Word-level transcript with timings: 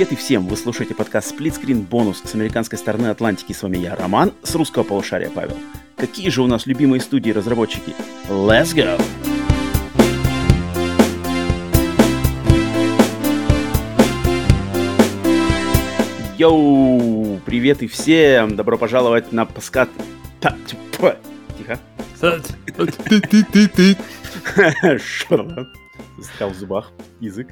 привет 0.00 0.12
и 0.12 0.16
всем! 0.16 0.46
Вы 0.46 0.56
слушаете 0.56 0.94
подкаст 0.94 1.38
Split 1.38 1.60
Screen 1.60 1.86
Bonus 1.86 2.26
с 2.26 2.34
американской 2.34 2.78
стороны 2.78 3.08
Атлантики. 3.08 3.52
С 3.52 3.62
вами 3.62 3.76
я, 3.76 3.94
Роман, 3.94 4.32
с 4.42 4.54
русского 4.54 4.82
полушария 4.82 5.28
Павел. 5.28 5.58
Какие 5.94 6.30
же 6.30 6.40
у 6.40 6.46
нас 6.46 6.64
любимые 6.64 7.02
студии 7.02 7.30
разработчики? 7.30 7.92
Let's 8.30 8.74
go! 8.74 8.98
Йоу! 16.38 17.38
Привет 17.44 17.82
и 17.82 17.86
всем! 17.86 18.56
Добро 18.56 18.78
пожаловать 18.78 19.32
на 19.32 19.44
подкаст... 19.44 19.90
Тихо. 21.58 21.78
Что 24.96 25.68
Застрял 26.16 26.48
в 26.48 26.54
зубах 26.54 26.90
язык. 27.20 27.48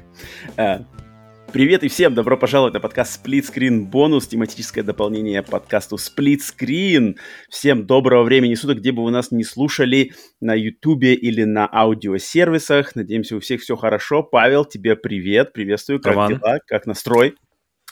Привет 1.51 1.83
и 1.83 1.87
всем, 1.87 2.13
добро 2.13 2.37
пожаловать 2.37 2.75
на 2.75 2.79
подкаст 2.79 3.25
Split 3.25 3.43
Screen 3.51 3.81
бонус, 3.85 4.27
тематическое 4.27 4.83
дополнение 4.83 5.41
подкасту 5.41 5.95
Split 5.95 6.39
Screen. 6.39 7.15
Всем 7.49 7.87
доброго 7.87 8.23
времени 8.23 8.53
суток, 8.53 8.77
где 8.77 8.91
бы 8.91 9.03
вы 9.03 9.09
нас 9.09 9.31
не 9.31 9.43
слушали, 9.43 10.13
на 10.39 10.53
YouTube 10.53 11.03
или 11.03 11.43
на 11.45 11.67
аудиосервисах. 11.71 12.95
Надеемся, 12.95 13.35
у 13.35 13.39
всех 13.39 13.61
все 13.61 13.75
хорошо. 13.75 14.21
Павел, 14.21 14.63
тебе 14.63 14.95
привет, 14.95 15.51
приветствую, 15.53 15.99
как 15.99 16.13
Роман. 16.13 16.37
дела, 16.37 16.59
как 16.67 16.85
настрой? 16.85 17.33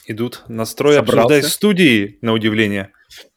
Идут 0.06 0.44
настрой 0.48 0.94
Собрался? 0.94 1.22
обсуждать 1.22 1.52
студии, 1.52 2.18
на 2.22 2.32
удивление. 2.32 2.92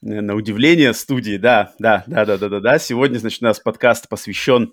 Э, 0.06 0.22
На 0.22 0.36
удивление 0.36 0.94
студии, 0.94 1.38
да, 1.38 1.74
да, 1.80 2.04
да, 2.08 2.26
да, 2.26 2.38
да, 2.38 2.48
да, 2.48 2.60
да. 2.60 2.80
Сегодня, 2.80 3.18
значит, 3.18 3.42
у 3.42 3.46
нас 3.46 3.60
подкаст 3.60 4.08
посвящен 4.08 4.72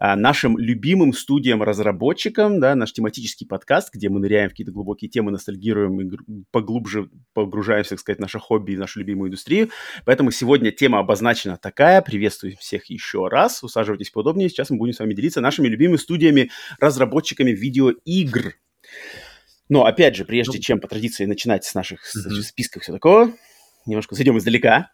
нашим 0.00 0.58
любимым 0.58 1.12
студиям-разработчикам, 1.12 2.60
да, 2.60 2.74
наш 2.74 2.92
тематический 2.92 3.46
подкаст, 3.46 3.92
где 3.92 4.08
мы 4.08 4.20
ныряем 4.20 4.48
в 4.48 4.52
какие-то 4.52 4.72
глубокие 4.72 5.08
темы, 5.08 5.30
ностальгируем 5.30 6.00
и 6.00 6.44
поглубже 6.50 7.10
погружаемся, 7.32 7.90
так 7.90 8.00
сказать, 8.00 8.18
в 8.18 8.22
наше 8.22 8.38
хобби 8.38 8.72
и 8.72 8.76
нашу 8.76 9.00
любимую 9.00 9.28
индустрию. 9.28 9.70
Поэтому 10.04 10.30
сегодня 10.30 10.70
тема 10.72 10.98
обозначена 10.98 11.56
такая. 11.56 12.02
Приветствую 12.02 12.56
всех 12.56 12.86
еще 12.90 13.28
раз. 13.28 13.62
Усаживайтесь 13.62 14.10
поудобнее. 14.10 14.48
Сейчас 14.48 14.70
мы 14.70 14.78
будем 14.78 14.92
с 14.94 14.98
вами 14.98 15.14
делиться 15.14 15.40
нашими 15.40 15.68
любимыми 15.68 15.96
студиями-разработчиками 15.96 17.50
видеоигр. 17.52 18.54
Но, 19.68 19.86
опять 19.86 20.16
же, 20.16 20.24
прежде 20.24 20.58
чем 20.60 20.80
по 20.80 20.88
традиции 20.88 21.24
начинать 21.24 21.64
с 21.64 21.74
наших 21.74 22.00
Мгм. 22.14 22.42
списков 22.42 22.82
все 22.82 22.92
такого, 22.92 23.32
немножко 23.86 24.14
зайдем 24.14 24.36
издалека. 24.38 24.90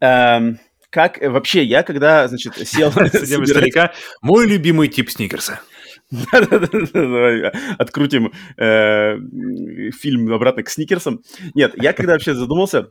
Эм, 0.00 0.58
как 0.92 1.20
э, 1.20 1.30
вообще 1.30 1.64
я, 1.64 1.82
когда, 1.82 2.28
значит, 2.28 2.54
сел... 2.68 2.92
Собирать- 2.92 3.24
издалека. 3.24 3.92
Мой 4.20 4.46
любимый 4.46 4.88
тип 4.88 5.10
сникерса. 5.10 5.60
Открутим 7.78 8.32
э, 8.58 9.16
фильм 9.92 10.32
обратно 10.32 10.62
к 10.62 10.68
сникерсам. 10.68 11.22
Нет, 11.54 11.72
я 11.82 11.94
когда 11.94 12.12
вообще 12.12 12.34
задумался, 12.34 12.90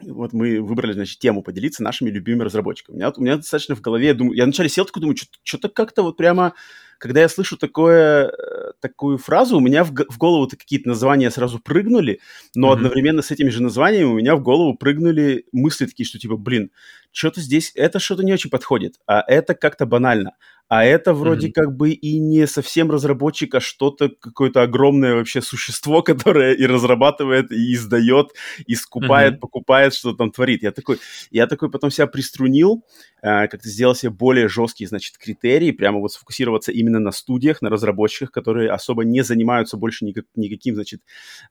вот 0.00 0.32
мы 0.32 0.60
выбрали, 0.60 0.92
значит, 0.92 1.18
тему 1.18 1.42
поделиться 1.42 1.82
нашими 1.82 2.10
любимыми 2.10 2.44
разработчиками. 2.44 2.94
У 2.94 2.98
меня, 2.98 3.12
у 3.16 3.20
меня 3.20 3.36
достаточно 3.36 3.74
в 3.74 3.80
голове, 3.80 4.06
я, 4.06 4.14
думаю, 4.14 4.36
я 4.36 4.44
вначале 4.44 4.68
сел 4.68 4.84
такой, 4.84 5.00
думаю, 5.00 5.16
что-то 5.42 5.68
как-то 5.68 6.02
вот 6.04 6.16
прямо, 6.16 6.54
когда 6.98 7.20
я 7.20 7.28
слышу 7.28 7.56
такое, 7.56 8.28
э, 8.28 8.72
такую 8.80 9.18
фразу, 9.18 9.56
у 9.56 9.60
меня 9.60 9.82
в, 9.82 9.90
в 9.90 10.18
голову-то 10.18 10.56
какие-то 10.56 10.88
названия 10.88 11.30
сразу 11.30 11.58
прыгнули, 11.58 12.20
но 12.54 12.68
Мгм. 12.68 12.76
одновременно 12.76 13.22
с 13.22 13.32
этими 13.32 13.50
же 13.50 13.60
названиями 13.62 14.04
у 14.04 14.18
меня 14.18 14.36
в 14.36 14.42
голову 14.42 14.76
прыгнули 14.76 15.46
мысли 15.52 15.86
такие, 15.86 16.06
что 16.06 16.18
типа, 16.18 16.36
блин, 16.36 16.70
что-то 17.14 17.40
здесь, 17.40 17.70
это 17.76 18.00
что-то 18.00 18.24
не 18.24 18.32
очень 18.32 18.50
подходит, 18.50 18.96
а 19.06 19.22
это 19.26 19.54
как-то 19.54 19.86
банально. 19.86 20.32
А 20.66 20.82
это 20.82 21.12
вроде 21.12 21.48
Мгм. 21.48 21.52
как 21.52 21.76
бы 21.76 21.90
и 21.90 22.18
не 22.18 22.46
совсем 22.46 22.90
разработчик, 22.90 23.54
а 23.54 23.60
что-то, 23.60 24.08
какое-то 24.08 24.62
огромное 24.62 25.14
вообще 25.14 25.42
существо, 25.42 26.02
которое 26.02 26.54
и 26.54 26.66
разрабатывает, 26.66 27.52
и 27.52 27.74
издает, 27.74 28.28
и 28.66 28.74
скупает, 28.74 29.32
Мгм. 29.34 29.40
покупает, 29.40 29.94
что 29.94 30.14
там 30.14 30.32
творит. 30.32 30.62
Я 30.62 30.72
такой, 30.72 30.98
я 31.30 31.46
такой 31.46 31.70
потом 31.70 31.90
себя 31.90 32.06
приструнил, 32.06 32.82
э, 33.22 33.46
как-то 33.46 33.68
сделал 33.68 33.94
себе 33.94 34.10
более 34.10 34.48
жесткие, 34.48 34.88
значит, 34.88 35.18
критерии, 35.18 35.70
прямо 35.70 36.00
вот 36.00 36.12
сфокусироваться 36.12 36.72
именно 36.72 36.98
на 36.98 37.12
студиях, 37.12 37.60
на 37.62 37.68
разработчиках, 37.70 38.32
которые 38.32 38.70
особо 38.70 39.04
не 39.04 39.22
занимаются 39.22 39.76
больше 39.76 40.06
никак, 40.06 40.24
никаким, 40.34 40.74
значит, 40.76 41.02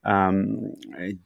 ам, 0.02 0.72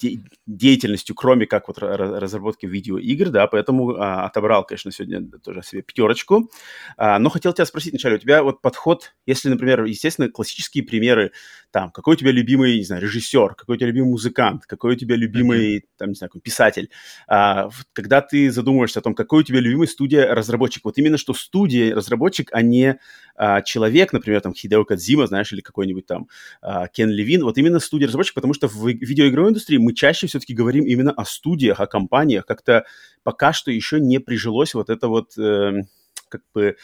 де- 0.01 0.21
деятельностью, 0.47 1.15
кроме 1.15 1.47
как 1.47 1.69
вот 1.69 1.79
ра- 1.79 1.97
ра- 1.97 2.19
разработки 2.19 2.67
видеоигр, 2.67 3.31
да, 3.31 3.47
поэтому 3.47 3.97
а, 3.97 4.28
отобрал, 4.29 4.65
конечно, 4.65 4.91
сегодня 4.93 5.23
тоже 5.43 5.63
себе 5.63 5.83
пятерочку. 5.83 6.51
А, 6.97 7.19
но 7.19 7.29
хотел 7.31 7.53
тебя 7.53 7.67
спросить 7.67 7.93
вначале, 7.93 8.17
у 8.17 8.19
тебя 8.19 8.43
вот 8.43 8.63
подход, 8.63 9.15
если, 9.27 9.49
например, 9.49 9.85
естественно, 9.85 10.29
классические 10.29 10.85
примеры, 10.85 11.33
там, 11.71 11.91
какой 11.91 12.15
у 12.15 12.17
тебя 12.17 12.31
любимый, 12.31 12.79
не 12.79 12.85
знаю, 12.85 13.03
режиссер, 13.03 13.55
какой 13.55 13.77
у 13.77 13.79
тебя 13.79 13.89
любимый 13.89 14.11
музыкант, 14.11 14.65
какой 14.67 14.95
у 14.95 14.97
тебя 14.97 15.17
любимый, 15.17 15.85
там, 15.99 16.11
не 16.11 16.15
знаю, 16.15 16.31
писатель, 16.43 16.91
А, 17.27 17.69
когда 17.93 18.21
ты 18.21 18.51
задумываешься 18.51 19.01
о 19.01 19.03
том, 19.03 19.15
какой 19.15 19.41
у 19.41 19.43
тебя 19.43 19.61
любимый 19.61 19.87
студия-разработчик, 19.89 20.85
вот 20.85 20.99
именно 20.99 21.19
что 21.19 21.35
студия-разработчик, 21.35 22.51
а 22.53 22.63
не 22.63 22.99
а, 23.37 23.63
человек, 23.63 24.13
например, 24.13 24.41
там, 24.41 24.55
Хидео 24.55 24.85
Кадзима, 24.85 25.27
знаешь, 25.27 25.53
или 25.53 25.61
какой-нибудь 25.61 26.07
там 26.07 26.29
а, 26.61 26.89
Кен 26.89 27.11
Левин, 27.11 27.43
вот 27.45 27.59
именно 27.59 27.81
студия-разработчик, 27.81 28.35
потому 28.35 28.55
что 28.55 28.69
в 28.69 28.87
видеоигровой 28.89 29.51
индустрии 29.51 29.79
мы 29.79 29.95
чаще 29.95 30.27
все-таки 30.27 30.55
говорим 30.55 30.85
именно 30.85 31.13
о 31.13 31.25
студиях, 31.25 31.81
о 31.81 31.87
компаниях, 31.87 32.47
как-то 32.47 32.85
пока 33.23 33.53
что 33.53 33.71
еще 33.71 34.01
не 34.01 34.18
прижилось 34.21 34.75
вот 34.75 34.91
это 34.91 35.09
вот, 35.09 35.37
эм, 35.39 35.89
как 36.29 36.43
бы, 36.55 36.77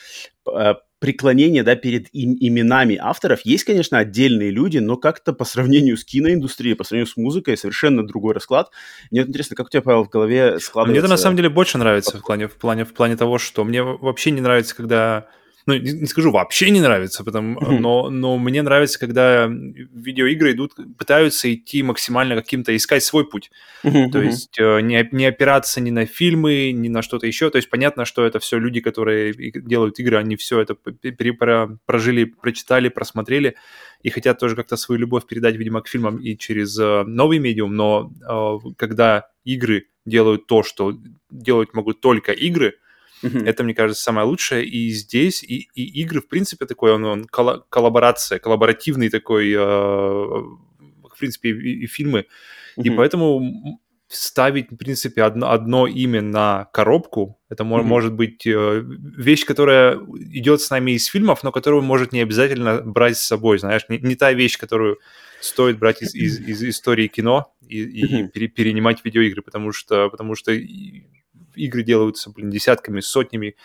э, 0.50 0.74
преклонение, 1.04 1.62
да, 1.62 1.76
перед 1.76 2.08
им- 2.14 2.36
именами 2.40 2.96
авторов. 2.98 3.42
Есть, 3.44 3.64
конечно, 3.64 3.98
отдельные 3.98 4.50
люди, 4.50 4.78
но 4.78 4.96
как-то 4.96 5.34
по 5.34 5.44
сравнению 5.44 5.98
с 5.98 6.04
киноиндустрией, 6.04 6.76
по 6.76 6.84
сравнению 6.84 7.12
с 7.12 7.16
музыкой, 7.18 7.58
совершенно 7.58 8.06
другой 8.06 8.32
расклад. 8.32 8.70
Мне 9.10 9.20
вот 9.20 9.28
интересно, 9.28 9.54
как 9.54 9.66
у 9.66 9.68
тебя, 9.68 9.82
Павел, 9.82 10.04
в 10.04 10.08
голове 10.08 10.58
складывается... 10.60 10.90
Мне 10.92 10.98
это 11.00 11.08
на 11.08 11.18
самом 11.18 11.36
деле 11.36 11.50
больше 11.50 11.76
нравится 11.76 12.16
в 12.18 12.22
плане, 12.24 12.48
в 12.48 12.54
плане, 12.54 12.86
в 12.86 12.94
плане 12.94 13.16
того, 13.16 13.38
что 13.38 13.64
мне 13.64 13.82
вообще 13.82 14.30
не 14.30 14.40
нравится, 14.40 14.74
когда... 14.74 15.28
Ну, 15.66 15.74
не, 15.74 15.92
не 15.92 16.06
скажу, 16.06 16.30
вообще 16.30 16.70
не 16.70 16.80
нравится, 16.80 17.24
потому, 17.24 17.58
Мгм. 17.58 17.80
но, 17.80 18.10
но 18.10 18.36
мне 18.36 18.62
нравится, 18.62 18.98
когда 18.98 19.46
видеоигры 19.48 20.52
идут, 20.52 20.72
пытаются 20.98 21.52
идти 21.52 21.82
максимально 21.82 22.36
каким-то, 22.36 22.76
искать 22.76 23.02
свой 23.02 23.26
путь. 23.26 23.50
Мгм, 23.82 24.10
То 24.10 24.20
есть 24.20 24.58
э, 24.58 24.80
не, 24.80 25.08
не 25.12 25.26
опираться 25.26 25.80
ни 25.80 25.90
на 25.90 26.04
фильмы, 26.04 26.72
ни 26.72 26.88
на 26.88 27.00
что-то 27.00 27.26
еще. 27.26 27.48
То 27.48 27.56
есть 27.56 27.70
понятно, 27.70 28.04
что 28.04 28.26
это 28.26 28.38
все 28.40 28.58
люди, 28.58 28.80
которые 28.80 29.32
делают 29.32 29.98
игры, 29.98 30.18
они 30.18 30.36
все 30.36 30.60
это 30.60 30.76
прожили, 31.86 32.24
прочитали, 32.24 32.88
просмотрели 32.88 33.54
и 34.02 34.10
хотят 34.10 34.38
тоже 34.38 34.56
как-то 34.56 34.76
свою 34.76 35.00
любовь 35.00 35.26
передать, 35.26 35.56
видимо, 35.56 35.80
к 35.80 35.88
фильмам 35.88 36.18
и 36.18 36.36
через 36.36 36.78
э, 36.78 37.04
новый 37.04 37.38
медиум. 37.38 37.74
Но 37.74 38.12
э, 38.28 38.70
когда 38.76 39.28
игры 39.44 39.86
делают 40.04 40.46
то, 40.46 40.62
что 40.62 40.92
делать 41.30 41.72
могут 41.72 42.00
только 42.00 42.32
игры, 42.32 42.74
Мгм. 43.28 43.46
это, 43.46 43.64
мне 43.64 43.74
кажется, 43.74 44.02
самое 44.02 44.26
лучшее. 44.26 44.64
И 44.66 44.90
здесь, 44.90 45.42
и, 45.42 45.68
и 45.74 46.00
игры, 46.02 46.20
в 46.20 46.28
принципе, 46.28 46.66
такой, 46.66 46.92
он, 46.92 47.04
он 47.04 47.24
колла- 47.24 47.62
коллаборация, 47.68 48.38
коллаборативный 48.38 49.08
такой, 49.10 49.52
э, 49.52 49.58
в 49.58 51.18
принципе, 51.18 51.50
и, 51.50 51.84
и 51.84 51.86
фильмы. 51.86 52.26
И 52.76 52.88
Мгм. 52.90 52.96
поэтому 52.96 53.80
ставить, 54.08 54.70
в 54.70 54.76
принципе, 54.76 55.22
одно, 55.22 55.50
одно 55.50 55.86
имя 55.86 56.20
на 56.20 56.68
коробку, 56.72 57.38
это 57.48 57.64
Мгм. 57.64 57.84
может 57.86 58.12
быть 58.12 58.46
э, 58.46 58.82
вещь, 58.84 59.44
которая 59.44 59.98
идет 60.18 60.60
с 60.60 60.70
нами 60.70 60.92
из 60.92 61.06
фильмов, 61.06 61.42
но 61.42 61.52
которую 61.52 61.82
может 61.82 62.12
не 62.12 62.20
обязательно 62.22 62.80
брать 62.82 63.16
с 63.16 63.22
собой, 63.26 63.58
знаешь, 63.58 63.82
не, 63.88 63.98
не 63.98 64.14
та 64.14 64.32
вещь, 64.32 64.58
которую 64.58 64.98
стоит 65.40 65.78
брать 65.78 66.02
из, 66.02 66.14
из, 66.14 66.38
из 66.40 66.62
истории 66.62 67.06
кино 67.08 67.52
и, 67.66 67.82
и 67.82 68.04
Мгм. 68.04 68.28
пере- 68.30 68.48
перенимать 68.48 69.04
видеоигры, 69.04 69.42
потому 69.42 69.72
что, 69.72 70.08
потому 70.10 70.34
что 70.36 70.52
и- 70.52 71.04
игры 71.56 71.82
делаются, 71.82 72.30
блин, 72.30 72.50
десятками, 72.50 73.00
сотнями 73.00 73.56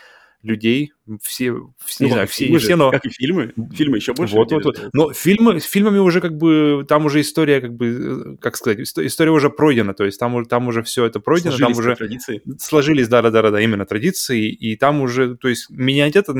людей, 0.41 0.93
все, 1.21 1.53
все 1.83 2.03
не 2.03 2.09
Ну, 2.09 2.13
знаю, 2.13 2.27
как 2.27 2.31
все, 2.31 2.49
не 2.49 2.57
же, 2.57 2.65
все, 2.65 2.75
но... 2.75 2.91
Как 2.91 3.05
и 3.05 3.09
фильмы. 3.09 3.53
Фильмы 3.73 3.97
еще 3.97 4.13
больше. 4.13 4.35
Вот, 4.35 4.51
вот, 4.51 4.65
вот. 4.65 4.89
Но 4.93 5.13
фильмы, 5.13 5.59
с 5.59 5.65
фильмами 5.65 5.97
уже 5.99 6.21
как 6.21 6.37
бы, 6.37 6.85
там 6.87 7.05
уже 7.05 7.21
история, 7.21 7.61
как 7.61 7.73
бы, 7.73 8.37
как 8.41 8.55
сказать, 8.57 8.79
исто- 8.79 9.05
история 9.05 9.31
уже 9.31 9.49
пройдена, 9.49 9.93
то 9.93 10.05
есть 10.05 10.19
там, 10.19 10.35
уже- 10.35 10.47
там 10.47 10.67
уже 10.67 10.83
все 10.83 11.05
это 11.05 11.19
пройдено, 11.19 11.51
Сложились 11.51 11.75
там 11.77 11.79
уже 11.85 11.95
традиции. 11.95 12.41
сложились, 12.59 13.07
да-да-да, 13.07 13.59
именно 13.61 13.85
традиции, 13.85 14.49
и 14.49 14.75
там 14.75 15.01
уже, 15.01 15.35
то 15.35 15.47
есть 15.47 15.69
менять 15.69 16.15
это 16.15 16.33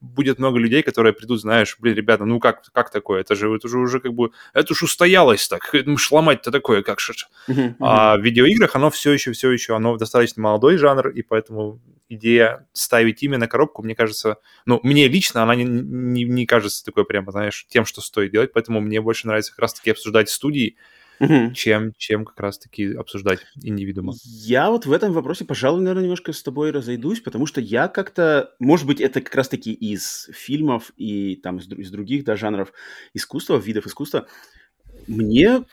будет 0.00 0.38
много 0.38 0.58
людей, 0.58 0.82
которые 0.82 1.12
придут, 1.12 1.40
знаешь, 1.40 1.76
блин, 1.80 1.94
ребята, 1.94 2.24
ну 2.24 2.40
как, 2.40 2.62
как 2.72 2.90
такое, 2.90 3.20
это 3.20 3.34
же, 3.34 3.52
это 3.54 3.68
же 3.68 3.78
уже 3.78 4.00
как 4.00 4.12
бы, 4.14 4.30
это 4.52 4.74
ж 4.74 4.82
устоялось 4.82 5.48
так, 5.48 5.70
ну 5.84 5.96
шломать-то 5.96 6.50
такое, 6.50 6.82
как 6.82 7.00
же. 7.00 7.14
А 7.80 8.16
в 8.16 8.22
видеоиграх 8.22 8.74
оно 8.76 8.90
все 8.90 9.12
еще, 9.12 9.32
все 9.32 9.50
еще, 9.50 9.76
оно 9.76 9.96
достаточно 9.96 10.42
молодой 10.42 10.76
жанр, 10.76 11.08
и 11.08 11.22
поэтому 11.22 11.80
идея 12.08 12.66
ставить 12.72 13.22
имя 13.22 13.38
на 13.38 13.48
коробку, 13.48 13.82
мне 13.82 13.94
кажется, 13.94 14.13
ну, 14.66 14.80
мне 14.82 15.08
лично 15.08 15.42
она 15.42 15.54
не, 15.54 15.64
не, 15.64 16.24
не 16.24 16.46
кажется 16.46 16.84
такой 16.84 17.04
прямо, 17.04 17.32
знаешь, 17.32 17.66
тем, 17.68 17.84
что 17.84 18.00
стоит 18.00 18.32
делать, 18.32 18.52
поэтому 18.52 18.80
мне 18.80 19.00
больше 19.00 19.26
нравится 19.26 19.52
как 19.52 19.60
раз-таки 19.60 19.90
обсуждать 19.90 20.30
студии, 20.30 20.76
Мгм. 21.20 21.54
чем, 21.54 21.92
чем 21.96 22.24
как 22.24 22.40
раз-таки 22.40 22.92
обсуждать 22.94 23.38
индивидуума. 23.62 24.14
Я 24.24 24.70
вот 24.70 24.84
в 24.86 24.92
этом 24.92 25.12
вопросе, 25.12 25.44
пожалуй, 25.44 25.80
наверное, 25.80 26.02
немножко 26.02 26.32
с 26.32 26.42
тобой 26.42 26.70
разойдусь, 26.72 27.20
потому 27.20 27.46
что 27.46 27.60
я 27.60 27.88
как-то, 27.88 28.50
может 28.58 28.86
быть, 28.86 29.00
это 29.00 29.20
как 29.20 29.34
раз-таки 29.34 29.72
из 29.72 30.28
фильмов 30.32 30.90
и 30.96 31.36
там 31.36 31.58
из, 31.58 31.68
из 31.70 31.90
других 31.90 32.24
да, 32.24 32.36
жанров 32.36 32.72
искусства, 33.14 33.56
видов 33.58 33.86
искусства, 33.86 34.26
мне 35.06 35.64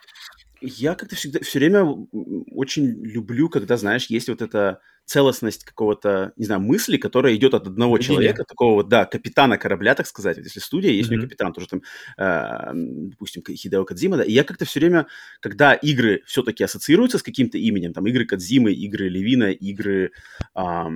Я 0.60 0.94
как-то 0.94 1.16
всегда 1.16 1.40
все 1.40 1.58
время 1.58 1.84
очень 1.84 2.86
люблю, 3.04 3.48
когда, 3.48 3.76
знаешь, 3.76 4.06
есть 4.06 4.28
вот 4.28 4.42
эта 4.42 4.80
целостность 5.04 5.64
какого-то, 5.64 6.32
не 6.36 6.44
знаю, 6.44 6.60
мысли, 6.60 6.96
которая 6.96 7.34
идет 7.34 7.54
от 7.54 7.66
одного 7.66 7.96
Видение. 7.96 8.14
человека, 8.14 8.44
такого 8.44 8.74
вот, 8.74 8.88
да, 8.88 9.04
капитана 9.04 9.58
корабля, 9.58 9.94
так 9.94 10.06
сказать. 10.06 10.36
Вот 10.36 10.44
если 10.44 10.60
студия, 10.60 10.90
есть 10.90 11.10
mm-hmm. 11.10 11.14
у 11.14 11.16
нее 11.16 11.28
капитан, 11.28 11.52
тоже 11.52 11.68
там, 11.68 11.82
э, 12.18 12.70
допустим, 13.10 13.42
Хидео 13.44 13.84
Кадзима, 13.84 14.18
да, 14.18 14.22
и 14.22 14.32
я 14.32 14.44
как-то 14.44 14.64
все 14.64 14.80
время, 14.80 15.06
когда 15.40 15.74
игры 15.74 16.22
все-таки 16.26 16.64
ассоциируются 16.64 17.18
с 17.18 17.22
каким-то 17.22 17.58
именем, 17.58 17.92
там, 17.92 18.06
игры 18.06 18.26
Кадзимы, 18.26 18.72
игры 18.72 19.08
Левина, 19.08 19.50
игры... 19.50 20.12
Э, 20.54 20.86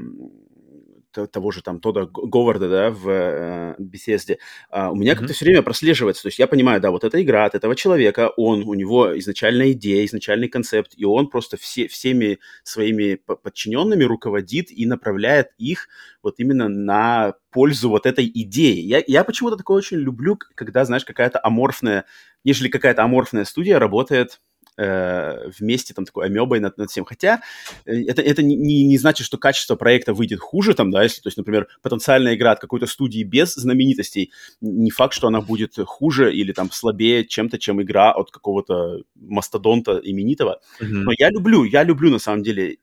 того 1.27 1.51
же 1.51 1.63
там 1.63 1.81
Тода 1.81 2.07
Говарда, 2.07 2.69
да, 2.69 2.91
в 2.91 3.09
э, 3.09 3.75
Bethesda, 3.79 4.37
uh, 4.71 4.91
у 4.91 4.95
меня 4.95 5.13
mm-hmm. 5.13 5.17
как-то 5.17 5.33
все 5.33 5.45
время 5.47 5.63
прослеживается. 5.63 6.23
То 6.23 6.29
есть 6.29 6.39
я 6.39 6.47
понимаю, 6.47 6.81
да, 6.81 6.91
вот 6.91 7.05
эта 7.05 7.23
игра 7.23 7.45
от 7.47 7.55
этого 7.55 7.75
человека, 7.75 8.31
он, 8.37 8.65
у 8.65 8.75
него 8.75 9.19
изначальная 9.19 9.73
идея, 9.73 10.05
изначальный 10.05 10.49
концепт, 10.49 10.93
и 10.97 11.05
он 11.05 11.29
просто 11.29 11.57
все, 11.57 11.89
всеми 11.89 12.39
своими 12.65 13.15
подчиненными 13.15 14.05
руководит 14.05 14.71
и 14.71 14.85
направляет 14.87 15.49
их 15.59 15.89
вот 16.23 16.35
именно 16.39 16.69
на 16.69 17.35
пользу 17.51 17.89
вот 17.89 18.05
этой 18.05 18.31
идеи. 18.33 18.81
Я, 18.81 19.03
я 19.07 19.25
почему-то 19.25 19.57
такое 19.57 19.79
очень 19.79 19.99
люблю, 19.99 20.39
когда, 20.55 20.85
знаешь, 20.85 21.05
какая-то 21.05 21.41
аморфная, 21.43 22.05
нежели 22.45 22.69
какая-то 22.69 23.03
аморфная 23.03 23.45
студия 23.45 23.79
работает 23.79 24.41
э, 24.77 25.49
вместе 25.59 25.95
там 25.95 26.05
такой 26.05 26.27
амебой 26.27 26.61
над, 26.61 26.77
над 26.79 26.91
всем. 26.91 27.05
Хотя 27.05 27.41
э, 27.85 28.05
это, 28.07 28.23
это 28.23 28.43
не, 28.43 28.85
не 28.85 28.99
значит, 28.99 29.27
что 29.27 29.39
качество 29.39 29.77
проекта 29.77 30.15
выйдет 30.15 30.41
хуже 30.41 30.75
там, 30.75 30.91
да, 30.91 31.03
если, 31.03 31.21
то 31.21 31.29
есть, 31.29 31.37
например, 31.37 31.69
потенциальная 31.83 32.35
игра 32.35 32.53
от 32.53 32.61
какой-то 32.61 32.87
студии 32.87 33.23
без 33.23 33.55
знаменитостей, 33.55 34.33
не 34.61 34.91
факт, 34.91 35.15
что 35.15 35.29
она 35.29 35.41
будет 35.41 35.75
хуже 35.85 36.35
или 36.35 36.53
там 36.53 36.71
слабее 36.71 37.25
чем-то, 37.25 37.59
чем 37.59 37.83
игра 37.83 38.13
от 38.13 38.31
какого-то 38.31 39.03
мастодонта 39.15 40.01
именитого. 40.03 40.61
Mm-hmm. 40.81 40.87
Но 40.87 41.13
я 41.19 41.31
люблю, 41.31 41.65
я 41.65 41.83
люблю 41.83 42.11
на 42.11 42.19
самом 42.19 42.43
деле 42.43 42.79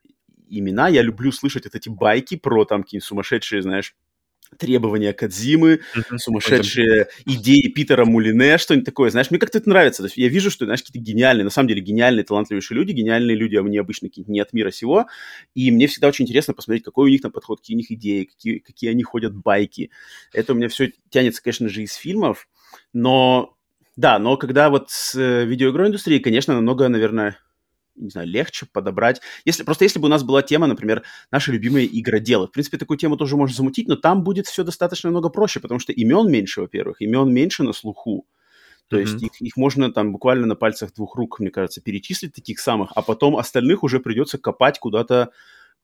имена, 0.50 0.88
я 0.88 1.02
люблю 1.02 1.32
слышать 1.32 1.66
вот 1.66 1.76
эти 1.76 1.90
байки 1.90 2.36
про 2.36 2.66
там 2.66 2.84
какие-нибудь 2.84 3.08
сумасшедшие, 3.08 3.62
знаешь, 3.62 3.96
требования 4.54 5.14
Кадзимы, 5.14 5.82
mm-hmm. 5.96 6.18
сумасшедшие 6.18 7.08
идеи 7.26 7.68
Питера 7.70 8.06
Мулине, 8.06 8.58
что-нибудь 8.58 8.86
такое. 8.86 9.10
Знаешь, 9.10 9.32
мне 9.32 9.40
как-то 9.40 9.58
это 9.58 9.70
нравится. 9.70 10.04
То 10.04 10.08
есть 10.08 10.18
я 10.18 10.28
вижу, 10.28 10.50
что, 10.52 10.66
знаешь, 10.66 10.82
какие-то 10.82 11.06
гениальные, 11.06 11.44
на 11.44 11.50
самом 11.50 11.68
деле 11.68 11.82
гениальные, 11.82 12.24
талантливейшие 12.24 12.78
люди, 12.78 12.92
гениальные 12.92 13.36
люди, 13.36 13.56
а 13.56 13.64
мне 13.64 13.80
обычно 13.80 14.10
не 14.16 14.40
от 14.40 14.54
мира 14.54 14.72
сего. 14.72 15.08
И 15.54 15.72
мне 15.72 15.88
всегда 15.88 16.08
очень 16.08 16.26
интересно 16.26 16.54
посмотреть, 16.54 16.84
какой 16.84 17.10
у 17.10 17.12
них 17.12 17.22
там 17.22 17.32
подход, 17.32 17.60
какие 17.60 17.76
у 17.76 17.80
них 17.80 17.92
идеи, 17.92 18.24
какие, 18.24 18.60
какие 18.60 18.92
они 18.92 19.04
ходят 19.04 19.36
байки. 19.36 19.92
Это 20.32 20.54
у 20.54 20.56
меня 20.56 20.68
все 20.68 20.92
тянется, 21.10 21.42
конечно 21.44 21.70
же, 21.70 21.84
из 21.84 21.94
фильмов. 21.94 22.48
Но, 22.94 23.56
да, 23.96 24.20
но 24.20 24.38
когда 24.38 24.70
вот 24.70 24.90
с 24.90 25.16
э, 25.16 25.46
видеоигрой 25.46 25.88
индустрией, 25.88 26.20
конечно, 26.20 26.54
намного, 26.54 26.88
наверное, 26.88 27.38
не 27.96 28.10
знаю, 28.10 28.28
легче 28.28 28.66
подобрать. 28.72 29.22
Если, 29.46 29.64
просто 29.64 29.86
если 29.86 30.00
бы 30.00 30.06
у 30.06 30.10
нас 30.10 30.24
была 30.24 30.42
тема, 30.42 30.68
например, 30.68 31.04
наши 31.32 31.52
любимые 31.52 31.88
игроделы. 32.00 32.48
В 32.48 32.52
принципе, 32.52 32.78
такую 32.78 32.98
тему 32.98 33.18
тоже 33.18 33.38
можно 33.38 33.56
замутить, 33.56 33.88
но 33.88 33.96
там 33.96 34.24
будет 34.24 34.48
все 34.48 34.64
достаточно 34.64 35.10
много 35.10 35.30
проще, 35.30 35.60
потому 35.60 35.80
что 35.80 35.94
имен 35.94 36.30
меньше, 36.32 36.62
во-первых, 36.62 37.02
имен 37.02 37.32
меньше 37.32 37.64
на 37.64 37.74
слуху. 37.74 38.26
То 38.90 38.98
mm-hmm. 38.98 39.02
есть 39.02 39.24
их, 39.24 39.42
их 39.42 39.58
можно 39.58 39.92
там 39.92 40.12
буквально 40.12 40.46
на 40.46 40.56
пальцах 40.56 40.94
двух 40.94 41.16
рук, 41.16 41.40
мне 41.40 41.50
кажется, 41.50 41.82
перечислить 41.82 42.34
таких 42.34 42.60
самых, 42.60 42.92
а 42.96 43.02
потом 43.02 43.38
остальных 43.38 43.84
уже 43.84 44.00
придется 44.00 44.38
копать 44.38 44.80
куда-то 44.80 45.32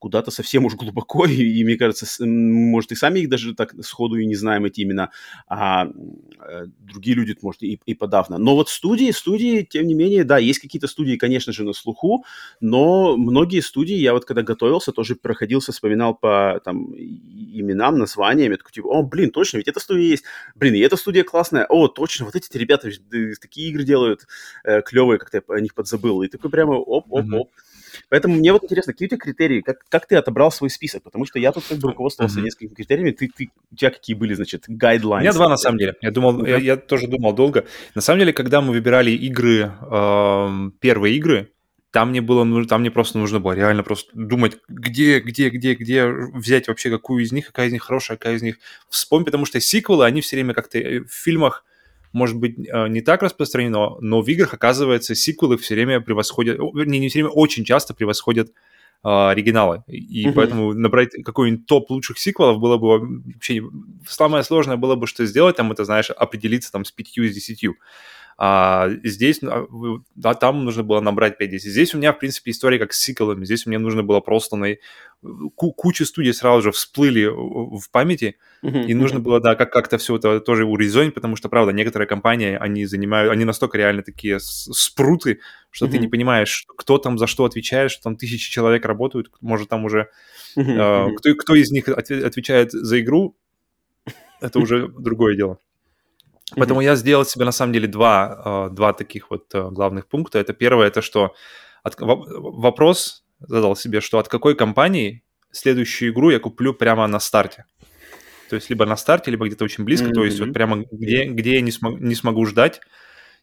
куда-то 0.00 0.30
совсем 0.30 0.64
уж 0.64 0.74
глубоко, 0.74 1.26
и, 1.26 1.34
и 1.34 1.64
мне 1.64 1.76
кажется, 1.76 2.06
может, 2.26 2.90
и 2.92 2.96
сами 2.96 3.20
их 3.20 3.28
даже 3.28 3.54
так 3.54 3.74
сходу 3.82 4.16
и 4.16 4.26
не 4.26 4.34
знаем 4.34 4.64
эти 4.64 4.82
имена, 4.82 5.10
а 5.46 5.86
э, 5.86 6.66
другие 6.80 7.16
люди, 7.16 7.36
может, 7.42 7.62
и, 7.62 7.78
и 7.86 7.94
подавно. 7.94 8.38
Но 8.38 8.56
вот 8.56 8.68
студии, 8.68 9.12
студии, 9.12 9.62
тем 9.62 9.86
не 9.86 9.94
менее, 9.94 10.24
да, 10.24 10.38
есть 10.38 10.58
какие-то 10.58 10.88
студии, 10.88 11.16
конечно 11.16 11.52
же, 11.52 11.64
на 11.64 11.72
слуху, 11.72 12.24
но 12.60 13.16
многие 13.16 13.60
студии, 13.60 13.96
я 13.96 14.12
вот 14.12 14.24
когда 14.24 14.42
готовился, 14.42 14.92
тоже 14.92 15.14
проходился, 15.14 15.72
вспоминал 15.72 16.14
по 16.14 16.60
там 16.64 16.92
именам, 16.94 17.98
названиям, 17.98 18.52
я 18.52 18.58
такой, 18.58 18.72
типа, 18.72 18.86
о, 18.86 19.02
блин, 19.02 19.30
точно, 19.30 19.58
ведь 19.58 19.68
эта 19.68 19.80
студия 19.80 20.08
есть, 20.08 20.24
блин, 20.54 20.74
и 20.74 20.78
эта 20.78 20.96
студия 20.96 21.24
классная, 21.24 21.66
о, 21.68 21.88
точно, 21.88 22.24
вот 22.24 22.34
эти 22.34 22.56
ребята 22.56 22.90
такие 23.40 23.68
игры 23.68 23.84
делают 23.84 24.26
э, 24.64 24.80
клевые, 24.82 25.18
как-то 25.18 25.42
я 25.48 25.54
о 25.54 25.60
них 25.60 25.74
подзабыл, 25.74 26.22
и 26.22 26.28
такой 26.28 26.50
прямо 26.50 26.72
оп-оп-оп. 26.72 27.48
Mm-hmm. 27.48 27.69
Поэтому 28.08 28.36
мне 28.36 28.52
вот 28.52 28.64
интересно, 28.64 28.92
какие 28.92 29.06
у 29.06 29.10
тебя 29.10 29.18
критерии, 29.18 29.60
как, 29.60 29.78
как 29.88 30.06
ты 30.06 30.16
отобрал 30.16 30.50
свой 30.50 30.70
список? 30.70 31.02
Потому 31.02 31.26
что 31.26 31.38
я 31.38 31.52
тут 31.52 31.64
как 31.68 31.78
бы 31.78 31.88
руководствовался 31.88 32.40
mm-hmm. 32.40 32.44
несколькими 32.44 32.74
критериями. 32.74 33.10
Ты, 33.10 33.30
ты, 33.34 33.50
у 33.70 33.76
тебя 33.76 33.90
какие 33.90 34.14
были, 34.16 34.34
значит, 34.34 34.64
гайдлайны? 34.68 35.22
У 35.22 35.24
меня 35.24 35.32
два, 35.32 35.48
на 35.48 35.56
самом 35.56 35.78
деле. 35.78 35.94
Я 36.00 36.10
думал, 36.10 36.42
okay. 36.42 36.50
я, 36.50 36.56
я 36.58 36.76
тоже 36.76 37.06
думал 37.06 37.32
долго. 37.32 37.64
На 37.94 38.00
самом 38.00 38.20
деле, 38.20 38.32
когда 38.32 38.60
мы 38.60 38.72
выбирали 38.72 39.10
игры, 39.10 39.72
э, 39.80 40.70
первые 40.80 41.16
игры, 41.16 41.50
там 41.90 42.10
мне 42.10 42.20
было 42.20 42.66
там 42.66 42.82
мне 42.82 42.90
просто 42.90 43.18
нужно 43.18 43.40
было 43.40 43.52
реально 43.52 43.82
просто 43.82 44.10
думать, 44.14 44.58
где, 44.68 45.18
где, 45.20 45.50
где, 45.50 45.74
где 45.74 46.06
взять 46.06 46.68
вообще 46.68 46.90
какую 46.90 47.24
из 47.24 47.32
них, 47.32 47.46
какая 47.46 47.66
из 47.66 47.72
них 47.72 47.82
хорошая, 47.82 48.16
какая 48.16 48.36
из 48.36 48.42
них 48.42 48.58
вспомнить, 48.88 49.26
потому 49.26 49.44
что 49.44 49.60
сиквелы, 49.60 50.04
они 50.04 50.20
все 50.20 50.36
время 50.36 50.54
как-то 50.54 50.78
э, 50.78 51.00
в 51.00 51.12
фильмах 51.12 51.64
может 52.12 52.36
быть, 52.36 52.56
э, 52.58 52.88
не 52.88 53.00
так 53.00 53.22
распространено, 53.22 53.96
но 54.00 54.20
в 54.20 54.28
играх, 54.28 54.54
оказывается, 54.54 55.14
сиквелы 55.14 55.56
все 55.56 55.74
время 55.74 56.00
превосходят, 56.00 56.58
вернее, 56.58 56.98
не 56.98 57.08
все 57.08 57.20
время, 57.20 57.30
очень 57.30 57.64
часто 57.64 57.94
превосходят 57.94 58.48
э, 58.48 58.52
оригиналы. 59.02 59.84
И 59.86 60.26
mm-hmm. 60.26 60.32
поэтому 60.32 60.72
набрать 60.74 61.10
какой-нибудь 61.24 61.66
топ 61.66 61.90
лучших 61.90 62.18
сиквелов 62.18 62.58
было 62.58 62.78
бы 62.78 62.88
вообще... 62.88 63.62
Самое 64.08 64.42
сложное 64.42 64.76
было 64.76 64.96
бы, 64.96 65.06
что 65.06 65.24
сделать, 65.24 65.56
там, 65.56 65.70
это, 65.72 65.84
знаешь, 65.84 66.10
определиться 66.10 66.72
там 66.72 66.84
с 66.84 66.92
пятью, 66.92 67.28
с 67.28 67.34
десятью. 67.34 67.76
А 68.42 68.88
здесь, 69.04 69.40
а, 69.42 69.66
да, 70.14 70.32
там 70.32 70.64
нужно 70.64 70.82
было 70.82 71.00
набрать 71.00 71.38
5-10. 71.38 71.58
Здесь 71.58 71.94
у 71.94 71.98
меня, 71.98 72.14
в 72.14 72.18
принципе, 72.18 72.52
история 72.52 72.78
как 72.78 72.94
с 72.94 72.98
сиквелами. 72.98 73.44
Здесь 73.44 73.66
мне 73.66 73.78
нужно 73.78 74.02
было 74.02 74.20
просто 74.20 74.56
на... 74.56 74.76
Куча 75.54 76.06
студий 76.06 76.32
сразу 76.32 76.62
же 76.62 76.72
всплыли 76.72 77.26
в 77.26 77.90
памяти, 77.90 78.36
и 78.62 78.94
нужно 78.94 79.20
было, 79.20 79.40
да, 79.40 79.54
как- 79.56 79.70
как-то 79.70 79.98
все 79.98 80.16
это 80.16 80.40
тоже 80.40 80.64
урезонить, 80.64 81.12
потому 81.12 81.36
что, 81.36 81.50
правда, 81.50 81.72
некоторые 81.72 82.08
компании, 82.08 82.56
они 82.58 82.86
занимают, 82.86 83.30
они 83.30 83.44
настолько 83.44 83.76
реально 83.76 84.02
такие 84.02 84.38
спруты, 84.40 85.40
что 85.70 85.84
ты 85.86 85.98
не 85.98 86.08
понимаешь, 86.08 86.64
кто 86.78 86.96
там 86.96 87.18
за 87.18 87.26
что 87.26 87.44
отвечает, 87.44 87.90
что 87.90 88.04
там 88.04 88.16
тысячи 88.16 88.50
человек 88.50 88.86
работают, 88.86 89.30
может, 89.42 89.68
там 89.68 89.84
уже... 89.84 90.08
Э, 90.56 91.08
кто, 91.14 91.34
кто 91.34 91.54
из 91.54 91.70
них 91.70 91.88
отвечает 91.88 92.72
за 92.72 93.00
игру, 93.02 93.36
это 94.40 94.58
уже 94.60 94.88
другое 94.88 95.36
дело. 95.36 95.58
Поэтому 96.56 96.80
mm-hmm. 96.80 96.84
я 96.84 96.96
сделал 96.96 97.24
себе 97.24 97.44
на 97.44 97.52
самом 97.52 97.72
деле 97.72 97.86
два, 97.88 98.68
э, 98.70 98.74
два 98.74 98.92
таких 98.92 99.30
вот 99.30 99.54
э, 99.54 99.68
главных 99.70 100.06
пункта. 100.06 100.38
Это 100.38 100.52
первое, 100.52 100.88
это 100.88 101.02
что 101.02 101.34
от, 101.82 101.94
вопрос 101.98 103.24
задал 103.40 103.76
себе, 103.76 104.00
что 104.00 104.18
от 104.18 104.28
какой 104.28 104.54
компании 104.54 105.22
следующую 105.52 106.12
игру 106.12 106.30
я 106.30 106.38
куплю 106.38 106.74
прямо 106.74 107.06
на 107.06 107.20
старте. 107.20 107.64
То 108.48 108.56
есть 108.56 108.68
либо 108.68 108.84
на 108.84 108.96
старте, 108.96 109.30
либо 109.30 109.46
где-то 109.46 109.64
очень 109.64 109.84
близко, 109.84 110.08
mm-hmm. 110.08 110.14
то 110.14 110.24
есть 110.24 110.40
вот 110.40 110.52
прямо 110.52 110.84
где, 110.90 111.24
где 111.24 111.54
я 111.54 111.60
не, 111.60 111.70
смог, 111.70 112.00
не 112.00 112.14
смогу 112.14 112.44
ждать 112.46 112.80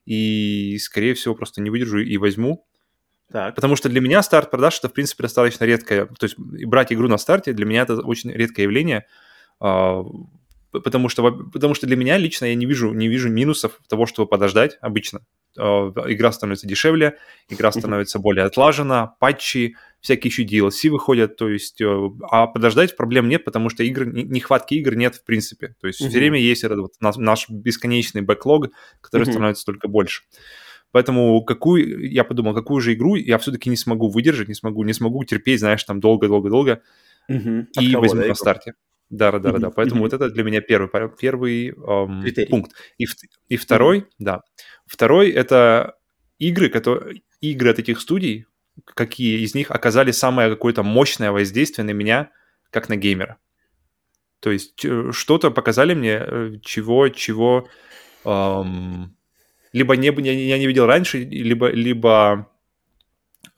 и, 0.06 0.78
скорее 0.80 1.14
всего, 1.14 1.36
просто 1.36 1.62
не 1.62 1.70
выдержу 1.70 2.00
и 2.00 2.18
возьму. 2.18 2.66
Так. 3.32 3.56
Потому 3.56 3.76
что 3.76 3.90
для 3.90 4.00
меня 4.00 4.22
старт 4.24 4.52
продаж 4.52 4.80
это, 4.80 4.90
в 4.90 4.94
принципе, 4.94 5.24
достаточно 5.24 5.66
редкое. 5.66 6.06
То 6.06 6.26
есть 6.26 6.38
брать 6.38 6.94
игру 6.94 7.08
на 7.08 7.18
старте 7.18 7.54
для 7.54 7.66
меня 7.66 7.82
это 7.82 7.96
очень 8.02 8.32
редкое 8.32 8.64
явление. 8.64 9.06
А, 10.78 10.80
потому 10.80 11.10
что, 11.10 11.32
потому 11.32 11.74
что 11.74 11.88
для 11.88 11.96
меня 11.96 12.18
лично 12.18 12.46
я 12.46 12.56
не 12.56 12.66
вижу, 12.66 12.94
не 12.94 13.08
вижу 13.08 13.30
минусов 13.30 13.80
того, 13.88 14.06
чтобы 14.06 14.28
подождать 14.28 14.78
обычно. 14.82 15.22
Э, 15.58 15.92
игра 16.08 16.32
становится 16.32 16.68
дешевле, 16.68 17.18
игра 17.50 17.72
становится 17.72 18.20
более 18.20 18.46
отлажена, 18.46 19.16
патчи, 19.20 19.76
всякие 20.02 20.30
еще 20.30 20.44
DLC 20.44 20.90
выходят, 20.90 21.36
то 21.36 21.50
есть, 21.50 21.82
э, 21.82 22.10
а 22.30 22.48
подождать 22.48 22.96
проблем 22.96 23.28
нет, 23.28 23.44
потому 23.44 23.70
что 23.70 23.84
игр, 23.84 24.06
нехватки 24.06 24.76
игр 24.76 24.96
нет 24.96 25.16
в 25.16 25.24
принципе. 25.24 25.76
То 25.82 25.88
есть 25.88 26.02
uh-huh. 26.02 26.10
все 26.10 26.18
время 26.20 26.40
есть 26.40 26.64
этот 26.64 26.80
вот 26.80 26.94
наш 27.00 27.50
бесконечный 27.50 28.22
бэклог, 28.22 28.70
который 29.02 29.24
uh-huh. 29.24 29.32
становится 29.32 29.66
только 29.66 29.88
больше. 29.88 30.24
Поэтому 30.92 31.44
какую, 31.44 32.10
я 32.10 32.24
подумал, 32.24 32.54
какую 32.54 32.82
же 32.82 32.94
игру 32.94 33.16
я 33.16 33.38
все-таки 33.38 33.70
не 33.70 33.76
смогу 33.76 34.10
выдержать, 34.10 34.48
не 34.48 34.54
смогу, 34.54 34.84
не 34.84 34.94
смогу 34.94 35.24
терпеть, 35.26 35.60
знаешь, 35.60 35.84
там 35.84 36.00
долго-долго-долго, 36.00 36.82
uh-huh. 37.30 37.66
и 37.80 37.92
кого, 37.92 38.02
возьму 38.02 38.22
да, 38.22 38.28
на 38.28 38.36
старте. 38.36 38.74
Да, 39.10 39.32
да, 39.32 39.40
да, 39.40 39.58
да. 39.58 39.70
Поэтому 39.70 40.02
вот 40.02 40.14
это 40.14 40.30
для 40.30 40.44
меня 40.44 40.62
первый, 40.62 40.90
первый 41.20 41.70
эм, 41.70 42.26
пункт. 42.50 42.74
И, 42.98 43.06
и 43.48 43.58
второй, 43.58 44.08
да. 44.20 44.42
Второй 44.86 45.30
это 45.30 45.96
игры, 46.40 46.70
которые, 46.70 47.22
игры 47.40 47.70
от 47.70 47.80
этих 47.80 48.02
студий, 48.02 48.46
какие 48.86 49.40
из 49.44 49.56
них 49.56 49.72
оказали 49.72 50.12
самое 50.12 50.50
какое-то 50.50 50.84
мощное 50.84 51.32
воздействие 51.32 51.86
на 51.86 51.92
меня, 51.92 52.32
как 52.70 52.90
на 52.90 52.98
геймера. 52.98 53.38
То 54.40 54.52
есть 54.52 54.86
что-то 55.12 55.52
показали 55.52 55.94
мне, 55.94 56.20
э, 56.20 56.52
чего, 56.62 57.10
чего 57.10 57.68
эм, 58.24 59.16
либо 59.74 59.96
не, 59.96 60.08
я, 60.08 60.58
не 60.58 60.68
видел 60.68 60.86
раньше, 60.86 61.20
либо, 61.20 61.70
либо 61.70 62.52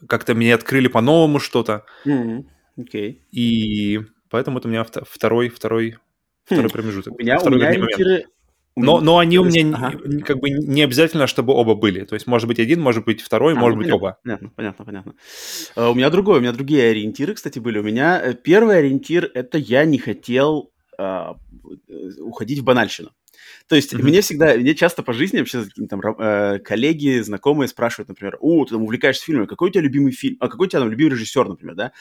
как-то 0.07 0.35
мне 0.35 0.53
открыли 0.53 0.87
по-новому 0.87 1.39
что-то. 1.39 1.85
Mm-hmm. 2.05 2.45
Okay. 2.79 3.17
И 3.31 3.99
Поэтому 4.29 4.59
это 4.59 4.67
у 4.67 4.71
меня 4.71 4.83
второй, 4.83 5.49
второй, 5.49 5.91
хм. 5.91 5.97
второй 6.45 6.69
промежуток. 6.69 7.13
У 7.13 7.17
меня, 7.19 7.39
у 7.39 7.49
меня 7.49 7.67
ориентиры, 7.67 8.25
Но, 8.75 9.01
но 9.01 9.17
они 9.17 9.39
у 9.39 9.43
меня 9.43 9.75
ага. 9.75 9.99
как 10.23 10.39
бы 10.39 10.49
не 10.49 10.83
обязательно, 10.83 11.27
чтобы 11.27 11.53
оба 11.53 11.75
были. 11.75 12.05
То 12.05 12.13
есть 12.13 12.27
может 12.27 12.47
быть 12.47 12.59
один, 12.59 12.81
может 12.81 13.05
быть 13.05 13.21
второй, 13.21 13.53
а, 13.53 13.55
может 13.55 13.75
ну, 13.75 13.81
быть 13.81 13.91
понятно, 13.91 14.07
оба. 14.07 14.17
Понятно, 14.23 14.51
понятно, 14.55 14.85
понятно. 14.85 15.13
Uh, 15.75 15.91
у 15.91 15.95
меня 15.95 16.09
другой, 16.09 16.37
у 16.37 16.41
меня 16.41 16.51
другие 16.51 16.91
ориентиры, 16.91 17.33
кстати, 17.33 17.59
были. 17.59 17.79
У 17.79 17.83
меня 17.83 18.21
э, 18.21 18.33
первый 18.35 18.77
ориентир 18.77 19.29
это 19.33 19.57
я 19.57 19.85
не 19.85 19.97
хотел 19.97 20.71
uh, 20.99 21.35
уходить 22.19 22.59
в 22.59 22.63
банальщину. 22.63 23.11
То 23.69 23.75
есть 23.75 23.93
mm-hmm. 23.93 24.01
мне 24.01 24.21
всегда, 24.21 24.55
мне 24.55 24.73
часто 24.73 25.03
по 25.03 25.13
жизни 25.13 25.37
вообще 25.37 25.63
там 25.87 26.01
э, 26.01 26.57
коллеги, 26.59 27.21
знакомые 27.21 27.67
спрашивают, 27.67 28.09
например, 28.09 28.35
о, 28.41 28.65
ты 28.65 28.71
там 28.71 28.81
увлекаешься 28.81 29.23
фильмами, 29.23 29.45
какой 29.45 29.69
у 29.69 29.71
тебя 29.71 29.83
любимый 29.83 30.11
фильм, 30.11 30.37
а 30.39 30.47
какой 30.47 30.65
у 30.65 30.69
тебя 30.71 30.79
там 30.79 30.89
любимый 30.89 31.11
режиссер, 31.11 31.47
например, 31.47 31.75
да? 31.75 31.91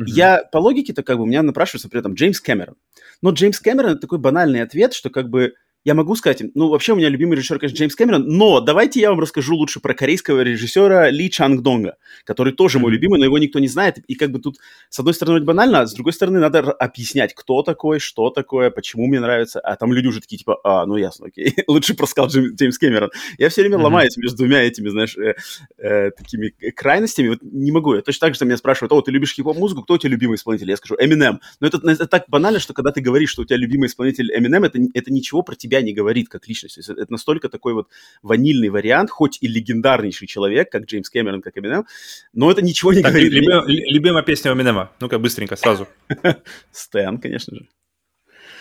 Mm-hmm. 0.00 0.04
Я 0.06 0.44
по 0.52 0.58
логике-то 0.58 1.02
как 1.02 1.16
бы 1.16 1.24
у 1.24 1.26
меня 1.26 1.42
напрашивается 1.42 1.88
при 1.88 1.98
этом 1.98 2.14
Джеймс 2.14 2.40
Кэмерон. 2.40 2.76
Но 3.20 3.30
Джеймс 3.30 3.58
Кэмерон 3.58 3.90
это 3.90 4.00
такой 4.00 4.18
банальный 4.18 4.62
ответ, 4.62 4.94
что 4.94 5.10
как 5.10 5.28
бы 5.28 5.54
я 5.84 5.94
могу 5.94 6.16
сказать, 6.16 6.42
ну, 6.54 6.68
вообще 6.68 6.92
у 6.92 6.96
меня 6.96 7.08
любимый 7.08 7.36
режиссер, 7.36 7.58
конечно, 7.58 7.76
Джеймс 7.76 7.94
Кэмерон, 7.94 8.26
но 8.26 8.60
давайте 8.60 9.00
я 9.00 9.10
вам 9.10 9.20
расскажу 9.20 9.54
лучше 9.54 9.80
про 9.80 9.94
корейского 9.94 10.42
режиссера 10.42 11.10
Ли 11.10 11.30
Чанг 11.30 11.62
Донга, 11.62 11.96
который 12.24 12.52
тоже 12.52 12.78
мой 12.78 12.92
любимый, 12.92 13.18
но 13.18 13.24
его 13.24 13.38
никто 13.38 13.58
не 13.58 13.68
знает. 13.68 13.98
И 14.06 14.14
как 14.14 14.30
бы 14.30 14.38
тут, 14.38 14.56
с 14.90 14.98
одной 14.98 15.14
стороны, 15.14 15.40
банально, 15.44 15.80
а 15.80 15.86
с 15.86 15.94
другой 15.94 16.12
стороны, 16.12 16.40
надо 16.40 16.60
объяснять, 16.72 17.34
кто 17.34 17.62
такой, 17.62 18.00
что 18.00 18.30
такое, 18.30 18.70
почему 18.70 19.06
мне 19.06 19.20
нравится. 19.20 19.60
А 19.60 19.76
там 19.76 19.92
люди 19.92 20.08
уже 20.08 20.20
такие, 20.20 20.38
типа, 20.38 20.58
а, 20.64 20.84
ну, 20.84 20.96
ясно, 20.96 21.28
окей, 21.28 21.54
лучше 21.66 21.94
проскал 21.94 22.26
Джейм, 22.28 22.54
Джеймс 22.54 22.78
Кэмерон. 22.78 23.10
Я 23.38 23.48
все 23.48 23.62
время 23.62 23.78
mm-hmm. 23.78 23.82
ломаюсь 23.82 24.16
между 24.16 24.36
двумя 24.36 24.62
этими, 24.62 24.88
знаешь, 24.88 25.16
э, 25.16 25.36
э, 25.78 26.10
такими 26.10 26.50
крайностями. 26.72 27.28
Вот 27.28 27.38
не 27.42 27.70
могу. 27.70 27.94
Я 27.94 28.02
точно 28.02 28.26
так 28.26 28.34
же 28.34 28.44
меня 28.44 28.56
спрашивают, 28.56 28.92
о, 28.92 29.00
ты 29.00 29.10
любишь 29.10 29.34
хип-хоп 29.34 29.56
музыку, 29.56 29.82
кто 29.82 29.94
у 29.94 29.98
тебя 29.98 30.10
любимый 30.10 30.34
исполнитель? 30.34 30.68
Я 30.68 30.76
скажу, 30.76 30.96
Eminem. 30.96 31.38
Но 31.60 31.66
это, 31.66 31.80
это 31.88 32.06
так 32.06 32.24
банально, 32.28 32.58
что 32.58 32.74
когда 32.74 32.90
ты 32.90 33.00
говоришь, 33.00 33.30
что 33.30 33.42
у 33.42 33.44
тебя 33.44 33.56
любимый 33.56 33.86
исполнитель 33.86 34.34
Eminem, 34.36 34.66
это, 34.66 34.78
это 34.94 35.12
ничего 35.12 35.42
про 35.42 35.54
тебя 35.54 35.77
не 35.82 35.92
говорит, 35.92 36.28
как 36.28 36.48
личность. 36.48 36.78
Это 36.78 37.06
настолько 37.08 37.48
такой 37.48 37.74
вот 37.74 37.88
ванильный 38.22 38.68
вариант, 38.68 39.10
хоть 39.10 39.38
и 39.40 39.48
легендарнейший 39.48 40.26
человек, 40.26 40.70
как 40.70 40.84
Джеймс 40.84 41.10
Кэмерон, 41.10 41.42
как 41.42 41.56
Эминем, 41.58 41.86
но 42.32 42.50
это 42.50 42.62
ничего 42.62 42.92
не 42.92 43.02
так, 43.02 43.12
говорит. 43.12 43.32
Любим, 43.32 43.62
любимая 43.66 44.22
песня 44.22 44.52
Эминема? 44.52 44.92
Ну-ка, 45.00 45.18
быстренько, 45.18 45.56
сразу. 45.56 45.88
Стэн, 46.72 47.18
конечно 47.18 47.56
же. 47.56 47.68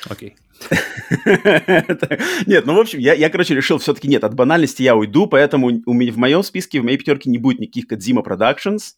Окей. 0.10 0.36
Нет, 2.46 2.66
ну, 2.66 2.76
в 2.76 2.80
общем, 2.80 3.00
я, 3.00 3.14
я, 3.14 3.30
короче, 3.30 3.56
решил 3.56 3.78
все-таки 3.78 4.08
нет, 4.08 4.24
от 4.24 4.34
банальности 4.34 4.84
я 4.84 4.96
уйду, 4.96 5.28
поэтому 5.28 5.68
у 5.86 5.94
меня, 5.94 6.12
в 6.12 6.18
моем 6.18 6.44
списке, 6.44 6.82
в 6.82 6.84
моей 6.84 6.98
пятерке 6.98 7.30
не 7.30 7.38
будет 7.38 7.60
никаких 7.60 7.88
Кадзима 7.88 8.22
Productions, 8.22 8.96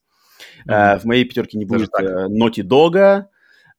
mm-hmm. 0.68 1.00
в 1.00 1.06
моей 1.06 1.26
пятерке 1.26 1.58
не 1.58 1.66
будет 1.66 1.90
uh, 2.00 2.28
Naughty 2.28 2.64
Dog, 2.64 3.26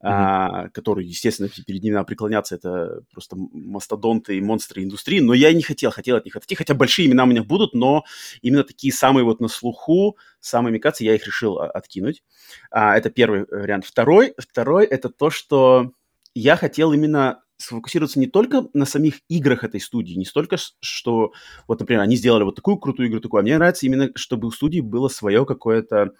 mm-hmm. 0.03 0.71
который, 0.71 1.07
естественно, 1.07 1.49
перед 1.49 1.83
ними 1.83 1.95
надо 1.95 2.07
преклоняться, 2.07 2.55
это 2.55 3.03
просто 3.13 3.37
мастодонты 3.37 4.37
и 4.37 4.41
монстры 4.41 4.83
индустрии, 4.83 5.21
но 5.21 5.35
я 5.35 5.53
не 5.53 5.63
хотел, 5.63 5.91
хотел 5.91 6.17
от 6.17 6.25
них 6.25 6.37
отойти, 6.37 6.55
хотя 6.55 6.75
большие 6.75 7.09
имена 7.09 7.25
у 7.25 7.27
меня 7.27 7.43
будут, 7.43 7.75
но 7.75 8.05
именно 8.43 8.65
такие 8.65 8.93
самые 8.93 9.25
вот 9.25 9.41
на 9.41 9.49
слуху, 9.49 10.17
самые 10.41 10.73
микации, 10.73 11.05
я 11.05 11.15
их 11.15 11.27
решил 11.27 11.59
а, 11.59 11.71
откинуть. 11.71 12.23
А, 12.71 12.97
это 12.97 13.11
первый 13.11 13.45
вариант. 13.51 13.85
Второй, 13.85 14.35
второй 14.39 14.87
это 14.87 15.09
то, 15.09 15.31
что 15.31 15.93
я 16.35 16.57
хотел 16.57 16.93
именно 16.93 17.43
сфокусироваться 17.61 18.19
не 18.19 18.27
только 18.27 18.67
на 18.73 18.87
самих 18.87 19.21
играх 19.29 19.65
этой 19.65 19.81
студии, 19.81 20.15
не 20.15 20.25
столько, 20.25 20.57
что, 20.81 21.33
вот, 21.69 21.81
например, 21.81 22.01
они 22.01 22.17
сделали 22.17 22.43
вот 22.43 22.57
такую 22.57 22.79
крутую 22.79 23.09
игру, 23.09 23.21
такую, 23.21 23.41
а 23.41 23.43
мне 23.43 23.57
нравится 23.57 23.85
именно, 23.85 24.11
чтобы 24.15 24.49
у 24.49 24.51
студии 24.51 24.81
было 24.81 25.09
свое 25.09 25.45
какое-то, 25.45 26.13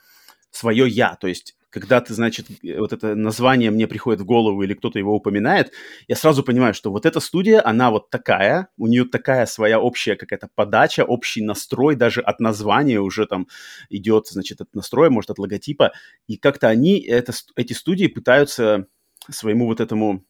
свое 0.51 0.89
я, 0.89 1.15
то 1.17 1.27
есть 1.27 1.57
когда 1.71 2.01
ты, 2.01 2.15
значит, 2.15 2.47
вот 2.79 2.93
это 2.93 3.15
название 3.15 3.71
мне 3.71 3.87
приходит 3.87 4.21
в 4.21 4.25
голову 4.25 4.63
или 4.63 4.75
кто-то 4.75 4.99
его 4.99 5.15
упоминает, 5.15 5.73
я 6.09 6.17
сразу 6.17 6.43
понимаю, 6.43 6.75
что 6.75 6.91
вот 6.91 7.07
эта 7.07 7.21
студия, 7.21 7.65
она 7.65 7.91
вот 7.91 8.11
такая, 8.11 8.69
у 8.77 8.89
нее 8.89 9.05
такая 9.05 9.47
своя 9.47 9.81
общая 9.81 10.17
какая-то 10.17 10.51
подача, 10.55 11.05
общий 11.05 11.43
настрой, 11.43 11.95
даже 11.95 12.21
от 12.21 12.41
названия 12.41 13.01
уже 13.01 13.27
там 13.27 13.47
идет, 13.89 14.27
значит, 14.27 14.61
от 14.61 14.75
настроя, 14.75 15.11
может, 15.11 15.31
от 15.31 15.39
логотипа, 15.39 15.93
и 16.27 16.37
как-то 16.37 16.69
они, 16.69 17.01
это, 17.01 17.33
эти 17.55 17.73
студии 17.73 18.09
пытаются 18.09 18.87
своему 19.31 19.67
вот 19.67 19.81
этому 19.81 20.25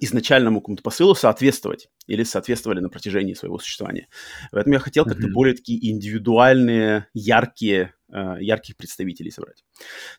изначальному 0.00 0.60
какому-то 0.60 0.82
посылу 0.82 1.14
соответствовать 1.14 1.88
или 2.06 2.24
соответствовали 2.24 2.80
на 2.80 2.88
протяжении 2.88 3.34
своего 3.34 3.58
существования. 3.58 4.08
Поэтому 4.50 4.74
я 4.74 4.80
хотел 4.80 5.04
как-то 5.04 5.26
mm-hmm. 5.26 5.32
более 5.32 5.54
такие 5.54 5.90
индивидуальные, 5.90 7.08
яркие, 7.12 7.82
э, 7.82 8.01
ярких 8.12 8.76
представителей 8.76 9.30
собрать. 9.30 9.64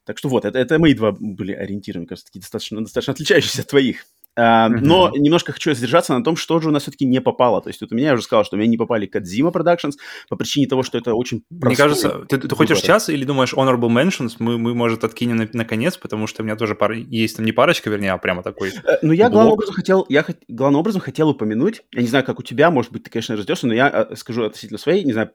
Так 0.05 0.17
что 0.17 0.29
вот, 0.29 0.45
это, 0.45 0.57
это 0.57 0.79
мои 0.79 0.93
два 0.93 1.12
были 1.12 1.53
ориентиры, 1.53 2.00
мне 2.00 2.07
кажется, 2.07 2.27
такие 2.27 2.41
достаточно, 2.41 2.81
достаточно 2.81 3.13
отличающиеся 3.13 3.62
от 3.62 3.67
твоих. 3.67 4.05
Uh, 4.35 4.67
mm-hmm. 4.67 4.79
Но 4.81 5.12
немножко 5.15 5.51
хочу 5.51 5.73
сдержаться 5.73 6.17
на 6.17 6.23
том, 6.23 6.35
что 6.35 6.59
же 6.59 6.69
у 6.69 6.71
нас 6.71 6.83
все-таки 6.83 7.05
не 7.05 7.21
попало. 7.21 7.62
То 7.62 7.69
есть 7.69 7.81
вот 7.81 7.91
у 7.91 7.95
меня 7.95 8.07
я 8.07 8.13
уже 8.15 8.23
сказал, 8.23 8.43
что 8.43 8.55
у 8.55 8.59
меня 8.59 8.67
не 8.67 8.77
попали 8.77 9.05
Кадзима 9.05 9.51
Productions 9.51 9.93
по 10.27 10.35
причине 10.35 10.65
того, 10.65 10.81
что 10.81 10.97
это 10.97 11.13
очень 11.13 11.43
Мне 11.51 11.75
кажется, 11.75 12.25
ты, 12.27 12.39
ты 12.39 12.55
хочешь 12.55 12.79
сейчас 12.79 13.09
или 13.09 13.25
думаешь 13.25 13.53
Honorable 13.53 13.89
Mentions? 13.89 14.38
Мы, 14.39 14.57
мы 14.57 14.73
может, 14.73 15.03
откинем 15.03 15.35
на, 15.35 15.47
наконец, 15.53 15.97
потому 15.97 16.25
что 16.25 16.41
у 16.41 16.45
меня 16.45 16.55
тоже 16.55 16.73
пара, 16.73 16.97
есть 16.97 17.35
там 17.35 17.45
не 17.45 17.51
парочка, 17.51 17.91
вернее, 17.91 18.13
а 18.13 18.17
прямо 18.17 18.41
такой 18.41 18.69
uh, 18.69 18.97
Ну, 19.03 19.12
я 19.12 19.29
главным 19.29 19.53
образом 19.53 19.75
хотел, 19.75 20.03
я 20.09 20.25
главным 20.47 20.79
образом 20.79 21.01
хотел 21.01 21.29
упомянуть, 21.29 21.83
я 21.91 22.01
не 22.01 22.07
знаю, 22.07 22.25
как 22.25 22.39
у 22.39 22.43
тебя, 22.43 22.71
может 22.71 22.91
быть, 22.91 23.03
ты, 23.03 23.12
конечно, 23.12 23.35
раздешься, 23.35 23.67
но 23.67 23.75
я 23.75 24.07
э, 24.09 24.15
скажу 24.15 24.45
относительно 24.45 24.79
своей, 24.79 25.03
не 25.03 25.13
знаю, 25.13 25.29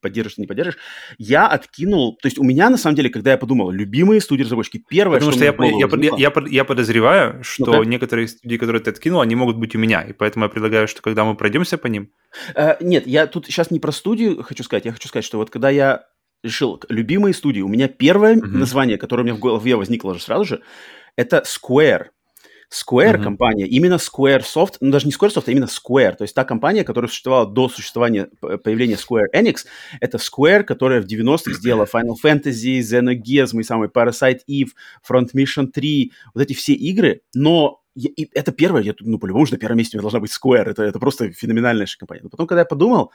поддержишь, 0.00 0.38
не 0.38 0.46
поддержишь, 0.46 0.76
я 1.18 1.46
откинул, 1.46 2.16
то 2.16 2.26
есть 2.26 2.38
у 2.38 2.44
меня, 2.44 2.70
на 2.70 2.76
самом 2.76 2.96
деле, 2.96 3.10
когда 3.10 3.32
я 3.32 3.38
подумал, 3.38 3.70
любимые 3.70 4.20
студии-разработчики, 4.20 4.84
первое, 4.88 5.18
Потому 5.18 5.32
что, 5.32 5.38
что 5.38 5.44
я, 5.44 5.68
я, 5.68 5.88
я, 6.16 6.30
я, 6.30 6.32
я 6.48 6.64
подозреваю, 6.64 7.42
что 7.42 7.76
ну 7.76 7.82
некоторые 7.84 8.28
студии, 8.28 8.56
которые 8.56 8.82
ты 8.82 8.90
откинул, 8.90 9.20
они 9.20 9.34
могут 9.34 9.56
быть 9.56 9.74
у 9.74 9.78
меня, 9.78 10.02
и 10.02 10.12
поэтому 10.12 10.44
я 10.44 10.48
предлагаю, 10.48 10.88
что 10.88 11.02
когда 11.02 11.24
мы 11.24 11.34
пройдемся 11.34 11.78
по 11.78 11.86
ним... 11.86 12.10
Uh, 12.54 12.76
нет, 12.80 13.06
я 13.06 13.26
тут 13.26 13.46
сейчас 13.46 13.70
не 13.70 13.80
про 13.80 13.92
студию 13.92 14.42
хочу 14.42 14.62
сказать, 14.62 14.84
я 14.84 14.92
хочу 14.92 15.08
сказать, 15.08 15.24
что 15.24 15.38
вот 15.38 15.50
когда 15.50 15.70
я 15.70 16.04
решил 16.42 16.80
любимые 16.88 17.34
студии, 17.34 17.60
у 17.60 17.68
меня 17.68 17.88
первое 17.88 18.36
uh-huh. 18.36 18.46
название, 18.46 18.98
которое 18.98 19.22
у 19.22 19.26
меня 19.26 19.34
в 19.34 19.40
голове 19.40 19.76
возникло 19.76 20.14
же 20.14 20.20
сразу 20.20 20.44
же, 20.44 20.62
это 21.16 21.44
Square. 21.44 22.06
Square 22.72 23.16
mm-hmm. 23.16 23.22
компания, 23.22 23.66
именно 23.66 23.94
Squaresoft, 23.94 24.74
ну 24.80 24.92
даже 24.92 25.06
не 25.06 25.12
Squaresoft, 25.12 25.44
а 25.46 25.50
именно 25.50 25.66
Square, 25.66 26.16
то 26.16 26.22
есть 26.22 26.34
та 26.34 26.44
компания, 26.44 26.84
которая 26.84 27.08
существовала 27.08 27.46
до 27.46 27.68
существования, 27.68 28.28
появления 28.40 28.94
Square 28.94 29.26
Enix, 29.34 29.66
это 30.00 30.18
Square, 30.18 30.62
которая 30.62 31.02
в 31.02 31.06
90-х 31.06 31.52
сделала 31.54 31.84
Final 31.92 32.14
Fantasy, 32.22 32.78
Xenogears, 32.78 33.50
мой 33.54 33.64
самый 33.64 33.88
Parasite 33.88 34.40
Eve, 34.48 34.70
Front 35.08 35.30
Mission 35.34 35.66
3, 35.66 36.12
вот 36.34 36.42
эти 36.42 36.52
все 36.52 36.74
игры, 36.74 37.22
но 37.34 37.80
я, 37.96 38.10
и 38.16 38.28
это 38.34 38.52
первое, 38.52 38.82
я, 38.82 38.94
ну, 39.00 39.18
по-любому 39.18 39.46
же 39.46 39.52
на 39.52 39.58
первом 39.58 39.78
месте 39.78 39.96
у 39.96 39.98
меня 39.98 40.02
должна 40.02 40.20
быть 40.20 40.30
Square, 40.30 40.70
это, 40.70 40.84
это 40.84 40.98
просто 41.00 41.32
феноменальная 41.32 41.88
компания. 41.98 42.22
Но 42.22 42.28
потом, 42.28 42.46
когда 42.46 42.60
я 42.60 42.66
подумал, 42.66 43.10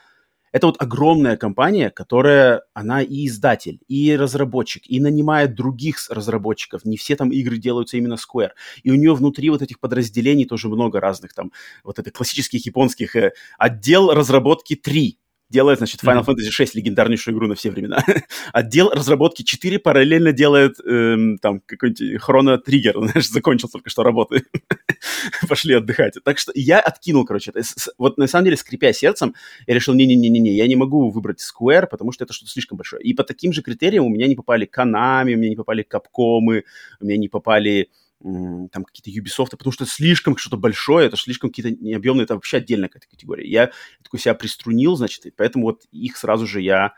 это 0.56 0.68
вот 0.68 0.80
огромная 0.80 1.36
компания, 1.36 1.90
которая, 1.90 2.62
она 2.72 3.02
и 3.02 3.26
издатель, 3.26 3.78
и 3.88 4.16
разработчик, 4.16 4.84
и 4.86 5.00
нанимает 5.00 5.54
других 5.54 5.98
разработчиков. 6.08 6.86
Не 6.86 6.96
все 6.96 7.14
там 7.14 7.30
игры 7.30 7.58
делаются 7.58 7.98
именно 7.98 8.14
Square. 8.14 8.52
И 8.82 8.90
у 8.90 8.94
нее 8.94 9.14
внутри 9.14 9.50
вот 9.50 9.60
этих 9.60 9.78
подразделений 9.80 10.46
тоже 10.46 10.68
много 10.68 10.98
разных 10.98 11.34
там, 11.34 11.52
вот 11.84 11.98
это 11.98 12.10
классических 12.10 12.64
японских 12.64 13.16
э, 13.16 13.32
отдел 13.58 14.10
разработки 14.14 14.76
3, 14.76 15.18
делает, 15.48 15.78
значит, 15.78 16.02
Final 16.02 16.24
mm-hmm. 16.24 16.34
Fantasy 16.34 16.50
6 16.50 16.74
легендарнейшую 16.74 17.34
игру 17.34 17.46
на 17.46 17.54
все 17.54 17.70
времена. 17.70 18.04
Отдел 18.52 18.90
разработки 18.90 19.42
4 19.42 19.78
параллельно 19.78 20.32
делает 20.32 20.76
эм, 20.84 21.38
там 21.38 21.60
какой-нибудь 21.64 22.20
Хроно 22.20 22.58
Триггер, 22.58 22.94
знаешь, 23.10 23.28
закончил 23.28 23.68
только 23.68 23.90
что 23.90 24.02
работы. 24.02 24.44
Пошли 25.48 25.74
отдыхать. 25.74 26.14
Так 26.24 26.38
что 26.38 26.52
я 26.54 26.80
откинул, 26.80 27.24
короче, 27.24 27.52
это. 27.54 27.62
вот 27.98 28.18
на 28.18 28.26
самом 28.26 28.46
деле, 28.46 28.56
скрипя 28.56 28.92
сердцем, 28.92 29.34
я 29.66 29.74
решил, 29.74 29.94
не-не-не-не, 29.94 30.54
я 30.54 30.66
не 30.66 30.76
могу 30.76 31.10
выбрать 31.10 31.40
Square, 31.40 31.86
потому 31.86 32.12
что 32.12 32.24
это 32.24 32.32
что-то 32.32 32.50
слишком 32.50 32.78
большое. 32.78 33.02
И 33.02 33.14
по 33.14 33.22
таким 33.22 33.52
же 33.52 33.62
критериям 33.62 34.04
у 34.04 34.08
меня 34.08 34.26
не 34.26 34.34
попали 34.34 34.66
Konami, 34.66 35.34
у 35.34 35.38
меня 35.38 35.50
не 35.50 35.56
попали 35.56 35.86
Capcom, 35.88 36.62
у 37.00 37.04
меня 37.04 37.16
не 37.16 37.28
попали 37.28 37.90
там 38.22 38.84
какие-то 38.84 39.10
Ubisoft, 39.10 39.50
потому 39.50 39.72
что 39.72 39.84
слишком 39.86 40.36
что-то 40.36 40.56
большое, 40.56 41.06
это 41.06 41.16
слишком 41.16 41.50
какие-то 41.50 41.70
необъемные, 41.82 42.24
это 42.24 42.34
вообще 42.34 42.58
отдельная 42.58 42.88
какая-то 42.88 43.08
категория. 43.08 43.48
Я 43.48 43.70
такой 44.02 44.20
себя 44.20 44.34
приструнил, 44.34 44.96
значит, 44.96 45.26
и 45.26 45.30
поэтому 45.30 45.66
вот 45.66 45.82
их 45.92 46.16
сразу 46.16 46.46
же 46.46 46.60
я, 46.60 46.94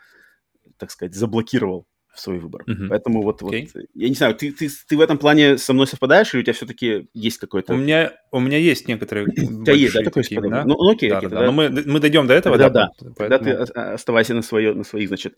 так 0.77 0.91
сказать, 0.91 1.15
заблокировал 1.15 1.87
в 2.15 2.21
свой 2.21 2.39
выбор. 2.39 2.65
Uh-huh. 2.69 2.89
Поэтому 2.89 3.23
вот, 3.23 3.43
okay. 3.43 3.69
вот, 3.73 3.85
я 3.95 4.09
не 4.09 4.15
знаю, 4.15 4.35
ты, 4.35 4.51
ты, 4.51 4.69
ты 4.69 4.97
в 4.97 5.01
этом 5.01 5.19
плане 5.19 5.57
со 5.57 5.73
мной 5.73 5.87
совпадаешь, 5.87 6.35
или 6.35 6.41
у 6.41 6.43
тебя 6.43 6.53
все-таки 6.53 7.09
есть 7.15 7.39
какой-то... 7.39 7.75
У 7.75 7.77
меня, 7.77 8.13
у 8.33 8.41
меня 8.41 8.59
есть 8.59 8.89
некоторые 8.89 9.27
У 9.27 9.31
тебя 9.31 9.73
есть, 9.73 9.95
да, 9.95 10.03
такой 10.03 10.23
такие, 10.25 10.41
да? 10.41 10.65
Ну, 10.65 10.75
ну, 10.75 10.91
окей, 10.91 11.11
да, 11.11 11.19
окей, 11.19 11.31
да, 11.31 11.41
да. 11.41 11.47
Но 11.47 11.53
мы, 11.53 11.69
мы 11.69 12.01
дойдем 12.01 12.27
до 12.27 12.35
этого, 12.35 12.59
да? 12.59 12.71
Да, 12.71 12.91
да. 13.01 13.11
Поэтому... 13.17 13.45
Тогда 13.45 13.67
ты 13.67 13.73
оставайся 13.81 14.35
на, 14.35 14.43
свое, 14.43 14.75
на 14.75 14.85
своих, 14.85 15.09
значит, 15.09 15.37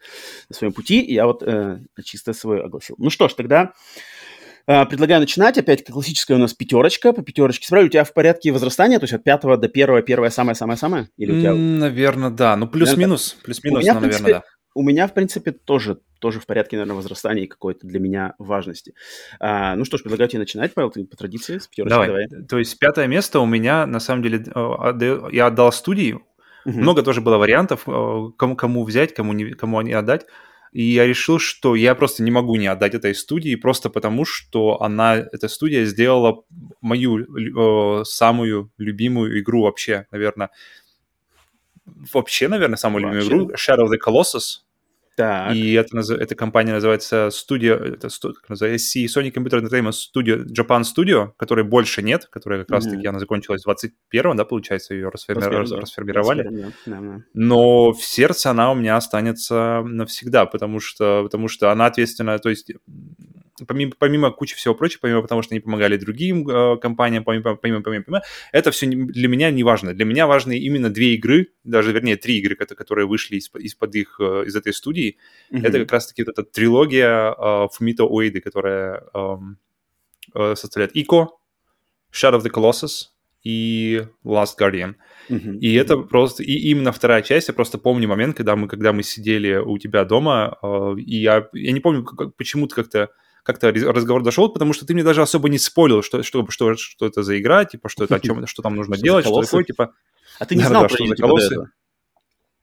на 0.49 0.55
своем 0.55 0.73
пути, 0.73 1.05
я 1.05 1.27
вот 1.27 1.43
э, 1.43 1.81
чисто 2.03 2.33
свой 2.33 2.63
огласил. 2.63 2.97
Ну 2.99 3.11
что 3.11 3.29
ж, 3.29 3.35
тогда 3.35 3.75
предлагаю 4.87 5.21
начинать. 5.21 5.59
Опять 5.59 5.85
классическая 5.85 6.35
у 6.35 6.39
нас 6.39 6.55
пятерочка. 6.55 7.13
По 7.13 7.23
пятерочке. 7.23 7.67
Справа 7.67 7.85
у 7.85 7.89
тебя 7.89 8.05
в 8.05 8.13
порядке 8.13 8.53
возрастания, 8.53 8.99
то 8.99 9.05
есть 9.05 9.15
от 9.15 9.25
пятого 9.25 9.57
до 9.57 9.69
первого, 9.69 10.03
первое 10.03 10.31
самое-самое-самое? 10.31 11.09
Или 11.17 11.33
у 11.33 11.41
тебя... 11.41 11.55
Наверное, 11.55 12.31
да. 12.31 12.57
Ну, 12.57 12.69
плюс-минус. 12.69 13.37
Плюс-минус, 13.43 13.85
но, 13.85 14.01
наверное, 14.01 14.33
да. 14.35 14.43
У 14.75 14.83
меня, 14.83 15.09
в 15.09 15.15
принципе, 15.15 15.51
тоже 15.51 15.99
тоже 16.21 16.39
в 16.39 16.47
порядке, 16.47 16.77
наверное, 16.77 16.97
возрастания 16.97 17.45
и 17.45 17.47
какой-то 17.47 17.87
для 17.87 17.99
меня 17.99 18.35
важности. 18.39 18.95
А, 19.41 19.75
ну 19.75 19.85
что 19.85 19.97
ж, 19.97 20.03
предлагаю 20.03 20.29
тебе 20.29 20.41
начинать, 20.41 20.75
Павел, 20.75 20.91
ты 20.91 21.05
по 21.05 21.17
традиции 21.17 21.59
с 21.59 21.67
пятерочки 21.67 21.91
давай. 21.91 22.09
давай. 22.09 22.47
То 22.47 22.59
есть 22.59 22.79
пятое 22.79 23.07
место 23.07 23.41
у 23.41 23.47
меня, 23.47 23.87
на 23.87 24.01
самом 24.01 24.23
деле, 24.23 24.45
э, 24.55 25.29
я 25.33 25.47
отдал 25.47 25.73
студии. 25.73 26.13
Угу. 26.67 26.79
Много 26.79 27.03
тоже 27.03 27.21
было 27.21 27.39
вариантов, 27.39 27.85
э, 27.87 28.27
кому, 28.37 28.55
кому 28.55 28.85
взять, 28.85 29.15
кому, 29.15 29.33
не, 29.33 29.53
кому 29.53 29.81
не 29.81 29.93
отдать. 29.93 30.27
И 30.73 30.83
я 30.83 31.07
решил, 31.07 31.39
что 31.39 31.75
я 31.75 31.95
просто 31.95 32.23
не 32.23 32.31
могу 32.31 32.55
не 32.57 32.69
отдать 32.69 32.95
этой 32.95 33.15
студии, 33.15 33.57
просто 33.57 33.91
потому 33.91 34.25
что 34.25 34.81
она, 34.81 35.17
эта 35.17 35.49
студия 35.49 35.85
сделала 35.85 36.45
мою 36.81 38.01
э, 38.01 38.05
самую 38.05 38.71
любимую 38.79 39.41
игру 39.41 39.63
вообще, 39.63 40.07
наверное. 40.13 40.51
Вообще, 42.13 42.47
наверное, 42.47 42.77
самую 42.77 43.05
вообще. 43.05 43.21
любимую 43.21 43.47
игру 43.47 43.55
Shadow 43.57 43.87
of 43.87 43.91
the 43.91 43.99
Colossus. 43.99 44.63
Так. 45.21 45.55
И 45.55 45.75
это, 45.75 45.99
эта 46.15 46.35
компания 46.35 46.73
называется 46.73 47.29
Studio, 47.29 47.75
это, 47.75 48.09
как 48.09 48.49
называется, 48.49 48.99
Sony 49.01 49.31
Computer 49.31 49.61
Entertainment 49.61 49.93
Studio, 49.93 50.47
Japan 50.47 50.81
Studio, 50.81 51.33
которой 51.37 51.63
больше 51.63 52.01
нет, 52.01 52.27
которая 52.33 52.61
как 52.61 52.71
раз-таки, 52.71 53.07
она 53.07 53.19
закончилась 53.19 53.63
21 53.63 54.37
да, 54.37 54.47
получается, 54.47 54.95
ее 54.95 55.11
расформи... 55.11 55.43
расформировали. 55.43 56.43
21, 56.45 56.73
да. 56.87 57.01
Да, 57.01 57.25
Но 57.35 57.93
в 57.93 58.03
сердце 58.03 58.51
она 58.51 58.73
у 58.73 58.75
меня 58.75 58.97
останется 58.97 59.83
навсегда, 59.85 60.47
потому 60.47 60.81
что, 60.81 61.25
потому 61.25 61.49
что 61.49 61.71
она 61.71 61.85
ответственна, 61.85 62.39
то 62.39 62.49
есть 62.49 62.73
помимо, 63.67 63.93
помимо 63.99 64.31
кучи 64.31 64.57
всего 64.57 64.75
прочего, 64.75 65.01
помимо 65.03 65.27
того, 65.27 65.43
что 65.43 65.55
они 65.55 65.61
помогали 65.61 65.97
другим 65.97 66.49
э, 66.49 66.77
компаниям, 66.79 67.25
помимо, 67.25 67.57
помимо, 67.57 67.83
помимо, 67.83 68.05
помимо, 68.05 68.23
это 68.53 68.71
все 68.71 68.87
для 68.87 69.29
меня 69.29 69.51
не 69.51 69.63
важно. 69.63 69.95
Для 69.95 70.05
меня 70.05 70.27
важны 70.27 70.59
именно 70.59 70.91
две 70.91 71.15
игры, 71.15 71.49
даже, 71.65 71.93
вернее, 71.93 72.17
три 72.17 72.39
игры, 72.39 72.57
которые 72.57 73.07
вышли 73.07 73.37
из, 73.37 73.51
из-под 73.55 73.95
их, 73.95 74.17
э, 74.21 74.45
из 74.47 74.57
этой 74.57 74.73
студии. 74.73 75.17
Mm-hmm. 75.51 75.67
Это 75.67 75.79
как 75.81 75.93
раз-таки 75.93 76.25
вот 76.25 76.39
эта 76.39 76.45
трилогия 76.45 77.33
э, 77.33 77.69
Фумито 77.73 78.05
Уэйды, 78.05 78.41
которая 78.41 79.05
э, 79.15 79.37
э, 80.35 80.55
составляет 80.57 80.97
Ико, 80.97 81.29
Shadow 82.13 82.41
of 82.41 82.45
the 82.45 82.51
Colossus 82.51 83.11
и 83.43 84.05
Last 84.25 84.59
Guardian. 84.59 84.97
Uh-huh. 85.29 85.59
И 85.59 85.75
это 85.75 85.97
просто... 85.97 86.43
И 86.43 86.53
именно 86.71 86.93
вторая 86.93 87.23
часть, 87.23 87.49
я 87.49 87.55
просто 87.55 87.79
помню 87.79 88.09
момент, 88.09 88.37
когда 88.37 88.57
мы, 88.57 88.69
когда 88.69 88.93
мы 88.93 89.03
сидели 89.03 89.55
у 89.57 89.79
тебя 89.79 90.05
дома, 90.05 90.59
э, 90.63 90.95
и 90.99 91.17
я, 91.17 91.49
я 91.53 91.73
не 91.73 91.81
помню, 91.81 92.05
как, 92.05 92.35
почему-то 92.37 92.75
как-то 92.75 93.11
как-то 93.43 93.71
разговор 93.73 94.23
дошел, 94.23 94.49
потому 94.49 94.73
что 94.73 94.87
ты 94.87 94.95
мне 94.95 95.03
даже 95.03 95.23
особо 95.23 95.49
не 95.49 95.59
спорил, 95.59 96.03
что, 96.03 96.23
что, 96.23 96.47
что, 96.51 96.77
что 96.77 97.07
это 97.07 97.23
за 97.23 97.39
игра, 97.39 97.65
типа, 97.65 97.89
что 97.89 98.05
это 98.05 98.17
о 98.17 98.21
чем, 98.21 98.47
что 98.47 98.63
там 98.63 98.77
нужно 98.77 98.97
делать, 98.97 99.25
что 99.25 99.43
такое, 99.43 99.65
типа... 99.65 99.93
А 100.39 100.47
ты 100.47 100.57
не 100.57 100.63
знал, 100.63 100.89
что 100.89 101.07
за 101.07 101.17
колоссы? 101.17 101.57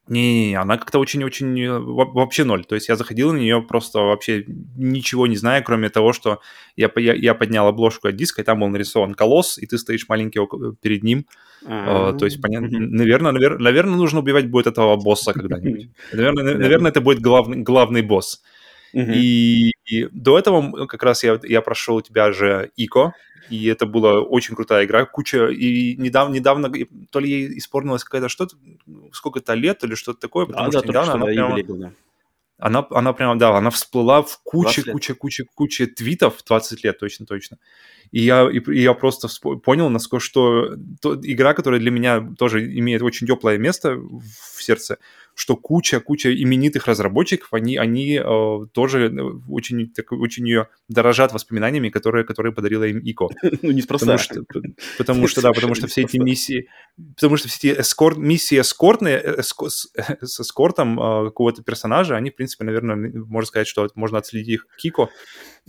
Не, 0.08 0.50
не, 0.50 0.56
она 0.56 0.78
как-то 0.78 1.00
очень-очень 1.00 1.60
э, 1.60 1.80
вообще 1.80 2.46
ноль. 2.46 2.64
То 2.64 2.76
есть 2.76 2.88
я 2.88 2.96
заходил 2.96 3.34
на 3.34 3.38
нее 3.38 3.62
просто 3.62 4.00
вообще 4.00 4.46
ничего 4.48 5.28
не 5.28 5.36
зная, 5.36 5.62
кроме 5.62 5.90
того, 5.90 6.14
что 6.14 6.40
я, 6.78 6.90
я, 6.96 7.14
я 7.14 7.36
поднял 7.36 7.68
обложку 7.68 8.08
от 8.08 8.16
диска, 8.16 8.42
и 8.42 8.46
там 8.46 8.62
был 8.62 8.70
нарисован 8.70 9.16
колосс, 9.16 9.58
и 9.58 9.66
ты 9.66 9.78
стоишь 9.78 10.08
маленький 10.08 10.40
перед 10.82 11.04
ним. 11.04 11.26
А, 11.66 12.14
то 12.14 12.26
есть, 12.26 12.42
понятно, 12.42 12.70
наверное, 12.80 13.34
наверное, 13.34 13.60
наверное, 13.60 13.98
нужно 13.98 14.20
убивать 14.20 14.50
будет 14.50 14.68
этого 14.68 14.96
босса 14.96 15.34
когда-нибудь. 15.34 15.90
Наверное, 16.14 16.56
наверное, 16.56 16.92
это 16.92 17.02
будет 17.02 17.20
главный, 17.20 17.58
главный 17.58 18.02
босс. 18.02 18.42
Uh-huh. 18.94 19.14
И, 19.14 19.72
и 19.86 20.08
до 20.12 20.38
этого 20.40 20.86
как 20.88 21.04
раз 21.04 21.24
я, 21.24 21.40
я 21.44 21.62
прошел 21.62 21.96
у 21.96 22.02
тебя 22.02 22.32
же 22.32 22.72
Ико, 22.76 23.14
и 23.50 23.68
это 23.68 23.86
была 23.86 24.22
очень 24.22 24.56
крутая 24.56 24.86
игра, 24.86 25.06
куча, 25.06 25.48
и 25.48 25.96
недавно, 25.98 26.34
недавно 26.34 26.72
то 27.10 27.20
ли 27.20 27.30
ей 27.30 27.58
исполнилось 27.58 28.04
какая-то 28.04 28.30
что-то, 28.30 28.56
сколько-то 29.12 29.54
лет 29.54 29.84
или 29.84 29.96
что-то 29.96 30.20
такое, 30.20 30.46
потому 30.46 30.72
да, 30.72 30.80
что 30.80 30.88
да, 30.88 31.02
недавно 31.02 31.14
она 31.14 31.26
прямо... 31.26 31.94
Она, 32.60 32.88
она 32.90 33.14
прямо, 33.14 33.38
да, 33.38 33.56
она 33.56 33.70
всплыла 33.70 34.24
в 34.24 34.40
куче, 34.44 34.92
куче, 34.92 35.14
куче, 35.14 35.46
куче 35.54 35.86
твитов, 35.86 36.44
20 36.44 36.84
лет 36.84 36.98
точно-точно. 36.98 37.60
И 38.12 38.22
я, 38.22 38.50
и, 38.50 38.58
и 38.58 38.82
я 38.82 38.96
просто 38.96 39.28
понял, 39.64 39.90
насколько, 39.90 40.26
что 40.26 40.76
то, 41.00 41.16
игра, 41.22 41.54
которая 41.54 41.80
для 41.80 41.92
меня 41.92 42.28
тоже 42.36 42.66
имеет 42.80 43.04
очень 43.04 43.28
теплое 43.28 43.60
место 43.60 43.98
в 43.98 44.64
сердце, 44.64 44.98
что 45.38 45.56
куча-куча 45.56 46.34
именитых 46.34 46.88
разработчиков, 46.88 47.54
они, 47.54 47.78
они 47.78 48.20
э, 48.20 48.58
тоже 48.74 49.08
э, 49.08 49.22
очень, 49.48 49.92
так, 49.92 50.12
очень 50.12 50.48
ее 50.48 50.68
дорожат 50.90 51.32
воспоминаниями, 51.32 51.90
которые, 51.90 52.26
которые 52.26 52.54
подарила 52.54 52.86
им 52.86 53.00
Ико. 53.04 53.30
Ну, 53.62 53.72
неспроста. 53.72 54.18
Потому 54.18 54.18
что, 54.18 54.62
потому 54.98 55.28
что, 55.28 55.42
да, 55.42 55.54
потому 55.54 55.76
что 55.76 55.86
все 55.86 56.02
эти 56.02 56.18
миссии, 56.18 56.70
потому 57.16 57.38
что 57.38 57.50
все 57.50 57.72
эти 57.72 57.82
эскорт, 57.82 58.18
миссии 58.18 58.60
эскортные, 58.60 59.18
э, 59.18 59.42
эско, 59.42 59.70
с, 59.70 59.94
с 60.22 60.40
эскортом 60.40 61.00
э, 61.00 61.26
какого-то 61.26 61.62
персонажа, 61.62 62.16
они, 62.16 62.32
в 62.32 62.36
принципе, 62.36 62.66
наверное, 62.66 62.96
можно 62.96 63.48
сказать, 63.48 63.68
что 63.68 63.88
можно 63.94 64.18
отследить 64.18 64.48
их 64.48 64.68
Кико, 64.80 65.10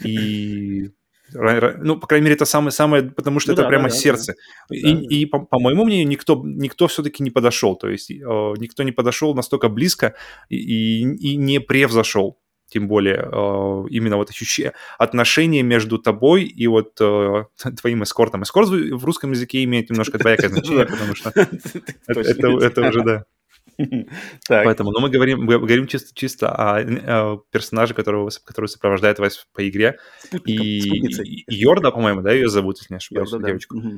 и 0.03 0.93
ну, 1.33 1.99
по 1.99 2.07
крайней 2.07 2.25
мере, 2.25 2.37
это 2.37 2.45
самое-самое, 2.45 3.03
потому 3.03 3.41
что 3.41 3.51
ну, 3.51 3.55
это 3.55 3.63
да, 3.63 3.69
прямо 3.69 3.89
да, 3.89 3.91
сердце. 3.91 4.35
Да, 4.69 4.77
и, 4.77 4.93
да. 4.95 5.01
и 5.09 5.25
по, 5.27 5.41
по 5.41 5.59
моему 5.59 5.85
мнению, 5.85 6.09
никто, 6.09 6.41
никто 6.45 6.87
все-таки 6.89 7.23
не 7.23 7.31
подошел. 7.31 7.77
То 7.77 7.89
есть 7.89 8.11
э, 8.11 8.15
никто 8.15 8.83
не 8.83 8.93
подошел 8.93 9.35
настолько 9.35 9.69
близко 9.69 10.15
и, 10.49 10.57
и, 10.57 11.33
и 11.33 11.37
не 11.37 11.61
превзошел 11.61 12.39
тем 12.69 12.87
более 12.87 13.29
э, 13.33 13.85
именно 13.91 14.17
вот 14.17 14.31
ощущение, 14.31 14.75
отношение 14.99 15.63
между 15.63 15.99
тобой 15.99 16.45
и 16.45 16.67
вот 16.67 16.99
э, 17.01 17.45
твоим 17.81 18.03
эскортом. 18.03 18.43
Эскорт 18.43 18.69
в 18.69 19.05
русском 19.05 19.33
языке 19.33 19.65
имеет 19.65 19.91
немножко 19.91 20.19
двоякое 20.19 20.49
значение, 20.51 20.87
потому 20.87 21.15
что 21.15 21.31
это 22.07 22.89
уже, 22.89 23.03
да. 23.03 23.25
Поэтому, 24.49 24.91
но 24.91 25.01
мы 25.01 25.11
говорим, 25.11 25.45
мы 25.45 25.59
говорим 25.59 25.87
чисто, 25.87 26.15
чисто 26.15 26.51
о, 26.51 26.81
о 26.81 27.43
персонаже, 27.51 27.95
которого, 27.95 28.31
который 28.45 28.67
сопровождает 28.67 29.19
вас 29.19 29.47
по 29.53 29.69
игре. 29.69 29.99
И, 30.45 30.81
и 30.81 31.45
Йорда, 31.47 31.91
по-моему, 31.91 32.23
да, 32.23 32.33
ее 32.33 32.49
зовут, 32.49 32.79
если 32.79 32.95
не 32.95 32.97
ошибаюсь, 32.97 33.31
Йорда, 33.31 33.47
девочку. 33.47 33.81
Да. 33.81 33.91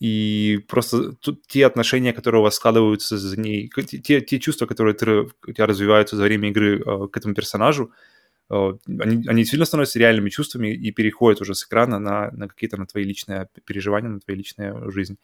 И 0.00 0.64
просто 0.68 1.12
тут 1.12 1.46
те 1.46 1.64
отношения, 1.64 2.12
которые 2.12 2.40
у 2.40 2.44
вас 2.44 2.56
складываются 2.56 3.16
за 3.16 3.40
ней, 3.40 3.70
те, 4.02 4.20
те 4.20 4.38
чувства, 4.40 4.66
которые 4.66 4.94
ты, 4.94 5.28
у 5.46 5.52
тебя 5.52 5.66
развиваются 5.66 6.16
за 6.16 6.24
время 6.24 6.48
игры 6.50 6.80
э, 6.80 7.08
к 7.08 7.16
этому 7.16 7.34
персонажу, 7.34 7.92
Э, 7.92 8.09
они, 8.50 9.24
они 9.28 9.42
действительно 9.42 9.64
становятся 9.64 9.98
реальными 10.00 10.28
чувствами 10.28 10.74
и 10.74 10.90
переходят 10.90 11.40
уже 11.40 11.54
с 11.54 11.64
экрана 11.64 12.00
на, 12.00 12.30
на 12.32 12.48
какие-то 12.48 12.76
на 12.76 12.86
твои 12.86 13.04
личные 13.04 13.48
переживания, 13.64 14.08
на 14.08 14.18
твою 14.18 14.38
личную 14.38 14.90
жизнь. 14.90 15.18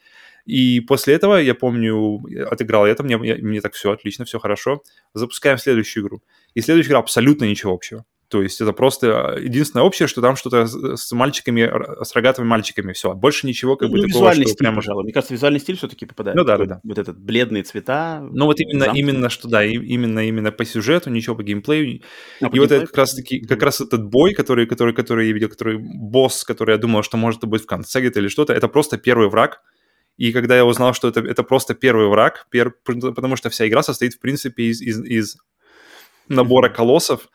И 0.44 0.78
после 0.80 1.14
этого, 1.14 1.36
я 1.36 1.54
помню, 1.54 2.22
отыграл 2.48 2.86
это, 2.86 3.02
мне, 3.02 3.16
мне 3.16 3.60
так 3.60 3.74
все 3.74 3.90
отлично, 3.90 4.24
все 4.24 4.38
хорошо. 4.38 4.82
Запускаем 5.12 5.58
следующую 5.58 6.04
игру. 6.04 6.22
И 6.54 6.60
следующая 6.60 6.90
игра 6.90 6.98
абсолютно 7.00 7.46
ничего 7.46 7.72
общего. 7.74 8.04
То 8.28 8.42
есть 8.42 8.60
это 8.60 8.72
просто 8.72 9.34
а, 9.34 9.38
единственное 9.38 9.84
общее, 9.84 10.08
что 10.08 10.20
там 10.20 10.34
что-то 10.34 10.66
с 10.96 11.12
мальчиками, 11.12 11.70
с 12.02 12.12
рогатыми 12.14 12.46
мальчиками, 12.46 12.92
все. 12.92 13.14
Больше 13.14 13.46
ничего 13.46 13.76
как 13.76 13.88
бы 13.88 13.98
ну, 13.98 14.02
такого, 14.02 14.18
визуальный 14.18 14.44
что 14.44 14.52
стиль, 14.52 14.58
прямо... 14.58 14.76
пожалуй. 14.76 15.04
Мне 15.04 15.12
кажется, 15.12 15.34
визуальный 15.34 15.60
стиль 15.60 15.76
все-таки 15.76 16.06
попадает. 16.06 16.36
Ну 16.36 16.44
да, 16.44 16.56
да, 16.56 16.64
да. 16.64 16.80
Вот 16.82 16.98
этот 16.98 17.18
бледные 17.18 17.62
цвета. 17.62 18.26
Ну 18.32 18.46
вот 18.46 18.58
именно, 18.58 18.86
замки. 18.86 19.00
именно 19.00 19.28
что, 19.28 19.48
да, 19.48 19.64
именно, 19.64 20.26
именно 20.26 20.50
по 20.50 20.64
сюжету, 20.64 21.10
ничего 21.10 21.36
по 21.36 21.44
геймплею. 21.44 22.00
А, 22.40 22.46
и 22.46 22.50
по 22.50 22.56
вот 22.56 22.72
это 22.72 22.86
как 22.86 22.96
раз-таки, 22.96 23.40
как 23.46 23.62
раз 23.62 23.80
этот 23.80 24.04
бой, 24.04 24.34
который, 24.34 24.66
который, 24.66 24.92
который 24.92 25.28
я 25.28 25.32
видел, 25.32 25.48
который 25.48 25.78
босс, 25.78 26.42
который 26.42 26.72
я 26.72 26.78
думал, 26.78 27.04
что 27.04 27.16
может 27.16 27.44
быть 27.44 27.62
в 27.62 27.66
конце 27.66 28.00
где-то 28.00 28.18
или 28.18 28.28
что-то, 28.28 28.52
это 28.52 28.66
просто 28.66 28.98
первый 28.98 29.28
враг. 29.28 29.60
И 30.16 30.32
когда 30.32 30.56
я 30.56 30.64
узнал, 30.64 30.94
что 30.94 31.08
это, 31.08 31.20
это 31.20 31.42
просто 31.44 31.74
первый 31.74 32.08
враг, 32.08 32.46
пер, 32.50 32.74
потому 32.84 33.36
что 33.36 33.50
вся 33.50 33.68
игра 33.68 33.82
состоит, 33.82 34.14
в 34.14 34.18
принципе, 34.18 34.64
из, 34.64 34.80
из, 34.80 35.00
из 35.04 35.36
набора 36.28 36.68
колоссов. 36.68 37.28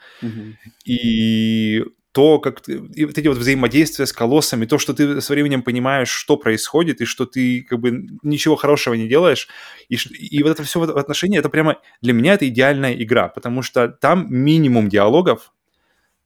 И 0.85 1.83
то, 2.11 2.39
как 2.39 2.61
ты, 2.61 2.73
и 2.93 3.05
вот 3.05 3.17
эти 3.17 3.27
вот 3.27 3.37
взаимодействия 3.37 4.05
с 4.05 4.11
колоссами, 4.11 4.65
то, 4.65 4.77
что 4.77 4.93
ты 4.93 5.21
со 5.21 5.33
временем 5.33 5.63
понимаешь, 5.63 6.09
что 6.09 6.35
происходит, 6.35 6.99
и 6.99 7.05
что 7.05 7.25
ты 7.25 7.61
как 7.61 7.79
бы 7.79 8.05
ничего 8.21 8.57
хорошего 8.57 8.95
не 8.95 9.07
делаешь, 9.07 9.47
и, 9.87 9.95
и 9.95 10.43
вот 10.43 10.51
это 10.51 10.63
все 10.63 10.79
в 10.79 10.97
отношении, 10.97 11.39
это 11.39 11.49
прямо 11.49 11.77
для 12.01 12.11
меня 12.11 12.33
это 12.33 12.47
идеальная 12.49 12.93
игра, 12.93 13.29
потому 13.29 13.61
что 13.61 13.87
там 13.87 14.27
минимум 14.29 14.89
диалогов, 14.89 15.53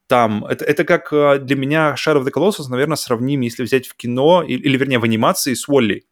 там, 0.07 0.45
это, 0.45 0.65
это 0.65 0.85
как 0.85 1.13
а, 1.13 1.37
для 1.37 1.55
меня 1.55 1.95
Shadow 1.95 2.23
of 2.23 2.25
the 2.25 2.31
Colossus, 2.31 2.67
наверное, 2.69 2.95
сравним, 2.95 3.41
если 3.41 3.63
взять 3.63 3.87
в 3.87 3.95
кино, 3.95 4.43
или, 4.43 4.61
или 4.61 4.77
вернее, 4.77 4.99
в 4.99 5.03
анимации 5.03 5.53
с 5.53 5.67
Уолли 5.67 6.05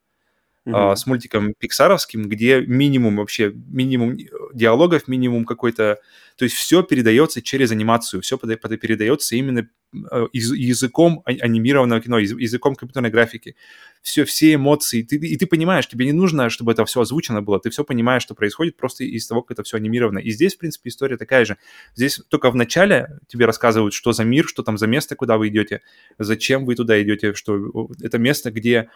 uh-huh. 0.66 0.96
с 0.96 1.06
мультиком 1.06 1.54
пиксаровским, 1.58 2.28
где 2.30 2.62
минимум 2.62 3.18
вообще, 3.18 3.52
минимум 3.52 4.18
диалогов, 4.54 5.08
минимум 5.08 5.46
какой-то... 5.46 6.00
То 6.38 6.46
есть 6.46 6.56
все 6.56 6.82
передается 6.82 7.42
через 7.42 7.72
анимацию, 7.72 8.22
все 8.22 8.38
передается 8.38 9.36
именно 9.36 9.70
а, 10.10 10.28
языком 10.34 11.22
а, 11.26 11.32
анимированного 11.32 12.02
кино, 12.02 12.18
языком 12.18 12.76
компьютерной 12.76 13.12
графики. 13.12 13.56
Все, 14.02 14.26
все 14.26 14.56
эмоции. 14.56 15.04
Ты, 15.04 15.18
и 15.18 15.38
ты 15.38 15.46
понимаешь, 15.46 15.88
тебе 15.88 16.06
не 16.06 16.12
нужно, 16.12 16.50
чтобы 16.50 16.72
это 16.72 16.86
все 16.86 17.02
озвучено 17.02 17.42
было. 17.42 17.60
Ты 17.60 17.70
все 17.70 17.84
понимаешь, 17.84 18.24
что 18.24 18.34
происходит 18.34 18.76
просто 18.76 19.04
из 19.04 19.28
того, 19.28 19.44
как 19.44 19.52
это 19.52 19.64
все 19.64 19.78
анимировано. 19.78 20.20
И 20.20 20.32
здесь, 20.32 20.56
в 20.56 20.58
принципе, 20.58 20.90
история 20.90 21.18
такая 21.18 21.46
же. 21.46 21.58
Здесь 21.96 22.20
только 22.30 22.50
в 22.50 22.56
начале 22.56 23.20
тебе 23.28 23.46
рассказывают, 23.46 23.94
что 23.94 24.12
за 24.12 24.24
мир, 24.24 24.46
что 24.48 24.64
там 24.64 24.78
за 24.78 24.88
место, 24.88 25.16
куда 25.16 25.38
вы 25.38 25.50
идете, 25.50 25.82
зачем 26.18 26.66
вы 26.66 26.76
туда 26.76 27.02
идете, 27.02 27.34
что 27.34 27.90
это 28.02 28.18
место, 28.18 28.52
где 28.52 28.90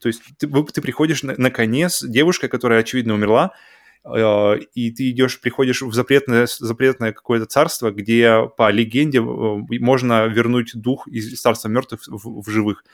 то 0.00 0.08
есть 0.08 0.22
ты, 0.38 0.48
ты 0.48 0.80
приходишь 0.80 1.22
на, 1.22 1.34
на 1.36 1.50
конец, 1.50 2.02
девушка, 2.02 2.48
которая, 2.48 2.80
очевидно, 2.80 3.14
умерла, 3.14 3.52
э, 4.04 4.58
и 4.74 4.90
ты 4.90 5.10
идешь, 5.10 5.40
приходишь 5.40 5.82
в 5.82 5.92
запретное, 5.92 6.46
запретное 6.46 7.12
какое-то 7.12 7.46
царство, 7.46 7.90
где 7.90 8.48
по 8.56 8.70
легенде 8.70 9.20
можно 9.20 10.26
вернуть 10.26 10.72
дух 10.74 11.06
из 11.08 11.40
царства 11.40 11.68
мертвых 11.68 12.00
в, 12.06 12.42
в 12.42 12.50
живых. 12.50 12.84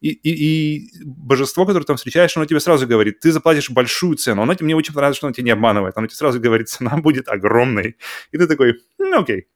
И, 0.00 0.08
и, 0.08 0.30
и 0.30 1.04
божество, 1.04 1.66
которое 1.66 1.84
там 1.84 1.96
встречаешь, 1.96 2.34
оно 2.34 2.46
тебе 2.46 2.60
сразу 2.60 2.86
говорит, 2.86 3.20
ты 3.20 3.32
заплатишь 3.32 3.68
большую 3.68 4.16
цену. 4.16 4.42
Оно, 4.42 4.54
мне 4.60 4.74
очень 4.74 4.94
понравилось, 4.94 5.18
что 5.18 5.26
оно 5.26 5.34
тебя 5.34 5.44
не 5.44 5.50
обманывает. 5.50 5.94
Оно 5.96 6.06
тебе 6.06 6.16
сразу 6.16 6.40
говорит, 6.40 6.70
цена 6.70 6.96
будет 6.96 7.28
огромной. 7.28 7.96
И 8.32 8.38
ты 8.38 8.46
такой, 8.46 8.80
ну 8.98 9.20
окей, 9.20 9.46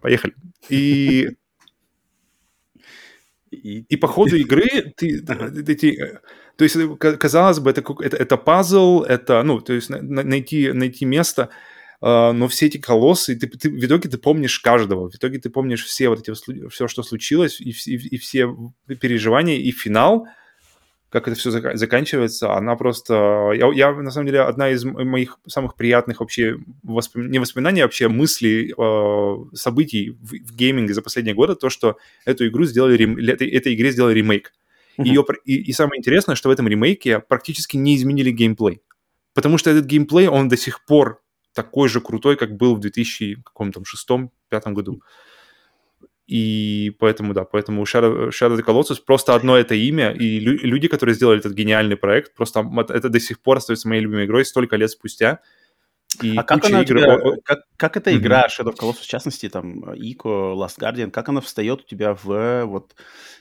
поехали. 0.00 0.34
И 0.68 1.28
и, 3.52 3.84
и 3.88 3.96
по 3.96 4.08
ходу 4.08 4.36
игры 4.36 4.92
ты, 4.96 5.20
ты, 5.20 5.74
ты, 5.74 6.20
то 6.56 6.64
есть, 6.64 6.76
казалось 6.98 7.60
бы, 7.60 7.70
это, 7.70 7.82
это, 8.00 8.16
это 8.16 8.36
пазл, 8.36 9.02
это, 9.02 9.42
ну, 9.42 9.60
то 9.60 9.72
есть 9.72 9.90
найти, 9.90 10.72
найти 10.72 11.04
место, 11.04 11.48
а, 12.00 12.32
но 12.32 12.48
все 12.48 12.66
эти 12.66 12.78
колоссы, 12.78 13.36
ты, 13.36 13.46
ты, 13.46 13.70
в 13.70 13.84
итоге 13.84 14.08
ты 14.08 14.18
помнишь 14.18 14.58
каждого, 14.58 15.08
в 15.08 15.14
итоге 15.14 15.38
ты 15.38 15.50
помнишь 15.50 15.84
все 15.84 16.08
вот 16.08 16.20
эти, 16.20 16.32
все, 16.68 16.88
что 16.88 17.02
случилось, 17.02 17.60
и, 17.60 17.70
и, 17.70 17.94
и 17.94 18.18
все 18.18 18.48
переживания, 19.00 19.56
и 19.56 19.70
финал, 19.70 20.26
как 21.12 21.28
это 21.28 21.38
все 21.38 21.50
заканчивается, 21.50 22.54
она 22.54 22.74
просто... 22.74 23.52
Я, 23.54 23.70
я, 23.74 23.92
на 23.92 24.10
самом 24.10 24.28
деле, 24.28 24.40
одна 24.40 24.70
из 24.70 24.82
моих 24.82 25.38
самых 25.46 25.76
приятных 25.76 26.20
вообще, 26.20 26.56
воспом... 26.82 27.30
не 27.30 27.38
воспоминаний, 27.38 27.82
а 27.82 27.84
вообще 27.84 28.08
мыслей, 28.08 28.72
э, 28.76 29.54
событий 29.54 30.16
в, 30.22 30.30
в 30.30 30.56
гейминге 30.56 30.94
за 30.94 31.02
последние 31.02 31.34
годы, 31.34 31.54
то, 31.54 31.68
что 31.68 31.98
эту 32.24 32.48
игру 32.48 32.64
сделали, 32.64 32.96
рем... 32.96 33.18
этой, 33.18 33.46
этой 33.48 33.74
игре 33.74 33.90
сделали 33.90 34.14
ремейк. 34.14 34.54
Ее, 34.98 35.24
и, 35.44 35.56
и 35.56 35.72
самое 35.72 35.98
интересное, 35.98 36.36
что 36.36 36.48
в 36.48 36.52
этом 36.52 36.68
ремейке 36.68 37.18
практически 37.18 37.76
не 37.76 37.96
изменили 37.96 38.30
геймплей. 38.30 38.82
Потому 39.34 39.58
что 39.58 39.70
этот 39.70 39.86
геймплей, 39.86 40.28
он 40.28 40.48
до 40.48 40.56
сих 40.56 40.84
пор 40.84 41.22
такой 41.54 41.88
же 41.88 42.00
крутой, 42.00 42.36
как 42.36 42.56
был 42.56 42.76
в 42.76 42.80
2006-2005 42.80 44.28
году. 44.72 45.02
И 46.26 46.94
поэтому, 46.98 47.34
да, 47.34 47.44
поэтому 47.44 47.82
Shadow, 47.82 48.30
Shadow 48.30 48.56
of 48.56 48.58
the 48.58 48.64
Colossus 48.64 48.98
просто 49.04 49.34
одно 49.34 49.56
это 49.56 49.74
имя, 49.74 50.12
и 50.12 50.38
лю- 50.38 50.58
люди, 50.62 50.88
которые 50.88 51.14
сделали 51.14 51.40
этот 51.40 51.52
гениальный 51.52 51.96
проект, 51.96 52.34
просто 52.34 52.64
это 52.88 53.08
до 53.08 53.20
сих 53.20 53.42
пор 53.42 53.58
остается 53.58 53.88
моей 53.88 54.02
любимой 54.02 54.26
игрой 54.26 54.44
столько 54.44 54.76
лет 54.76 54.90
спустя. 54.90 55.40
И 56.22 56.36
а 56.36 56.42
как 56.42 56.64
она 56.64 56.82
игр... 56.82 56.98
тебя, 56.98 57.18
как, 57.44 57.60
как 57.76 57.96
эта 57.96 58.16
игра 58.16 58.46
mm-hmm. 58.46 58.64
Shadow 58.64 58.72
of 58.72 58.78
Colossus, 58.78 59.02
в 59.02 59.06
частности, 59.06 59.48
там, 59.48 59.82
Ico, 59.84 60.54
Last 60.54 60.78
Guardian, 60.78 61.10
как 61.10 61.28
она 61.28 61.40
встает 61.40 61.80
у 61.80 61.86
тебя 61.86 62.14
в, 62.14 62.64
вот, 62.66 62.94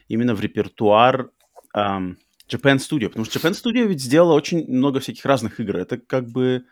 именно 0.08 0.34
в 0.34 0.42
репертуар 0.42 1.30
um, 1.76 2.18
Japan 2.48 2.78
Studio? 2.78 3.08
Потому 3.08 3.26
что 3.26 3.40
Japan 3.40 3.52
Studio 3.52 3.86
ведь 3.86 4.02
сделала 4.02 4.34
очень 4.34 4.66
много 4.68 5.00
всяких 5.00 5.26
разных 5.26 5.60
игр. 5.60 5.78
Это 5.78 5.98
как 5.98 6.28
бы 6.28 6.66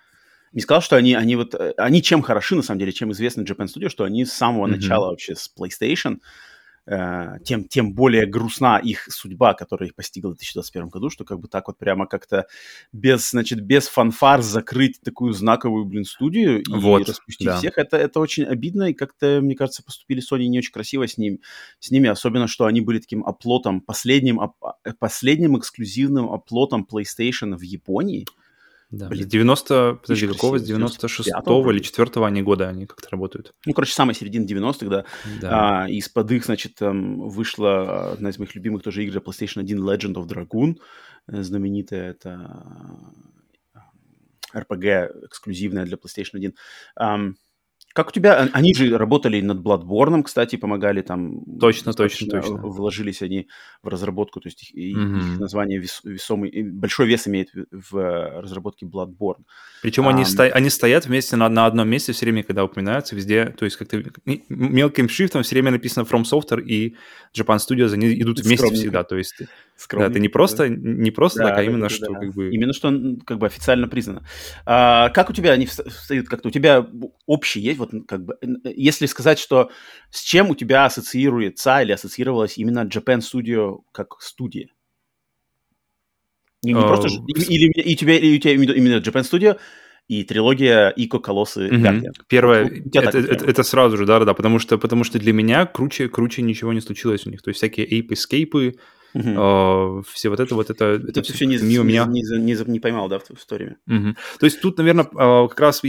не 0.51 0.62
сказал, 0.62 0.81
что 0.81 0.95
они, 0.95 1.13
они 1.13 1.35
вот, 1.35 1.53
э, 1.53 1.73
они 1.77 2.01
чем 2.01 2.21
хороши, 2.21 2.55
на 2.55 2.63
самом 2.63 2.79
деле, 2.79 2.91
чем 2.91 3.12
известны 3.12 3.41
Japan 3.43 3.65
Studio, 3.65 3.89
что 3.89 4.03
они 4.03 4.25
с 4.25 4.33
самого 4.33 4.67
mm-hmm. 4.67 4.71
начала 4.71 5.09
вообще 5.09 5.35
с 5.35 5.51
PlayStation, 5.55 6.19
тем, 7.43 7.65
тем 7.65 7.93
более 7.93 8.25
грустна 8.25 8.80
их 8.80 9.08
судьба, 9.12 9.54
которая 9.54 9.89
их 9.89 9.95
постигла 9.95 10.30
в 10.30 10.38
2021 10.38 10.89
году, 10.89 11.10
что 11.10 11.23
как 11.23 11.39
бы 11.39 11.47
так 11.47 11.67
вот 11.67 11.78
прямо 11.78 12.08
как-то 12.08 12.47
без, 12.91 13.30
значит, 13.30 13.62
без 13.62 13.88
фанфар 13.88 14.41
закрыть 14.41 14.99
такую 15.02 15.34
знаковую, 15.34 15.86
блин, 15.86 16.04
студию 16.04 16.62
и 16.62 16.71
вот, 16.71 17.08
распустить 17.08 17.45
да. 17.45 17.58
всех, 17.58 17.78
это, 17.78 17.97
это 17.97 18.19
очень 18.19 18.43
обидно, 18.43 18.89
и 18.89 18.93
как-то, 18.93 19.39
мне 19.41 19.56
кажется, 19.56 19.84
поступили 19.84 20.21
Sony 20.21 20.47
не 20.47 20.58
очень 20.58 20.71
красиво 20.71 21.08
с, 21.08 21.17
ним, 21.17 21.41
с 21.80 21.91
ними, 21.91 22.10
особенно, 22.10 22.47
что 22.47 22.65
они 22.65 22.82
были 22.82 22.99
таким 22.99 23.23
оплотом, 23.23 23.82
последним, 23.82 24.39
последним 24.97 25.60
эксклюзивным 25.60 26.32
оплотом 26.32 26.88
PlayStation 26.91 27.56
в 27.56 27.62
Японии, 27.62 28.25
да. 28.91 29.08
Блин, 29.08 29.28
90, 29.28 29.99
подожди, 30.02 30.28
какого, 30.28 30.58
с 30.58 30.67
96-го 30.67 31.71
или 31.71 31.80
4-го 31.80 32.23
они 32.23 32.41
года 32.41 32.69
они 32.69 32.88
как-то 32.88 33.10
работают? 33.12 33.54
Ну, 33.67 33.73
короче, 33.73 33.93
самая 33.93 34.15
середина 34.15 34.45
90-х, 34.45 34.88
да. 34.88 35.06
да. 35.39 35.84
А, 35.84 35.89
из-под 35.89 36.32
их, 36.32 36.45
значит, 36.45 36.75
там 36.75 37.30
вышла 37.30 38.13
одна 38.13 38.32
из 38.32 38.39
моих 38.39 38.56
любимых 38.56 38.82
тоже 38.82 39.06
игр 39.06 39.17
PlayStation 39.19 39.60
1 39.60 39.80
Legend 39.80 40.13
of 40.15 40.28
Dragoon, 40.28 40.78
э, 41.28 41.43
знаменитая, 41.43 42.12
это 42.12 42.62
RPG 44.56 45.25
эксклюзивная 45.25 45.86
для 45.86 45.97
PlayStation 45.97 46.38
1. 46.38 46.56
Um, 47.89 47.93
как 47.93 48.10
у 48.10 48.12
тебя? 48.12 48.47
Они 48.54 48.73
же 48.75 48.97
работали 48.97 49.41
над 49.41 49.60
Bloodborne, 49.60 50.23
кстати, 50.23 50.58
помогали 50.58 51.02
там. 51.02 51.43
Точно, 51.60 51.93
точно, 51.93 52.30
точно. 52.30 52.58
Вложились 52.58 53.21
они 53.21 53.47
в 53.82 53.88
разработку, 53.88 54.39
то 54.39 54.47
есть 54.47 54.71
их, 54.71 54.95
mm-hmm. 54.95 55.34
их 55.34 55.39
название 55.39 55.80
вес, 55.80 56.02
весомый, 56.04 56.63
большой 56.63 57.08
вес 57.08 57.28
имеет 57.28 57.49
в, 57.54 57.91
в 57.91 58.41
разработке 58.41 58.86
Bloodborne. 58.86 59.43
Причем 59.82 60.08
а, 60.08 60.12
они, 60.12 60.23
сто, 60.23 60.43
они 60.43 60.69
стоят 60.69 61.08
вместе 61.08 61.36
на, 61.36 61.49
на 61.49 61.65
одном 61.65 61.89
месте 61.89 62.13
все 62.13 62.25
время, 62.25 62.43
когда 62.43 62.63
упоминаются 62.63 63.15
везде, 63.15 63.45
то 63.45 63.65
есть 63.65 63.78
как-то 63.78 64.04
мелким 64.49 65.10
шрифтом 65.10 65.41
все 65.41 65.56
время 65.56 65.71
написано 65.71 66.04
From 66.04 66.23
Software 66.23 66.62
и 66.62 66.95
Japan 67.36 67.58
Studios, 67.58 67.93
они 67.93 68.13
идут 68.21 68.39
вместе 68.39 68.58
Скромненько. 68.58 68.82
всегда, 68.82 69.04
то 69.04 69.17
есть 69.17 69.36
да, 69.91 70.06
это 70.06 70.19
не 70.19 70.28
просто, 70.28 70.67
не 70.69 71.10
просто 71.10 71.39
да, 71.39 71.49
так, 71.49 71.60
а 71.60 71.63
именно 71.63 71.88
да, 71.88 71.89
что 71.89 72.13
да. 72.13 72.19
как 72.19 72.34
бы... 72.34 72.54
Именно 72.54 72.73
что 72.73 72.91
как 73.25 73.39
бы 73.39 73.47
официально 73.47 73.88
признано. 73.88 74.23
А, 74.65 75.10
как 75.10 75.30
у 75.30 75.34
тебя 75.34 75.54
они 75.54 75.65
встают 75.65 76.28
как-то? 76.28 76.49
У 76.49 76.52
тебя 76.52 76.86
общий 77.25 77.62
есть 77.62 77.78
вот 77.79 77.91
как 78.07 78.25
бы, 78.25 78.37
если 78.63 79.07
сказать, 79.07 79.39
что 79.39 79.71
с 80.11 80.21
чем 80.21 80.49
у 80.49 80.55
тебя 80.55 80.85
ассоциируется 80.85 81.81
или 81.81 81.91
ассоциировалась 81.91 82.57
именно 82.57 82.85
Japan 82.85 83.19
Studio 83.19 83.79
как 83.91 84.21
студия? 84.21 84.69
Не, 86.61 86.73
не 86.73 86.79
uh, 86.79 86.87
просто, 86.87 87.07
или, 87.07 87.43
или, 87.45 87.81
и 87.81 87.95
тебя, 87.95 88.17
или 88.17 88.37
у 88.37 88.39
тебя 88.39 88.53
именно 88.53 88.99
Japan 88.99 89.21
Studio 89.21 89.59
и 90.09 90.23
трилогия 90.23 90.89
Ико, 90.89 91.19
Колоссы. 91.19 91.69
Guardian. 91.69 92.11
Первое, 92.27 92.65
это, 92.65 93.17
это, 93.17 93.45
это 93.45 93.63
сразу 93.63 93.95
же, 93.95 94.05
да-да-да, 94.05 94.33
потому 94.33 94.59
что, 94.59 94.77
потому 94.77 95.03
что 95.03 95.19
для 95.19 95.31
меня 95.31 95.65
круче, 95.65 96.09
круче 96.09 96.41
ничего 96.41 96.73
не 96.73 96.81
случилось 96.81 97.25
у 97.25 97.29
них. 97.29 97.41
То 97.41 97.49
есть 97.49 97.59
всякие 97.59 97.85
эйпы, 97.85 98.15
скейпы, 98.15 98.75
Uh-huh. 99.15 100.03
все 100.03 100.29
вот 100.29 100.39
это 100.39 100.53
вот 100.53 100.69
это, 100.69 100.85
это, 100.85 101.19
это 101.19 101.33
все 101.33 101.47
не, 101.47 101.57
мимо 101.57 101.83
меня 101.83 102.05
не, 102.05 102.21
не, 102.21 102.55
не 102.71 102.79
поймал, 102.79 103.09
да, 103.09 103.17
в, 103.17 103.23
в 103.23 103.39
истории. 103.39 103.75
Uh-huh. 103.89 104.15
То 104.39 104.45
есть 104.45 104.61
тут, 104.61 104.77
наверное, 104.77 105.07
а, 105.15 105.47
как 105.47 105.59
раз 105.59 105.81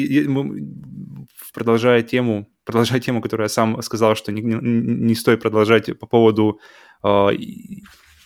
продолжая 1.52 2.02
тему, 2.02 2.48
продолжая 2.64 3.00
тему, 3.00 3.20
которую 3.20 3.44
я 3.44 3.48
сам 3.48 3.80
сказал, 3.82 4.14
что 4.14 4.32
не, 4.32 4.42
не, 4.42 4.54
не 4.54 5.14
стоит 5.14 5.40
продолжать 5.40 5.98
по 5.98 6.06
поводу 6.06 6.60
э, 7.02 7.28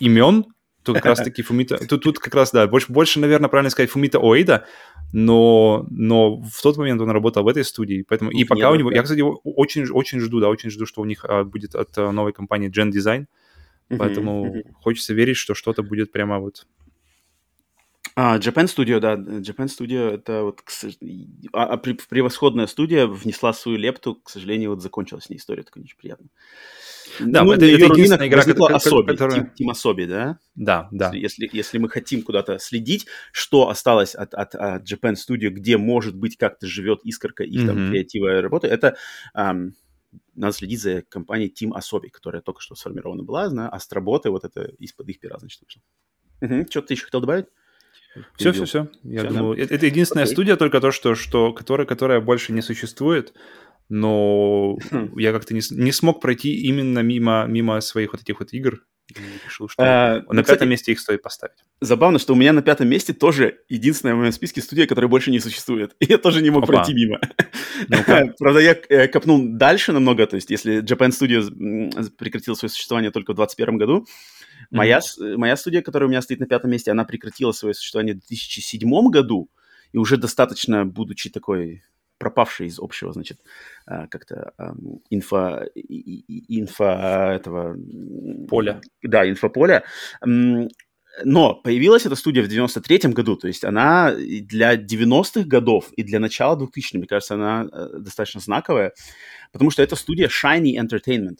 имен, 0.01 0.45
то 0.85 0.93
как 0.93 1.07
раз-таки 1.07 1.43
Фумита... 1.43 1.79
Тут, 1.79 2.03
тут 2.03 2.19
как 2.19 2.35
раз, 2.35 2.53
да, 2.53 2.67
больше, 2.67 2.93
больше, 2.93 3.19
наверное, 3.19 3.49
правильно 3.49 3.71
сказать 3.71 3.91
Фумита 3.91 4.19
Оэйда, 4.19 4.67
но, 5.13 5.87
но 5.91 6.43
в 6.43 6.61
тот 6.63 6.77
момент 6.77 7.01
он 7.01 7.11
работал 7.11 7.43
в 7.43 7.49
этой 7.49 7.65
студии, 7.65 8.05
поэтому... 8.07 8.31
И 8.31 8.45
пока 8.45 8.71
у 8.71 8.75
него... 8.75 8.93
Я, 8.93 9.03
кстати, 9.03 9.23
очень, 9.23 9.89
очень 9.91 10.21
жду, 10.21 10.41
да, 10.41 10.49
очень 10.49 10.71
жду, 10.71 10.85
что 10.85 11.01
у 11.01 11.05
них 11.07 11.25
а, 11.25 11.45
будет 11.45 11.75
от 11.75 11.97
а, 11.97 12.13
новой 12.13 12.33
компании 12.33 12.71
Gen 12.71 12.91
Design, 12.91 13.27
поэтому 13.89 14.55
хочется 14.83 15.15
верить, 15.15 15.37
что 15.37 15.55
что-то 15.55 15.83
будет 15.83 16.13
прямо 16.13 16.39
вот 16.39 16.67
а, 18.17 18.38
Japan 18.38 18.67
Studio, 18.67 19.01
да, 19.01 19.14
Japan 19.14 19.67
Studio 19.67 20.11
это 20.11 20.43
вот 20.43 20.61
а, 21.53 21.64
а, 21.64 21.77
превосходная 21.77 22.67
студия 22.67 23.07
внесла 23.07 23.53
свою 23.53 23.79
лепту, 23.79 24.17
к 24.17 24.31
сожалению, 24.31 24.71
вот 24.71 24.83
закончилась 24.83 25.25
с 25.25 25.31
ней 25.31 25.37
история, 25.37 25.62
такая 25.62 25.85
очень 25.85 25.97
приятно. 25.97 26.29
Да, 27.21 27.45
ну, 27.45 27.53
это, 27.53 27.64
это 27.67 27.85
единственная 27.85 28.29
игра, 28.29 28.43
которая... 28.45 28.77
Особи, 28.77 29.12
которая... 29.12 29.40
Тим, 29.40 29.51
Тим 29.51 29.71
Особи, 29.71 30.05
да? 30.05 30.38
Да, 30.55 30.88
да. 30.90 31.12
Если, 31.12 31.49
если 31.53 31.79
мы 31.79 31.88
хотим 31.88 32.23
куда-то 32.23 32.59
следить, 32.59 33.07
что 33.33 33.69
осталось 33.69 34.14
от, 34.14 34.35
от, 34.35 34.55
от 34.55 34.90
Japan 34.90 35.14
Studio, 35.14 35.51
где, 35.51 35.77
может 35.77 36.17
быть, 36.17 36.37
как-то 36.37 36.67
живет 36.67 37.01
искорка 37.05 37.45
их 37.45 37.62
mm-hmm. 37.62 37.67
там 37.67 37.90
креатива 37.90 38.40
работы, 38.40 38.67
это 38.69 38.97
um, 39.37 39.73
надо 40.35 40.53
следить 40.55 40.81
за 40.81 41.03
компанией 41.03 41.53
Team 41.53 41.73
Особи, 41.75 42.09
которая 42.09 42.43
только 42.43 42.61
что 42.61 42.75
сформирована 42.75 43.23
была, 43.23 43.49
знаю, 43.49 43.75
Астроботы, 43.75 44.31
вот 44.31 44.45
это 44.45 44.64
из-под 44.79 45.09
их 45.09 45.21
пера, 45.21 45.38
значит, 45.38 45.61
вышло. 45.62 45.83
Угу. 46.40 46.67
Что 46.71 46.83
ты 46.83 46.95
еще 46.95 47.05
хотел 47.05 47.21
добавить? 47.21 47.47
Все, 48.37 48.53
все, 48.53 48.64
все. 48.64 48.88
Я 49.03 49.20
все, 49.20 49.29
думал, 49.29 49.55
да? 49.55 49.62
это, 49.62 49.74
это 49.74 49.87
единственная 49.87 50.24
okay. 50.24 50.33
студия 50.33 50.57
только 50.57 50.81
то, 50.81 50.90
что, 50.90 51.14
что 51.14 51.53
которая, 51.53 51.87
которая 51.87 52.20
больше 52.20 52.53
не 52.53 52.62
существует, 52.62 53.33
но 53.88 54.79
хм. 54.90 55.18
я 55.18 55.33
как-то 55.33 55.55
не, 55.55 55.61
не 55.70 55.92
смог 55.92 56.20
пройти 56.20 56.55
именно 56.62 57.00
мимо, 57.00 57.44
мимо 57.46 57.81
своих 57.81 58.12
вот 58.12 58.22
этих 58.22 58.40
вот 58.40 58.53
игр. 58.53 58.83
И 59.11 59.16
решил, 59.44 59.68
что 59.68 59.83
а, 59.83 60.14
на 60.14 60.20
ну, 60.20 60.24
пятом 60.29 60.42
кстати, 60.44 60.64
месте 60.64 60.92
их 60.92 60.98
стоит 60.98 61.20
поставить. 61.20 61.59
Забавно, 61.83 62.18
что 62.18 62.33
у 62.33 62.37
меня 62.37 62.55
на 62.55 62.62
пятом 62.62 62.88
месте 62.88 63.12
тоже 63.12 63.59
единственная 63.68 64.14
в 64.14 64.18
моем 64.18 64.33
списке 64.33 64.62
студия, 64.62 64.87
которая 64.87 65.11
больше 65.11 65.31
не 65.31 65.40
существует. 65.40 65.94
И 66.00 66.07
я 66.09 66.16
тоже 66.16 66.40
не 66.40 66.48
мог 66.48 66.64
Опа. 66.64 66.72
пройти 66.72 66.94
мимо. 66.94 67.20
Правда, 68.38 68.61
я 68.61 68.74
э, 68.88 69.09
копнул 69.09 69.40
дальше 69.46 69.92
намного. 69.92 70.27
То 70.27 70.37
есть, 70.37 70.48
если 70.48 70.83
Japan 70.83 71.11
Studio 71.11 72.11
прекратил 72.16 72.57
свое 72.57 72.70
существование 72.70 73.11
только 73.11 73.33
в 73.33 73.37
2021 73.37 73.77
году, 73.77 74.07
Моя, 74.75 74.99
mm-hmm. 74.99 75.37
моя 75.37 75.57
студия, 75.57 75.83
которая 75.83 76.09
у 76.09 76.11
меня 76.11 76.23
стоит 76.23 76.41
на 76.41 76.47
пятом 76.47 76.71
месте, 76.71 76.91
она 76.91 77.05
прекратила 77.05 77.53
свое 77.53 77.75
существование 77.75 78.15
в 78.15 78.19
2007 78.19 79.11
году, 79.11 79.49
и 79.93 79.99
уже 79.99 80.17
достаточно, 80.17 80.85
будучи 80.85 81.31
такой 81.31 81.83
пропавшей 82.19 82.67
из 82.67 82.79
общего, 82.79 83.13
значит, 83.13 83.41
а, 83.87 84.07
как-то 84.07 84.53
инфо, 85.11 85.65
инфо 85.75 86.85
этого... 86.85 87.77
Поля. 88.49 88.81
Да, 89.03 89.29
инфополя. 89.29 89.85
Но 91.25 91.55
появилась 91.55 92.07
эта 92.07 92.17
студия 92.17 92.43
в 92.43 92.49
93-м 92.49 93.13
году, 93.13 93.37
то 93.37 93.47
есть 93.47 93.65
она 93.65 94.13
для 94.15 94.75
90-х 94.75 95.45
годов 95.45 95.93
и 95.93 96.03
для 96.03 96.19
начала 96.19 96.57
2000-х, 96.57 96.99
мне 96.99 97.07
кажется, 97.07 97.35
она 97.35 97.69
э, 97.71 97.99
достаточно 98.01 98.41
знаковая, 98.41 98.93
потому 99.53 99.71
что 99.71 99.83
это 99.83 99.95
студия 99.95 100.29
Shiny 100.29 100.75
Entertainment. 100.77 101.39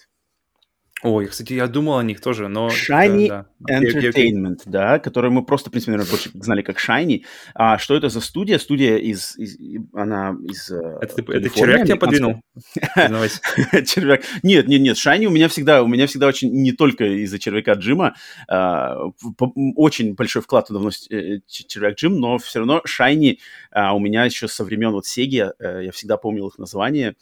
Ой, 1.05 1.27
кстати, 1.27 1.53
я 1.53 1.67
думал 1.67 1.99
о 1.99 2.03
них 2.03 2.23
тоже, 2.23 2.49
но... 2.49 2.69
Shiny 2.69 3.29
да, 3.29 3.47
да. 3.61 3.79
Entertainment, 3.79 4.63
да, 4.65 4.99
которую 4.99 5.33
мы 5.33 5.45
просто, 5.45 5.69
в 5.69 5.73
принципе, 5.73 5.93
наверное, 5.93 6.11
больше 6.11 6.31
знали 6.33 6.63
как 6.63 6.79
Shiny. 6.79 7.25
А 7.55 7.77
что 7.77 7.95
это 7.95 8.09
за 8.09 8.23
студия? 8.23 8.59
Студия 8.59 8.97
из... 8.97 9.37
из 9.37 9.59
она 9.93 10.35
из 10.43 10.71
э, 10.71 10.99
Это, 11.03 11.21
это 11.31 11.51
червяк 11.51 11.85
тебя 11.85 11.97
подвинул? 11.97 12.41
Червяк. 12.75 14.23
Нет, 14.43 14.67
нет, 14.67 14.81
нет, 14.81 14.97
Shiny 14.97 15.27
у 15.27 15.31
меня 15.31 15.49
всегда, 15.49 15.83
у 15.83 15.89
меня 15.89 16.07
всегда 16.07 16.27
очень, 16.27 16.51
не 16.51 16.73
только 16.73 17.05
из-за 17.05 17.39
червяка 17.39 17.75
Джима, 17.75 18.15
а, 18.49 19.11
очень 19.77 20.15
большой 20.15 20.41
вклад 20.41 20.69
туда 20.69 20.81
вносит 20.81 21.13
э, 21.13 21.41
червяк 21.47 21.97
Джим, 21.97 22.19
но 22.19 22.39
все 22.39 22.61
равно 22.61 22.81
Shiny 22.89 23.41
а, 23.73 23.95
у 23.95 23.99
меня 23.99 24.25
еще 24.25 24.49
со 24.49 24.65
времен 24.65 24.93
вот 24.93 25.05
Сеги, 25.05 25.53
э, 25.59 25.85
я 25.85 25.93
всегда 25.93 26.17
помнил 26.17 26.49
их 26.49 26.57
название, 26.57 27.15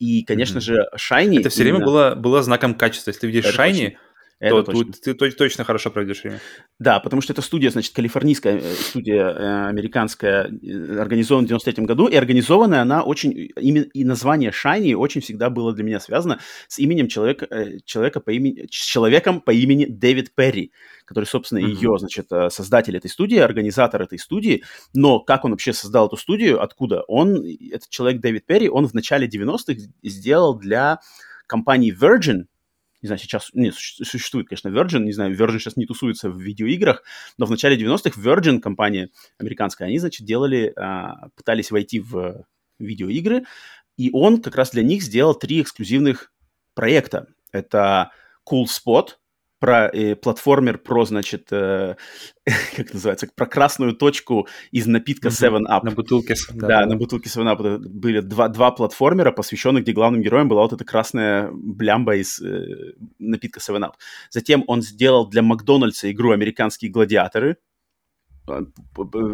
и, 0.00 0.24
конечно 0.24 0.58
mm-hmm. 0.58 0.60
же, 0.62 0.88
Shiny... 0.96 1.40
Это 1.40 1.50
все 1.50 1.62
именно... 1.62 1.76
время 1.76 1.86
было, 1.86 2.14
было 2.16 2.42
знаком 2.42 2.74
качества. 2.74 3.10
Если 3.10 3.20
ты 3.20 3.26
видишь 3.28 3.44
это 3.44 3.62
Shiny, 3.62 3.96
это 4.40 4.62
то 4.62 4.72
точно. 4.72 4.92
ты, 5.04 5.14
ты 5.14 5.30
точно 5.32 5.64
хорошо 5.64 5.90
проведешь 5.90 6.22
время. 6.22 6.40
Да, 6.78 6.98
потому 6.98 7.20
что 7.20 7.34
эта 7.34 7.42
студия, 7.42 7.70
значит, 7.70 7.94
калифорнийская 7.94 8.56
э, 8.56 8.74
студия, 8.74 9.28
э, 9.28 9.68
американская, 9.68 10.46
э, 10.46 10.98
организована 10.98 11.44
в 11.44 11.48
93 11.48 11.84
году, 11.84 12.06
и 12.06 12.16
организованная 12.16 12.80
она 12.80 13.02
очень, 13.02 13.32
и 13.34 14.04
название 14.04 14.50
Shiny 14.50 14.94
очень 14.94 15.20
всегда 15.20 15.50
было 15.50 15.74
для 15.74 15.84
меня 15.84 16.00
связано 16.00 16.40
с 16.68 16.78
именем 16.78 17.08
человека, 17.08 17.46
человека 17.84 18.20
по 18.20 18.30
имени, 18.30 18.66
с 18.70 18.84
человеком 18.84 19.42
по 19.42 19.50
имени 19.50 19.84
Дэвид 19.84 20.34
Перри, 20.34 20.72
который, 21.04 21.26
собственно, 21.26 21.58
mm-hmm. 21.58 21.74
ее, 21.74 21.98
значит, 21.98 22.28
создатель 22.48 22.96
этой 22.96 23.10
студии, 23.10 23.36
организатор 23.36 24.00
этой 24.00 24.18
студии, 24.18 24.64
но 24.94 25.20
как 25.20 25.44
он 25.44 25.50
вообще 25.50 25.74
создал 25.74 26.06
эту 26.06 26.16
студию, 26.16 26.62
откуда? 26.62 27.02
Он, 27.08 27.44
этот 27.44 27.90
человек 27.90 28.22
Дэвид 28.22 28.46
Перри, 28.46 28.70
он 28.70 28.86
в 28.86 28.94
начале 28.94 29.28
90-х 29.28 29.74
сделал 30.02 30.58
для 30.58 31.00
компании 31.46 31.94
Virgin, 31.94 32.44
не 33.02 33.06
знаю, 33.06 33.18
сейчас, 33.18 33.50
нет, 33.54 33.74
существует, 33.74 34.48
конечно, 34.48 34.68
Virgin, 34.68 35.00
не 35.00 35.12
знаю, 35.12 35.34
Virgin 35.34 35.58
сейчас 35.58 35.76
не 35.76 35.86
тусуется 35.86 36.30
в 36.30 36.38
видеоиграх, 36.40 37.02
но 37.38 37.46
в 37.46 37.50
начале 37.50 37.76
90-х 37.76 38.20
Virgin, 38.20 38.60
компания 38.60 39.10
американская, 39.38 39.88
они, 39.88 39.98
значит, 39.98 40.26
делали, 40.26 40.72
а, 40.76 41.28
пытались 41.34 41.70
войти 41.70 42.00
в 42.00 42.44
видеоигры, 42.78 43.44
и 43.96 44.10
он 44.12 44.42
как 44.42 44.56
раз 44.56 44.70
для 44.70 44.82
них 44.82 45.02
сделал 45.02 45.34
три 45.34 45.60
эксклюзивных 45.60 46.32
проекта. 46.74 47.26
Это 47.52 48.12
Cool 48.48 48.64
Spot, 48.64 49.08
про 49.60 49.88
э, 49.88 50.16
платформер, 50.16 50.78
про, 50.78 51.04
значит, 51.04 51.48
э, 51.52 51.94
как 52.76 52.92
называется, 52.92 53.28
про 53.34 53.46
красную 53.46 53.94
точку 53.94 54.48
из 54.72 54.86
напитка 54.86 55.28
7-Up. 55.28 55.84
На 55.84 55.90
бутылке. 55.92 56.34
Да, 56.54 56.66
да, 56.66 56.86
на 56.86 56.96
бутылке 56.96 57.28
7-Up 57.28 57.78
были 57.78 58.20
два, 58.20 58.48
два 58.48 58.70
платформера, 58.72 59.30
посвященных, 59.30 59.84
где 59.84 59.92
главным 59.92 60.22
героем 60.22 60.48
была 60.48 60.62
вот 60.62 60.72
эта 60.72 60.84
красная 60.84 61.50
блямба 61.52 62.16
из 62.16 62.40
э, 62.40 62.94
напитка 63.18 63.60
7-Up. 63.60 63.92
Затем 64.30 64.64
он 64.66 64.82
сделал 64.82 65.28
для 65.28 65.42
Макдональдса 65.42 66.10
игру 66.10 66.32
«Американские 66.32 66.90
гладиаторы», 66.90 67.58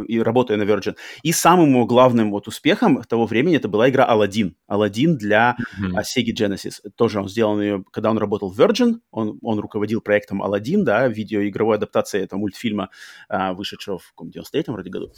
и 0.09 0.21
работая 0.21 0.57
на 0.57 0.63
Virgin. 0.63 0.97
И 1.23 1.33
самым 1.33 1.87
главным 1.87 2.31
вот 2.31 2.49
успехом 2.49 3.03
того 3.03 3.27
времени 3.27 3.57
это 3.57 3.69
была 3.69 3.89
игра 3.89 4.07
Aladdin. 4.09 4.55
Aladdin 4.71 5.15
для 5.15 5.57
mm-hmm. 5.59 6.03
Sega 6.03 6.35
Genesis. 6.35 6.81
Тоже 6.97 7.21
он 7.21 7.29
сделал 7.29 7.61
ее, 7.61 7.85
когда 7.93 8.11
он 8.11 8.19
работал 8.19 8.51
в 8.51 8.61
Virgin, 8.61 9.01
он, 9.11 9.39
он 9.43 9.59
руководил 9.59 10.01
проектом 10.01 10.43
Aladdin, 10.43 10.83
да, 10.83 11.09
видеоигровой 11.09 11.77
адаптации 11.77 12.23
этого 12.23 12.41
мультфильма, 12.41 12.91
а, 13.29 13.53
вышедшего 13.55 13.99
в 13.99 14.13
93-м 14.21 14.75
вроде 14.75 14.91
году. 14.91 15.13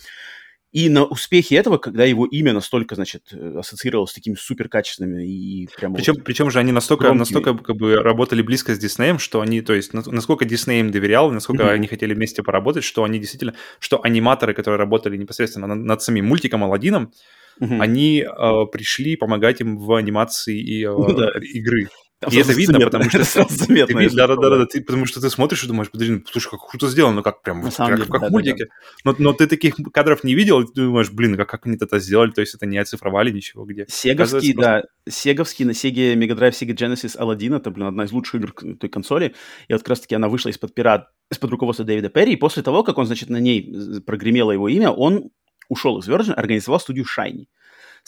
И 0.71 0.91
на 0.91 1.05
успехе 1.05 1.57
этого, 1.57 1.79
когда 1.79 2.05
его 2.05 2.27
имя 2.27 2.53
настолько, 2.53 2.95
значит, 2.95 3.33
ассоциировалось 3.33 4.11
с 4.11 4.15
такими 4.15 4.35
суперкачественными 4.35 5.27
и 5.27 5.67
прямо... 5.75 5.95
Причем, 5.95 6.15
вот 6.15 6.25
причем 6.25 6.51
же 6.51 6.59
они 6.59 6.73
настолько, 6.73 7.05
громкими. 7.05 7.21
настолько 7.21 7.55
как 7.57 7.77
бы 7.77 7.97
работали 7.97 8.43
близко 8.43 8.75
с 8.75 8.79
Диснеем, 8.79 9.19
что 9.19 9.41
они, 9.41 9.63
то 9.63 9.73
есть, 9.73 9.95
насколько 9.95 10.45
Дисней 10.45 10.81
им 10.81 10.91
доверял, 10.91 11.31
насколько 11.31 11.63
mm-hmm. 11.63 11.73
они 11.73 11.87
хотели 11.87 12.13
вместе 12.13 12.43
поработать, 12.43 12.85
что 12.85 13.05
они 13.05 13.19
действительно, 13.19 13.55
что 13.79 14.05
аниматоры, 14.05 14.53
которые 14.53 14.79
работали 14.79 15.17
непосредственно 15.17 15.67
над, 15.69 15.79
над 15.79 16.03
самим 16.03 16.27
мультиком 16.27 16.63
Алладином, 16.63 17.13
mm-hmm. 17.61 17.81
они 17.81 18.21
э, 18.21 18.67
пришли 18.71 19.17
помогать 19.17 19.63
им 19.63 19.79
в 19.79 19.95
анимации 19.95 20.61
и, 20.61 20.85
э, 20.85 20.91
ну, 20.91 21.15
да. 21.15 21.31
игры. 21.41 21.89
Там 22.21 22.33
и 22.33 22.37
это 22.37 22.53
видно, 22.53 22.81
заметно. 22.81 22.99
потому 22.99 23.11
что... 23.11 23.25
Сразу 23.25 23.55
заметно. 23.55 24.01
Ты, 24.01 24.17
да, 24.17 24.27
да, 24.27 24.37
да, 24.37 24.51
да, 24.51 24.67
ты, 24.67 24.81
потому 24.81 25.07
что 25.07 25.21
ты 25.21 25.31
смотришь 25.31 25.63
и 25.63 25.69
думаешь, 25.69 25.89
ну, 25.93 26.23
слушай, 26.27 26.51
как 26.51 26.67
круто 26.69 26.89
сделано, 26.89 27.23
как 27.23 27.43
прям, 27.43 27.63
как, 27.63 27.77
деле, 27.77 28.07
как 28.07 28.21
да, 28.21 28.29
в 28.29 28.31
мультике. 28.33 28.67
Да, 28.67 28.71
да. 29.05 29.11
Но, 29.13 29.17
но 29.19 29.33
ты 29.33 29.47
таких 29.47 29.77
кадров 29.93 30.25
не 30.25 30.35
видел, 30.35 30.61
и 30.61 30.67
ты 30.67 30.83
думаешь, 30.83 31.11
блин, 31.11 31.37
как, 31.37 31.49
как 31.49 31.67
они 31.67 31.77
это 31.81 32.01
сделали, 32.01 32.33
то 32.33 32.41
есть 32.41 32.55
это 32.55 32.67
не 32.67 32.79
оцифровали 32.79 33.31
ничего 33.31 33.65
где. 33.65 33.87
Сеговский, 33.89 34.55
да, 34.55 34.83
Сеговский 35.09 35.65
на 35.65 35.71
Sega 35.71 36.15
Mega 36.15 36.37
Drive, 36.37 36.53
Sega 36.53 36.75
Genesis 36.75 37.17
Aladdin, 37.17 37.57
это, 37.57 37.71
блин, 37.71 37.87
одна 37.87 38.05
из 38.05 38.11
лучших 38.11 38.37
игр 38.37 38.53
той 38.53 38.91
консоли, 38.91 39.35
и 39.69 39.73
вот 39.73 39.83
как 39.83 39.91
раз-таки 39.91 40.17
она 40.17 40.29
вышла 40.29 40.49
из-под 40.49 40.75
пират, 40.75 41.11
из-под 41.31 41.53
руководства 41.53 41.85
Дэвида 41.85 42.09
Перри, 42.09 42.33
и 42.33 42.37
после 42.37 42.65
того, 42.65 42.83
как 42.83 42.99
он, 42.99 43.07
значит, 43.07 43.29
на 43.29 43.39
ней 43.39 44.01
прогремело 44.05 44.51
его 44.51 44.69
имя, 44.69 44.91
он 44.91 45.31
ушел 45.69 45.99
из 45.99 46.09
Virgin, 46.09 46.33
организовал 46.33 46.81
студию 46.81 47.05
Shiny, 47.05 47.47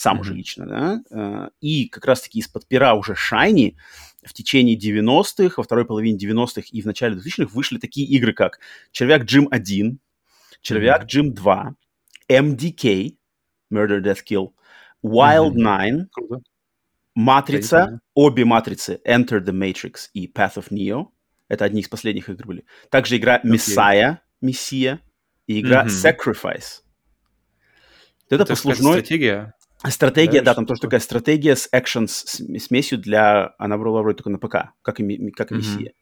сам 0.00 0.16
mm-hmm. 0.16 0.20
уже 0.20 0.34
лично, 0.34 0.66
да, 0.66 1.02
э, 1.10 1.50
и 1.60 1.86
как 1.88 2.06
раз-таки 2.06 2.38
из-под 2.38 2.66
пера 2.66 2.94
уже 2.94 3.12
Shiny 3.12 3.76
в 4.24 4.32
течение 4.32 4.78
90-х, 4.78 5.54
во 5.58 5.62
второй 5.62 5.84
половине 5.84 6.18
90-х 6.18 6.62
и 6.72 6.80
в 6.80 6.86
начале 6.86 7.16
2000-х 7.16 7.50
вышли 7.52 7.76
такие 7.76 8.06
игры, 8.06 8.32
как 8.32 8.60
Червяк 8.92 9.24
Джим 9.24 9.46
1, 9.50 9.98
Червяк 10.62 11.04
Джим 11.04 11.34
2, 11.34 11.74
MDK, 12.30 13.16
Murder, 13.70 14.00
Death, 14.00 14.20
Kill, 14.26 14.52
Wild 15.04 15.54
Nine, 15.54 16.06
Матрица, 17.14 18.00
обе 18.14 18.46
матрицы 18.46 19.00
Enter 19.06 19.44
the 19.44 19.52
Matrix 19.52 20.08
и 20.14 20.26
Path 20.26 20.54
of 20.54 20.68
Neo. 20.70 21.08
Это 21.48 21.66
одни 21.66 21.82
из 21.82 21.88
последних 21.88 22.30
игр 22.30 22.46
были. 22.46 22.64
Также 22.88 23.18
игра 23.18 23.42
Messiah, 23.44 24.18
Мессия, 24.40 25.00
и 25.46 25.60
игра 25.60 25.84
mm-hmm. 25.84 25.88
Sacrifice. 25.88 26.80
Это, 28.30 28.44
это 28.44 28.46
послужной... 28.46 29.00
стратегия? 29.00 29.54
Стратегия, 29.88 30.40
да, 30.40 30.50
да 30.50 30.54
там 30.54 30.66
тоже 30.66 30.80
такая 30.80 31.00
стратегия 31.00 31.56
с 31.56 31.68
экшен 31.72 32.06
с 32.06 32.38
смесью 32.58 32.98
для... 32.98 33.54
Она 33.58 33.78
была 33.78 34.02
вроде 34.02 34.16
только 34.16 34.30
на 34.30 34.38
ПК, 34.38 34.72
как 34.82 35.00
и, 35.00 35.30
как 35.30 35.52
и 35.52 35.54
Мессия. 35.54 35.92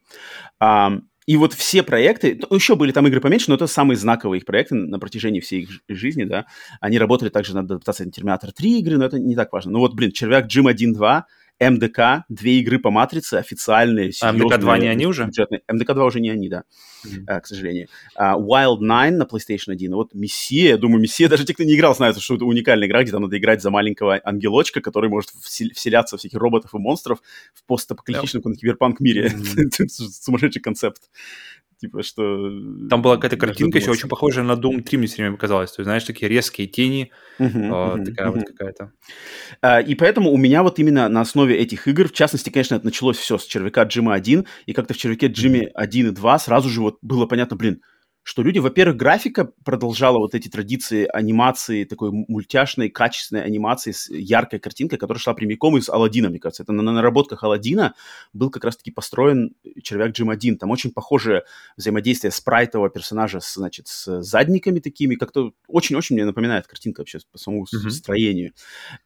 Mm-hmm. 0.61 0.93
Um, 0.97 1.01
и 1.29 1.37
вот 1.37 1.53
все 1.53 1.83
проекты, 1.83 2.39
ну, 2.49 2.55
еще 2.55 2.75
были 2.75 2.91
там 2.91 3.05
игры 3.07 3.21
поменьше, 3.21 3.49
но 3.49 3.55
это 3.55 3.67
самые 3.67 3.97
знаковые 3.97 4.39
их 4.39 4.45
проекты 4.45 4.73
на 4.73 4.97
протяжении 4.97 5.39
всей 5.39 5.61
их 5.61 5.69
жизни, 5.87 6.23
да. 6.23 6.47
Они 6.81 6.97
работали 6.97 7.29
также 7.29 7.53
над 7.53 7.65
адаптацией 7.65 8.09
Терминатор 8.11 8.51
3 8.51 8.79
игры, 8.79 8.97
но 8.97 9.05
это 9.05 9.19
не 9.19 9.35
так 9.35 9.53
важно. 9.53 9.73
Ну 9.73 9.79
вот, 9.79 9.93
блин, 9.93 10.11
Червяк 10.11 10.47
Джим 10.47 10.67
1.2, 10.67 11.23
МДК, 11.59 12.25
две 12.29 12.59
игры 12.59 12.79
по 12.79 12.89
матрице, 12.89 13.35
официальные, 13.35 14.11
А 14.21 14.31
МДК-2 14.31 14.79
не 14.79 14.87
они 14.87 15.05
уже? 15.05 15.25
Бюджетные. 15.25 15.61
МДК-2 15.67 16.05
уже 16.05 16.19
не 16.21 16.29
они, 16.29 16.47
да, 16.47 16.63
mm-hmm. 17.05 17.41
к 17.41 17.47
сожалению. 17.47 17.87
Uh, 18.17 18.39
Wild 18.39 18.79
Nine 18.79 19.11
на 19.11 19.23
PlayStation 19.23 19.73
1. 19.73 19.93
Вот 19.93 20.13
Мессия, 20.13 20.69
я 20.69 20.77
думаю, 20.77 21.01
Мессия, 21.01 21.27
даже 21.27 21.45
те, 21.45 21.53
кто 21.53 21.63
не 21.63 21.75
играл, 21.75 21.95
знают, 21.95 22.19
что 22.19 22.35
это 22.35 22.45
уникальная 22.45 22.87
игра, 22.87 23.03
где 23.03 23.11
там 23.11 23.23
надо 23.23 23.37
играть 23.37 23.61
за 23.61 23.71
маленького 23.71 24.21
ангелочка, 24.23 24.79
который 24.81 25.09
может 25.09 25.29
вселяться 25.29 26.15
в 26.15 26.19
всяких 26.19 26.37
роботов 26.37 26.73
и 26.73 26.77
монстров 26.77 27.19
в 27.53 27.65
постапокалиптичном 27.65 28.41
yep. 28.43 28.55
киберпанк 28.55 28.99
мире. 28.99 29.27
Mm-hmm. 29.27 29.87
Сумасшедший 29.87 30.61
концепт 30.61 31.01
типа, 31.79 32.03
что... 32.03 32.49
Там 32.89 33.01
была 33.01 33.15
какая-то 33.15 33.37
картинка 33.37 33.77
еще 33.77 33.91
очень 33.91 34.09
похожая 34.09 34.43
на 34.43 34.53
Doom 34.53 34.81
3, 34.81 34.97
мне 34.97 35.07
все 35.07 35.17
время 35.17 35.35
показалось. 35.35 35.71
То 35.71 35.81
есть, 35.81 35.85
знаешь, 35.85 36.03
такие 36.03 36.29
резкие 36.29 36.67
тени, 36.67 37.11
uh-huh, 37.39 37.51
uh-huh, 37.51 38.05
такая 38.05 38.27
uh-huh. 38.27 38.35
вот 38.35 38.45
какая-то. 38.45 38.91
Uh, 39.61 39.83
и 39.83 39.95
поэтому 39.95 40.31
у 40.31 40.37
меня 40.37 40.63
вот 40.63 40.79
именно 40.79 41.07
на 41.09 41.21
основе 41.21 41.57
этих 41.57 41.87
игр, 41.87 42.07
в 42.07 42.13
частности, 42.13 42.49
конечно, 42.49 42.75
это 42.75 42.85
началось 42.85 43.17
все 43.17 43.37
с 43.37 43.45
червяка 43.45 43.83
Джима 43.83 44.13
1, 44.13 44.45
и 44.65 44.73
как-то 44.73 44.93
в 44.93 44.97
червяке 44.97 45.27
Джимми 45.27 45.69
1 45.73 46.07
и 46.07 46.11
2 46.11 46.39
сразу 46.39 46.69
же 46.69 46.81
вот 46.81 46.97
было 47.01 47.25
понятно, 47.25 47.55
блин, 47.55 47.81
что 48.29 48.43
люди, 48.43 48.59
во-первых, 48.59 48.95
графика 48.95 49.51
продолжала 49.65 50.19
вот 50.19 50.35
эти 50.35 50.49
традиции 50.49 51.09
анимации, 51.11 51.83
такой 51.83 52.11
мультяшной, 52.11 52.89
качественной 52.89 53.43
анимации 53.43 53.91
с 53.91 54.07
яркой 54.07 54.59
картинкой, 54.59 54.99
которая 54.99 55.19
шла 55.19 55.33
прямиком 55.33 55.79
из 55.79 55.89
Алладина, 55.89 56.29
мне 56.29 56.37
кажется. 56.37 56.61
Это 56.61 56.71
на, 56.71 56.83
на 56.83 56.91
наработках 56.91 57.43
Алладина 57.43 57.95
был 58.31 58.51
как 58.51 58.65
раз-таки 58.65 58.91
построен 58.91 59.55
червяк 59.81 60.11
Джим 60.11 60.29
1. 60.29 60.59
Там 60.59 60.69
очень 60.69 60.91
похожее 60.91 61.41
взаимодействие 61.75 62.29
спрайтового 62.29 62.91
персонажа 62.91 63.39
с, 63.39 63.55
значит, 63.55 63.87
с 63.87 64.21
задниками 64.21 64.79
такими, 64.79 65.15
как-то 65.15 65.53
очень-очень 65.67 66.15
мне 66.15 66.25
напоминает 66.25 66.67
картинка 66.67 66.99
вообще 66.99 67.17
по 67.31 67.39
самому 67.39 67.63
mm-hmm. 67.63 67.89
строению. 67.89 68.53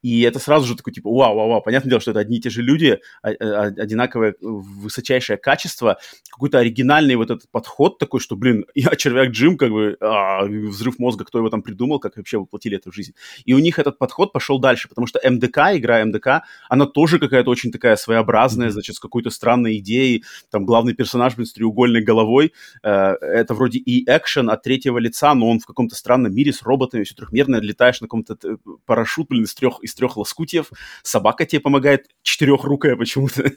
И 0.02 0.20
это 0.24 0.40
сразу 0.40 0.68
же 0.68 0.76
такой, 0.76 0.92
типа, 0.92 1.10
вау, 1.10 1.34
вау, 1.34 1.48
вау, 1.48 1.62
понятное 1.62 1.92
дело, 1.92 2.02
что 2.02 2.12
это 2.12 2.20
одни 2.20 2.40
и 2.40 2.42
те 2.42 2.50
же 2.50 2.62
люди, 2.62 3.00
а, 3.22 3.30
а, 3.30 3.64
одинаковое 3.68 4.36
высочайшее 4.42 5.38
качество, 5.38 5.98
какой-то 6.30 6.60
оригинальный 6.60 7.16
вот 7.16 7.32
этот 7.32 7.50
подход 7.50 8.00
такой, 8.00 8.20
что, 8.20 8.36
блин, 8.36 8.66
я 8.76 8.94
червяк 8.98 9.13
червяк 9.14 9.30
Джим, 9.30 9.58
как 9.58 9.72
бы, 9.72 9.98
а, 10.00 10.46
взрыв 10.46 11.00
мозга, 11.00 11.26
кто 11.26 11.40
его 11.40 11.50
там 11.50 11.62
придумал, 11.62 12.00
как 12.00 12.18
вообще 12.18 12.38
воплотили 12.38 12.78
это 12.78 12.92
в 12.92 12.96
жизнь. 12.96 13.14
И 13.46 13.54
у 13.54 13.60
них 13.60 13.80
этот 13.80 13.98
подход 13.98 14.34
пошел 14.34 14.60
дальше, 14.60 14.90
потому 14.90 15.08
что 15.08 15.20
МДК, 15.24 15.58
игра 15.74 16.04
МДК, 16.04 16.44
она 16.70 16.86
тоже 16.86 17.20
какая-то 17.20 17.50
очень 17.50 17.72
такая 17.72 17.96
своеобразная, 17.96 18.70
значит, 18.70 18.96
с 18.96 19.00
какой-то 19.00 19.30
странной 19.30 19.78
идеей, 19.78 20.24
там 20.52 20.66
главный 20.66 20.94
персонаж, 20.94 21.36
блин, 21.36 21.46
с 21.46 21.54
треугольной 21.54 22.02
головой, 22.02 22.54
э, 22.84 22.90
это 22.90 23.54
вроде 23.54 23.80
и 23.80 24.04
экшен 24.08 24.50
от 24.50 24.64
третьего 24.64 24.98
лица, 24.98 25.34
но 25.34 25.50
он 25.50 25.60
в 25.60 25.66
каком-то 25.66 25.96
странном 25.96 26.34
мире 26.34 26.52
с 26.52 26.64
роботами, 26.64 27.04
все 27.04 27.16
трехмерное, 27.16 27.62
летаешь 27.62 28.02
на 28.02 28.08
каком-то 28.08 28.38
э, 28.44 28.56
парашют, 28.86 29.28
блин, 29.30 29.44
из 29.44 29.54
трех, 29.54 29.80
из 29.82 29.94
трех 29.94 30.18
лоскутьев, 30.18 30.68
собака 31.04 31.46
тебе 31.46 31.60
помогает, 31.60 32.08
четырехрукая 32.24 32.96
почему-то. 32.96 33.44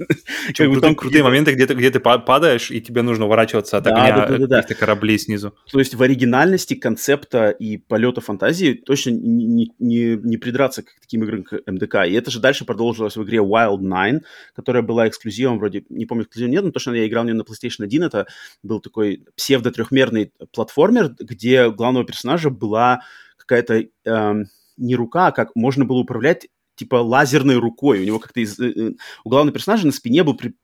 Крутые, 0.57 0.95
крутые 0.95 1.23
моменты, 1.23 1.53
где 1.53 1.67
ты, 1.67 1.75
где 1.75 1.91
ты 1.91 2.01
падаешь, 2.01 2.71
и 2.71 2.81
тебе 2.81 3.03
нужно 3.03 3.27
уворачиваться 3.27 3.79
от 3.79 3.87
огня 3.87 4.17
да, 4.17 4.27
да, 4.27 4.47
да, 4.47 4.63
да. 4.63 4.75
кораблей 4.75 5.19
снизу. 5.19 5.36
То 5.71 5.79
есть 5.79 5.95
в 5.95 6.03
оригинальности 6.03 6.75
концепта 6.75 7.51
и 7.51 7.77
полета 7.77 8.21
фантазии 8.21 8.75
точно 8.75 9.11
не, 9.11 9.73
не, 9.79 10.17
не 10.17 10.37
придраться 10.37 10.83
к 10.83 10.87
таким 11.01 11.25
играм, 11.25 11.45
как 11.45 11.67
МДК. 11.67 12.07
И 12.07 12.13
это 12.13 12.31
же 12.31 12.41
дальше 12.41 12.65
продолжилось 12.65 13.17
в 13.17 13.23
игре 13.23 13.39
Wild 13.39 13.81
Nine, 13.81 14.21
которая 14.55 14.83
была 14.83 15.09
эксклюзивом, 15.09 15.59
вроде, 15.59 15.85
не 15.89 16.07
помню, 16.07 16.25
эксклюзивом 16.25 16.53
нет, 16.53 16.65
но 16.65 16.71
то, 16.71 16.79
что 16.79 16.95
я 16.95 17.07
играл 17.07 17.25
в 17.25 17.27
нее 17.27 17.37
на 17.37 17.43
PlayStation 17.43 17.85
1, 17.85 18.03
это 18.03 18.27
был 18.63 18.81
такой 18.81 19.25
псевдо-трехмерный 19.37 20.33
платформер, 20.53 21.15
где 21.19 21.71
главного 21.71 22.07
персонажа 22.07 22.51
была 22.51 23.01
какая-то... 23.37 23.85
Эм, 24.05 24.47
не 24.77 24.95
рука, 24.95 25.29
а 25.29 25.33
как 25.33 25.57
можно 25.57 25.85
было 25.85 25.99
управлять 25.99 26.49
типа 26.77 26.97
лазерной 26.97 27.57
рукой. 27.57 28.01
У 28.01 28.05
него 28.05 28.19
как-то 28.19 28.41
из... 28.41 28.59
Э, 28.61 28.71
э, 28.71 28.93
у 29.25 29.31
главного 29.31 29.55
персонажа 29.55 29.87
на 29.87 29.93
спине 29.93 30.23
был 30.23 30.35
при... 30.35 30.55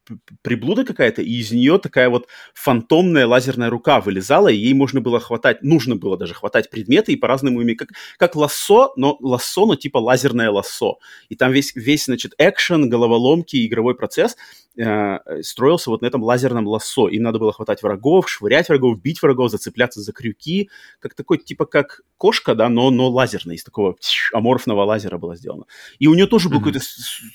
приблуда 0.43 0.85
какая-то, 0.85 1.23
и 1.23 1.33
из 1.33 1.51
нее 1.51 1.79
такая 1.79 2.09
вот 2.09 2.29
фантомная 2.55 3.27
лазерная 3.27 3.71
рука 3.71 4.01
вылезала, 4.01 4.49
и 4.49 4.57
ей 4.57 4.75
можно 4.75 5.01
было 5.01 5.19
хватать, 5.19 5.63
нужно 5.63 5.97
было 5.97 6.17
даже 6.17 6.35
хватать 6.35 6.71
предметы 6.71 7.13
и 7.13 7.17
по-разному 7.17 7.63
ими, 7.63 7.75
как, 7.75 7.89
как 8.19 8.37
лассо, 8.37 8.93
но 8.97 9.17
лассо, 9.21 9.67
но 9.67 9.75
типа 9.75 9.99
лазерное 9.99 10.51
лассо. 10.51 10.99
И 11.29 11.37
там 11.37 11.51
весь, 11.53 11.75
весь 11.75 12.05
значит, 12.05 12.35
экшен, 12.39 12.89
головоломки, 12.89 13.67
игровой 13.67 13.95
процесс 13.95 14.37
э, 14.77 15.43
строился 15.43 15.91
вот 15.91 16.03
на 16.03 16.07
этом 16.07 16.23
лазерном 16.23 16.67
лассо. 16.67 17.09
Им 17.09 17.23
надо 17.23 17.39
было 17.39 17.53
хватать 17.53 17.83
врагов, 17.83 18.29
швырять 18.29 18.69
врагов, 18.69 19.01
бить 19.01 19.23
врагов, 19.23 19.51
зацепляться 19.51 20.01
за 20.01 20.13
крюки, 20.13 20.71
как 21.01 21.15
такой, 21.15 21.39
типа 21.39 21.65
как 21.65 22.03
кошка, 22.19 22.55
да, 22.55 22.69
но, 22.69 22.91
но 22.91 23.09
лазерный, 23.09 23.57
из 23.57 23.65
такого 23.65 23.97
аморфного 24.33 24.85
лазера 24.85 25.19
было 25.19 25.37
сделано. 25.37 25.65
И 26.03 26.09
у 26.09 26.15
нее 26.15 26.27
тоже 26.27 26.49
был 26.49 26.57
mm-hmm. 26.57 26.65
какой-то 26.65 26.81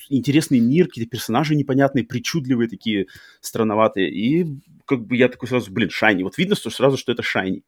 интересный 0.09 0.59
мир, 0.59 0.87
какие-то 0.87 1.09
персонажи 1.09 1.55
непонятные, 1.55 2.03
причудливые 2.03 2.67
такие, 2.67 3.07
странноватые. 3.39 4.11
И 4.11 4.45
как 4.83 5.07
бы 5.07 5.15
я 5.15 5.29
такой 5.29 5.47
сразу, 5.47 5.71
блин, 5.71 5.89
Шайни. 5.89 6.23
Вот 6.23 6.37
видно 6.37 6.53
что 6.57 6.69
сразу, 6.69 6.97
что 6.97 7.13
это 7.13 7.23
Шайни. 7.23 7.63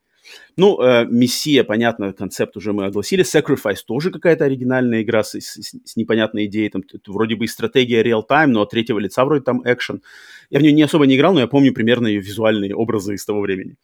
Ну, 0.58 0.82
э, 0.82 1.06
Мессия, 1.06 1.64
понятно, 1.64 2.14
концепт 2.14 2.58
уже 2.58 2.74
мы 2.74 2.86
огласили. 2.86 3.24
Sacrifice 3.24 3.80
тоже 3.86 4.12
какая-то 4.12 4.46
оригинальная 4.46 5.02
игра 5.02 5.24
с, 5.24 5.36
с, 5.36 5.74
с 5.86 5.96
непонятной 5.96 6.46
идеей. 6.46 6.70
Там 6.70 6.84
вроде 7.08 7.36
бы 7.36 7.46
и 7.46 7.48
стратегия 7.48 8.04
real-time, 8.04 8.48
но 8.48 8.62
от 8.62 8.72
третьего 8.72 9.00
лица 9.00 9.24
вроде 9.26 9.44
там 9.44 9.62
экшен. 9.64 10.02
Я 10.50 10.60
в 10.60 10.62
нее 10.62 10.74
не 10.74 10.82
особо 10.82 11.06
не 11.06 11.16
играл, 11.16 11.34
но 11.34 11.40
я 11.40 11.48
помню 11.48 11.74
примерно 11.74 12.08
ее 12.08 12.20
визуальные 12.20 12.76
образы 12.76 13.14
из 13.14 13.26
того 13.26 13.42
времени. 13.42 13.76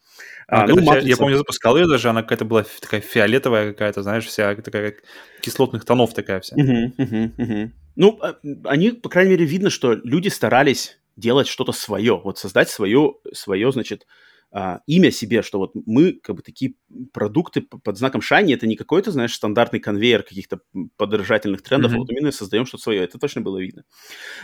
А, 0.48 0.64
а, 0.64 0.66
ну, 0.66 0.82
матрица... 0.82 1.08
Я 1.08 1.16
помню, 1.16 1.36
запускал 1.36 1.76
ее 1.76 1.86
даже, 1.86 2.08
она 2.10 2.22
какая-то 2.22 2.44
была 2.44 2.64
такая 2.80 3.00
фиолетовая 3.00 3.72
какая-то, 3.72 4.02
знаешь, 4.02 4.26
вся 4.26 4.54
такая 4.56 4.96
кислотных 5.40 5.84
тонов 5.84 6.12
такая 6.14 6.40
вся. 6.40 6.56
Uh-huh, 6.56 6.90
uh-huh, 6.98 7.36
uh-huh. 7.36 7.70
Ну, 7.96 8.18
а, 8.20 8.36
они, 8.64 8.90
по 8.90 9.08
крайней 9.08 9.32
мере, 9.32 9.44
видно, 9.44 9.70
что 9.70 9.94
люди 9.94 10.28
старались 10.28 10.98
делать 11.16 11.46
что-то 11.46 11.72
свое, 11.72 12.20
вот 12.22 12.38
создать 12.38 12.68
свое, 12.68 13.14
свое 13.32 13.72
значит, 13.72 14.06
а, 14.52 14.80
имя 14.86 15.10
себе, 15.10 15.42
что 15.42 15.58
вот 15.58 15.72
мы 15.74 16.12
как 16.12 16.36
бы 16.36 16.42
такие 16.42 16.74
продукты 17.12 17.60
под 17.60 17.98
знаком 17.98 18.20
Shiny, 18.20 18.54
это 18.54 18.66
не 18.66 18.76
какой-то, 18.76 19.10
знаешь, 19.10 19.34
стандартный 19.34 19.80
конвейер 19.80 20.22
каких-то 20.22 20.60
подражательных 20.96 21.62
трендов, 21.62 21.92
mm-hmm. 21.92 21.96
а 21.96 21.98
вот 21.98 22.10
именно 22.10 22.32
создаем 22.32 22.64
что-то 22.64 22.84
свое, 22.84 23.02
это 23.02 23.18
точно 23.18 23.40
было 23.40 23.58
видно. 23.58 23.84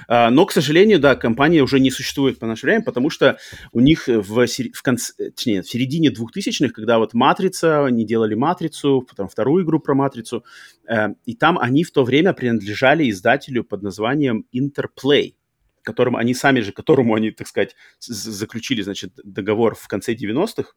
А, 0.09 0.31
но, 0.31 0.45
к 0.45 0.53
сожалению, 0.53 0.99
да, 0.99 1.15
компания 1.15 1.63
уже 1.63 1.81
не 1.81 1.91
существует 1.91 2.39
по 2.39 2.47
наше 2.47 2.67
время, 2.67 2.83
потому 2.83 3.11
что 3.11 3.39
у 3.73 3.81
них 3.81 4.09
в, 4.09 4.47
в, 4.47 4.83
конце, 4.83 5.13
точнее, 5.31 5.63
в 5.63 5.71
середине 5.71 6.11
2000-х, 6.11 6.73
когда 6.75 6.99
вот 6.99 7.15
Матрица, 7.15 7.85
они 7.85 8.05
делали 8.05 8.35
Матрицу, 8.35 9.07
потом 9.09 9.29
вторую 9.29 9.65
игру 9.65 9.81
про 9.81 9.95
Матрицу, 9.95 10.45
э, 10.89 11.09
и 11.25 11.35
там 11.35 11.59
они 11.59 11.85
в 11.85 11.93
то 11.93 12.05
время 12.05 12.33
принадлежали 12.33 13.09
издателю 13.09 13.65
под 13.65 13.83
названием 13.83 14.47
Interplay 14.55 15.35
которым 15.83 16.17
они 16.17 16.35
сами 16.35 16.61
же, 16.61 16.73
которому 16.73 17.15
они, 17.15 17.31
так 17.31 17.47
сказать, 17.47 17.75
заключили, 18.01 18.83
значит, 18.83 19.13
договор 19.25 19.75
в 19.75 19.89
конце 19.89 20.15
90-х, 20.15 20.73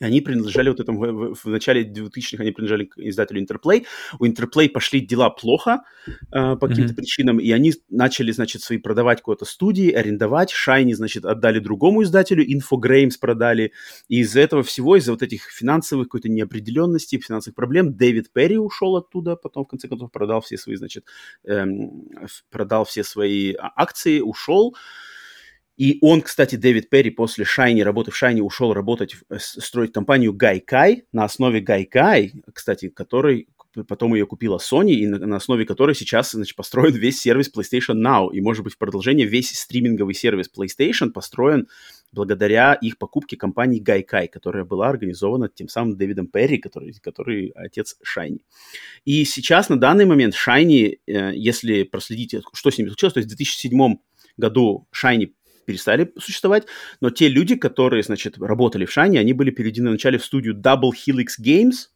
они 0.00 0.20
принадлежали 0.20 0.70
вот 0.70 0.80
этому, 0.80 1.00
в, 1.00 1.34
в, 1.34 1.44
в 1.44 1.48
начале 1.48 1.84
2000-х 1.84 2.42
они 2.42 2.52
принадлежали 2.52 2.84
к 2.86 2.98
издателю 2.98 3.42
Interplay. 3.42 3.84
У 4.18 4.24
Interplay 4.24 4.68
пошли 4.68 5.00
дела 5.00 5.30
плохо 5.30 5.82
э, 6.06 6.56
по 6.56 6.68
каким-то 6.68 6.92
mm-hmm. 6.92 6.96
причинам, 6.96 7.38
и 7.38 7.50
они 7.50 7.74
начали, 7.90 8.32
значит, 8.32 8.62
свои 8.62 8.78
продавать 8.78 9.18
какой-то 9.18 9.44
студии, 9.44 9.90
арендовать. 9.90 10.52
Shiny, 10.52 10.94
значит, 10.94 11.24
отдали 11.24 11.58
другому 11.58 12.02
издателю, 12.02 12.44
Infogrames 12.44 13.18
продали. 13.20 13.72
И 14.08 14.20
из-за 14.20 14.40
этого 14.40 14.62
всего, 14.62 14.96
из-за 14.96 15.12
вот 15.12 15.22
этих 15.22 15.42
финансовых 15.44 16.06
какой-то 16.06 16.28
неопределенности, 16.28 17.18
финансовых 17.18 17.54
проблем, 17.54 17.94
Дэвид 17.94 18.32
Перри 18.32 18.56
ушел 18.58 18.96
оттуда, 18.96 19.36
потом, 19.36 19.64
в 19.64 19.68
конце 19.68 19.88
концов, 19.88 20.10
продал 20.10 20.40
все 20.40 20.56
свои, 20.56 20.76
значит, 20.76 21.04
эм, 21.44 22.08
продал 22.50 22.84
все 22.84 23.04
свои 23.04 23.52
а, 23.52 23.70
акции, 23.76 24.20
ушел. 24.20 24.74
И 25.80 25.96
он, 26.02 26.20
кстати, 26.20 26.56
Дэвид 26.56 26.90
Перри 26.90 27.08
после 27.08 27.46
Шайни, 27.46 27.80
работы 27.80 28.10
в 28.10 28.16
Шайни, 28.16 28.42
ушел 28.42 28.74
работать, 28.74 29.16
э, 29.30 29.38
строить 29.38 29.94
компанию 29.94 30.34
Гайкай 30.34 31.04
на 31.10 31.24
основе 31.24 31.62
Гайкай, 31.62 32.34
кстати, 32.52 32.90
который 32.90 33.48
потом 33.88 34.12
ее 34.12 34.26
купила 34.26 34.58
Sony, 34.58 34.90
и 34.90 35.06
на, 35.06 35.18
на 35.18 35.36
основе 35.36 35.64
которой 35.64 35.94
сейчас 35.94 36.32
значит, 36.32 36.54
построен 36.54 36.92
весь 36.92 37.18
сервис 37.18 37.50
PlayStation 37.50 37.94
Now. 37.94 38.28
И, 38.30 38.42
может 38.42 38.62
быть, 38.62 38.74
в 38.74 38.76
продолжение 38.76 39.26
весь 39.26 39.58
стриминговый 39.58 40.12
сервис 40.12 40.50
PlayStation 40.54 41.12
построен 41.12 41.66
благодаря 42.12 42.74
их 42.74 42.98
покупке 42.98 43.38
компании 43.38 43.80
Гайкай, 43.80 44.28
которая 44.28 44.66
была 44.66 44.90
организована 44.90 45.48
тем 45.48 45.68
самым 45.68 45.96
Дэвидом 45.96 46.26
Перри, 46.26 46.58
который, 46.58 46.92
который 47.00 47.52
отец 47.54 47.96
Шайни. 48.02 48.44
И 49.06 49.24
сейчас, 49.24 49.70
на 49.70 49.80
данный 49.80 50.04
момент, 50.04 50.34
Шайни, 50.34 50.98
э, 51.06 51.32
если 51.34 51.84
проследить, 51.84 52.34
что 52.52 52.70
с 52.70 52.76
ними 52.76 52.88
случилось, 52.88 53.14
то 53.14 53.20
есть 53.20 53.32
в 53.32 53.34
2007 53.34 53.96
году 54.36 54.86
Шайни 54.90 55.34
перестали 55.64 56.12
существовать, 56.18 56.66
но 57.00 57.10
те 57.10 57.28
люди, 57.28 57.56
которые, 57.56 58.02
значит, 58.02 58.38
работали 58.38 58.84
в 58.84 58.92
Шане, 58.92 59.20
они 59.20 59.32
были 59.32 59.50
переведены 59.50 59.90
вначале 59.90 60.18
в 60.18 60.24
студию 60.24 60.54
Double 60.54 60.90
Helix 60.90 61.40
Games. 61.42 61.88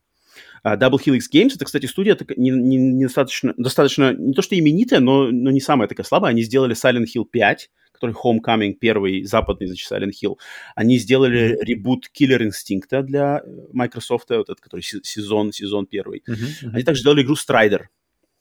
Uh, 0.67 0.79
Double 0.79 0.99
Helix 1.05 1.23
Games, 1.33 1.53
это, 1.55 1.67
кстати, 1.67 1.87
студия 1.87 2.17
не, 2.37 2.51
не, 2.51 2.77
не 2.77 3.05
достаточно, 3.05 3.53
достаточно, 3.57 4.15
не 4.15 4.33
то 4.33 4.41
что 4.41 4.59
именитая, 4.59 5.01
но, 5.01 5.31
но 5.31 5.51
не 5.51 5.61
самая 5.61 5.89
такая 5.89 6.05
слабая. 6.05 6.31
Они 6.31 6.43
сделали 6.43 6.75
Silent 6.75 7.05
Hill 7.15 7.27
5, 7.31 7.71
который 7.93 8.15
Homecoming, 8.15 8.75
первый 8.75 9.25
западный, 9.25 9.67
значит, 9.67 9.91
Silent 9.91 10.13
Hill. 10.23 10.37
Они 10.75 10.99
сделали 10.99 11.59
ребут 11.61 12.11
Killer 12.19 12.41
Instinct 12.41 13.03
для 13.03 13.43
Microsoft, 13.73 14.31
вот 14.31 14.49
этот, 14.49 14.61
который 14.61 14.81
сезон, 14.81 15.53
сезон 15.53 15.87
первый. 15.87 16.23
Uh-huh, 16.29 16.35
uh-huh. 16.35 16.71
Они 16.73 16.83
также 16.83 17.03
сделали 17.03 17.23
игру 17.23 17.35
Strider, 17.35 17.85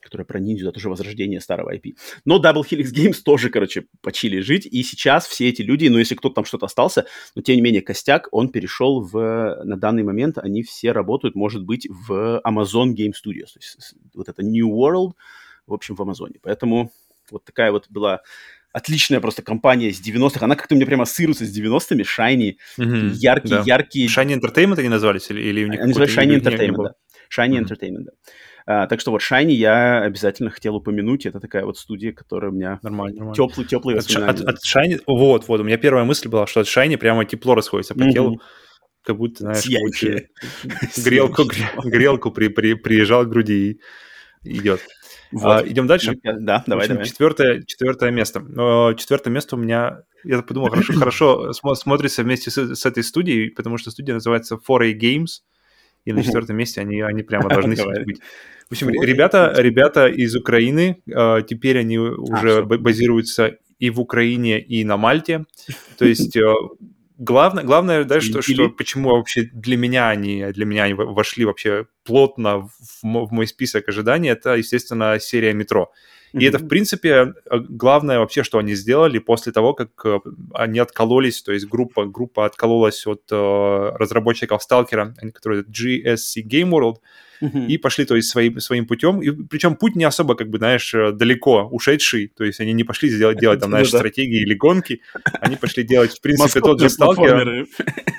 которая 0.03 0.25
про 0.25 0.39
ниндзю, 0.39 0.69
это 0.69 0.77
уже 0.77 0.89
возрождение 0.89 1.39
старого 1.39 1.73
IP. 1.73 1.95
Но 2.25 2.41
Double 2.41 2.63
Helix 2.69 2.93
Games 2.93 3.21
тоже, 3.23 3.49
короче, 3.49 3.85
почили 4.01 4.39
жить, 4.39 4.65
и 4.65 4.83
сейчас 4.83 5.27
все 5.27 5.49
эти 5.49 5.61
люди, 5.61 5.87
ну, 5.87 5.97
если 5.97 6.15
кто-то 6.15 6.35
там 6.35 6.45
что-то 6.45 6.65
остался, 6.65 7.05
но 7.35 7.41
тем 7.41 7.55
не 7.55 7.61
менее 7.61 7.81
костяк, 7.81 8.27
он 8.31 8.49
перешел 8.49 9.01
в, 9.01 9.61
на 9.63 9.77
данный 9.77 10.03
момент, 10.03 10.37
они 10.37 10.63
все 10.63 10.91
работают, 10.91 11.35
может 11.35 11.63
быть, 11.63 11.87
в 11.89 12.41
Amazon 12.45 12.93
Game 12.93 13.11
Studios, 13.11 13.53
то 13.53 13.59
есть 13.59 13.95
вот 14.13 14.29
это 14.29 14.43
New 14.43 14.69
World, 14.69 15.13
в 15.67 15.73
общем, 15.73 15.95
в 15.95 16.01
Амазоне. 16.01 16.35
Поэтому 16.41 16.91
вот 17.31 17.45
такая 17.45 17.71
вот 17.71 17.85
была 17.89 18.21
отличная 18.73 19.21
просто 19.21 19.41
компания 19.43 19.93
с 19.93 20.01
90-х. 20.01 20.43
Она 20.43 20.55
как-то 20.55 20.75
мне 20.75 20.85
прямо 20.85 21.03
ассоциируется 21.03 21.45
с 21.45 21.57
90-ми. 21.57 22.03
Shiny, 22.03 22.55
mm-hmm, 22.77 23.09
яркие, 23.13 23.55
да. 23.57 23.63
яркие... 23.65 24.07
Shiny 24.07 24.39
Entertainment 24.39 24.79
они 24.79 24.89
назвались? 24.89 25.29
Или, 25.29 25.41
или 25.41 25.63
у 25.63 25.67
них 25.67 25.79
они 25.79 25.93
назывались 25.93 26.17
Shiny 26.17 26.41
Entertainment, 26.41 26.83
да. 26.83 26.95
Shiny 27.35 27.59
mm-hmm. 27.59 27.65
Entertainment, 27.65 28.03
да. 28.05 28.11
А, 28.65 28.87
так 28.87 28.99
что 28.99 29.11
вот 29.11 29.21
Shiny 29.21 29.51
я 29.51 30.01
обязательно 30.01 30.49
хотел 30.49 30.75
упомянуть. 30.75 31.25
Это 31.25 31.39
такая 31.39 31.65
вот 31.65 31.77
студия, 31.77 32.13
которая 32.13 32.51
у 32.51 32.53
меня 32.53 32.79
нормально, 32.81 33.17
нормально. 33.17 33.35
теплый, 33.35 33.65
теплый 33.65 33.97
от, 33.97 34.09
от, 34.09 34.41
от 34.41 34.57
Shiny, 34.65 35.01
вот, 35.05 35.47
вот, 35.47 35.59
у 35.59 35.63
меня 35.63 35.77
первая 35.77 36.05
мысль 36.05 36.29
была, 36.29 36.47
что 36.47 36.61
от 36.61 36.67
Shiny 36.67 36.97
прямо 36.97 37.25
тепло 37.25 37.55
расходится 37.55 37.93
по 37.93 37.99
mm-hmm. 37.99 38.11
телу. 38.11 38.41
Как 39.03 39.17
будто, 39.17 39.39
знаешь, 39.39 39.59
Сияющие. 39.59 40.29
грелку, 41.03 41.43
грелку 41.83 42.31
при, 42.31 42.47
при, 42.47 42.73
приезжал 42.73 43.25
к 43.25 43.29
груди 43.29 43.81
и 44.43 44.57
идет. 44.57 44.79
Вот. 45.33 45.63
А, 45.63 45.67
идем 45.67 45.87
дальше. 45.87 46.13
Да, 46.23 46.63
давай, 46.67 46.85
общем, 46.85 46.95
давай. 46.95 47.05
Четвертое, 47.09 47.63
четвертое 47.65 48.11
место. 48.11 48.39
Четвертое 48.97 49.31
место 49.31 49.55
у 49.55 49.59
меня, 49.59 50.03
я 50.23 50.41
подумал, 50.41 50.69
хорошо, 50.69 50.93
хорошо 50.99 51.53
смотрится 51.53 52.23
вместе 52.23 52.51
с, 52.51 52.75
с 52.75 52.85
этой 52.85 53.03
студией, 53.03 53.49
потому 53.49 53.77
что 53.77 53.91
студия 53.91 54.13
называется 54.13 54.55
4A 54.55 54.93
Games, 54.93 55.41
и 56.05 56.13
на 56.13 56.23
четвертом 56.23 56.57
месте 56.57 56.81
они, 56.81 57.01
они 57.01 57.23
прямо 57.23 57.49
должны 57.49 57.75
быть. 58.05 58.19
В 58.69 58.71
общем, 58.73 58.89
ребята, 58.89 59.53
ребята 59.57 60.07
из 60.07 60.35
Украины, 60.35 61.01
э, 61.05 61.41
теперь 61.47 61.79
они 61.79 61.99
уже 61.99 62.59
а, 62.59 62.63
базируются 62.63 63.57
и 63.79 63.89
в 63.89 63.99
Украине, 63.99 64.59
и 64.59 64.83
на 64.83 64.97
Мальте. 64.97 65.45
То 65.97 66.05
есть 66.05 66.35
э, 66.35 66.53
главное, 67.17 67.63
главное, 67.63 68.03
да, 68.03 68.21
что, 68.21 68.41
что 68.41 68.69
почему 68.69 69.09
вообще 69.09 69.49
для 69.53 69.77
меня 69.77 70.09
они, 70.09 70.45
для 70.53 70.65
меня 70.65 70.83
они 70.83 70.93
вошли 70.93 71.45
вообще 71.45 71.85
плотно 72.03 72.59
в, 72.59 72.71
в 73.01 73.31
мой 73.31 73.47
список 73.47 73.89
ожиданий, 73.89 74.29
это, 74.29 74.55
естественно, 74.55 75.19
серия 75.19 75.53
«Метро». 75.53 75.91
И 76.33 76.37
mm-hmm. 76.37 76.47
это, 76.47 76.57
в 76.57 76.67
принципе, 76.67 77.33
главное 77.69 78.17
вообще, 78.17 78.43
что 78.43 78.57
они 78.57 78.73
сделали 78.73 79.19
после 79.19 79.51
того, 79.51 79.73
как 79.75 79.89
э, 80.03 80.19
они 80.55 80.79
откололись, 80.79 81.43
то 81.43 81.51
есть 81.51 81.67
группа, 81.67 82.05
группа 82.05 82.45
откололась 82.45 83.05
от 83.05 83.21
э, 83.31 83.91
разработчиков 83.99 84.63
Сталкера, 84.63 85.13
которые 85.31 85.63
GSC 85.63 86.41
Game 86.43 86.71
World, 86.71 86.95
uh-huh. 87.39 87.67
и 87.67 87.77
пошли, 87.77 88.05
то 88.05 88.15
есть, 88.15 88.29
своим, 88.29 88.59
своим 88.59 88.87
путем. 88.87 89.21
И 89.21 89.29
причем 89.29 89.75
путь 89.75 89.95
не 89.95 90.05
особо, 90.05 90.33
как 90.33 90.49
бы, 90.49 90.57
знаешь, 90.57 90.91
э, 90.95 91.11
далеко 91.11 91.67
ушедший, 91.71 92.31
то 92.35 92.43
есть 92.43 92.59
они 92.59 92.73
не 92.73 92.83
пошли 92.83 93.09
сделать, 93.09 93.37
делать 93.37 93.59
там, 93.59 93.69
знаешь, 93.71 93.89
стратегии 93.89 94.41
или 94.41 94.55
гонки, 94.55 95.01
они 95.39 95.55
пошли 95.55 95.83
делать, 95.83 96.17
в 96.17 96.21
принципе, 96.21 96.61
тот 96.61 96.79
же 96.79 96.89
сталкер. 96.89 97.67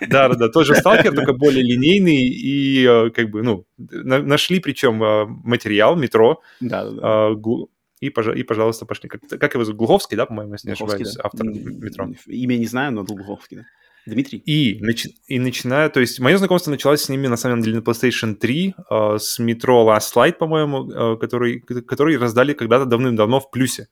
Да, 0.08 0.28
да, 0.28 0.34
да, 0.34 0.48
тот 0.48 0.66
же 0.66 0.76
сталкер, 0.76 1.12
только 1.16 1.32
более 1.32 1.64
линейный 1.64 2.28
и, 2.28 2.86
э, 2.86 3.10
как 3.10 3.30
бы, 3.30 3.42
ну, 3.42 3.66
нашли, 3.76 4.60
причем, 4.60 4.98
материал, 5.44 5.96
метро, 5.96 6.40
и, 8.08 8.38
и, 8.38 8.42
пожалуйста, 8.42 8.86
пошли. 8.86 9.08
Как, 9.08 9.20
как 9.28 9.54
его 9.54 9.64
зовут? 9.64 9.78
Глуховский, 9.78 10.16
да, 10.16 10.26
по-моему, 10.26 10.52
если 10.52 10.68
не 10.68 10.72
ошибаюсь, 10.72 11.14
да. 11.14 11.22
автор 11.24 11.46
метро. 11.46 12.08
Имя 12.26 12.56
не 12.56 12.66
знаю, 12.66 12.92
но 12.92 13.04
Глуховский, 13.04 13.58
да. 13.58 13.64
Дмитрий? 14.06 14.38
И, 14.38 14.80
начи- 14.82 15.14
и 15.26 15.38
начиная, 15.38 15.88
то 15.88 16.00
есть 16.00 16.20
мое 16.20 16.36
знакомство 16.36 16.70
началось 16.70 17.02
с 17.02 17.08
ними 17.08 17.26
на 17.26 17.36
самом 17.36 17.62
деле 17.62 17.76
на 17.76 17.80
PlayStation 17.80 18.34
3 18.34 18.74
э, 18.90 19.16
с 19.18 19.38
метро 19.38 19.88
Last 19.88 20.14
Light, 20.14 20.34
по-моему, 20.34 20.90
э, 20.90 21.16
который, 21.16 21.60
который 21.60 22.18
раздали 22.18 22.52
когда-то 22.52 22.84
давным-давно 22.84 23.40
в 23.40 23.50
плюсе. 23.50 23.88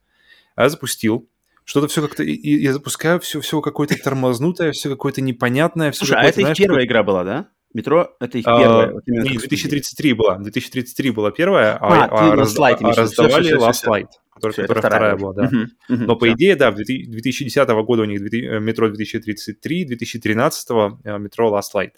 А 0.55 0.63
я 0.63 0.69
запустил, 0.69 1.27
что-то 1.65 1.87
все 1.87 2.01
как-то, 2.01 2.23
я 2.23 2.73
запускаю 2.73 3.19
все, 3.21 3.41
все 3.41 3.61
какое-то 3.61 3.95
тормознутое, 3.95 4.71
все 4.71 4.89
какое-то 4.89 5.21
непонятное. 5.21 5.91
Все 5.91 6.05
Слушай, 6.05 6.21
а 6.21 6.23
это 6.25 6.41
их 6.41 6.55
первая 6.57 6.85
игра 6.85 7.03
была, 7.03 7.23
да? 7.23 7.49
Метро— 7.73 8.15
это 8.19 8.37
их 8.37 8.45
первая. 8.45 8.87
А, 8.87 8.91
вот 8.91 9.03
нет, 9.07 9.39
2033 9.39 10.13
была. 10.13 10.37
2033 10.37 11.11
была 11.11 11.31
первая, 11.31 11.77
а, 11.77 12.05
а, 12.05 12.31
а, 12.31 12.35
раз, 12.35 12.57
а 12.57 12.93
раздавали 12.93 13.47
все, 13.47 13.57
все, 13.57 13.67
Last 13.67 13.87
Light 13.87 14.07
которая, 14.33 14.67
которая 14.67 14.81
вторая, 14.81 15.15
была, 15.15 15.33
да. 15.33 15.43
Uh-huh, 15.45 15.65
uh-huh, 15.89 16.05
Но, 16.05 16.15
по 16.15 16.25
все. 16.25 16.35
идее, 16.35 16.55
да, 16.55 16.71
в 16.71 16.75
2010 16.75 17.69
года 17.85 18.01
у 18.01 18.05
них 18.05 18.19
метро 18.19 18.89
2033, 18.89 19.85
2013 19.85 20.69
э, 21.03 21.17
метро 21.17 21.55
Last 21.55 21.73
Light. 21.75 21.91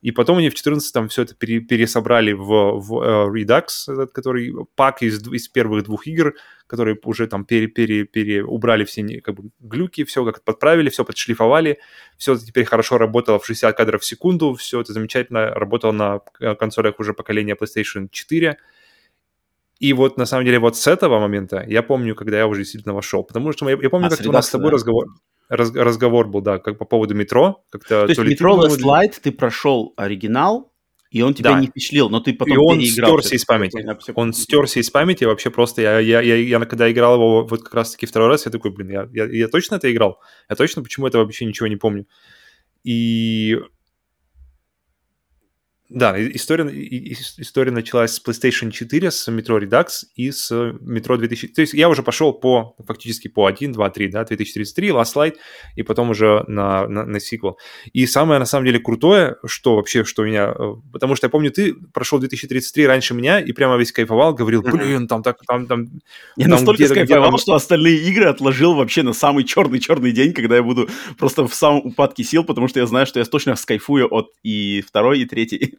И 0.00 0.10
потом 0.10 0.38
они 0.38 0.48
в 0.48 0.54
2014 0.54 1.10
все 1.10 1.22
это 1.22 1.34
пере, 1.34 1.60
пересобрали 1.60 2.32
в, 2.32 2.78
в 2.78 2.92
uh, 2.92 3.32
Redux, 3.32 3.92
этот, 3.92 4.12
который 4.12 4.54
пак 4.76 5.02
из, 5.02 5.26
из 5.28 5.48
первых 5.48 5.84
двух 5.84 6.06
игр, 6.06 6.34
которые 6.66 6.98
уже 7.04 7.26
там 7.26 7.44
пере, 7.44 7.66
пере, 7.66 8.04
пере, 8.04 8.44
убрали 8.44 8.84
все 8.84 9.20
как 9.20 9.34
бы, 9.34 9.50
глюки, 9.60 10.04
все 10.04 10.24
как 10.24 10.42
подправили, 10.42 10.88
все 10.88 11.04
подшлифовали, 11.04 11.78
все 12.16 12.34
это 12.34 12.46
теперь 12.46 12.64
хорошо 12.64 12.98
работало 12.98 13.38
в 13.38 13.46
60 13.46 13.76
кадров 13.76 14.02
в 14.02 14.04
секунду, 14.04 14.54
все 14.54 14.80
это 14.80 14.92
замечательно 14.92 15.50
работало 15.50 15.92
на 15.92 16.54
консолях 16.56 16.98
уже 17.00 17.12
поколения 17.14 17.54
PlayStation 17.54 18.08
4, 18.10 18.56
и 19.80 19.92
вот 19.92 20.16
на 20.16 20.26
самом 20.26 20.46
деле 20.46 20.58
вот 20.58 20.76
с 20.76 20.86
этого 20.86 21.18
момента 21.18 21.64
я 21.68 21.82
помню, 21.82 22.14
когда 22.14 22.38
я 22.38 22.46
уже 22.46 22.60
действительно 22.60 22.94
вошел, 22.94 23.24
потому 23.24 23.52
что 23.52 23.68
я, 23.68 23.76
я 23.80 23.90
помню, 23.90 24.06
а, 24.06 24.10
как 24.10 24.26
у 24.26 24.32
нас 24.32 24.46
с 24.46 24.50
тобой 24.50 24.70
да. 24.70 24.74
разговор, 24.74 25.06
раз, 25.48 25.74
разговор 25.74 26.28
был, 26.28 26.40
да, 26.40 26.58
как 26.58 26.78
по 26.78 26.84
поводу 26.84 27.14
метро. 27.14 27.64
Как-то, 27.70 28.02
то 28.02 28.08
есть 28.08 28.20
то 28.20 28.24
метро 28.24 28.56
Last 28.64 28.80
Light 28.80 29.14
ты 29.22 29.32
прошел 29.32 29.92
оригинал, 29.96 30.72
и 31.14 31.22
он 31.22 31.32
тебя 31.32 31.52
да. 31.52 31.60
не 31.60 31.68
впечатлил, 31.68 32.10
но 32.10 32.18
ты 32.18 32.34
потом 32.34 32.54
И 32.54 32.56
он 32.58 32.80
стерся 32.80 33.36
из 33.36 33.44
памяти. 33.44 33.86
Он 34.16 34.32
стерся 34.32 34.80
из 34.80 34.90
памяти 34.90 35.22
вообще 35.22 35.48
просто. 35.48 35.80
Я, 35.80 36.00
я, 36.00 36.20
я, 36.20 36.34
я 36.34 36.58
когда 36.64 36.90
играл 36.90 37.14
его 37.14 37.46
вот 37.46 37.62
как 37.62 37.72
раз-таки 37.72 38.04
второй 38.04 38.26
раз, 38.26 38.46
я 38.46 38.50
такой, 38.50 38.72
блин, 38.72 38.90
я, 38.90 39.08
я, 39.12 39.26
я 39.26 39.46
точно 39.46 39.76
это 39.76 39.92
играл? 39.92 40.18
Я 40.50 40.56
точно 40.56 40.82
почему 40.82 41.06
это 41.06 41.18
вообще 41.18 41.44
ничего 41.44 41.68
не 41.68 41.76
помню? 41.76 42.08
И 42.82 43.60
да, 45.94 46.14
история, 46.18 46.66
история 47.38 47.70
началась 47.70 48.14
с 48.14 48.22
PlayStation 48.22 48.72
4, 48.72 49.10
с 49.12 49.28
Metro 49.28 49.60
Redux 49.60 49.86
и 50.16 50.32
с 50.32 50.50
Metro 50.50 51.16
2000. 51.16 51.48
То 51.48 51.60
есть 51.60 51.72
я 51.72 51.88
уже 51.88 52.02
пошел 52.02 52.32
по, 52.32 52.74
фактически 52.84 53.28
по 53.28 53.46
1, 53.46 53.70
2, 53.72 53.90
3, 53.90 54.08
да, 54.08 54.24
2033, 54.24 54.88
Last 54.88 55.14
Light, 55.14 55.36
и 55.76 55.84
потом 55.84 56.10
уже 56.10 56.44
на, 56.48 56.88
на, 56.88 57.04
на 57.04 57.20
сиквел. 57.20 57.58
И 57.92 58.06
самое, 58.06 58.40
на 58.40 58.44
самом 58.44 58.66
деле, 58.66 58.80
крутое, 58.80 59.36
что 59.46 59.76
вообще, 59.76 60.02
что 60.02 60.24
меня... 60.24 60.52
Э, 60.58 60.74
потому 60.92 61.14
что 61.14 61.26
я 61.26 61.30
помню, 61.30 61.52
ты 61.52 61.74
прошел 61.92 62.18
2033 62.18 62.86
раньше 62.88 63.14
меня 63.14 63.38
и 63.38 63.52
прямо 63.52 63.76
весь 63.76 63.92
кайфовал, 63.92 64.34
говорил, 64.34 64.62
блин, 64.62 65.06
там 65.06 65.22
так, 65.22 65.38
там, 65.46 65.66
там... 65.66 65.86
Я 66.36 66.46
там 66.46 66.50
настолько 66.50 66.92
кайфовал, 66.92 67.30
там... 67.30 67.38
что 67.38 67.54
остальные 67.54 67.98
игры 67.98 68.24
отложил 68.24 68.74
вообще 68.74 69.04
на 69.04 69.12
самый 69.12 69.44
черный-черный 69.44 70.10
день, 70.10 70.32
когда 70.32 70.56
я 70.56 70.64
буду 70.64 70.88
просто 71.18 71.46
в 71.46 71.54
самом 71.54 71.86
упадке 71.86 72.24
сил, 72.24 72.42
потому 72.42 72.66
что 72.66 72.80
я 72.80 72.86
знаю, 72.86 73.06
что 73.06 73.20
я 73.20 73.24
точно 73.24 73.54
скайфую 73.54 74.12
от 74.12 74.32
и 74.42 74.82
второй, 74.84 75.20
и 75.20 75.24
третьей. 75.24 75.78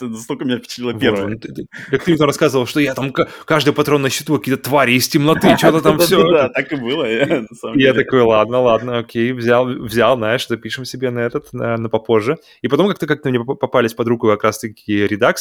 Это 0.00 0.08
настолько 0.08 0.44
меня 0.44 0.58
впечатлило 0.58 0.94
первое. 0.94 1.38
Как 1.90 2.04
ты 2.04 2.16
рассказывал, 2.16 2.66
что 2.66 2.80
я 2.80 2.94
там 2.94 3.12
каждый 3.12 3.74
патрон 3.74 4.02
на 4.02 4.08
счету 4.08 4.38
какие-то 4.38 4.62
твари 4.62 4.92
из 4.92 5.08
темноты, 5.08 5.56
что-то 5.56 5.82
там 5.82 5.98
все. 5.98 6.20
Да, 6.30 6.48
так 6.48 6.72
и 6.72 6.76
было. 6.76 7.04
Я 7.74 7.92
такой, 7.92 8.22
ладно, 8.22 8.60
ладно, 8.60 8.98
окей, 8.98 9.32
взял, 9.32 9.66
взял, 9.66 10.16
знаешь, 10.16 10.46
запишем 10.46 10.84
себе 10.84 11.10
на 11.10 11.18
этот, 11.18 11.52
на 11.52 11.88
попозже. 11.88 12.38
И 12.62 12.68
потом 12.68 12.88
как-то 12.88 13.06
как-то 13.06 13.28
мне 13.28 13.44
попались 13.44 13.94
под 13.94 14.08
руку 14.08 14.28
как 14.28 14.44
раз-таки 14.44 15.04
Redux, 15.06 15.36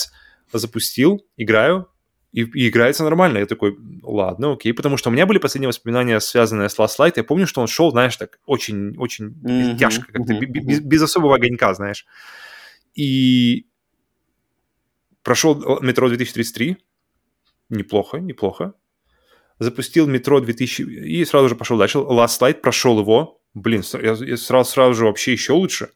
запустил, 0.51 1.25
играю, 1.37 1.87
и, 2.31 2.41
и 2.41 2.69
играется 2.69 3.03
нормально. 3.03 3.39
Я 3.39 3.45
такой, 3.45 3.77
ладно, 4.03 4.53
окей, 4.53 4.73
потому 4.73 4.97
что 4.97 5.09
у 5.09 5.13
меня 5.13 5.25
были 5.25 5.37
последние 5.37 5.69
воспоминания, 5.69 6.19
связанные 6.19 6.69
с 6.69 6.77
Last 6.77 6.99
Light. 6.99 7.13
Я 7.15 7.23
помню, 7.23 7.47
что 7.47 7.61
он 7.61 7.67
шел, 7.67 7.91
знаешь, 7.91 8.15
так 8.17 8.39
очень, 8.45 8.95
очень 8.97 9.29
mm-hmm, 9.29 9.77
тяжко, 9.77 10.11
как-то 10.11 10.33
mm-hmm. 10.33 10.45
без, 10.45 10.79
без 10.79 11.01
особого 11.01 11.35
огонька, 11.35 11.73
знаешь. 11.73 12.05
И 12.93 13.65
прошел 15.23 15.79
метро 15.81 16.07
2033, 16.07 16.77
неплохо, 17.69 18.17
неплохо. 18.17 18.73
Запустил 19.59 20.07
метро 20.07 20.39
2000 20.39 20.81
и 20.83 21.25
сразу 21.25 21.49
же 21.49 21.55
пошел 21.55 21.77
дальше. 21.77 21.97
Last 21.97 22.41
Light 22.41 22.61
прошел 22.61 22.99
его. 22.99 23.41
Блин, 23.53 23.83
я, 23.93 24.13
я 24.13 24.37
сразу, 24.37 24.69
сразу 24.69 24.93
же 24.93 25.05
вообще 25.05 25.33
еще 25.33 25.53
лучше. 25.53 25.89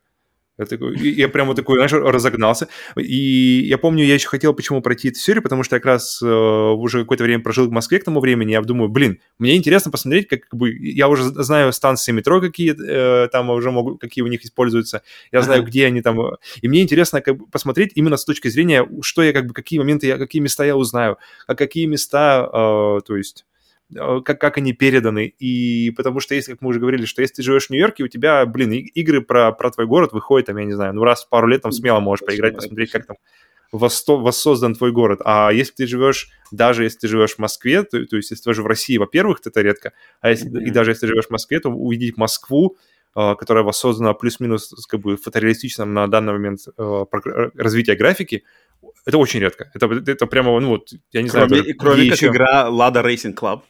Я, 0.59 0.65
такой, 0.65 0.95
я 0.97 1.29
прямо 1.29 1.55
такой, 1.55 1.77
знаешь, 1.77 1.93
разогнался. 1.93 2.67
И 2.95 3.63
я 3.65 3.79
помню, 3.79 4.05
я 4.05 4.13
еще 4.13 4.27
хотел 4.27 4.53
почему 4.53 4.81
пройти 4.81 5.09
эту 5.09 5.17
серию, 5.17 5.41
потому 5.41 5.63
что 5.63 5.75
я 5.75 5.79
как 5.79 5.87
раз 5.87 6.21
э, 6.21 6.27
уже 6.27 7.01
какое-то 7.01 7.23
время 7.23 7.41
прожил 7.41 7.67
в 7.67 7.71
Москве 7.71 7.97
к 7.97 8.03
тому 8.03 8.19
времени. 8.19 8.51
Я 8.51 8.61
думаю, 8.61 8.89
блин, 8.89 9.19
мне 9.39 9.55
интересно 9.55 9.89
посмотреть, 9.89 10.27
как, 10.27 10.41
как 10.41 10.59
бы, 10.59 10.71
я 10.71 11.07
уже 11.07 11.23
знаю 11.23 11.73
станции 11.73 12.11
метро, 12.11 12.39
какие 12.39 12.75
э, 12.79 13.29
там 13.29 13.49
уже 13.49 13.71
могут, 13.71 13.99
какие 13.99 14.23
у 14.23 14.27
них 14.27 14.45
используются. 14.45 15.01
Я 15.31 15.41
знаю, 15.41 15.63
где 15.63 15.87
они 15.87 16.03
там. 16.03 16.19
И 16.61 16.67
мне 16.67 16.83
интересно 16.83 17.21
как 17.21 17.35
бы, 17.37 17.47
посмотреть 17.47 17.93
именно 17.95 18.17
с 18.17 18.23
точки 18.23 18.47
зрения, 18.47 18.87
что 19.01 19.23
я, 19.23 19.33
как 19.33 19.47
бы, 19.47 19.53
какие 19.55 19.79
моменты, 19.79 20.05
я, 20.05 20.19
какие 20.19 20.41
места 20.41 20.63
я 20.65 20.77
узнаю, 20.77 21.17
а 21.47 21.55
какие 21.55 21.87
места, 21.87 22.47
э, 22.47 22.99
то 23.07 23.17
есть 23.17 23.45
как, 23.93 24.39
как 24.39 24.57
они 24.57 24.73
переданы. 24.73 25.33
И 25.39 25.91
потому 25.91 26.19
что, 26.19 26.35
если, 26.35 26.53
как 26.53 26.61
мы 26.61 26.69
уже 26.69 26.79
говорили, 26.79 27.05
что 27.05 27.21
если 27.21 27.35
ты 27.35 27.43
живешь 27.43 27.67
в 27.67 27.69
Нью-Йорке, 27.69 28.03
у 28.03 28.07
тебя, 28.07 28.45
блин, 28.45 28.71
игры 28.71 29.21
про, 29.21 29.51
про 29.51 29.71
твой 29.71 29.87
город 29.87 30.13
выходят, 30.13 30.47
там, 30.47 30.57
я 30.57 30.65
не 30.65 30.73
знаю, 30.73 30.93
ну 30.93 31.03
раз 31.03 31.25
в 31.25 31.29
пару 31.29 31.47
лет 31.47 31.61
там 31.61 31.71
смело 31.71 31.99
можешь 31.99 32.25
поиграть, 32.25 32.55
посмотреть, 32.55 32.91
как 32.91 33.05
там 33.05 33.17
воссо- 33.73 34.21
воссоздан 34.21 34.75
твой 34.75 34.91
город. 34.91 35.21
А 35.25 35.51
если 35.51 35.73
ты 35.73 35.87
живешь, 35.87 36.29
даже 36.51 36.83
если 36.83 36.99
ты 36.99 37.07
живешь 37.07 37.35
в 37.35 37.39
Москве, 37.39 37.83
то, 37.83 38.05
то 38.05 38.15
есть 38.15 38.31
если 38.31 38.43
ты 38.43 38.53
живешь 38.53 38.63
в 38.63 38.67
России, 38.67 38.97
во-первых, 38.97 39.41
это 39.43 39.61
редко, 39.61 39.93
а 40.21 40.29
если, 40.29 40.49
mm-hmm. 40.49 40.63
и 40.63 40.69
даже 40.69 40.91
если 40.91 41.01
ты 41.01 41.07
живешь 41.07 41.27
в 41.27 41.31
Москве, 41.31 41.59
то 41.59 41.69
увидеть 41.69 42.17
Москву, 42.17 42.77
э, 43.15 43.35
которая 43.35 43.63
воссоздана 43.63 44.13
плюс-минус 44.13 44.73
как 44.87 45.01
бы 45.01 45.17
фотореалистичном 45.17 45.93
на 45.93 46.07
данный 46.07 46.33
момент 46.33 46.59
э, 46.77 47.05
развития 47.55 47.95
графики, 47.95 48.43
это 49.05 49.17
очень 49.17 49.39
редко. 49.39 49.71
Это, 49.73 49.87
это 49.87 50.27
прямо, 50.27 50.59
ну 50.59 50.69
вот, 50.69 50.93
я 51.11 51.21
не 51.21 51.29
кроме, 51.29 51.47
знаю. 51.47 51.63
Даже, 51.63 51.73
кроме 51.73 52.09
как 52.09 52.17
еще... 52.17 52.27
игра 52.27 52.67
Lada 52.69 53.03
Racing 53.03 53.35
Club. 53.35 53.61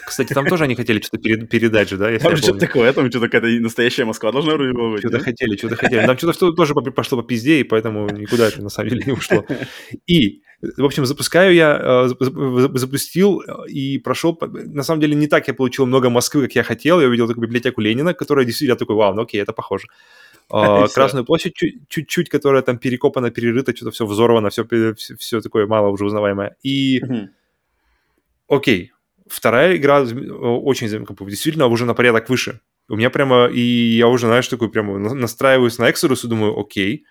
Кстати, 0.00 0.32
там 0.32 0.46
тоже 0.46 0.64
они 0.64 0.74
хотели 0.74 1.00
что-то 1.00 1.18
перед, 1.18 1.48
передать 1.48 1.88
же, 1.88 1.96
да? 1.96 2.18
Там 2.18 2.36
что-то 2.36 2.58
такое, 2.58 2.92
там 2.92 3.10
что-то 3.10 3.28
какая-то 3.28 3.62
настоящая 3.62 4.04
Москва 4.04 4.32
должна 4.32 4.54
вроде 4.54 4.72
быть. 4.72 5.00
Что-то 5.00 5.18
хотели, 5.18 5.56
что-то 5.56 5.76
хотели. 5.76 6.06
Там 6.06 6.18
что-то 6.18 6.52
тоже 6.52 6.74
пошло 6.74 7.22
по 7.22 7.26
пизде, 7.26 7.60
и 7.60 7.64
поэтому 7.64 8.08
никуда 8.10 8.48
это 8.48 8.62
на 8.62 8.68
самом 8.70 8.90
деле 8.90 9.04
не 9.06 9.12
ушло. 9.12 9.44
И, 10.06 10.42
в 10.60 10.84
общем, 10.84 11.06
запускаю 11.06 11.54
я, 11.54 12.06
э, 12.08 12.78
запустил 12.78 13.42
и 13.68 13.98
прошел, 13.98 14.38
на 14.40 14.82
самом 14.82 15.00
деле 15.00 15.14
не 15.14 15.26
так 15.26 15.48
я 15.48 15.54
получил 15.54 15.86
много 15.86 16.10
Москвы, 16.10 16.42
как 16.42 16.54
я 16.54 16.62
хотел. 16.62 17.00
Я 17.00 17.08
увидел 17.08 17.28
такую 17.28 17.46
библиотеку 17.46 17.80
Ленина, 17.80 18.14
которая 18.14 18.44
действительно 18.44 18.76
такой, 18.76 18.96
вау, 18.96 19.14
ну 19.14 19.22
окей, 19.22 19.40
это 19.40 19.52
похоже. 19.52 19.88
А, 20.50 20.86
Красную 20.94 21.24
площадь 21.24 21.54
чуть-чуть, 21.88 22.28
которая 22.28 22.62
там 22.62 22.78
перекопана, 22.78 23.30
перерыта, 23.30 23.74
что-то 23.74 23.90
все 23.90 24.06
взорвано, 24.06 24.50
все, 24.50 24.64
все, 24.64 25.16
все 25.16 25.40
такое 25.40 25.66
мало 25.66 25.88
уже 25.88 26.04
узнаваемое. 26.04 26.56
И 26.62 27.00
окей, 28.48 28.92
Вторая 29.32 29.76
игра 29.76 30.02
очень, 30.02 31.06
как 31.06 31.16
бы, 31.16 31.30
действительно 31.30 31.66
уже 31.66 31.86
на 31.86 31.94
порядок 31.94 32.28
выше. 32.28 32.60
У 32.88 32.96
меня 32.96 33.08
прямо, 33.08 33.46
и 33.46 33.60
я 33.60 34.08
уже, 34.08 34.26
знаешь, 34.26 34.48
такой 34.48 34.70
прямо 34.70 34.98
настраиваюсь 34.98 35.78
на 35.78 35.88
Exodus 35.88 36.26
и 36.26 36.28
думаю, 36.28 36.58
окей. 36.58 37.06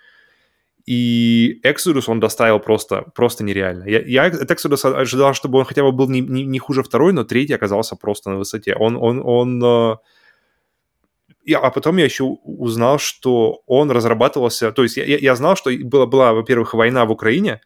И 0.86 1.59
Exodus 1.63 2.03
он 2.07 2.19
доставил 2.19 2.59
просто, 2.59 3.05
просто 3.15 3.43
нереально. 3.43 3.86
Я, 3.86 4.01
я 4.01 4.26
от 4.26 4.51
Exodus 4.51 4.86
ожидал, 4.86 5.34
чтобы 5.34 5.57
он 5.57 5.65
хотя 5.65 5.82
бы 5.82 5.91
был 5.91 6.09
не, 6.09 6.22
не, 6.22 6.45
не 6.45 6.59
хуже 6.59 6.84
второй, 6.84 7.13
но 7.13 7.24
третий 7.24 7.53
оказался 7.53 7.95
просто 7.95 8.30
на 8.30 8.38
высоте. 8.38 8.76
Он, 8.76 8.97
он, 8.97 9.22
он, 9.24 9.63
э, 9.63 9.95
и, 11.43 11.53
а 11.53 11.72
потом 11.72 11.97
я 11.97 12.05
еще 12.05 12.24
узнал, 12.24 12.99
что 12.99 13.61
он 13.65 13.89
разрабатывался... 13.89 14.72
То 14.72 14.84
есть 14.84 14.97
я, 14.97 15.05
я 15.05 15.36
знал, 15.36 15.55
что 15.55 15.72
была, 15.72 16.05
была, 16.05 16.34
во-первых, 16.34 16.76
война 16.76 17.05
в 17.05 17.11
Украине, 17.11 17.61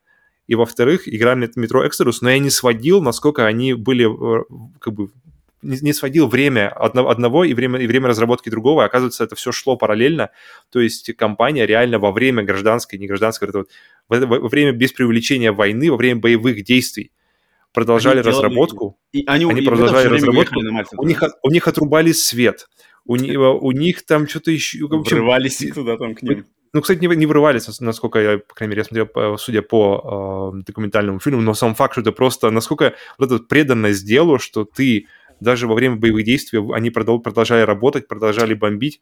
и, 0.48 0.56
во-вторых, 0.56 1.08
игра 1.08 1.36
метро 1.36 1.86
Exodus, 1.86 2.18
но 2.22 2.30
я 2.30 2.40
не 2.40 2.50
сводил, 2.50 3.02
насколько 3.02 3.46
они 3.46 3.74
были 3.74 4.06
э, 4.06 4.44
как 4.80 4.94
бы 4.94 5.10
не, 5.66 5.78
не 5.82 5.94
сводил 5.94 6.28
время 6.28 6.70
одно, 6.70 7.10
одного 7.10 7.44
и 7.44 7.54
время, 7.54 7.80
и 7.80 7.88
время 7.88 8.08
разработки 8.10 8.50
другого. 8.50 8.86
Оказывается, 8.86 9.24
это 9.24 9.36
все 9.36 9.52
шло 9.52 9.76
параллельно. 9.76 10.30
То 10.72 10.80
есть 10.80 11.16
компания 11.16 11.66
реально 11.66 12.00
во 12.00 12.12
время 12.12 12.44
гражданской, 12.44 13.00
не 13.00 13.08
гражданской, 13.08 13.50
это 13.50 13.60
вот, 13.60 13.70
во, 14.08 14.40
во 14.40 14.48
время 14.48 14.72
без 14.72 14.92
привлечения 14.94 15.52
войны, 15.52 15.90
во 15.90 15.98
время 15.98 16.20
боевых 16.20 16.64
действий 16.64 17.12
продолжали 17.74 18.20
они 18.20 18.28
разработку. 18.28 18.98
Делали, 19.12 19.24
и 19.24 19.28
они, 19.28 19.46
они 19.52 19.62
и 19.62 19.66
продолжали 19.66 20.08
разработку. 20.08 20.56
У, 20.98 21.06
них, 21.06 21.22
у 21.44 21.50
них 21.52 21.68
отрубали 21.68 22.12
свет. 22.12 22.68
У, 23.06 23.16
них, 23.16 23.38
у 23.62 23.72
них 23.72 24.06
там 24.06 24.28
что-то 24.28 24.52
еще... 24.52 24.88
Врывались 24.88 25.58
туда 25.74 25.98
там 25.98 26.16
к 26.16 26.22
ним. 26.22 26.46
Ну, 26.76 26.82
кстати, 26.82 27.00
не, 27.00 27.08
не 27.16 27.26
врывались, 27.26 27.80
насколько 27.80 28.20
я, 28.20 28.38
по 28.38 28.54
крайней 28.54 28.72
мере, 28.72 28.82
я 28.82 28.84
смотрел, 28.84 29.38
судя 29.38 29.62
по 29.62 30.52
э, 30.54 30.64
документальному 30.64 31.20
фильму, 31.22 31.42
но 31.42 31.54
сам 31.54 31.74
факт, 31.74 31.94
что 31.94 32.02
это 32.02 32.12
просто, 32.12 32.52
насколько 32.52 32.96
вот 33.18 33.32
эта 33.32 33.42
преданность 33.42 34.06
делу, 34.06 34.40
что 34.40 34.66
ты 34.66 35.08
даже 35.40 35.68
во 35.68 35.74
время 35.74 35.96
боевых 35.96 36.26
действий 36.26 36.60
они 36.74 36.90
продолжали 36.90 37.62
работать, 37.62 38.10
продолжали 38.10 38.56
бомбить. 38.56 39.00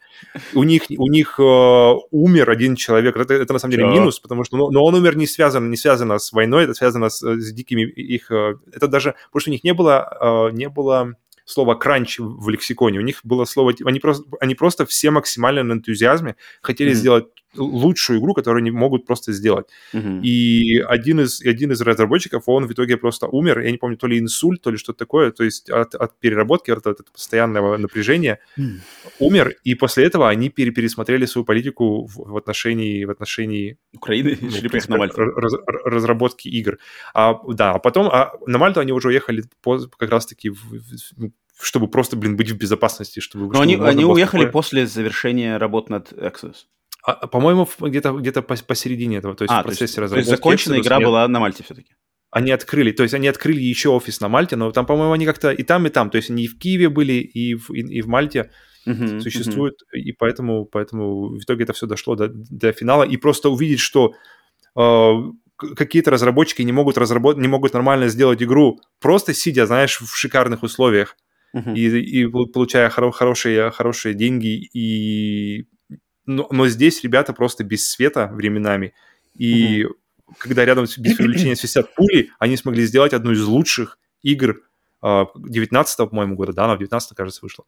У 0.54 0.62
них, 0.62 0.84
у 0.96 1.08
них 1.08 1.40
э, 1.40 1.94
умер 2.12 2.52
один 2.52 2.76
человек. 2.76 3.18
Это, 3.18 3.34
это 3.34 3.54
на 3.54 3.58
самом 3.58 3.72
деле 3.72 3.88
минус, 3.88 4.20
потому 4.20 4.44
что 4.44 4.56
но, 4.56 4.70
но 4.70 4.86
он 4.86 4.94
умер 4.94 5.18
не 5.18 5.26
связан, 5.26 5.72
не 5.72 5.78
связано 5.78 6.20
с 6.20 6.32
войной, 6.32 6.66
это 6.66 6.76
связано 6.76 7.10
с, 7.10 7.22
с 7.22 7.54
дикими 7.54 7.82
их... 7.82 8.30
Э, 8.30 8.54
это 8.72 8.88
даже... 8.88 9.16
Потому 9.32 9.42
что 9.42 9.50
у 9.50 9.54
них 9.54 9.64
не 9.64 9.74
было, 9.74 10.50
э, 10.52 10.56
не 10.56 10.70
было 10.70 11.16
слова 11.46 11.74
кранч 11.74 12.20
в 12.20 12.50
лексиконе. 12.50 13.00
У 13.00 13.04
них 13.04 13.22
было 13.24 13.46
слово... 13.46 13.74
Они 13.84 14.00
просто, 14.00 14.24
они 14.40 14.54
просто 14.54 14.86
все 14.86 15.10
максимально 15.10 15.64
на 15.64 15.74
энтузиазме 15.74 16.36
хотели 16.62 16.92
mm-hmm. 16.92 16.96
сделать 16.96 17.26
лучшую 17.56 18.20
игру, 18.20 18.34
которую 18.34 18.62
они 18.62 18.72
могут 18.72 19.06
просто 19.06 19.34
сделать. 19.34 19.68
Mm-hmm. 19.94 20.22
И 20.22 20.80
один 20.80 21.22
из, 21.22 21.42
один 21.42 21.72
из 21.72 21.82
разработчиков, 21.82 22.44
он 22.48 22.68
в 22.68 22.72
итоге 22.72 22.98
просто 22.98 23.28
умер, 23.28 23.60
я 23.60 23.72
не 23.72 23.78
помню, 23.78 23.98
то 23.98 24.08
ли 24.08 24.20
инсульт, 24.20 24.62
то 24.62 24.72
ли 24.72 24.78
что-то 24.78 25.00
такое, 25.00 25.32
то 25.32 25.44
есть 25.44 25.70
от, 25.70 25.96
от 25.96 26.20
переработки, 26.20 26.72
от, 26.72 26.88
от 26.88 27.12
постоянного 27.12 27.78
напряжения 27.78 28.40
mm. 28.58 28.80
умер, 29.20 29.56
и 29.64 29.76
после 29.76 30.06
этого 30.06 30.30
они 30.30 30.50
пере, 30.50 30.72
пересмотрели 30.72 31.26
свою 31.26 31.46
политику 31.46 32.06
в, 32.06 32.32
в 32.32 32.38
отношении... 32.38 33.06
В 33.06 33.12
отношении 33.12 33.78
Украины? 33.94 34.38
Ну, 34.42 34.50
Шли 34.52 34.70
на 34.88 34.98
Мальту. 34.98 35.22
Раз, 35.22 35.54
разработки 35.86 36.48
игр. 36.48 36.78
А, 37.14 37.40
да, 37.48 37.72
а 37.72 37.80
потом 37.80 38.08
а 38.08 38.32
на 38.46 38.58
Мальту 38.58 38.80
они 38.80 38.92
уже 38.92 39.10
уехали 39.10 39.44
по, 39.62 39.80
как 39.98 40.10
раз-таки 40.10 40.50
в, 40.50 40.56
в, 40.56 41.32
чтобы 41.62 41.88
просто, 41.88 42.16
блин, 42.16 42.36
быть 42.36 42.52
в 42.52 42.58
безопасности, 42.58 43.20
чтобы... 43.20 43.48
Но 43.48 43.54
чтобы 43.54 43.64
они, 43.64 43.76
они 43.76 44.06
уехали 44.06 44.42
такое... 44.42 44.52
после 44.52 44.88
завершения 44.88 45.58
работ 45.58 45.90
над 45.90 46.12
Exodus. 46.12 46.66
А, 47.06 47.28
по-моему, 47.28 47.68
где-то 47.80 48.14
где 48.14 48.32
посередине 48.32 49.18
этого, 49.18 49.36
то 49.36 49.44
есть 49.44 49.54
а, 49.54 49.60
в 49.60 49.64
процессе 49.64 49.80
то 49.80 49.84
есть, 49.84 49.98
разработки. 49.98 50.26
То 50.26 50.32
есть 50.32 50.42
законченная 50.42 50.80
игра 50.80 50.98
нет. 50.98 51.06
была 51.06 51.28
на 51.28 51.40
Мальте 51.40 51.64
все-таки? 51.64 51.96
Они 52.32 52.50
открыли, 52.52 52.92
то 52.92 53.04
есть 53.04 53.14
они 53.14 53.28
открыли 53.28 53.60
еще 53.60 53.90
офис 53.90 54.22
на 54.22 54.30
Мальте, 54.30 54.56
но 54.56 54.72
там, 54.72 54.86
по-моему, 54.86 55.12
они 55.12 55.26
как-то 55.26 55.52
и 55.52 55.64
там, 55.64 55.86
и 55.86 55.90
там, 55.90 56.10
то 56.10 56.16
есть 56.16 56.30
они 56.30 56.46
и 56.46 56.48
в 56.48 56.58
Киеве 56.58 56.90
были, 56.90 57.14
и 57.14 57.56
в, 57.56 57.72
и, 57.72 57.82
и 57.82 58.02
в 58.02 58.08
Мальте 58.08 58.52
uh-huh, 58.88 59.20
существуют, 59.20 59.76
uh-huh. 59.76 60.00
и 60.00 60.14
поэтому, 60.14 60.66
поэтому 60.66 61.28
в 61.36 61.40
итоге 61.40 61.66
это 61.66 61.74
все 61.74 61.88
дошло 61.88 62.16
до, 62.16 62.30
до 62.30 62.72
финала, 62.72 63.04
и 63.04 63.18
просто 63.18 63.50
увидеть, 63.50 63.82
что 63.82 64.14
э, 64.78 65.14
какие-то 65.76 66.10
разработчики 66.10 66.62
не 66.62 66.72
могут 66.72 66.98
разработать, 66.98 67.42
не 67.42 67.50
могут 67.50 67.74
нормально 67.74 68.08
сделать 68.08 68.42
игру, 68.42 68.80
просто 69.02 69.34
сидя, 69.34 69.66
знаешь, 69.66 70.00
в 70.00 70.16
шикарных 70.16 70.64
условиях, 70.64 71.18
uh-huh. 71.54 71.76
и, 71.76 72.22
и 72.22 72.28
получая 72.28 72.90
хоро- 72.90 73.12
хорошие, 73.12 73.72
хорошие 73.72 74.16
деньги 74.16 74.70
и 74.74 75.68
но, 76.26 76.48
но 76.52 76.68
здесь 76.68 77.04
ребята 77.04 77.34
просто 77.34 77.64
без 77.64 77.90
света 77.90 78.30
временами. 78.32 78.94
И 79.38 79.86
угу. 79.86 79.96
когда 80.38 80.66
рядом 80.66 80.86
без 80.98 81.16
привлечения 81.16 81.56
свистят 81.56 81.94
пули, 81.96 82.32
они 82.40 82.58
смогли 82.58 82.86
сделать 82.86 83.14
одну 83.14 83.32
из 83.32 83.44
лучших 83.44 83.98
игр 84.22 84.62
19 85.02 85.98
по-моему, 85.98 86.36
года, 86.36 86.54
да, 86.54 86.66
она 86.66 86.76
в 86.76 86.80
19 86.80 87.16
кажется, 87.16 87.42
вышла. 87.42 87.66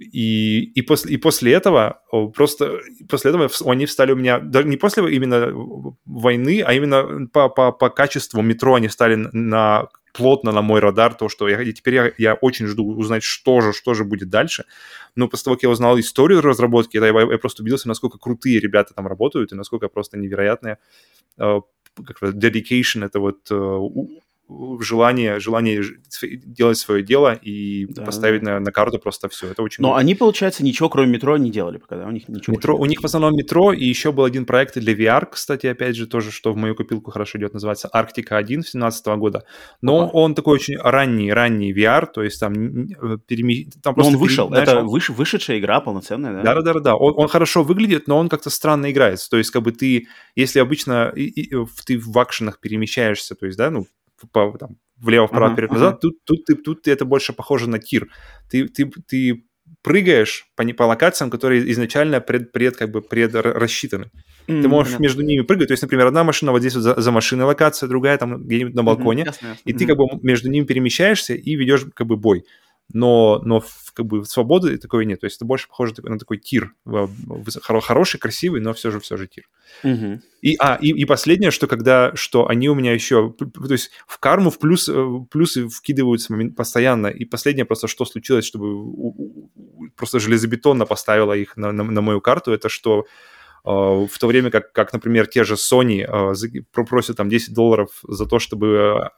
И, 0.00 0.64
и, 0.74 0.82
после, 0.82 1.14
и 1.14 1.16
после 1.16 1.52
этого 1.52 2.02
просто 2.34 2.80
после 3.08 3.30
этого 3.30 3.48
они 3.66 3.86
встали 3.86 4.12
у 4.12 4.16
меня 4.16 4.40
да, 4.40 4.62
не 4.62 4.76
после 4.76 5.14
именно 5.14 5.52
войны, 6.04 6.62
а 6.66 6.74
именно 6.74 7.26
по, 7.28 7.48
по, 7.48 7.72
по 7.72 7.88
качеству 7.88 8.42
метро 8.42 8.74
они 8.74 8.88
стали 8.88 9.14
на 9.14 9.88
плотно 10.16 10.52
на 10.52 10.62
мой 10.62 10.80
радар, 10.80 11.14
то, 11.14 11.28
что 11.28 11.48
я, 11.48 11.64
теперь 11.72 11.94
я, 11.94 12.12
я 12.18 12.34
очень 12.34 12.66
жду 12.66 12.86
узнать, 12.86 13.22
что 13.22 13.60
же, 13.60 13.72
что 13.72 13.94
же 13.94 14.04
будет 14.04 14.28
дальше. 14.28 14.64
Но 15.14 15.28
после 15.28 15.44
того, 15.44 15.56
как 15.56 15.62
я 15.64 15.70
узнал 15.70 15.98
историю 15.98 16.40
разработки, 16.40 16.96
я, 16.96 17.06
я 17.06 17.38
просто 17.38 17.62
убедился, 17.62 17.88
насколько 17.88 18.18
крутые 18.18 18.60
ребята 18.60 18.94
там 18.94 19.06
работают 19.06 19.52
и 19.52 19.56
насколько 19.56 19.88
просто 19.88 20.18
невероятные 20.18 20.78
uh, 21.38 21.62
как 22.04 22.22
dedication, 22.22 23.04
это 23.04 23.20
вот 23.20 23.50
uh, 23.50 24.08
желание, 24.80 25.40
желание 25.40 25.82
делать 26.22 26.78
свое 26.78 27.02
дело 27.02 27.34
и 27.34 27.86
да, 27.86 28.04
поставить. 28.04 28.42
На, 28.42 28.60
на 28.60 28.70
карту 28.70 28.98
просто 28.98 29.28
все. 29.28 29.48
Это 29.48 29.62
очень. 29.62 29.82
Но 29.82 29.88
круто. 29.88 30.00
они, 30.00 30.14
получается, 30.14 30.64
ничего 30.64 30.88
кроме 30.88 31.12
метро 31.12 31.36
не 31.36 31.50
делали 31.50 31.78
пока, 31.78 31.96
да? 31.96 32.06
У 32.06 32.10
них 32.10 32.28
ничего. 32.28 32.54
Метро, 32.54 32.76
у 32.76 32.86
них 32.86 33.00
в 33.00 33.04
основном 33.04 33.34
метро, 33.36 33.72
и 33.72 33.84
еще 33.84 34.12
был 34.12 34.24
один 34.24 34.46
проект 34.46 34.78
для 34.78 34.94
VR, 34.94 35.26
кстати, 35.30 35.66
опять 35.66 35.96
же, 35.96 36.06
тоже, 36.06 36.30
что 36.30 36.52
в 36.52 36.56
мою 36.56 36.74
копилку 36.74 37.10
хорошо 37.10 37.38
идет, 37.38 37.54
называется 37.54 37.88
Арктика 37.92 38.36
1 38.36 38.62
17 38.62 39.06
года. 39.18 39.44
Но 39.82 40.04
Опа. 40.04 40.18
он 40.18 40.34
такой 40.34 40.54
очень 40.54 40.76
ранний, 40.76 41.32
ранний 41.32 41.72
VR, 41.72 42.06
то 42.06 42.22
есть 42.22 42.38
там 42.38 42.52
э, 42.54 43.18
переми... 43.26 43.68
там 43.82 43.94
просто 43.94 44.12
он 44.12 44.18
вышел, 44.18 44.48
пере... 44.48 44.62
это 44.62 44.82
выш... 44.82 45.10
вышедшая 45.10 45.58
игра 45.58 45.80
полноценная, 45.80 46.34
да? 46.34 46.42
Да, 46.42 46.62
да, 46.62 46.74
да, 46.74 46.80
да. 46.80 46.94
Он, 46.94 47.14
он 47.16 47.28
хорошо 47.28 47.64
выглядит, 47.64 48.06
но 48.06 48.18
он 48.18 48.28
как-то 48.28 48.50
странно 48.50 48.90
играется. 48.92 49.28
То 49.28 49.38
есть, 49.38 49.50
как 49.50 49.62
бы 49.62 49.72
ты, 49.72 50.06
если 50.36 50.60
обычно 50.60 51.12
и, 51.16 51.24
и, 51.24 51.66
ты 51.84 51.98
в 51.98 52.16
акшенах 52.16 52.60
перемещаешься, 52.60 53.34
то 53.34 53.46
есть, 53.46 53.58
да, 53.58 53.70
ну, 53.70 53.86
по, 54.32 54.56
там, 54.58 54.76
влево-вправо, 54.96 55.50
uh-huh, 55.50 55.52
вперед-назад, 55.52 55.94
uh-huh. 55.96 56.00
тут, 56.00 56.24
тут, 56.24 56.44
тут, 56.44 56.64
тут 56.64 56.88
это 56.88 57.04
больше 57.04 57.32
похоже 57.32 57.68
на 57.68 57.78
тир. 57.78 58.08
Ты, 58.50 58.68
ты, 58.68 58.90
ты 59.06 59.44
прыгаешь 59.82 60.46
по, 60.56 60.64
по 60.64 60.84
локациям, 60.84 61.30
которые 61.30 61.70
изначально 61.72 62.20
пред, 62.20 62.52
пред, 62.52 62.76
как 62.76 62.90
бы 62.90 63.02
пред 63.02 63.34
рассчитаны. 63.34 64.10
Mm, 64.48 64.62
ты 64.62 64.68
можешь 64.68 64.98
между 64.98 65.22
ними 65.22 65.42
прыгать. 65.42 65.68
То 65.68 65.72
есть, 65.72 65.82
например, 65.82 66.06
одна 66.06 66.24
машина 66.24 66.52
вот 66.52 66.60
здесь 66.60 66.74
вот 66.74 66.82
за, 66.82 67.00
за 67.00 67.10
машиной 67.10 67.44
локация, 67.44 67.88
другая 67.88 68.16
там 68.18 68.44
где-нибудь 68.44 68.74
на 68.74 68.82
балконе. 68.82 69.24
Mm-hmm. 69.24 69.56
И 69.64 69.72
mm-hmm. 69.72 69.76
ты 69.76 69.86
как 69.86 69.96
бы 69.96 70.06
между 70.22 70.50
ними 70.50 70.64
перемещаешься 70.64 71.34
и 71.34 71.54
ведешь 71.56 71.84
как 71.94 72.06
бы 72.06 72.16
бой 72.16 72.44
но, 72.92 73.40
но 73.44 73.64
как 73.94 74.06
бы 74.06 74.24
свободы 74.24 74.76
такой 74.78 75.06
нет. 75.06 75.20
То 75.20 75.26
есть 75.26 75.36
это 75.36 75.44
больше 75.44 75.68
похоже 75.68 75.94
на 76.02 76.18
такой 76.18 76.38
тир. 76.38 76.74
Хороший, 77.62 78.18
красивый, 78.18 78.60
но 78.60 78.74
все 78.74 78.90
же, 78.90 79.00
все 79.00 79.16
же 79.16 79.26
тир. 79.26 79.48
Угу. 79.82 80.20
И, 80.42 80.56
а, 80.60 80.78
и, 80.80 80.90
и 80.90 81.04
последнее, 81.04 81.50
что 81.50 81.66
когда, 81.66 82.14
что 82.14 82.48
они 82.48 82.68
у 82.68 82.74
меня 82.74 82.92
еще, 82.92 83.34
то 83.38 83.72
есть 83.72 83.90
в 84.06 84.18
карму 84.18 84.50
в 84.50 84.58
плюс, 84.58 84.88
э, 84.88 85.06
плюсы 85.30 85.68
вкидываются 85.68 86.34
постоянно. 86.56 87.08
И 87.08 87.24
последнее 87.24 87.64
просто, 87.64 87.88
что 87.88 88.04
случилось, 88.04 88.44
чтобы 88.44 89.48
просто 89.96 90.20
железобетонно 90.20 90.86
поставила 90.86 91.32
их 91.32 91.56
на, 91.56 91.72
на, 91.72 91.82
на 91.82 92.00
мою 92.00 92.20
карту, 92.20 92.52
это 92.52 92.68
что 92.68 93.06
э, 93.64 93.68
в 93.68 94.18
то 94.18 94.26
время 94.28 94.50
как, 94.50 94.72
как, 94.72 94.92
например, 94.92 95.26
те 95.26 95.42
же 95.42 95.54
Sony 95.54 96.02
э, 96.02 96.62
просят 96.84 97.16
там 97.16 97.28
10 97.28 97.52
долларов 97.52 97.90
за 98.06 98.26
то, 98.26 98.38
чтобы 98.38 99.10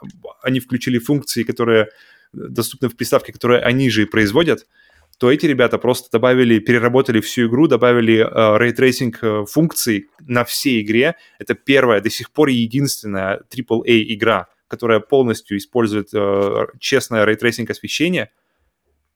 они 0.43 0.61
включили 0.61 0.99
функции, 0.99 1.43
которые 1.43 1.89
доступны 2.33 2.89
в 2.89 2.97
приставке, 2.97 3.33
которые 3.33 3.61
они 3.61 3.91
же 3.91 4.03
и 4.03 4.07
производят, 4.07 4.67
то 5.19 5.33
эти 5.33 5.47
ребята 5.47 5.79
просто 5.79 6.09
добавили, 6.13 6.61
переработали 6.61 7.21
всю 7.21 7.49
игру, 7.49 7.67
добавили 7.67 8.19
э, 8.19 8.59
ray 8.59 8.77
tracing 8.77 9.19
э, 9.23 9.45
функций 9.47 10.09
на 10.21 10.45
всей 10.45 10.81
игре. 10.83 11.17
Это 11.41 11.55
первая, 11.55 12.01
до 12.01 12.09
сих 12.09 12.31
пор 12.31 12.49
единственная 12.49 13.43
AAA 13.51 14.05
игра, 14.15 14.47
которая 14.69 15.01
полностью 15.01 15.59
использует 15.59 16.11
э, 16.15 16.67
честное 16.79 17.25
ray 17.25 17.38
tracing 17.38 17.69
освещение, 17.71 18.31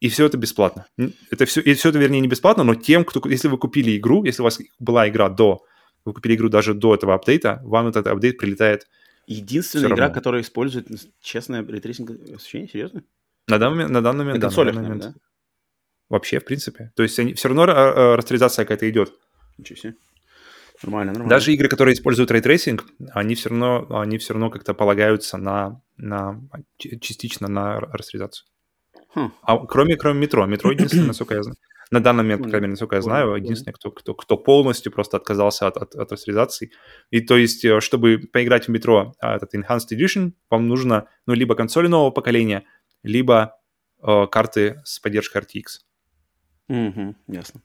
и 0.00 0.08
все 0.08 0.26
это 0.26 0.36
бесплатно. 0.36 0.86
Это 1.30 1.46
все, 1.46 1.60
и 1.60 1.74
все 1.74 1.90
это, 1.90 1.98
вернее, 1.98 2.20
не 2.20 2.26
бесплатно, 2.26 2.64
но 2.64 2.74
тем, 2.74 3.04
кто, 3.04 3.22
если 3.28 3.46
вы 3.46 3.56
купили 3.56 3.96
игру, 3.96 4.24
если 4.24 4.42
у 4.42 4.44
вас 4.44 4.58
была 4.80 5.08
игра 5.08 5.28
до, 5.28 5.64
вы 6.04 6.12
купили 6.12 6.34
игру 6.34 6.48
даже 6.48 6.74
до 6.74 6.96
этого 6.96 7.14
апдейта, 7.14 7.60
вам 7.62 7.86
этот 7.86 8.08
апдейт 8.08 8.38
прилетает 8.38 8.88
Единственная 9.26 9.88
игра, 9.88 9.96
равно. 9.96 10.14
которая 10.14 10.42
использует 10.42 10.88
честное 11.20 11.64
ray 11.64 11.78
tracing 11.78 12.10
освещение, 12.34 12.68
серьезно? 12.68 13.04
На 13.48 13.58
данный 13.58 13.76
момент, 13.76 13.90
на 13.90 14.02
данный 14.02 14.24
момент, 14.24 14.40
да. 14.40 14.48
На 14.50 14.54
данный 14.54 14.82
момент. 14.82 15.02
Да? 15.02 15.14
Вообще, 16.08 16.40
в 16.40 16.44
принципе. 16.44 16.92
То 16.94 17.02
есть 17.02 17.18
они, 17.18 17.34
все 17.34 17.48
равно 17.48 17.64
э, 17.64 18.14
растеризация 18.16 18.64
какая-то 18.64 18.88
идет. 18.88 19.12
Ничего 19.58 19.76
себе. 19.76 19.94
Нормально, 20.82 21.12
нормально. 21.12 21.30
Даже 21.30 21.52
игры, 21.52 21.68
которые 21.68 21.94
используют 21.94 22.30
ray 22.30 22.45
tracing, 22.45 22.84
они 23.12 23.34
все 23.34 23.50
равно, 23.50 23.86
они 24.00 24.18
все 24.18 24.34
равно 24.34 24.50
как-то 24.50 24.74
полагаются 24.74 25.38
на, 25.38 25.80
на 25.96 26.40
частично 26.78 27.48
на 27.48 27.78
растеризацию. 27.80 28.46
Хм. 29.14 29.32
А 29.42 29.66
кроме, 29.66 29.96
кроме 29.96 30.20
Метро. 30.20 30.44
Метро 30.46 30.70
единственное, 30.72 31.08
насколько 31.08 31.34
я 31.34 31.42
знаю. 31.42 31.56
На 31.93 32.01
данный 32.01 32.22
момент, 32.22 32.43
по 32.43 32.49
крайней 32.49 32.64
мере, 32.64 32.70
насколько 32.70 32.97
я 32.97 33.03
знаю, 33.03 33.34
единственный, 33.34 33.74
кто, 33.74 33.90
кто, 33.90 34.14
кто 34.14 34.38
полностью 34.38 34.90
просто 34.90 35.18
отказался 35.18 35.66
от, 35.66 35.76
от, 35.76 35.95
от 35.95 36.11
растеризации. 36.11 36.70
И 37.11 37.20
то 37.20 37.36
есть, 37.36 37.66
э, 37.66 37.80
чтобы 37.80 38.18
поиграть 38.32 38.66
в 38.66 38.70
метро 38.70 39.12
а, 39.20 39.36
этот 39.36 39.55
Enhanced 39.55 39.93
Edition, 39.93 40.32
вам 40.49 40.68
нужно, 40.68 41.09
ну, 41.26 41.34
либо 41.34 41.55
консоли 41.55 41.88
нового 41.88 42.11
поколения, 42.11 42.64
либо 43.03 43.57
э, 44.03 44.26
карты 44.30 44.80
с 44.86 45.01
поддержкой 45.01 45.43
RTX. 45.43 45.91
Угу, 46.72 47.16
ясно. 47.28 47.60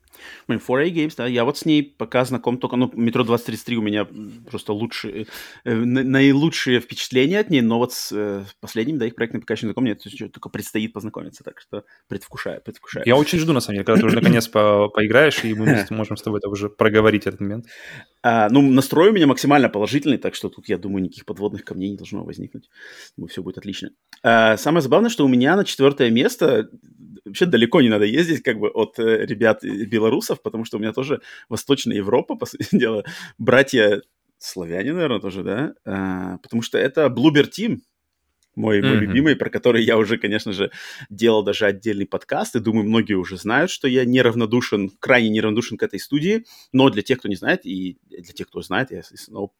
Блин, 0.49 0.59
4A 0.59 0.91
Games, 0.91 1.13
да, 1.15 1.27
я 1.27 1.45
вот 1.45 1.57
с 1.57 1.63
ней 1.63 1.81
пока 1.81 2.25
знаком 2.25 2.57
только, 2.57 2.75
ну, 2.75 2.91
Метро 2.93 3.23
2033 3.23 3.77
у 3.77 3.81
меня 3.81 4.05
просто 4.49 4.73
лучшие, 4.73 5.27
э, 5.63 5.73
наилучшие 5.73 6.81
впечатления 6.81 7.39
от 7.39 7.49
ней, 7.49 7.61
но 7.61 7.77
вот 7.77 7.93
с 7.93 8.11
э, 8.11 8.43
последним, 8.59 8.97
да, 8.97 9.05
их 9.05 9.15
проектом 9.15 9.39
пока 9.39 9.53
еще 9.53 9.65
не 9.65 9.69
знаком, 9.69 9.85
мне 9.85 9.95
только 9.95 10.49
предстоит 10.49 10.91
познакомиться, 10.91 11.45
так 11.45 11.61
что 11.61 11.85
предвкушаю, 12.09 12.61
предвкушаю. 12.61 13.05
Я 13.07 13.15
очень 13.15 13.39
жду, 13.39 13.53
на 13.53 13.61
самом 13.61 13.75
деле, 13.75 13.85
когда 13.85 14.01
ты 14.01 14.07
уже 14.07 14.17
наконец 14.17 14.45
по 14.49 14.89
поиграешь, 14.89 15.41
и 15.45 15.53
мы 15.53 15.85
можем 15.89 16.17
с 16.17 16.21
тобой 16.21 16.39
это 16.39 16.49
уже 16.49 16.67
проговорить 16.67 17.27
этот 17.27 17.39
момент. 17.39 17.65
А, 18.23 18.49
ну, 18.49 18.61
настрой 18.61 19.11
у 19.11 19.13
меня 19.13 19.25
максимально 19.25 19.69
положительный, 19.69 20.17
так 20.17 20.35
что 20.35 20.49
тут, 20.49 20.67
я 20.67 20.77
думаю, 20.77 21.03
никаких 21.03 21.25
подводных 21.25 21.63
камней 21.63 21.91
не 21.91 21.97
должно 21.97 22.25
возникнуть. 22.25 22.69
Думаю, 23.15 23.29
все 23.29 23.41
будет 23.41 23.57
отлично. 23.57 23.91
А, 24.21 24.57
самое 24.57 24.81
забавное, 24.81 25.09
что 25.09 25.23
у 25.23 25.29
меня 25.29 25.55
на 25.55 25.63
четвертое 25.63 26.09
место 26.09 26.69
вообще 27.27 27.45
далеко 27.45 27.81
не 27.81 27.89
надо 27.89 28.05
ездить 28.05 28.41
как 28.41 28.57
бы 28.57 28.69
от 28.69 28.96
э, 28.99 29.25
ребят 29.25 29.63
белорусов, 29.63 30.41
потому 30.41 30.65
что 30.65 30.77
у 30.77 30.79
меня 30.79 30.93
тоже 30.93 31.21
Восточная 31.49 31.97
Европа, 31.97 32.35
по 32.35 32.45
сути 32.45 32.67
дела, 32.71 33.03
братья 33.37 34.01
славяне, 34.37 34.93
наверное, 34.93 35.19
тоже, 35.19 35.43
да, 35.43 35.73
а, 35.85 36.37
потому 36.39 36.61
что 36.61 36.77
это 36.77 37.07
Bloober 37.07 37.49
Team, 37.49 37.79
мой, 38.55 38.79
mm-hmm. 38.79 38.87
мой 38.87 38.97
любимый, 38.97 39.35
про 39.35 39.49
который 39.49 39.83
я 39.83 39.97
уже, 39.97 40.17
конечно 40.17 40.51
же, 40.51 40.71
делал 41.09 41.43
даже 41.43 41.65
отдельный 41.65 42.07
подкаст, 42.07 42.55
и 42.55 42.59
думаю, 42.59 42.85
многие 42.85 43.13
уже 43.13 43.37
знают, 43.37 43.69
что 43.69 43.87
я 43.87 44.03
неравнодушен, 44.03 44.89
крайне 44.99 45.29
неравнодушен 45.29 45.77
к 45.77 45.83
этой 45.83 45.99
студии, 45.99 46.43
но 46.71 46.89
для 46.89 47.03
тех, 47.03 47.19
кто 47.19 47.27
не 47.27 47.35
знает, 47.35 47.65
и 47.65 47.99
для 48.09 48.33
тех, 48.33 48.47
кто 48.47 48.61
знает, 48.61 48.91
я 48.91 49.03
снова 49.03 49.51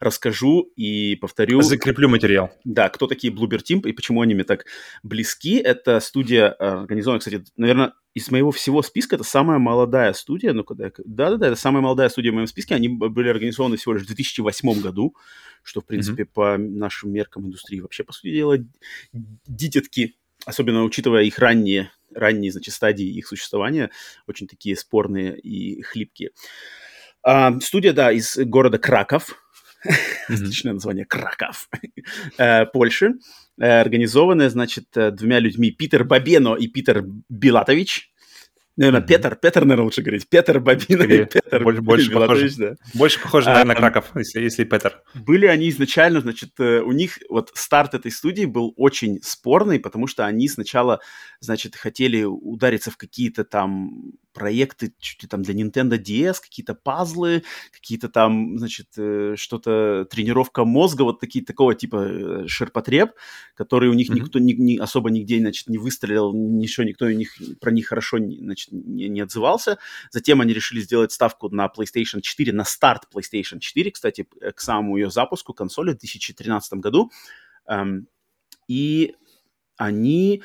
расскажу 0.00 0.70
и 0.76 1.16
повторю. 1.16 1.62
Закреплю 1.62 2.08
материал. 2.08 2.50
Да, 2.64 2.88
кто 2.88 3.06
такие 3.06 3.32
Bloober 3.32 3.58
Team 3.58 3.88
и 3.88 3.92
почему 3.92 4.22
они 4.22 4.34
мне 4.34 4.44
так 4.44 4.66
близки. 5.02 5.56
Это 5.56 6.00
студия, 6.00 6.56
э, 6.58 6.64
организованная, 6.64 7.20
кстати, 7.20 7.44
наверное, 7.56 7.92
из 8.14 8.30
моего 8.30 8.50
всего 8.50 8.82
списка 8.82 9.16
это 9.16 9.24
самая 9.24 9.58
молодая 9.58 10.12
студия. 10.12 10.52
Ну, 10.52 10.64
когда 10.64 10.90
Да-да-да, 11.04 11.48
это 11.48 11.56
самая 11.56 11.82
молодая 11.82 12.08
студия 12.08 12.32
в 12.32 12.34
моем 12.34 12.46
списке. 12.46 12.74
Они 12.74 12.88
были 12.88 13.28
организованы 13.28 13.76
всего 13.76 13.94
лишь 13.94 14.02
в 14.02 14.06
2008 14.06 14.80
году, 14.80 15.14
что, 15.62 15.80
в 15.80 15.86
принципе, 15.86 16.24
mm-hmm. 16.24 16.32
по 16.32 16.58
нашим 16.58 17.12
меркам 17.12 17.46
индустрии 17.46 17.80
вообще, 17.80 18.04
по 18.04 18.12
сути 18.12 18.32
дела, 18.32 18.58
дитятки, 19.12 20.16
особенно 20.44 20.84
учитывая 20.84 21.22
их 21.24 21.38
ранние, 21.38 21.90
ранние 22.12 22.52
значит, 22.52 22.74
стадии 22.74 23.06
их 23.06 23.26
существования, 23.26 23.90
очень 24.26 24.46
такие 24.46 24.76
спорные 24.76 25.38
и 25.38 25.82
хлипкие. 25.82 26.30
А, 27.22 27.58
студия, 27.60 27.92
да, 27.92 28.12
из 28.12 28.36
города 28.36 28.78
Краков, 28.78 29.36
Отличное 30.28 30.72
название. 30.72 31.04
Краков. 31.04 31.68
Э, 32.38 32.66
Польши. 32.66 33.14
Э, 33.60 33.80
организованная, 33.80 34.48
значит, 34.50 34.84
э, 34.96 35.10
двумя 35.10 35.40
людьми. 35.40 35.70
Питер 35.70 36.04
Бабено 36.04 36.56
и 36.56 36.68
Питер 36.68 37.04
Билатович. 37.28 38.10
Наверное. 38.76 39.00
Петр, 39.00 39.34
Петр, 39.34 39.62
наверное, 39.62 39.84
лучше 39.84 40.02
говорить. 40.02 40.28
Петр 40.28 40.60
Бабина 40.60 41.02
и 41.02 41.24
Петр 41.24 41.64
больше, 41.64 41.82
больше 41.82 42.12
похоже, 42.12 42.50
да. 42.56 42.74
Больше 42.94 43.20
похоже, 43.20 43.46
наверное, 43.46 43.74
на 43.74 43.74
Краков, 43.74 44.12
если, 44.14 44.40
если 44.40 44.62
Петр. 44.62 45.02
Были 45.14 45.46
они 45.46 45.68
изначально, 45.70 46.20
значит, 46.20 46.58
у 46.60 46.92
них 46.92 47.18
вот 47.28 47.50
старт 47.54 47.94
этой 47.94 48.12
студии 48.12 48.44
был 48.44 48.74
очень 48.76 49.20
спорный, 49.20 49.80
потому 49.80 50.06
что 50.06 50.26
они 50.26 50.48
сначала, 50.48 51.00
значит, 51.40 51.74
хотели 51.74 52.22
удариться 52.22 52.92
в 52.92 52.96
какие-то 52.96 53.44
там 53.44 54.12
проекты 54.38 54.94
чуть 55.00 55.24
ли 55.24 55.28
там 55.28 55.42
для 55.42 55.52
Nintendo 55.52 55.98
DS, 55.98 56.36
какие-то 56.40 56.74
пазлы, 56.74 57.42
какие-то 57.72 58.08
там, 58.08 58.56
значит, 58.56 58.86
э, 58.96 59.34
что-то, 59.36 60.06
тренировка 60.08 60.64
мозга, 60.64 61.02
вот 61.02 61.18
такие, 61.18 61.44
такого 61.44 61.74
типа 61.74 61.96
э, 61.96 62.46
ширпотреб, 62.46 63.10
которые 63.56 63.90
у 63.90 63.94
них 63.94 64.10
mm-hmm. 64.10 64.14
никто 64.14 64.38
ни, 64.38 64.52
ни, 64.52 64.76
особо 64.76 65.10
нигде, 65.10 65.38
значит, 65.40 65.66
не 65.66 65.76
выстрелил, 65.76 66.32
ничего, 66.32 66.86
никто 66.86 67.06
у 67.06 67.10
них, 67.10 67.36
про 67.60 67.72
них 67.72 67.88
хорошо, 67.88 68.18
значит, 68.18 68.68
не, 68.70 69.08
не 69.08 69.22
отзывался. 69.22 69.78
Затем 70.12 70.40
они 70.40 70.52
решили 70.52 70.80
сделать 70.80 71.10
ставку 71.10 71.48
на 71.48 71.66
PlayStation 71.66 72.20
4, 72.20 72.52
на 72.52 72.64
старт 72.64 73.08
PlayStation 73.12 73.58
4, 73.58 73.90
кстати, 73.90 74.28
к 74.54 74.60
самому 74.60 74.98
ее 74.98 75.10
запуску 75.10 75.52
консоли 75.52 75.90
в 75.90 75.98
2013 75.98 76.74
году. 76.74 77.10
Эм, 77.66 78.06
и 78.68 79.16
они 79.78 80.42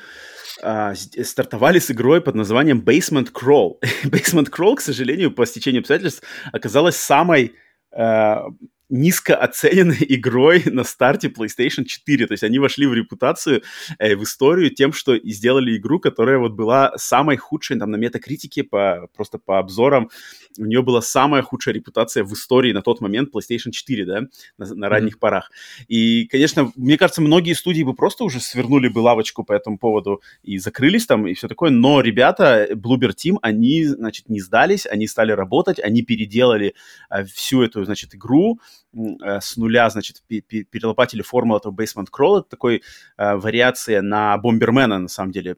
а, 0.62 0.94
стартовали 0.94 1.78
с 1.78 1.90
игрой 1.90 2.22
под 2.22 2.34
названием 2.34 2.80
Basement 2.80 3.30
Crawl. 3.32 3.78
Basement 4.04 4.48
Crawl, 4.50 4.76
к 4.76 4.80
сожалению, 4.80 5.32
по 5.32 5.44
стечению 5.44 5.80
обстоятельств, 5.80 6.22
оказалась 6.52 6.96
самой 6.96 7.54
а, 7.92 8.46
низко 8.88 9.36
оцененной 9.36 9.98
игрой 10.08 10.62
на 10.66 10.84
старте 10.84 11.28
PlayStation 11.28 11.84
4. 11.84 12.26
То 12.26 12.32
есть 12.32 12.44
они 12.44 12.58
вошли 12.58 12.86
в 12.86 12.94
репутацию, 12.94 13.62
э, 13.98 14.16
в 14.16 14.22
историю 14.22 14.70
тем, 14.70 14.92
что 14.92 15.16
сделали 15.18 15.76
игру, 15.76 16.00
которая 16.00 16.38
вот 16.38 16.52
была 16.52 16.92
самой 16.96 17.36
худшей 17.36 17.78
там 17.78 17.90
на 17.90 17.96
метакритике, 17.96 18.64
по, 18.64 19.08
просто 19.14 19.38
по 19.38 19.58
обзорам. 19.58 20.10
У 20.58 20.64
нее 20.64 20.82
была 20.82 21.02
самая 21.02 21.42
худшая 21.42 21.74
репутация 21.74 22.24
в 22.24 22.32
истории 22.32 22.72
на 22.72 22.82
тот 22.82 23.00
момент 23.00 23.30
PlayStation 23.34 23.70
4, 23.70 24.04
да, 24.04 24.20
на, 24.58 24.74
на 24.74 24.88
ранних 24.88 25.16
mm-hmm. 25.16 25.18
порах. 25.18 25.50
И, 25.88 26.26
конечно, 26.30 26.72
мне 26.76 26.96
кажется, 26.98 27.22
многие 27.22 27.54
студии 27.54 27.82
бы 27.82 27.94
просто 27.94 28.24
уже 28.24 28.40
свернули 28.40 28.88
бы 28.88 29.00
лавочку 29.00 29.44
по 29.44 29.52
этому 29.52 29.78
поводу 29.78 30.22
и 30.42 30.58
закрылись 30.58 31.06
там, 31.06 31.26
и 31.26 31.34
все 31.34 31.48
такое. 31.48 31.70
Но 31.70 32.00
ребята, 32.00 32.68
Bloober 32.72 33.12
Team, 33.14 33.38
они, 33.42 33.84
значит, 33.84 34.28
не 34.28 34.40
сдались, 34.40 34.86
они 34.86 35.06
стали 35.06 35.32
работать, 35.32 35.80
они 35.80 36.02
переделали 36.02 36.74
э, 37.10 37.24
всю 37.24 37.62
эту, 37.62 37.84
значит, 37.84 38.14
игру, 38.14 38.60
с 38.94 39.56
нуля, 39.56 39.90
значит, 39.90 40.22
перелопатили 40.28 41.22
формулу 41.22 41.58
этого 41.58 41.74
Basement 41.74 42.06
Crawl. 42.16 42.40
Это 42.40 42.48
такой 42.48 42.82
э, 43.16 43.34
вариация 43.34 44.02
на 44.02 44.36
Бомбермена, 44.38 44.98
на 44.98 45.08
самом 45.08 45.32
деле. 45.32 45.56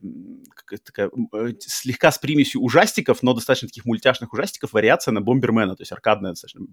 Такая, 0.83 1.09
э, 1.33 1.53
слегка 1.59 2.11
с 2.11 2.17
примесью 2.17 2.61
ужастиков, 2.61 3.21
но 3.21 3.33
достаточно 3.33 3.67
таких 3.67 3.85
мультяшных 3.85 4.33
ужастиков, 4.33 4.73
вариация 4.73 5.11
на 5.11 5.21
Бомбермена. 5.21 5.75
То 5.75 5.81
есть 5.81 5.91
аркадная 5.91 6.31
достаточно 6.31 6.65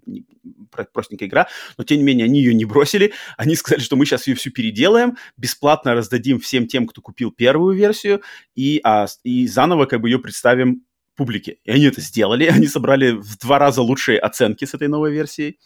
простенькая 0.92 1.28
игра. 1.28 1.48
Но, 1.76 1.84
тем 1.84 1.98
не 1.98 2.04
менее, 2.04 2.24
они 2.24 2.40
ее 2.40 2.54
не 2.54 2.64
бросили. 2.64 3.12
Они 3.36 3.54
сказали, 3.56 3.82
что 3.82 3.96
мы 3.96 4.06
сейчас 4.06 4.26
ее 4.26 4.34
всю 4.34 4.50
переделаем, 4.50 5.16
бесплатно 5.36 5.94
раздадим 5.94 6.40
всем 6.40 6.66
тем, 6.66 6.86
кто 6.86 7.02
купил 7.02 7.30
первую 7.30 7.76
версию, 7.76 8.22
и, 8.54 8.80
а, 8.84 9.06
и 9.22 9.46
заново 9.46 9.86
как 9.86 10.00
бы 10.00 10.08
ее 10.08 10.18
представим 10.18 10.82
публике. 11.14 11.58
И 11.64 11.70
они 11.70 11.84
это 11.84 12.00
сделали. 12.00 12.44
Они 12.54 12.66
собрали 12.66 13.12
в 13.12 13.38
два 13.38 13.58
раза 13.58 13.82
лучшие 13.82 14.18
оценки 14.18 14.64
с 14.64 14.74
этой 14.74 14.88
новой 14.88 15.12
версией. 15.12 15.58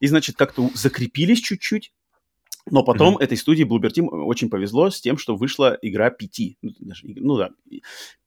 И, 0.00 0.06
значит, 0.06 0.36
как-то 0.36 0.70
закрепились 0.74 1.40
чуть-чуть. 1.40 1.92
Но 2.70 2.82
потом 2.82 3.16
mm-hmm. 3.16 3.22
этой 3.22 3.36
студии 3.36 3.66
Bloober 3.66 3.90
Team 3.92 4.06
очень 4.08 4.48
повезло 4.48 4.88
с 4.88 5.00
тем, 5.00 5.18
что 5.18 5.36
вышла 5.36 5.76
игра 5.82 6.08
PT. 6.08 6.56
Ну, 6.62 6.72
ну 6.98 7.36
да, 7.36 7.50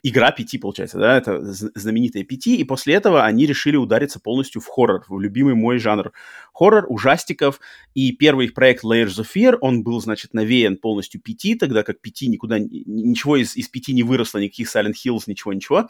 игра 0.04 0.34
PT, 0.38 0.60
получается, 0.60 1.00
да, 1.00 1.18
это 1.18 1.42
знаменитая 1.42 2.24
PT, 2.24 2.56
и 2.56 2.64
после 2.64 2.94
этого 2.94 3.26
они 3.26 3.46
решили 3.46 3.76
удариться 3.76 4.20
полностью 4.20 4.62
в 4.62 4.68
хоррор, 4.68 5.04
в 5.08 5.20
любимый 5.20 5.56
мой 5.56 5.80
жанр. 5.80 6.12
Хоррор, 6.54 6.86
ужастиков, 6.88 7.60
и 7.94 8.12
первый 8.12 8.46
их 8.46 8.54
проект 8.54 8.84
Layers 8.84 9.20
of 9.20 9.28
Fear, 9.36 9.58
он 9.60 9.84
был, 9.84 10.00
значит, 10.02 10.34
навеян 10.34 10.78
полностью 10.78 11.20
PT, 11.20 11.56
тогда 11.56 11.84
как 11.84 11.98
PT 11.98 12.28
никуда, 12.28 12.60
ничего 12.60 13.38
из, 13.38 13.56
из 13.56 13.70
PT 13.70 13.94
не 13.94 14.04
выросло, 14.04 14.38
никаких 14.38 14.74
Silent 14.74 14.94
Hills, 15.04 15.24
ничего-ничего. 15.28 15.90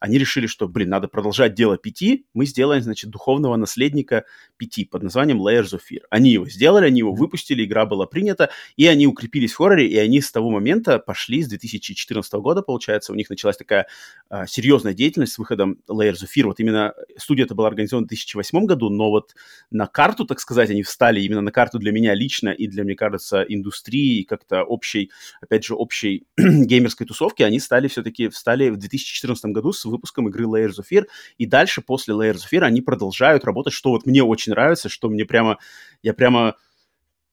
Они 0.00 0.18
решили, 0.18 0.46
что, 0.46 0.66
блин, 0.66 0.88
надо 0.88 1.08
продолжать 1.08 1.54
дело 1.54 1.78
PT, 1.78 2.24
мы 2.34 2.46
сделаем, 2.46 2.82
значит, 2.82 3.10
духовного 3.10 3.56
наследника 3.56 4.24
PT 4.60 4.86
под 4.90 5.02
названием 5.02 5.40
Layers 5.40 5.74
of 5.74 5.80
Fear. 5.90 6.02
Они 6.10 6.30
его 6.30 6.48
сделали, 6.48 6.86
они 6.86 6.98
его 6.98 7.14
выпустили, 7.14 7.64
игра 7.64 7.81
была 7.86 8.06
принята, 8.06 8.50
и 8.76 8.86
они 8.86 9.06
укрепились 9.06 9.52
в 9.52 9.56
хорроре, 9.56 9.88
и 9.88 9.96
они 9.96 10.20
с 10.20 10.30
того 10.30 10.50
момента 10.50 10.98
пошли, 10.98 11.42
с 11.42 11.48
2014 11.48 12.32
года, 12.34 12.62
получается, 12.62 13.12
у 13.12 13.14
них 13.14 13.30
началась 13.30 13.56
такая 13.56 13.86
а, 14.28 14.46
серьезная 14.46 14.94
деятельность 14.94 15.32
с 15.32 15.38
выходом 15.38 15.78
Layers 15.88 16.22
of 16.22 16.28
Fear. 16.36 16.44
Вот 16.44 16.60
именно 16.60 16.94
студия 17.16 17.44
это 17.44 17.54
была 17.54 17.68
организована 17.68 18.06
в 18.06 18.08
2008 18.08 18.64
году, 18.64 18.88
но 18.88 19.10
вот 19.10 19.34
на 19.70 19.86
карту, 19.86 20.24
так 20.24 20.40
сказать, 20.40 20.70
они 20.70 20.82
встали 20.82 21.20
именно 21.20 21.40
на 21.40 21.52
карту 21.52 21.78
для 21.78 21.92
меня 21.92 22.14
лично 22.14 22.50
и 22.50 22.66
для, 22.66 22.84
мне 22.84 22.94
кажется, 22.94 23.42
индустрии, 23.42 24.20
и 24.20 24.24
как-то 24.24 24.62
общей, 24.62 25.10
опять 25.40 25.64
же, 25.64 25.74
общей 25.74 26.26
геймерской 26.38 27.06
тусовки, 27.06 27.42
они 27.42 27.60
стали 27.60 27.88
все-таки, 27.88 28.28
встали 28.28 28.70
в 28.70 28.76
2014 28.76 29.44
году 29.46 29.72
с 29.72 29.84
выпуском 29.84 30.28
игры 30.28 30.44
Layers 30.44 30.80
of 30.80 30.84
Fear, 30.90 31.04
и 31.38 31.46
дальше 31.46 31.82
после 31.82 32.14
Layers 32.14 32.36
of 32.36 32.52
Fear 32.52 32.62
они 32.62 32.80
продолжают 32.80 33.44
работать, 33.44 33.72
что 33.72 33.90
вот 33.90 34.06
мне 34.06 34.22
очень 34.22 34.52
нравится, 34.52 34.88
что 34.88 35.08
мне 35.08 35.24
прямо, 35.24 35.58
я 36.02 36.14
прямо 36.14 36.56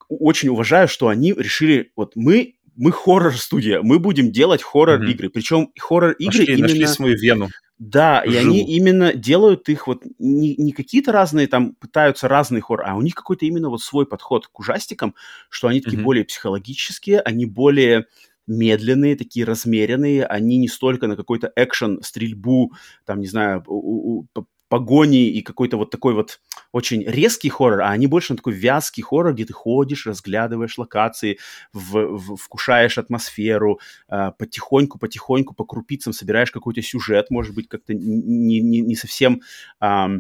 очень 0.10 0.49
уважаю, 0.49 0.88
что 0.88 1.07
они 1.07 1.34
решили, 1.34 1.91
вот 1.95 2.16
мы 2.16 2.55
мы 2.76 2.93
хоррор-студия, 2.93 3.82
мы 3.82 3.99
будем 3.99 4.32
делать 4.32 4.64
хоррор-игры. 4.64 5.28
Mm-hmm. 5.28 5.32
Причем 5.32 5.72
хоррор-игры 5.78 6.39
нашли, 6.39 6.53
именно... 6.53 6.68
Нашли 6.68 6.88
свою 6.88 7.18
вену. 7.18 7.49
Да, 7.78 8.22
и 8.22 8.36
они 8.36 8.66
именно 8.76 9.14
делают 9.14 9.68
их 9.68 9.88
вот 9.88 10.03
не, 10.18 10.55
не 10.55 10.72
какие-то 10.72 11.12
разные 11.12 11.47
там 11.47 11.76
пытаются 11.76 12.28
разные 12.30 12.62
хоррор, 12.62 12.86
а 12.88 12.95
у 12.95 13.01
них 13.01 13.16
какой-то 13.16 13.45
именно 13.45 13.70
вот 13.70 13.82
свой 13.82 14.05
подход 14.05 14.47
к 14.47 14.60
ужастикам, 14.60 15.14
что 15.49 15.68
они 15.68 15.82
такие 15.82 15.99
mm-hmm. 15.99 16.03
более 16.03 16.26
психологические, 16.26 17.20
они 17.20 17.45
более 17.45 18.05
медленные, 18.47 19.16
такие 19.16 19.45
размеренные, 19.45 20.26
они 20.26 20.57
не 20.57 20.68
столько 20.68 21.07
на 21.07 21.16
какой-то 21.16 21.51
экшен, 21.55 22.01
стрельбу, 22.01 22.74
там, 23.05 23.20
не 23.20 23.28
знаю, 23.28 23.64
у, 23.68 24.20
у, 24.20 24.28
погони 24.70 25.28
и 25.28 25.41
какой-то 25.41 25.78
вот 25.78 25.89
такой 25.89 26.13
вот 26.13 26.39
очень 26.72 27.03
резкий 27.03 27.49
хоррор, 27.49 27.82
а 27.82 27.89
они 27.89 28.07
больше 28.07 28.34
на 28.34 28.38
такой 28.38 28.53
вязкий 28.53 29.03
хоррор, 29.03 29.34
где 29.34 29.45
ты 29.45 29.53
ходишь, 29.53 30.05
разглядываешь 30.05 30.78
локации, 30.78 31.39
в, 31.74 32.17
в, 32.17 32.36
вкушаешь 32.36 32.97
атмосферу, 32.97 33.80
э, 34.09 34.32
потихоньку-потихоньку 34.38 35.55
по 35.55 35.65
крупицам 35.65 36.13
собираешь 36.13 36.51
какой-то 36.51 36.82
сюжет, 36.82 37.32
может 37.32 37.55
быть, 37.55 37.67
как-то 37.67 37.93
не, 37.93 38.61
не, 38.61 38.82
не 38.82 38.95
совсем... 38.95 39.41
Э, 39.82 40.20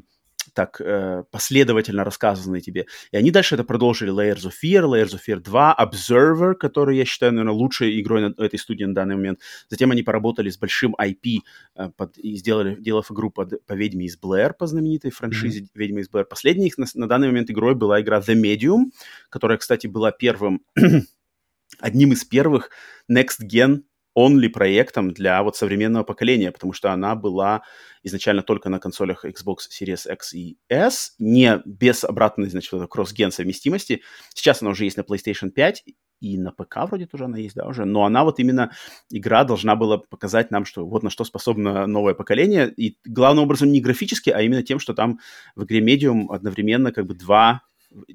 так 0.53 0.81
э, 0.81 1.23
последовательно 1.31 2.03
рассказанные 2.03 2.61
тебе. 2.61 2.85
И 3.11 3.17
они 3.17 3.31
дальше 3.31 3.55
это 3.55 3.63
продолжили 3.63 4.11
Layers 4.11 4.45
of 4.45 4.53
Fear, 4.63 4.83
Layers 4.83 5.15
of 5.15 5.19
Fear 5.27 5.39
2, 5.39 5.77
Observer, 5.79 6.53
который 6.55 6.97
я 6.97 7.05
считаю, 7.05 7.33
наверное, 7.33 7.53
лучшей 7.53 7.99
игрой 7.99 8.21
на 8.21 8.43
этой 8.43 8.59
студии 8.59 8.83
на 8.85 8.93
данный 8.93 9.15
момент. 9.15 9.39
Затем 9.69 9.91
они 9.91 10.03
поработали 10.03 10.49
с 10.49 10.57
большим 10.57 10.95
IP 10.99 11.39
э, 11.75 11.89
под, 11.95 12.17
и 12.17 12.35
сделали, 12.35 12.75
делав 12.75 13.11
игру 13.11 13.29
под, 13.29 13.65
по 13.65 13.73
«Ведьме 13.73 14.05
из 14.05 14.17
Блэр», 14.17 14.53
по 14.53 14.67
знаменитой 14.67 15.11
франшизе 15.11 15.61
mm-hmm. 15.61 15.69
«Ведьма 15.75 15.99
из 16.01 16.09
Блэр». 16.09 16.25
Последней 16.25 16.67
их 16.67 16.77
на, 16.77 16.85
на 16.93 17.07
данный 17.07 17.27
момент 17.27 17.49
игрой 17.51 17.75
была 17.75 18.01
игра 18.01 18.19
The 18.19 18.35
Medium, 18.35 18.91
которая, 19.29 19.57
кстати, 19.57 19.87
была 19.87 20.11
первым, 20.11 20.61
одним 21.79 22.13
из 22.13 22.25
первых 22.25 22.69
Next 23.11 23.43
Gen 23.43 23.83
only 24.19 24.49
проектом 24.49 25.11
для 25.11 25.41
вот 25.43 25.55
современного 25.55 26.03
поколения, 26.03 26.51
потому 26.51 26.73
что 26.73 26.91
она 26.91 27.15
была 27.15 27.61
изначально 28.03 28.41
только 28.41 28.69
на 28.69 28.79
консолях 28.79 29.25
Xbox 29.25 29.57
Series 29.71 30.11
X 30.11 30.33
и 30.33 30.57
S, 30.69 31.15
не 31.19 31.61
без 31.65 32.03
обратной, 32.03 32.49
значит, 32.49 32.73
кросс-ген 32.89 33.31
совместимости. 33.31 34.01
Сейчас 34.33 34.61
она 34.61 34.71
уже 34.71 34.85
есть 34.85 34.97
на 34.97 35.01
PlayStation 35.01 35.49
5 35.49 35.83
и 36.21 36.37
на 36.37 36.51
ПК 36.51 36.79
вроде 36.87 37.05
тоже 37.05 37.25
она 37.25 37.37
есть, 37.37 37.55
да, 37.55 37.65
уже, 37.65 37.85
но 37.85 38.03
она 38.03 38.23
вот 38.23 38.39
именно, 38.39 38.71
игра 39.09 39.43
должна 39.43 39.75
была 39.75 39.97
показать 39.97 40.51
нам, 40.51 40.65
что 40.65 40.85
вот 40.85 41.03
на 41.03 41.09
что 41.09 41.23
способно 41.23 41.87
новое 41.87 42.13
поколение, 42.13 42.71
и 42.75 42.97
главным 43.05 43.45
образом 43.45 43.71
не 43.71 43.79
графически, 43.79 44.29
а 44.29 44.41
именно 44.41 44.63
тем, 44.63 44.79
что 44.79 44.93
там 44.93 45.19
в 45.55 45.63
игре 45.63 45.79
Medium 45.79 46.25
одновременно 46.29 46.91
как 46.91 47.05
бы 47.05 47.13
два 47.13 47.61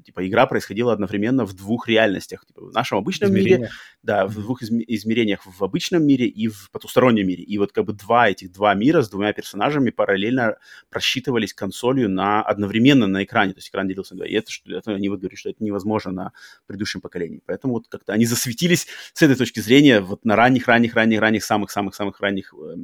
типа 0.03 0.27
игра 0.27 0.45
происходила 0.45 0.93
одновременно 0.93 1.45
в 1.45 1.53
двух 1.53 1.87
реальностях, 1.87 2.45
типа 2.45 2.65
в 2.67 2.73
нашем 2.73 2.97
обычном 2.97 3.33
мире, 3.33 3.69
да, 4.03 4.25
в 4.27 4.33
двух 4.33 4.61
измерениях, 4.63 5.41
в 5.45 5.63
обычном 5.63 6.05
мире 6.05 6.27
и 6.27 6.47
в 6.47 6.69
потустороннем 6.71 7.27
мире. 7.27 7.43
И 7.43 7.57
вот 7.57 7.71
как 7.71 7.85
бы 7.85 7.93
два 7.93 8.29
этих 8.29 8.51
два 8.51 8.73
мира 8.73 9.01
с 9.01 9.09
двумя 9.09 9.33
персонажами 9.33 9.89
параллельно 9.89 10.57
просчитывались 10.89 11.53
консолью 11.53 12.09
на 12.09 12.41
одновременно 12.41 13.07
на 13.07 13.23
экране, 13.23 13.53
то 13.53 13.59
есть 13.59 13.69
экран 13.69 13.87
делился 13.87 14.13
на 14.13 14.19
два. 14.19 14.27
И 14.27 14.33
это, 14.33 14.51
что, 14.51 14.75
это 14.75 14.91
они 14.93 15.09
вот 15.09 15.19
говорят, 15.19 15.39
что 15.39 15.49
это 15.49 15.63
невозможно 15.63 16.11
на 16.11 16.31
предыдущем 16.67 17.01
поколении. 17.01 17.41
Поэтому 17.45 17.73
вот 17.73 17.87
как-то 17.87 18.13
они 18.13 18.25
засветились 18.25 18.87
с 19.13 19.21
этой 19.21 19.35
точки 19.35 19.59
зрения 19.59 19.99
вот 19.99 20.25
на 20.25 20.35
ранних, 20.35 20.67
ранних, 20.67 20.95
ранних, 20.95 21.19
ранних, 21.19 21.43
самых-самых-самых 21.43 22.19
ранних 22.19 22.53
э, 22.53 22.75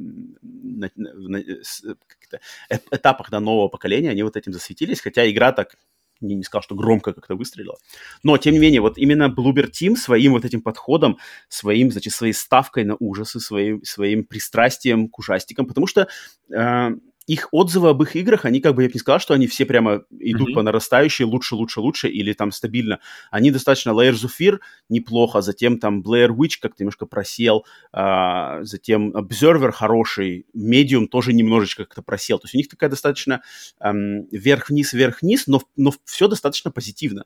на, 0.42 0.90
на, 0.94 1.36
э, 1.36 1.62
этапах 2.90 3.30
до 3.30 3.40
нового 3.40 3.68
поколения 3.68 4.10
они 4.10 4.22
вот 4.22 4.36
этим 4.36 4.52
засветились, 4.52 5.00
хотя 5.00 5.30
игра 5.30 5.52
так 5.52 5.76
не, 6.22 6.34
не 6.34 6.42
сказал, 6.42 6.62
что 6.62 6.74
громко 6.74 7.12
как-то 7.12 7.34
выстрелила. 7.34 7.76
Но, 8.22 8.38
тем 8.38 8.54
не 8.54 8.58
менее, 8.58 8.80
вот 8.80 8.98
именно 8.98 9.28
Bloober 9.28 9.70
Team 9.70 9.96
своим 9.96 10.32
вот 10.32 10.44
этим 10.44 10.62
подходом, 10.62 11.18
своим, 11.48 11.90
значит, 11.90 12.12
своей 12.12 12.32
ставкой 12.32 12.84
на 12.84 12.96
ужасы, 12.98 13.40
своим, 13.40 13.82
своим 13.84 14.24
пристрастием 14.24 15.08
к 15.08 15.18
ужастикам, 15.18 15.66
потому 15.66 15.86
что 15.86 16.08
э, 16.50 16.90
их 17.26 17.48
отзывы 17.52 17.90
об 17.90 18.02
их 18.02 18.16
играх, 18.16 18.44
они 18.44 18.60
как 18.60 18.74
бы, 18.74 18.82
я 18.82 18.88
бы 18.88 18.94
не 18.94 19.00
сказал, 19.00 19.20
что 19.20 19.34
они 19.34 19.46
все 19.46 19.64
прямо 19.64 20.04
идут 20.10 20.50
mm-hmm. 20.50 20.54
по 20.54 20.62
нарастающей, 20.62 21.24
лучше, 21.24 21.54
лучше, 21.54 21.80
лучше, 21.80 22.08
или 22.08 22.32
там 22.32 22.50
стабильно. 22.50 23.00
Они 23.30 23.50
достаточно 23.50 23.90
Layers 23.90 24.24
of 24.24 24.30
Fear 24.40 24.58
неплохо, 24.88 25.40
затем 25.40 25.78
там 25.78 26.02
Blair 26.02 26.28
Witch 26.28 26.58
как-то 26.60 26.82
немножко 26.82 27.06
просел, 27.06 27.64
а, 27.92 28.62
затем 28.64 29.10
Observer 29.16 29.70
хороший, 29.72 30.46
Medium 30.56 31.06
тоже 31.06 31.32
немножечко 31.32 31.84
как-то 31.84 32.02
просел. 32.02 32.38
То 32.38 32.46
есть 32.46 32.54
у 32.54 32.58
них 32.58 32.68
такая 32.68 32.90
достаточно 32.90 33.42
эм, 33.80 34.26
вверх-вниз, 34.30 34.92
вверх-вниз, 34.92 35.46
но, 35.46 35.62
но 35.76 35.92
все 36.04 36.28
достаточно 36.28 36.70
позитивно 36.70 37.24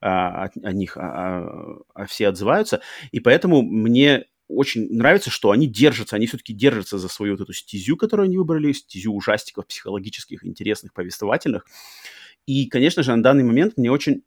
а, 0.00 0.44
о, 0.44 0.50
о 0.62 0.72
них 0.72 0.96
а, 0.96 1.78
а, 1.94 2.06
все 2.06 2.28
отзываются. 2.28 2.80
И 3.12 3.20
поэтому 3.20 3.62
мне 3.62 4.26
очень 4.48 4.88
нравится, 4.90 5.30
что 5.30 5.50
они 5.50 5.66
держатся, 5.66 6.16
они 6.16 6.26
все-таки 6.26 6.52
держатся 6.52 6.98
за 6.98 7.08
свою 7.08 7.34
вот 7.34 7.42
эту 7.42 7.52
стезю, 7.52 7.96
которую 7.96 8.26
они 8.26 8.38
выбрали, 8.38 8.72
стезю 8.72 9.12
ужастиков, 9.12 9.66
психологических, 9.66 10.44
интересных, 10.44 10.92
повествовательных. 10.92 11.66
И, 12.46 12.66
конечно 12.66 13.02
же, 13.02 13.14
на 13.14 13.22
данный 13.22 13.44
момент 13.44 13.76
мне 13.76 13.90
очень 13.90 14.22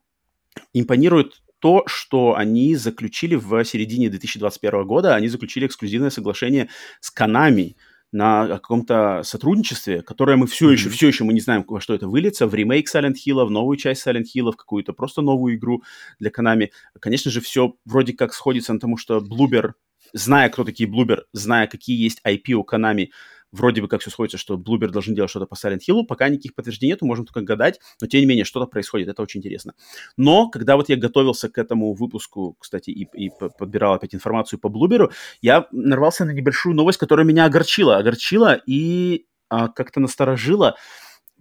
импонирует 0.74 1.42
то, 1.60 1.84
что 1.88 2.36
они 2.36 2.76
заключили 2.76 3.36
в 3.36 3.64
середине 3.66 4.10
2021 4.10 4.86
года, 4.86 5.16
они 5.16 5.28
заключили 5.28 5.68
эксклюзивное 5.68 6.10
соглашение 6.10 6.70
с 7.02 7.14
Konami 7.16 7.76
на 8.12 8.48
каком-то 8.48 9.22
сотрудничестве, 9.24 10.02
которое 10.02 10.36
мы 10.36 10.48
все 10.48 10.70
mm-hmm. 10.70 10.74
еще, 10.74 10.90
все 10.90 11.08
еще 11.08 11.24
мы 11.26 11.34
не 11.34 11.42
знаем, 11.42 11.64
во 11.68 11.80
что 11.80 11.94
это 11.94 12.08
выльется, 12.08 12.48
в 12.48 12.56
ремейк 12.56 12.88
Silent 12.94 13.16
Hill, 13.26 13.46
в 13.46 13.52
новую 13.52 13.78
часть 13.78 14.06
Silent 14.06 14.26
Hill, 14.36 14.52
в 14.52 14.56
какую-то 14.56 14.94
просто 14.94 15.22
новую 15.22 15.56
игру 15.56 15.84
для 16.20 16.32
Konami. 16.32 16.70
Конечно 17.00 17.30
же, 17.30 17.40
все 17.40 17.76
вроде 17.86 18.14
как 18.14 18.34
сходится 18.34 18.74
на 18.74 18.80
тому, 18.80 18.98
что 18.98 19.20
Bloober 19.20 19.74
зная, 20.14 20.50
кто 20.50 20.64
такие 20.64 20.90
Bloober, 20.90 21.24
зная, 21.34 21.68
какие 21.68 22.02
есть 22.02 22.22
IP 22.26 22.54
у 22.54 22.64
Konami, 22.64 23.10
вроде 23.52 23.82
бы 23.82 23.88
как 23.88 24.02
все 24.02 24.12
сходится, 24.12 24.38
что 24.38 24.56
Bloober 24.56 24.88
должен 24.88 25.16
делать 25.16 25.30
что-то 25.30 25.46
по 25.46 25.56
Silent 25.56 25.80
Hill, 25.88 26.04
пока 26.08 26.30
никаких 26.30 26.56
подтверждений 26.56 26.94
нету, 26.94 27.06
можем 27.06 27.26
только 27.26 27.42
гадать, 27.42 27.80
но 28.02 28.08
тем 28.08 28.22
не 28.22 28.26
менее 28.26 28.46
что-то 28.46 28.66
происходит, 28.68 29.08
это 29.08 29.22
очень 29.22 29.40
интересно. 29.40 29.74
Но 30.18 30.50
когда 30.50 30.76
вот 30.76 30.90
я 30.90 30.96
готовился 30.96 31.50
к 31.50 31.58
этому 31.58 31.94
выпуску, 31.94 32.56
кстати, 32.60 32.92
и, 32.92 33.08
и 33.14 33.32
подбирал 33.58 33.94
опять 33.94 34.16
информацию 34.16 34.60
по 34.60 34.68
Bloober, 34.68 35.12
я 35.42 35.68
нарвался 35.72 36.26
на 36.26 36.32
небольшую 36.32 36.76
новость, 36.76 37.00
которая 37.00 37.26
меня 37.26 37.46
огорчила, 37.46 37.98
огорчила 37.98 38.60
и 38.66 39.26
а, 39.50 39.68
как-то 39.68 40.00
насторожила, 40.00 40.76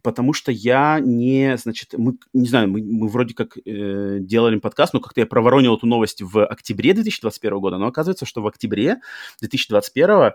потому 0.03 0.33
что 0.33 0.53
я 0.53 1.01
не, 1.01 1.57
значит, 1.57 1.95
мы, 1.97 2.15
не 2.33 2.49
знаю, 2.49 2.69
мы, 2.69 2.83
мы 2.83 3.09
вроде 3.09 3.35
как 3.35 3.57
э, 3.57 4.19
делали 4.21 4.59
подкаст, 4.59 4.95
но 4.95 5.01
как-то 5.01 5.21
я 5.21 5.27
проворонил 5.27 5.77
эту 5.77 5.87
новость 5.87 6.23
в 6.23 6.45
октябре 6.45 6.95
2021 6.95 7.59
года, 7.59 7.79
но 7.79 7.87
оказывается, 7.87 8.27
что 8.27 8.43
в 8.43 8.47
октябре 8.47 9.01
2021 9.41 10.33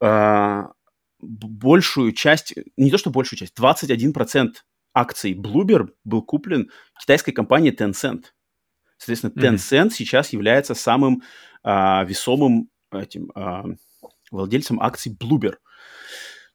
э, 0.00 0.62
большую 1.20 2.12
часть, 2.12 2.54
не 2.76 2.90
то 2.90 2.98
что 2.98 3.10
большую 3.10 3.38
часть, 3.38 3.58
21% 3.58 4.52
акций 4.94 5.34
Bloober 5.34 5.88
был 6.04 6.22
куплен 6.22 6.70
китайской 7.00 7.32
компанией 7.32 7.74
Tencent. 7.74 8.26
Соответственно, 8.96 9.32
Tencent 9.32 9.86
mm-hmm. 9.86 9.90
сейчас 9.90 10.32
является 10.32 10.74
самым 10.74 11.22
э, 11.64 12.04
весомым 12.06 12.70
этим 12.92 13.32
э, 13.34 13.76
владельцем 14.30 14.80
акций 14.80 15.12
Bloober 15.12 15.54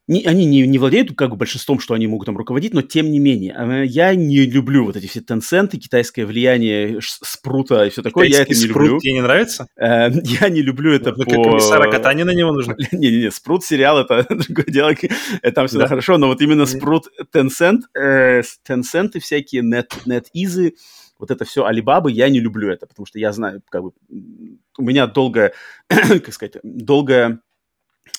не, 0.09 0.23
они 0.23 0.45
не, 0.45 0.65
не 0.65 0.79
владеют 0.79 1.15
как 1.15 1.29
бы 1.29 1.35
большинством, 1.35 1.79
что 1.79 1.93
они 1.93 2.07
могут 2.07 2.25
там 2.25 2.35
руководить, 2.35 2.73
но 2.73 2.81
тем 2.81 3.11
не 3.11 3.19
менее. 3.19 3.55
Э, 3.55 3.85
я 3.85 4.15
не 4.15 4.39
люблю 4.39 4.85
вот 4.85 4.95
эти 4.95 5.05
все 5.05 5.21
тенценты, 5.21 5.77
китайское 5.77 6.25
влияние, 6.25 6.99
спрута 7.01 7.85
и 7.85 7.91
все 7.91 8.01
такое. 8.01 8.25
Китайский 8.25 8.53
я 8.53 8.57
это 8.57 8.65
не 8.65 8.71
спрут 8.71 8.87
люблю. 8.87 8.99
тебе 8.99 9.13
не 9.13 9.21
нравится? 9.21 9.67
Э, 9.77 10.09
я 10.23 10.49
не 10.49 10.63
люблю 10.63 10.91
это 10.93 11.13
ну, 11.15 11.25
по... 11.25 11.51
Комиссара 11.51 11.91
Катани 11.91 12.23
на 12.23 12.33
него 12.33 12.51
нужно? 12.51 12.75
Не-не-не, 12.91 13.29
спрут 13.29 13.63
сериал 13.63 13.99
это 13.99 14.25
другое 14.29 14.65
дело, 14.65 14.95
это 15.43 15.51
там 15.51 15.67
всегда 15.67 15.83
да. 15.83 15.89
хорошо, 15.89 16.17
но 16.17 16.25
вот 16.25 16.41
именно 16.41 16.65
спрут 16.65 17.05
Tencent, 17.31 17.81
э, 17.95 18.41
Tencent 18.67 19.19
всякие, 19.19 19.61
Net, 19.61 19.91
NetEasy, 20.07 20.73
вот 21.19 21.29
это 21.29 21.45
все 21.45 21.65
Алибабы, 21.65 22.11
я 22.11 22.29
не 22.29 22.39
люблю 22.39 22.71
это, 22.71 22.87
потому 22.87 23.05
что 23.05 23.19
я 23.19 23.31
знаю, 23.31 23.61
как 23.69 23.83
бы, 23.83 23.91
у 24.09 24.81
меня 24.81 25.05
долгое, 25.05 25.53
как 25.87 26.33
сказать, 26.33 26.55
долгое 26.63 27.41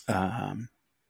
а, 0.06 0.54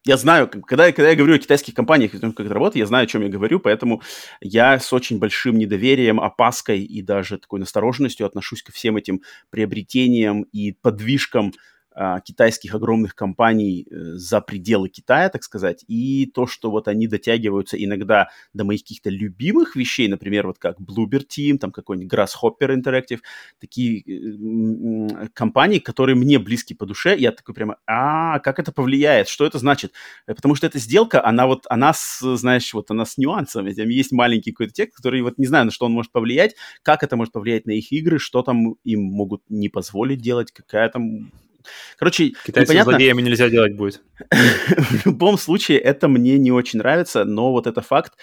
я 0.07 0.17
знаю, 0.17 0.49
когда, 0.49 0.91
когда 0.93 1.11
я 1.11 1.17
говорю 1.17 1.35
о 1.35 1.39
китайских 1.39 1.75
компаниях, 1.75 2.15
о 2.15 2.19
том, 2.19 2.33
как 2.33 2.47
это 2.47 2.55
работает, 2.55 2.77
я 2.77 2.87
знаю, 2.87 3.05
о 3.05 3.07
чем 3.07 3.23
я 3.23 3.29
говорю, 3.29 3.61
поэтому 3.61 4.03
я 4.41 4.79
с 4.79 4.93
очень 4.93 5.19
большим 5.19 5.59
недоверием, 5.59 6.21
опаской 6.21 6.81
и 6.81 7.03
даже 7.03 7.39
такой 7.39 7.61
настороженностью 7.61 8.27
отношусь 8.27 8.63
ко 8.63 8.73
всем 8.73 8.97
этим 8.97 9.23
приобретениям 9.51 10.43
и 10.53 10.73
подвижкам 10.73 11.53
китайских 12.25 12.75
огромных 12.75 13.15
компаний 13.15 13.87
э, 13.91 14.15
за 14.15 14.41
пределы 14.41 14.89
Китая, 14.89 15.29
так 15.29 15.43
сказать, 15.43 15.85
и 15.89 16.27
то, 16.27 16.47
что 16.47 16.71
вот 16.71 16.89
они 16.89 17.07
дотягиваются 17.07 17.83
иногда 17.83 18.29
до 18.55 18.65
моих 18.65 18.83
каких-то 18.83 19.11
любимых 19.11 19.77
вещей, 19.77 20.09
например, 20.09 20.47
вот 20.47 20.59
как 20.59 20.79
Bloober 20.79 21.27
Team, 21.27 21.59
там 21.59 21.73
какой-нибудь 21.73 22.13
Grasshopper 22.13 22.75
Interactive, 22.75 23.21
такие 23.61 24.03
э, 24.03 25.29
компании, 25.35 25.81
которые 25.81 26.17
мне 26.17 26.39
близки 26.39 26.75
по 26.75 26.87
душе, 26.87 27.17
я 27.17 27.33
такой 27.33 27.55
прямо, 27.55 27.77
а, 27.87 28.39
как 28.39 28.59
это 28.59 28.73
повлияет, 28.73 29.29
что 29.29 29.45
это 29.45 29.59
значит? 29.59 29.93
Э, 30.27 30.35
потому 30.35 30.55
что 30.55 30.67
эта 30.67 30.79
сделка, 30.79 31.25
она 31.25 31.47
вот, 31.47 31.67
она 31.69 31.93
с, 31.93 32.21
знаешь, 32.37 32.73
вот 32.73 32.91
она 32.91 33.05
с 33.05 33.19
нюансами, 33.19 33.73
там 33.73 33.89
есть 33.89 34.13
маленький 34.13 34.53
какой-то 34.53 34.73
текст, 34.73 34.97
который 34.97 35.23
вот 35.23 35.39
не 35.39 35.47
знаю, 35.47 35.65
на 35.67 35.71
что 35.71 35.87
он 35.87 35.93
может 35.93 36.13
повлиять, 36.13 36.55
как 36.83 37.03
это 37.03 37.17
может 37.17 37.33
повлиять 37.33 37.67
на 37.67 37.73
их 37.73 37.93
игры, 37.93 38.19
что 38.19 38.43
там 38.43 38.77
им 38.85 39.03
могут 39.03 39.43
не 39.49 39.69
позволить 39.69 40.21
делать, 40.21 40.53
какая 40.53 40.89
там 40.89 41.33
Короче, 41.97 42.33
Китайцев 42.45 42.69
непонятно. 42.69 42.93
злодеями 42.93 43.23
нельзя 43.23 43.49
делать 43.49 43.77
будет. 43.77 44.03
В 44.31 45.07
любом 45.07 45.39
случае, 45.39 45.79
это 45.79 46.09
мне 46.09 46.39
не 46.39 46.53
очень 46.53 46.79
нравится, 46.79 47.25
но 47.25 47.53
вот 47.53 47.67
это 47.67 47.81
факт. 47.81 48.15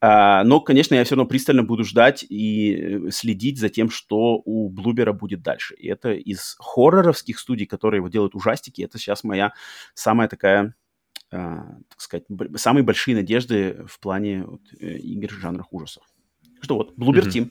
А, 0.00 0.44
но, 0.44 0.60
конечно, 0.60 0.94
я 0.94 1.04
все 1.04 1.14
равно 1.14 1.28
пристально 1.28 1.62
буду 1.62 1.84
ждать 1.84 2.24
и 2.28 2.74
э, 2.74 3.10
следить 3.10 3.58
за 3.58 3.68
тем, 3.68 3.90
что 3.90 4.42
у 4.44 4.68
Блубера 4.68 5.12
будет 5.12 5.42
дальше. 5.42 5.74
И 5.74 5.88
это 5.88 6.12
из 6.12 6.56
хорроровских 6.58 7.38
студий, 7.38 7.66
которые 7.66 8.00
вот 8.00 8.12
делают 8.12 8.34
ужастики, 8.34 8.82
это 8.82 8.98
сейчас 8.98 9.24
моя 9.24 9.52
самая 9.94 10.28
такая 10.28 10.74
а, 11.30 11.78
так 11.88 12.00
сказать, 12.00 12.24
самые 12.56 12.84
большие 12.84 13.16
надежды 13.16 13.84
в 13.88 13.98
плане 13.98 14.44
вот, 14.44 14.60
э, 14.78 14.98
игр 14.98 15.30
жанра 15.30 15.66
ужасов. 15.70 16.04
Что 16.60 16.76
вот, 16.76 16.96
Bloober 16.96 17.26
Team. 17.26 17.50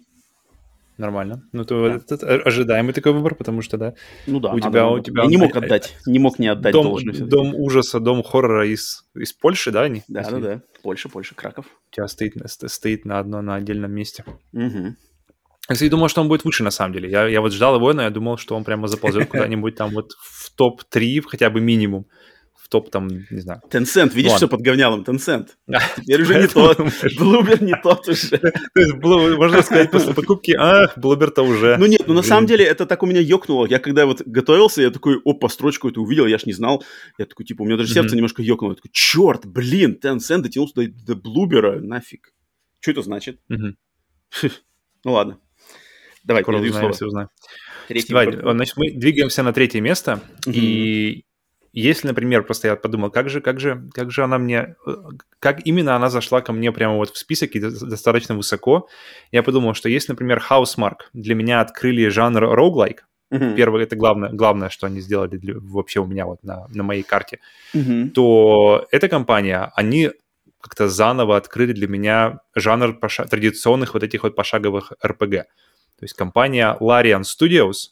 Нормально. 0.97 1.43
Ну, 1.51 1.65
то 1.65 1.87
да. 1.87 1.95
это, 1.95 2.15
это 2.15 2.35
ожидаемый 2.35 2.93
такой 2.93 3.13
выбор, 3.13 3.35
потому 3.35 3.61
что, 3.61 3.77
да. 3.77 3.93
Ну 4.27 4.39
да. 4.39 4.53
У 4.53 4.59
тебя, 4.59 4.87
у 4.87 4.99
тебя... 4.99 5.23
Я 5.23 5.29
не 5.29 5.37
мог 5.37 5.55
отдать, 5.55 5.95
не 6.05 6.19
мог 6.19 6.37
не 6.37 6.47
отдать 6.47 6.73
дом, 6.73 6.97
Дом 7.27 7.55
ужаса, 7.55 7.99
дом 7.99 8.23
хоррора 8.23 8.67
из, 8.67 9.05
из 9.15 9.33
Польши, 9.33 9.71
да? 9.71 9.83
Они, 9.83 10.03
да, 10.07 10.29
да, 10.29 10.39
да. 10.39 10.61
Польша, 10.83 11.09
Польша, 11.09 11.33
Краков. 11.33 11.65
У 11.65 11.95
тебя 11.95 12.07
стоит, 12.07 12.35
стоит 12.47 13.05
на 13.05 13.19
одно, 13.19 13.41
на 13.41 13.55
отдельном 13.55 13.91
месте. 13.91 14.23
Угу. 14.53 14.95
Я 15.69 15.89
думал, 15.89 16.09
что 16.09 16.21
он 16.21 16.27
будет 16.27 16.43
выше, 16.43 16.63
на 16.63 16.71
самом 16.71 16.93
деле. 16.93 17.09
Я, 17.09 17.27
я 17.27 17.41
вот 17.41 17.53
ждал 17.53 17.75
его, 17.75 17.93
но 17.93 18.03
я 18.03 18.09
думал, 18.09 18.37
что 18.37 18.55
он 18.55 18.63
прямо 18.63 18.87
заползет 18.87 19.27
куда-нибудь 19.29 19.75
там 19.75 19.91
вот 19.91 20.11
в 20.21 20.51
топ-3, 20.55 21.21
хотя 21.21 21.49
бы 21.49 21.61
минимум 21.61 22.05
топ 22.73 22.89
там, 22.89 23.07
не 23.07 23.39
знаю. 23.39 23.61
Tencent, 23.69 24.15
видишь, 24.15 24.31
Ладно. 24.31 24.47
что 24.47 24.47
подговнял 24.47 24.97
им 24.97 25.03
Tencent? 25.03 25.49
Теперь 25.97 26.23
уже 26.23 26.41
не 26.41 26.47
тот, 26.47 26.79
Bloober 26.79 27.63
не 27.63 27.75
тот 27.83 28.07
уже. 28.09 28.41
Можно 29.37 29.61
сказать, 29.61 29.91
после 29.91 30.15
покупки, 30.15 30.55
а, 30.57 30.91
Bloober-то 30.97 31.43
уже. 31.43 31.77
Ну 31.77 31.85
нет, 31.85 32.01
ну 32.07 32.15
на 32.15 32.23
самом 32.23 32.47
деле 32.47 32.65
это 32.65 32.87
так 32.87 33.03
у 33.03 33.05
меня 33.05 33.19
ёкнуло. 33.19 33.67
Я 33.67 33.77
когда 33.77 34.07
вот 34.07 34.23
готовился, 34.25 34.81
я 34.81 34.89
такой, 34.89 35.21
опа, 35.23 35.49
строчку 35.49 35.87
эту 35.89 36.01
увидел, 36.01 36.25
я 36.25 36.39
ж 36.39 36.47
не 36.47 36.53
знал. 36.53 36.83
Я 37.19 37.27
такой, 37.27 37.45
типа, 37.45 37.61
у 37.61 37.65
меня 37.65 37.77
даже 37.77 37.93
сердце 37.93 38.15
немножко 38.15 38.41
ёкнуло. 38.41 38.71
Я 38.71 38.75
такой, 38.77 38.91
черт, 38.91 39.45
блин, 39.45 39.99
Tencent 40.01 40.39
дотянулся 40.39 40.73
до, 40.73 40.87
до 40.87 41.13
Bloober, 41.13 41.79
нафиг. 41.79 42.33
Что 42.79 42.91
это 42.91 43.01
значит? 43.03 43.39
Ну 43.49 45.11
ладно. 45.11 45.37
Давай, 46.23 46.41
Скоро 46.41 46.57
узнаем, 46.57 46.93
все 46.93 47.05
узнаем. 47.05 47.27
Давай, 48.09 48.31
значит, 48.31 48.77
мы 48.77 48.91
двигаемся 48.91 49.43
на 49.43 49.53
третье 49.53 49.79
место, 49.79 50.21
и 50.47 51.25
если, 51.73 52.07
например, 52.07 52.43
просто 52.43 52.67
я 52.67 52.75
подумал, 52.75 53.09
как 53.09 53.29
же, 53.29 53.41
как 53.41 53.59
же, 53.59 53.89
как 53.93 54.11
же 54.11 54.23
она 54.23 54.37
мне, 54.37 54.75
как 55.39 55.65
именно 55.65 55.95
она 55.95 56.09
зашла 56.09 56.41
ко 56.41 56.53
мне 56.53 56.71
прямо 56.71 56.95
вот 56.95 57.09
в 57.09 57.17
список 57.17 57.55
и 57.55 57.59
достаточно 57.59 58.35
высоко, 58.35 58.87
я 59.31 59.41
подумал, 59.41 59.73
что 59.73 59.89
если, 59.89 60.11
например, 60.11 60.41
Housemark 60.49 60.97
для 61.13 61.33
меня 61.33 61.61
открыли 61.61 62.07
жанр 62.09 62.43
roguelike, 62.43 62.99
uh-huh. 63.33 63.55
первое, 63.55 63.83
это 63.83 63.95
главное, 63.95 64.29
главное, 64.29 64.69
что 64.69 64.85
они 64.85 65.01
сделали 65.01 65.37
для, 65.37 65.55
вообще 65.57 65.99
у 65.99 66.05
меня 66.05 66.27
вот 66.27 66.43
на, 66.43 66.67
на 66.67 66.83
моей 66.83 67.03
карте, 67.03 67.39
uh-huh. 67.73 68.09
то 68.09 68.87
эта 68.91 69.09
компания, 69.09 69.71
они 69.75 70.11
как-то 70.61 70.87
заново 70.87 71.37
открыли 71.37 71.73
для 71.73 71.87
меня 71.87 72.39
жанр 72.55 72.99
поша- 72.99 73.25
традиционных 73.25 73.95
вот 73.95 74.03
этих 74.03 74.23
вот 74.23 74.35
пошаговых 74.35 74.93
RPG. 75.03 75.43
То 75.99 76.03
есть 76.03 76.13
компания 76.13 76.77
Larian 76.79 77.23
Studios, 77.23 77.89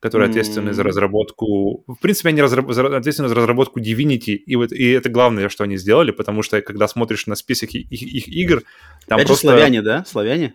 которые 0.00 0.28
ответственны 0.28 0.72
за 0.72 0.82
разработку... 0.82 1.84
В 1.86 1.96
принципе, 2.00 2.28
они 2.28 2.42
разраб... 2.42 2.68
ответственны 2.68 3.28
за 3.28 3.34
разработку 3.34 3.80
Divinity, 3.80 4.34
и, 4.34 4.56
вот, 4.56 4.72
и 4.72 4.90
это 4.90 5.08
главное, 5.08 5.48
что 5.48 5.64
они 5.64 5.76
сделали, 5.76 6.10
потому 6.10 6.42
что, 6.42 6.60
когда 6.60 6.86
смотришь 6.88 7.26
на 7.26 7.34
список 7.34 7.70
их, 7.70 7.90
их 7.90 8.28
игр, 8.28 8.62
там 9.06 9.18
это 9.18 9.28
просто... 9.28 9.48
славяне, 9.48 9.82
да? 9.82 10.04
Славяне? 10.04 10.54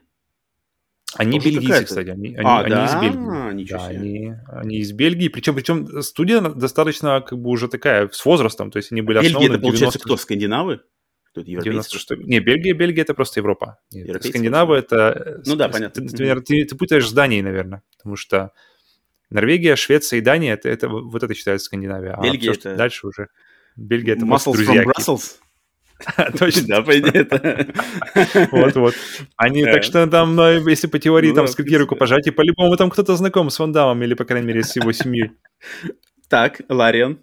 Они 1.15 1.39
Тоже 1.39 1.51
бельгийцы, 1.51 1.83
кстати, 1.83 2.09
они, 2.09 2.35
они, 2.35 2.47
а, 2.47 2.61
они 2.61 2.69
да? 2.69 2.85
из 2.85 2.95
Бельгии. 3.01 3.53
Ничего 3.53 3.79
да, 3.79 3.89
себе. 3.89 3.99
они, 3.99 4.33
они 4.47 4.77
из 4.77 4.91
Бельгии, 4.93 5.27
причем, 5.27 5.55
причем 5.55 6.01
студия 6.03 6.39
достаточно 6.39 7.19
как 7.19 7.37
бы 7.37 7.49
уже 7.49 7.67
такая, 7.67 8.09
с 8.09 8.23
возрастом, 8.23 8.71
то 8.71 8.77
есть 8.77 8.93
они 8.93 9.01
были 9.01 9.17
Бельгия 9.17 9.29
основаны 9.35 9.53
это, 9.55 9.61
получается, 9.61 9.99
90... 9.99 10.05
кто? 10.05 10.17
Скандинавы? 10.17 10.81
Кто-то 11.31 11.47
96... 11.47 12.11
Не, 12.27 12.39
Бельгия, 12.39 12.73
Бельгия 12.73 13.01
это 13.01 13.13
просто 13.13 13.41
Европа. 13.41 13.79
Нет, 13.91 14.23
Скандинавы 14.23 14.77
это... 14.77 15.41
Ну 15.45 15.55
да, 15.55 15.67
понятно. 15.67 16.07
Ты, 16.07 16.15
ты, 16.15 16.41
ты, 16.41 16.65
ты 16.65 16.75
путаешь 16.75 17.07
с 17.07 17.11
Данией, 17.11 17.41
наверное, 17.41 17.83
потому 17.97 18.15
что 18.15 18.51
Норвегия, 19.31 19.75
Швеция 19.75 20.19
и 20.19 20.21
Дания 20.21 20.53
это, 20.53 20.69
это 20.69 20.89
вот 20.89 21.23
это 21.23 21.33
считается 21.33 21.65
Скандинавия. 21.65 22.17
Бельгия 22.21 22.51
а 22.51 22.53
все, 22.53 22.69
это... 22.69 22.75
дальше 22.75 23.07
уже. 23.07 23.27
Бельгия 23.75 24.13
это 24.13 24.25
Muscles 24.25 24.55
from 24.55 24.85
Brussels? 24.85 25.37
Точно. 26.39 26.67
Да, 26.67 26.81
по 26.81 26.99
идее, 26.99 27.21
это... 27.21 27.67
Вот-вот. 28.51 28.93
Они, 29.37 29.63
так 29.63 29.83
что 29.83 30.05
там, 30.07 30.35
ну, 30.35 30.67
если 30.67 30.87
по 30.87 30.99
теории, 30.99 31.29
Ну 31.29 31.35
там, 31.35 31.45
да, 31.45 31.51
с 31.51 31.57
руки 31.57 31.77
рукопожатия, 31.77 32.31
по-любому 32.31 32.75
там 32.75 32.89
кто-то 32.89 33.15
знаком 33.15 33.49
с 33.49 33.59
Ван 33.59 33.71
Дамом 33.71 34.03
или, 34.03 34.13
по 34.13 34.25
крайней 34.25 34.47
мере, 34.47 34.63
с 34.63 34.75
его 34.75 34.91
семьей. 34.91 35.31
Так, 36.27 36.61
Лариан. 36.69 37.19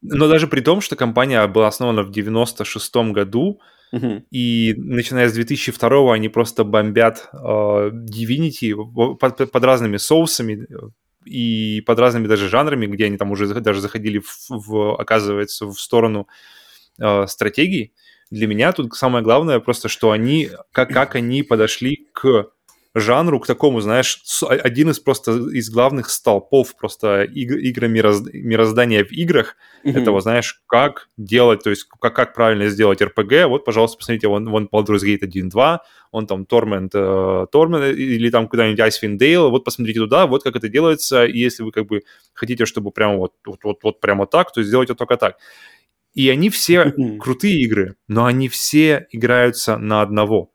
Но 0.00 0.28
даже 0.28 0.46
при 0.48 0.60
том, 0.60 0.80
что 0.80 0.96
компания 0.96 1.46
была 1.46 1.68
основана 1.68 2.02
в 2.02 2.10
96-м 2.10 3.12
году, 3.12 3.60
Мгм. 3.92 4.24
и 4.30 4.74
начиная 4.78 5.28
с 5.28 5.34
2002 5.34 6.14
они 6.14 6.30
просто 6.30 6.64
бомбят 6.64 7.28
э, 7.34 7.36
Divinity 7.36 8.72
под, 9.18 9.52
под 9.52 9.64
разными 9.64 9.98
соусами 9.98 10.64
э, 10.64 10.88
и 11.24 11.82
под 11.82 11.98
разными 11.98 12.26
даже 12.26 12.48
жанрами, 12.48 12.86
где 12.86 13.06
они 13.06 13.16
там 13.16 13.30
уже 13.30 13.46
даже 13.46 13.80
заходили, 13.80 14.18
в, 14.18 14.48
в, 14.48 15.00
оказывается, 15.00 15.66
в 15.66 15.74
сторону 15.74 16.28
э, 16.98 17.26
стратегий. 17.26 17.92
Для 18.30 18.46
меня 18.46 18.72
тут 18.72 18.94
самое 18.94 19.22
главное 19.22 19.60
просто, 19.60 19.88
что 19.88 20.10
они, 20.10 20.50
как, 20.72 20.88
как 20.90 21.14
они 21.16 21.42
подошли 21.42 22.08
к 22.12 22.50
жанру, 22.94 23.40
к 23.40 23.46
такому, 23.46 23.80
знаешь, 23.80 24.20
один 24.42 24.90
из 24.90 25.00
просто 25.00 25.32
из 25.32 25.70
главных 25.70 26.10
столпов 26.10 26.76
просто 26.76 27.24
иг- 27.24 27.78
мирозд- 27.78 28.30
мироздания 28.32 29.04
в 29.04 29.12
играх, 29.12 29.56
Мгм. 29.82 29.96
это, 29.96 30.12
вот, 30.12 30.22
знаешь, 30.22 30.62
как 30.66 31.08
делать, 31.16 31.62
то 31.62 31.70
есть 31.70 31.84
как, 32.00 32.14
как 32.14 32.34
правильно 32.34 32.68
сделать 32.68 33.00
RPG. 33.00 33.46
Вот, 33.46 33.64
пожалуйста, 33.64 33.96
посмотрите, 33.98 34.28
вон, 34.28 34.48
вон 34.48 34.68
Baldur's 34.70 35.02
Gate 35.04 35.22
1.2, 35.22 35.80
он 36.10 36.26
там 36.26 36.42
Torment, 36.42 36.90
э, 36.92 37.46
Torment 37.52 37.94
или 37.94 38.30
там 38.30 38.46
куда-нибудь 38.48 38.80
Icewind 38.80 39.18
Dale, 39.18 39.48
вот 39.48 39.64
посмотрите 39.64 40.00
туда, 40.00 40.26
вот 40.26 40.42
как 40.42 40.56
это 40.56 40.68
делается, 40.68 41.24
и 41.24 41.38
если 41.38 41.62
вы 41.62 41.72
как 41.72 41.86
бы 41.86 42.02
хотите, 42.34 42.66
чтобы 42.66 42.90
прямо 42.90 43.16
вот, 43.16 43.32
вот, 43.46 43.64
вот, 43.64 43.78
вот 43.82 44.00
прямо 44.00 44.26
так, 44.26 44.52
то 44.52 44.62
сделайте 44.62 44.94
только 44.94 45.16
так. 45.16 45.38
И 46.12 46.28
они 46.28 46.50
все 46.50 46.92
крутые 47.20 47.58
игры, 47.62 47.96
но 48.06 48.26
они 48.26 48.50
все 48.50 49.06
играются 49.12 49.78
на 49.78 50.02
одного. 50.02 50.50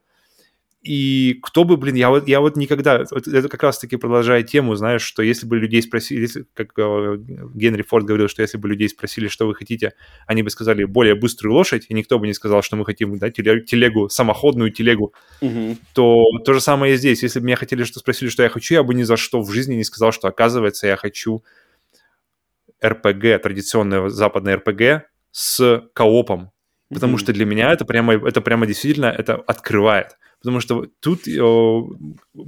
И 0.87 1.39
кто 1.43 1.65
бы, 1.65 1.75
блин, 1.75 1.95
я 1.95 2.09
вот, 2.09 2.29
я 2.29 2.39
вот 2.39 2.55
никогда, 2.55 3.03
вот 3.11 3.27
это 3.27 3.49
как 3.49 3.61
раз-таки 3.61 3.97
продолжая 3.97 4.41
тему, 4.43 4.75
знаешь, 4.75 5.01
что 5.01 5.21
если 5.21 5.45
бы 5.45 5.57
людей 5.57 5.81
спросили, 5.81 6.21
если, 6.21 6.45
как 6.53 6.71
э, 6.77 7.17
Генри 7.53 7.81
Форд 7.81 8.05
говорил, 8.05 8.29
что 8.29 8.41
если 8.41 8.57
бы 8.57 8.69
людей 8.69 8.87
спросили, 8.87 9.27
что 9.27 9.47
вы 9.47 9.53
хотите, 9.53 9.93
они 10.27 10.43
бы 10.43 10.49
сказали 10.49 10.85
более 10.85 11.15
быструю 11.15 11.53
лошадь, 11.53 11.87
и 11.89 11.93
никто 11.93 12.17
бы 12.19 12.25
не 12.25 12.33
сказал, 12.33 12.61
что 12.61 12.77
мы 12.77 12.85
хотим 12.85 13.17
да, 13.17 13.27
теле- 13.29 13.65
телегу, 13.65 14.07
самоходную 14.07 14.71
телегу, 14.71 15.13
Мгм. 15.41 15.77
то 15.93 16.23
то 16.45 16.53
же 16.53 16.61
самое 16.61 16.93
и 16.93 16.97
здесь. 16.97 17.21
Если 17.21 17.41
бы 17.41 17.47
меня 17.47 17.57
хотели, 17.57 17.83
что 17.83 17.99
спросили, 17.99 18.29
что 18.29 18.43
я 18.43 18.49
хочу, 18.49 18.73
я 18.75 18.83
бы 18.83 18.93
ни 18.93 19.03
за 19.03 19.17
что 19.17 19.41
в 19.41 19.51
жизни 19.51 19.75
не 19.75 19.83
сказал, 19.83 20.13
что 20.13 20.29
оказывается 20.29 20.87
я 20.87 20.95
хочу 20.95 21.43
РПГ, 22.81 23.41
традиционное 23.43 24.07
западное 24.07 24.55
РПГ 24.55 25.09
с 25.31 25.83
коопом. 25.93 26.51
Потому 26.89 27.13
Мгм. 27.13 27.19
что 27.19 27.33
для 27.33 27.45
меня 27.45 27.73
это 27.73 27.83
прямо, 27.83 28.13
это 28.13 28.39
прямо 28.39 28.65
действительно 28.65 29.07
это 29.07 29.35
открывает. 29.35 30.15
Потому 30.47 30.61
что 30.61 30.85
тут, 31.01 31.23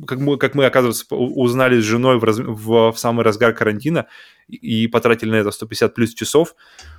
как 0.07 0.19
мы, 0.19 0.37
как 0.37 0.55
мы 0.55 0.63
оказывается, 0.65 1.05
узнали 1.13 1.81
с 1.81 1.83
женой 1.83 2.17
в, 2.17 2.23
раз- 2.23 2.39
в, 2.39 2.91
в 2.93 2.97
самый 2.97 3.25
разгар 3.25 3.53
карантина 3.53 4.05
и, 4.47 4.83
и 4.83 4.87
потратили 4.87 5.31
на 5.31 5.35
это 5.35 5.51
150 5.51 5.93
плюс 5.93 6.13
часов, 6.13 6.55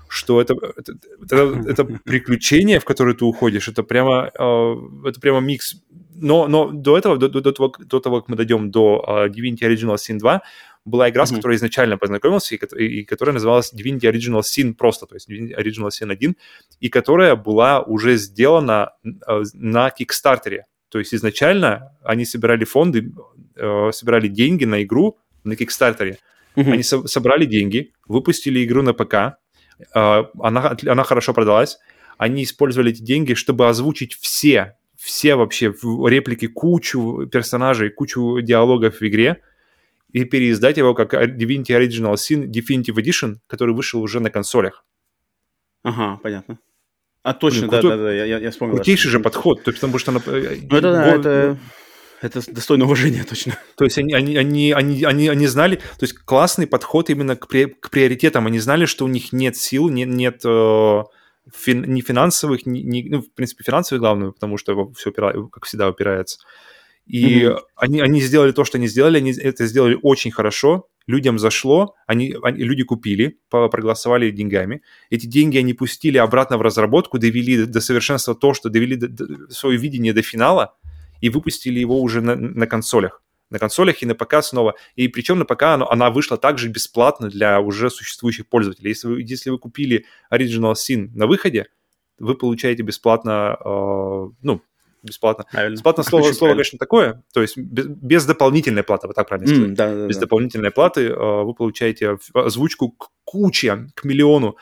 что 0.08 0.42
это, 0.42 0.54
это, 0.76 0.92
это, 1.24 1.70
это 1.70 1.84
приключение, 2.04 2.78
в 2.80 2.84
которое 2.84 3.14
ты 3.14 3.24
уходишь, 3.24 3.68
это 3.68 3.82
прямо, 3.82 4.30
это 5.06 5.20
прямо 5.22 5.40
микс. 5.40 5.74
Но, 6.14 6.48
но 6.48 6.70
до 6.70 6.98
этого, 6.98 7.16
до, 7.16 7.28
до, 7.30 7.50
того, 7.52 7.72
до 7.78 7.98
того, 8.00 8.20
как 8.20 8.28
мы 8.28 8.36
дойдем 8.36 8.70
до 8.70 9.02
Divinity 9.34 9.62
Original 9.62 9.94
Sin 9.96 10.18
2, 10.18 10.42
была 10.86 11.10
игра, 11.10 11.24
с 11.26 11.30
Мгм. 11.30 11.36
которой 11.40 11.56
изначально 11.56 11.98
познакомился, 11.98 12.54
и, 12.54 12.58
ко- 12.58 12.74
и 12.76 13.04
которая 13.04 13.34
называлась 13.34 13.72
Divinity 13.72 14.10
Original 14.10 14.40
Sin 14.40 14.74
просто, 14.74 15.06
то 15.06 15.14
есть 15.14 15.28
Divinity 15.30 15.54
Original 15.58 15.88
Sin 15.88 16.10
1, 16.10 16.34
и 16.80 16.88
которая 16.88 17.36
была 17.36 17.82
уже 17.82 18.16
сделана 18.16 18.92
э, 19.04 19.42
на 19.54 19.90
Кикстартере. 19.90 20.64
То 20.90 20.98
есть 20.98 21.14
изначально 21.14 21.96
они 22.02 22.24
собирали 22.24 22.64
фонды, 22.64 23.12
э, 23.56 23.90
собирали 23.92 24.28
деньги 24.28 24.64
на 24.64 24.82
игру 24.82 25.18
на 25.44 25.56
Кикстартере. 25.56 26.18
Мгм. 26.56 26.72
Они 26.72 26.82
со- 26.82 27.06
собрали 27.06 27.46
деньги, 27.46 27.92
выпустили 28.06 28.64
игру 28.64 28.82
на 28.82 28.92
ПК, 28.92 29.14
э, 29.14 30.24
она, 30.40 30.76
она 30.86 31.04
хорошо 31.04 31.32
продалась, 31.32 31.78
они 32.18 32.42
использовали 32.42 32.90
эти 32.90 33.02
деньги, 33.02 33.34
чтобы 33.34 33.68
озвучить 33.68 34.14
все, 34.14 34.76
все 34.96 35.36
вообще 35.36 35.72
реплики, 36.06 36.48
кучу 36.48 37.26
персонажей, 37.32 37.90
кучу 37.90 38.40
диалогов 38.42 39.00
в 39.00 39.06
игре, 39.06 39.40
и 40.12 40.24
переиздать 40.24 40.76
его 40.76 40.92
как 40.94 41.14
Divinity 41.14 41.68
Original 41.68 42.14
Sin 42.14 42.50
Definitive 42.50 42.96
Edition, 42.96 43.36
который 43.46 43.74
вышел 43.74 44.02
уже 44.02 44.20
на 44.20 44.28
консолях. 44.28 44.84
Ага, 45.82 46.18
понятно. 46.22 46.58
А 47.22 47.34
точно, 47.34 47.68
Блин, 47.68 47.70
да, 47.70 47.78
крутой- 47.80 47.96
да, 47.98 48.02
да, 48.04 48.12
я, 48.14 48.38
я, 48.38 48.50
вспомнил. 48.50 48.74
да, 48.76 48.78
Крутейший 48.78 49.10
что- 49.10 49.18
же 49.18 49.20
подход, 49.20 49.62
то 49.62 49.70
есть 49.70 49.80
потому 49.80 49.98
что... 49.98 50.10
она, 50.12 50.20
э, 50.26 50.56
Ну 50.70 50.76
это 50.78 50.92
да, 50.92 51.06
это, 51.14 51.58
это 52.22 52.52
достойно 52.52 52.84
уважения, 52.86 53.24
точно. 53.28 53.58
То 53.76 53.84
есть 53.84 53.98
они, 53.98 54.14
они, 54.14 54.36
они, 54.36 54.72
они, 54.72 55.04
они, 55.04 55.28
они 55.28 55.46
знали, 55.46 55.76
то 55.76 55.82
есть 56.02 56.14
классный 56.14 56.66
подход 56.66 57.10
именно 57.10 57.36
к, 57.36 57.46
при- 57.48 57.66
к 57.66 57.90
приоритетам. 57.90 58.46
Они 58.46 58.58
знали, 58.58 58.86
что 58.86 59.04
у 59.04 59.08
них 59.08 59.32
нет 59.34 59.56
сил, 59.56 59.90
нет, 59.90 60.08
нет 60.08 60.40
э, 60.46 60.48
фин- 60.48 61.86
ни 61.86 62.00
финансовых, 62.00 62.64
ни, 62.64 62.78
ни- 62.80 63.08
ну, 63.10 63.20
в 63.22 63.30
принципе, 63.34 63.64
финансовых 63.64 64.00
главное, 64.00 64.30
потому 64.30 64.56
что 64.56 64.90
все, 64.92 65.12
как 65.12 65.64
всегда, 65.66 65.88
упирается. 65.90 66.38
И 67.06 67.44
Мгм. 67.46 67.58
они, 67.76 68.00
они 68.00 68.20
сделали 68.20 68.52
то, 68.52 68.64
что 68.64 68.78
они 68.78 68.86
сделали, 68.86 69.18
они 69.18 69.32
это 69.32 69.66
сделали 69.66 69.98
очень 70.00 70.30
хорошо, 70.30 70.86
людям 71.06 71.38
зашло, 71.38 71.94
они, 72.06 72.34
они, 72.42 72.62
люди 72.62 72.84
купили, 72.84 73.38
проголосовали 73.48 74.30
деньгами. 74.30 74.82
Эти 75.10 75.26
деньги 75.26 75.58
они 75.58 75.74
пустили 75.74 76.18
обратно 76.18 76.58
в 76.58 76.62
разработку, 76.62 77.18
довели 77.18 77.66
до 77.66 77.80
совершенства 77.80 78.34
то, 78.34 78.54
что 78.54 78.68
довели 78.68 78.96
до, 78.96 79.08
до, 79.08 79.50
свое 79.50 79.78
видение 79.78 80.12
до 80.12 80.22
финала 80.22 80.74
и 81.20 81.28
выпустили 81.28 81.80
его 81.80 82.00
уже 82.00 82.20
на, 82.20 82.36
на 82.36 82.66
консолях. 82.66 83.22
На 83.50 83.58
консолях 83.58 84.02
и 84.02 84.06
на 84.06 84.14
ПК 84.14 84.42
снова. 84.42 84.76
И 84.94 85.08
причем 85.08 85.38
на 85.40 85.44
ПК 85.44 85.62
она, 85.64 85.86
она 85.90 86.10
вышла 86.10 86.36
также 86.38 86.68
бесплатно 86.68 87.28
для 87.28 87.60
уже 87.60 87.90
существующих 87.90 88.46
пользователей. 88.46 88.90
Если 88.90 89.08
вы, 89.08 89.22
если 89.22 89.50
вы 89.50 89.58
купили 89.58 90.06
Original 90.32 90.74
Sin 90.74 91.10
на 91.14 91.26
выходе, 91.26 91.66
вы 92.18 92.36
получаете 92.36 92.82
бесплатно, 92.82 93.56
э, 93.58 94.28
ну, 94.42 94.62
бесплатно. 95.02 95.44
Правильно. 95.50 95.74
Бесплатно 95.74 96.02
слово, 96.02 96.32
слово 96.32 96.52
конечно, 96.52 96.78
такое, 96.78 97.22
то 97.32 97.42
есть 97.42 97.56
без, 97.56 97.86
без 97.86 98.26
дополнительной 98.26 98.82
платы, 98.82 99.06
вот 99.06 99.16
так 99.16 99.28
правильно 99.28 99.48
сказать. 99.48 99.70
Mm, 99.70 99.74
да, 99.74 99.94
да, 99.94 100.06
без 100.06 100.16
да. 100.16 100.22
дополнительной 100.22 100.70
платы 100.70 101.08
э, 101.08 101.42
вы 101.42 101.54
получаете 101.54 102.18
озвучку 102.34 102.90
к 102.90 103.10
куче, 103.24 103.88
к 103.94 104.04
миллиону. 104.04 104.56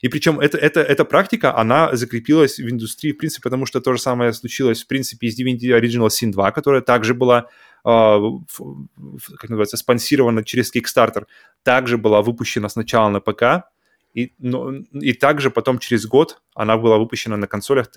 И 0.00 0.08
причем 0.08 0.40
это, 0.40 0.58
это, 0.58 0.80
эта 0.80 1.04
практика, 1.04 1.56
она 1.56 1.94
закрепилась 1.96 2.58
в 2.58 2.68
индустрии, 2.68 3.12
в 3.12 3.18
принципе, 3.18 3.42
потому 3.42 3.66
что 3.66 3.80
то 3.80 3.92
же 3.92 4.00
самое 4.00 4.32
случилось, 4.32 4.82
в 4.82 4.86
принципе, 4.86 5.28
из 5.28 5.40
Divinity 5.40 5.78
Original 5.78 6.08
Sin 6.08 6.30
2, 6.30 6.50
которая 6.50 6.82
также 6.82 7.14
была 7.14 7.48
э, 7.84 8.20
как 9.38 9.50
называется, 9.50 9.76
спонсирована 9.76 10.44
через 10.44 10.74
Kickstarter, 10.74 11.24
также 11.62 11.98
была 11.98 12.22
выпущена 12.22 12.68
сначала 12.68 13.08
на 13.08 13.20
ПК, 13.20 13.68
и, 14.14 14.32
но, 14.38 14.72
и 14.92 15.12
также 15.12 15.50
потом 15.50 15.80
через 15.80 16.06
год 16.06 16.40
она 16.54 16.76
была 16.76 16.98
выпущена 16.98 17.36
на 17.36 17.48
консолях 17.48 17.90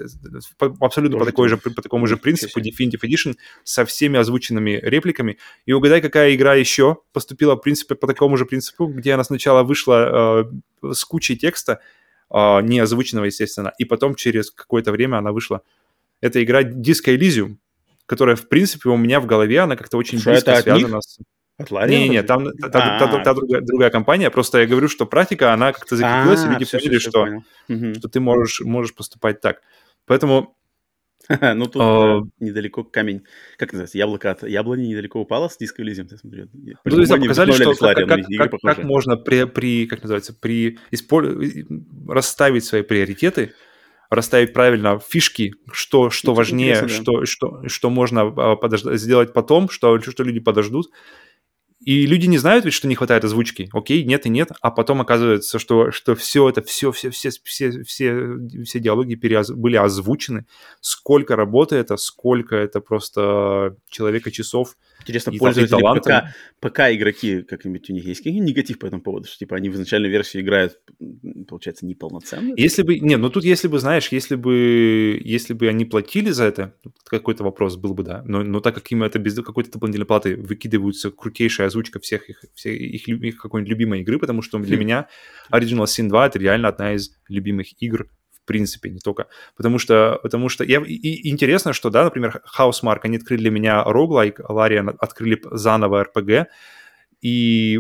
абсолютно 0.80 1.20
по, 1.20 1.26
такой 1.26 1.47
же, 1.47 1.57
по 1.57 1.70
такому 1.82 2.07
же 2.07 2.18
принципу 2.18 2.59
Definitive 2.59 3.01
Edition 3.03 3.36
со 3.63 3.86
всеми 3.86 4.18
озвученными 4.18 4.80
репликами. 4.82 5.38
И 5.68 5.74
угадай, 5.74 6.01
какая 6.01 6.34
игра 6.34 6.55
еще 6.55 6.97
поступила 7.13 7.55
в 7.55 7.61
принципе 7.61 7.93
по 7.93 8.07
такому 8.07 8.36
же 8.36 8.45
принципу, 8.45 8.88
где 8.88 9.13
она 9.13 9.24
сначала 9.24 9.61
вышла 9.61 10.49
э, 10.82 10.93
с 10.93 11.05
кучей 11.05 11.38
текста, 11.38 11.82
э, 12.32 12.61
не 12.63 12.80
озвученного, 12.80 13.26
естественно, 13.26 13.72
и 13.78 13.86
потом 13.86 14.15
через 14.15 14.49
какое-то 14.49 14.91
время 14.91 15.18
она 15.18 15.32
вышла. 15.32 15.61
Это 16.20 16.43
игра 16.43 16.63
Disco 16.63 17.15
Elysium, 17.15 17.57
которая, 18.07 18.36
в 18.36 18.49
принципе, 18.49 18.89
у 18.89 18.97
меня 18.97 19.20
в 19.20 19.28
голове, 19.28 19.59
она 19.59 19.76
как-то 19.76 19.97
очень 19.97 20.18
Что 20.18 20.32
близко 20.32 20.59
связана 20.61 20.99
с... 20.99 21.20
От 21.60 21.72
Не, 21.89 22.08
не, 22.10 22.24
там 22.24 22.51
та, 22.51 22.70
та, 22.70 22.99
та, 22.99 23.24
та 23.24 23.34
другая, 23.34 23.62
другая 23.62 23.89
компания. 23.89 24.30
Просто 24.30 24.60
я 24.60 24.68
говорю, 24.68 24.88
что 24.88 25.05
практика, 25.05 25.53
она 25.53 25.74
как-то 25.74 25.95
закрепилась, 25.95 26.43
и 26.45 26.47
люди 26.47 26.66
поняли, 26.66 26.99
что, 26.99 27.28
что 27.68 28.10
ты 28.10 28.20
можешь, 28.20 28.62
можешь 28.62 28.93
поступать 28.93 29.41
так. 29.41 29.62
Поэтому 30.05 30.58
ну, 31.55 31.66
тут 31.66 31.82
а, 31.82 32.22
недалеко 32.39 32.84
камень, 32.84 33.24
как 33.58 33.74
называется, 33.74 33.97
яблоко 33.97 34.32
от 34.32 34.43
яблони 34.43 34.88
недалеко 34.88 35.20
упало 35.20 35.49
с 35.49 35.58
диско 35.58 35.82
Elysium, 35.82 36.08
я 36.12 36.18
смотрю. 36.18 36.47
Ну, 36.53 36.74
то 36.86 36.99
есть 36.99 37.12
показали, 37.12 37.51
что 37.51 37.74
как, 37.74 38.08
как, 38.08 38.22
как, 38.38 38.62
как 38.62 38.84
можно 38.84 39.18
при, 39.18 39.43
при, 39.45 39.88
как 39.88 40.03
называется, 40.03 40.34
при 40.34 40.80
расставить 42.08 42.64
свои 42.64 42.82
приоритеты, 42.82 43.53
расставить 44.10 44.53
правильно 44.53 44.99
фишки, 44.99 45.55
что, 45.72 46.10
что 46.10 46.34
важнее, 46.34 46.88
что, 46.88 47.26
что, 47.26 47.68
что 47.68 47.89
можно 47.89 48.22
а, 48.22 48.58
сделать 48.95 49.34
потом, 49.34 49.70
что, 49.70 49.99
что 49.99 50.24
люди 50.24 50.39
подождут, 50.39 50.91
и 51.88 52.05
люди 52.05 52.25
не 52.25 52.38
знают 52.38 52.65
ведь, 52.65 52.73
что 52.73 52.85
не 52.89 52.95
хватает 52.95 53.23
озвучки. 53.23 53.69
Окей, 53.71 54.03
нет 54.03 54.25
и 54.25 54.29
нет. 54.29 54.49
А 54.59 54.71
потом 54.71 54.99
оказывается, 54.99 55.57
что, 55.57 55.89
что 55.91 56.15
все 56.15 56.49
это, 56.49 56.61
все, 56.61 56.91
все, 56.91 57.11
все, 57.11 57.29
все, 57.45 57.81
все, 57.83 58.38
все 58.65 58.79
диалоги 58.81 59.15
переоз... 59.15 59.51
были 59.51 59.77
озвучены. 59.77 60.45
Сколько 60.81 61.38
работы 61.38 61.77
это, 61.77 61.95
сколько 61.95 62.57
это 62.57 62.81
просто 62.81 63.77
человека 63.89 64.31
часов. 64.31 64.75
Интересно, 64.99 65.31
и, 65.31 65.38
пользователи 65.38 65.79
и 65.79 65.99
ПК, 66.01 66.35
ПК 66.59 66.79
игроки, 66.91 67.43
как-нибудь 67.43 67.89
у 67.89 67.93
них 67.93 68.03
есть 68.03 68.19
какие-нибудь 68.19 68.49
негатив 68.49 68.79
по 68.79 68.88
этому 68.88 69.01
поводу? 69.01 69.29
Что 69.29 69.38
типа 69.38 69.55
они 69.55 69.69
в 69.69 69.75
изначальной 69.75 70.09
версии 70.09 70.41
играют, 70.41 70.81
получается, 71.47 71.85
неполноценно? 71.85 72.53
Если 72.57 72.81
бы, 72.81 72.99
не, 72.99 73.15
ну 73.15 73.29
тут 73.29 73.45
если 73.45 73.69
бы, 73.69 73.79
знаешь, 73.79 74.09
если 74.09 74.35
бы, 74.35 75.21
если 75.23 75.53
бы 75.53 75.69
они 75.69 75.85
платили 75.85 76.31
за 76.31 76.43
это, 76.43 76.73
какой-то 77.05 77.45
вопрос 77.45 77.77
был 77.77 77.93
бы, 77.93 78.03
да. 78.03 78.23
Но, 78.25 78.43
но 78.43 78.59
так 78.59 78.75
как 78.75 78.91
им 78.91 79.03
это 79.03 79.19
без 79.19 79.35
какой-то 79.35 79.71
дополнительной 79.71 80.05
платы 80.05 80.35
выкидываются 80.35 81.11
крутейшая 81.11 81.69
озвучка 81.78 81.99
всех 81.99 82.30
их, 82.30 82.43
всех 82.53 82.73
их, 82.73 83.07
их 83.07 83.38
какой-нибудь 83.38 83.69
любимой 83.69 84.01
игры, 84.01 84.19
потому 84.19 84.41
что 84.41 84.59
для 84.59 84.78
меня 84.78 85.07
Original 85.51 85.86
Sin 85.86 86.09
2 86.09 86.28
это 86.28 86.39
реально 86.39 86.69
одна 86.69 86.93
из 86.93 87.11
любимых 87.30 87.82
игр 87.82 88.07
в 88.32 88.47
принципе, 88.47 88.89
не 88.89 88.99
только. 88.99 89.28
Потому 89.57 89.78
что, 89.78 90.21
потому 90.23 90.47
что 90.47 90.63
я, 90.63 90.80
и, 90.80 90.93
и 90.93 91.30
интересно, 91.30 91.73
что, 91.73 91.89
да, 91.89 92.05
например, 92.05 92.41
Housemark, 92.57 92.99
они 93.03 93.17
открыли 93.17 93.41
для 93.41 93.51
меня 93.51 93.84
roguelike, 93.86 94.38
Larian 94.49 94.95
открыли 94.99 95.41
заново 95.51 96.05
RPG, 96.05 96.45
и 97.21 97.80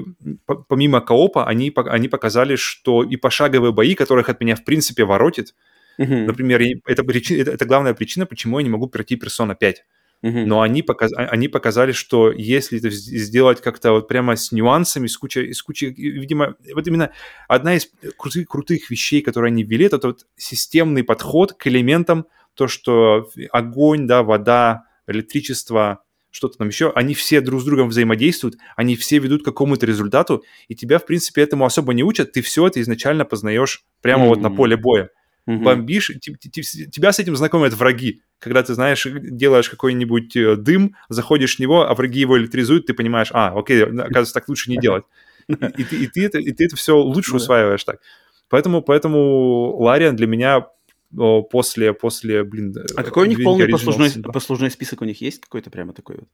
помимо 0.67 0.99
коопа 0.99 1.47
они, 1.47 1.71
они 1.73 2.09
показали, 2.09 2.57
что 2.57 3.03
и 3.03 3.15
пошаговые 3.15 3.71
бои, 3.71 3.95
которых 3.95 4.27
от 4.27 4.41
меня, 4.41 4.55
в 4.55 4.65
принципе, 4.65 5.05
воротит, 5.05 5.55
uh-huh. 5.97 6.25
например, 6.25 6.61
это, 6.85 7.03
это, 7.03 7.51
это 7.51 7.65
главная 7.65 7.93
причина, 7.93 8.25
почему 8.25 8.59
я 8.59 8.63
не 8.63 8.69
могу 8.69 8.87
пройти 8.87 9.15
Persona 9.15 9.55
5. 9.55 9.85
Но 10.21 10.61
они, 10.61 10.81
показ... 10.81 11.13
А, 11.13 11.25
они 11.25 11.47
показали, 11.47 11.91
что 11.91 12.31
если 12.31 12.79
это 12.79 12.89
сделать 12.89 13.61
как-то 13.61 13.91
вот 13.91 14.07
прямо 14.07 14.35
с 14.35 14.51
нюансами, 14.51 15.07
с 15.07 15.17
кучей, 15.17 15.53
с 15.53 15.61
кучей, 15.61 15.93
видимо, 15.93 16.55
вот 16.73 16.87
именно 16.87 17.11
одна 17.47 17.75
из 17.75 17.89
крутых, 18.17 18.47
крутых 18.47 18.89
вещей, 18.89 19.21
которые 19.21 19.51
они 19.51 19.63
ввели, 19.63 19.85
это 19.85 19.99
вот 20.07 20.25
системный 20.35 21.03
подход 21.03 21.53
к 21.53 21.67
элементам, 21.67 22.25
то, 22.55 22.67
что 22.67 23.29
огонь, 23.51 24.07
да, 24.07 24.23
вода, 24.23 24.85
электричество, 25.05 26.03
что-то 26.31 26.57
там 26.57 26.67
еще, 26.67 26.91
они 26.95 27.13
все 27.13 27.39
друг 27.39 27.61
с 27.61 27.65
другом 27.65 27.89
взаимодействуют, 27.89 28.57
они 28.75 28.95
все 28.95 29.19
ведут 29.19 29.43
к 29.43 29.45
какому-то 29.45 29.85
результату, 29.85 30.43
и 30.67 30.75
тебя, 30.75 30.97
в 30.97 31.05
принципе, 31.05 31.41
этому 31.43 31.65
особо 31.65 31.93
не 31.93 32.03
учат, 32.03 32.31
ты 32.31 32.41
все 32.41 32.65
это 32.65 32.81
изначально 32.81 33.23
познаешь 33.23 33.85
прямо 34.01 34.25
mm-hmm. 34.25 34.29
вот 34.29 34.41
на 34.41 34.49
поле 34.49 34.77
боя 34.77 35.09
угу. 35.47 35.63
бомбишь, 35.63 36.11
тебя 36.19 37.11
с 37.11 37.19
этим 37.19 37.35
знакомят 37.35 37.73
враги. 37.73 38.21
Когда 38.39 38.61
ты, 38.61 38.75
знаешь, 38.75 39.07
делаешь 39.11 39.69
какой-нибудь 39.69 40.35
э, 40.35 40.55
дым, 40.57 40.95
заходишь 41.09 41.55
в 41.55 41.59
него, 41.59 41.89
а 41.89 41.95
враги 41.95 42.19
его 42.19 42.37
электризуют, 42.37 42.85
ты 42.85 42.93
понимаешь, 42.93 43.29
а, 43.33 43.57
окей, 43.57 43.83
оказывается, 43.83 44.33
так 44.33 44.47
лучше 44.47 44.69
не 44.69 44.77
делать. 44.77 45.05
И, 45.47 45.53
и, 45.53 45.83
ты, 45.83 45.95
и, 45.95 46.07
ты, 46.07 46.25
это, 46.25 46.37
и 46.39 46.51
ты 46.51 46.65
это 46.65 46.75
все 46.75 46.97
лучше 46.97 47.35
усваиваешь 47.35 47.83
так. 47.83 47.99
Поэтому, 48.49 48.81
поэтому 48.81 49.75
Лариан 49.77 50.15
для 50.15 50.27
меня 50.27 50.67
после, 51.49 51.93
после, 51.93 52.43
блин... 52.43 52.75
А 52.95 53.03
какой 53.03 53.27
у 53.27 53.29
них 53.29 53.43
полный 53.43 53.69
послужной, 53.69 54.11
послужной 54.21 54.69
список 54.69 55.01
у 55.01 55.05
них 55.05 55.21
есть 55.21 55.41
какой-то 55.41 55.69
прямо 55.69 55.93
такой 55.93 56.17
вот? 56.17 56.27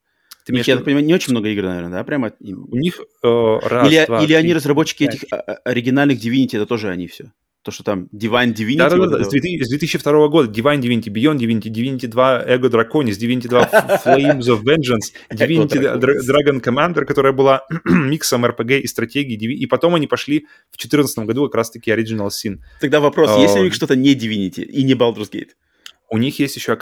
Ты 0.46 0.52
имеешь, 0.52 0.68
я 0.68 0.76
так 0.76 0.84
понимаю, 0.84 1.06
не 1.06 1.14
очень 1.14 1.32
много 1.32 1.48
игр, 1.48 1.64
наверное, 1.64 1.92
да? 1.92 2.04
Прямо 2.04 2.34
У 2.42 2.76
них 2.76 3.00
э, 3.00 3.60
раз, 3.64 3.88
или, 3.88 4.06
два, 4.06 4.20
или 4.20 4.26
три, 4.26 4.36
они 4.36 4.54
разработчики 4.54 5.06
пять. 5.06 5.16
этих 5.16 5.28
а, 5.32 5.38
а, 5.38 5.54
оригинальных 5.64 6.20
Divinity, 6.20 6.58
это 6.58 6.66
тоже 6.66 6.90
они 6.90 7.08
все? 7.08 7.32
То, 7.64 7.72
что 7.72 7.84
там 7.84 8.10
Divine 8.14 8.54
Divinity. 8.54 8.78
Да, 8.78 8.90
да, 8.90 8.98
вот 8.98 9.10
да, 9.10 9.24
с 9.24 9.30
2002 9.30 10.28
года. 10.28 10.52
Divine 10.52 10.82
Divinity, 10.82 11.08
Beyond 11.08 11.38
Divinity, 11.38 11.70
Divinity 11.72 12.08
2 12.08 12.44
Ego 12.46 12.70
Draconis, 12.70 13.18
Divinity 13.18 13.48
2 13.48 14.02
Flames 14.04 14.48
of 14.50 14.64
Vengeance, 14.64 15.14
Divinity 15.32 15.80
Dragon 15.80 16.62
Commander, 16.62 17.06
которая 17.06 17.32
была 17.32 17.66
миксом 17.86 18.46
RPG 18.46 18.82
и 18.82 18.88
стратегии. 18.88 19.56
И 19.56 19.66
потом 19.66 19.96
они 19.96 20.08
пошли 20.08 20.40
в 20.72 20.78
2014 20.78 21.20
году 21.20 21.46
как 21.46 21.56
раз-таки 21.56 21.90
Original 21.92 22.28
Sin. 22.28 22.60
Тогда 22.82 23.00
вопрос, 23.00 23.38
есть 23.40 23.56
ли 23.56 23.62
у 23.62 23.64
них 23.64 23.74
что-то 23.74 23.96
не 23.96 24.14
Divinity 24.14 24.64
и 24.64 24.84
не 24.84 24.94
Baldur's 24.94 25.32
Gate? 25.32 25.52
У 26.14 26.20
них 26.20 26.38
есть 26.38 26.56
еще, 26.56 26.78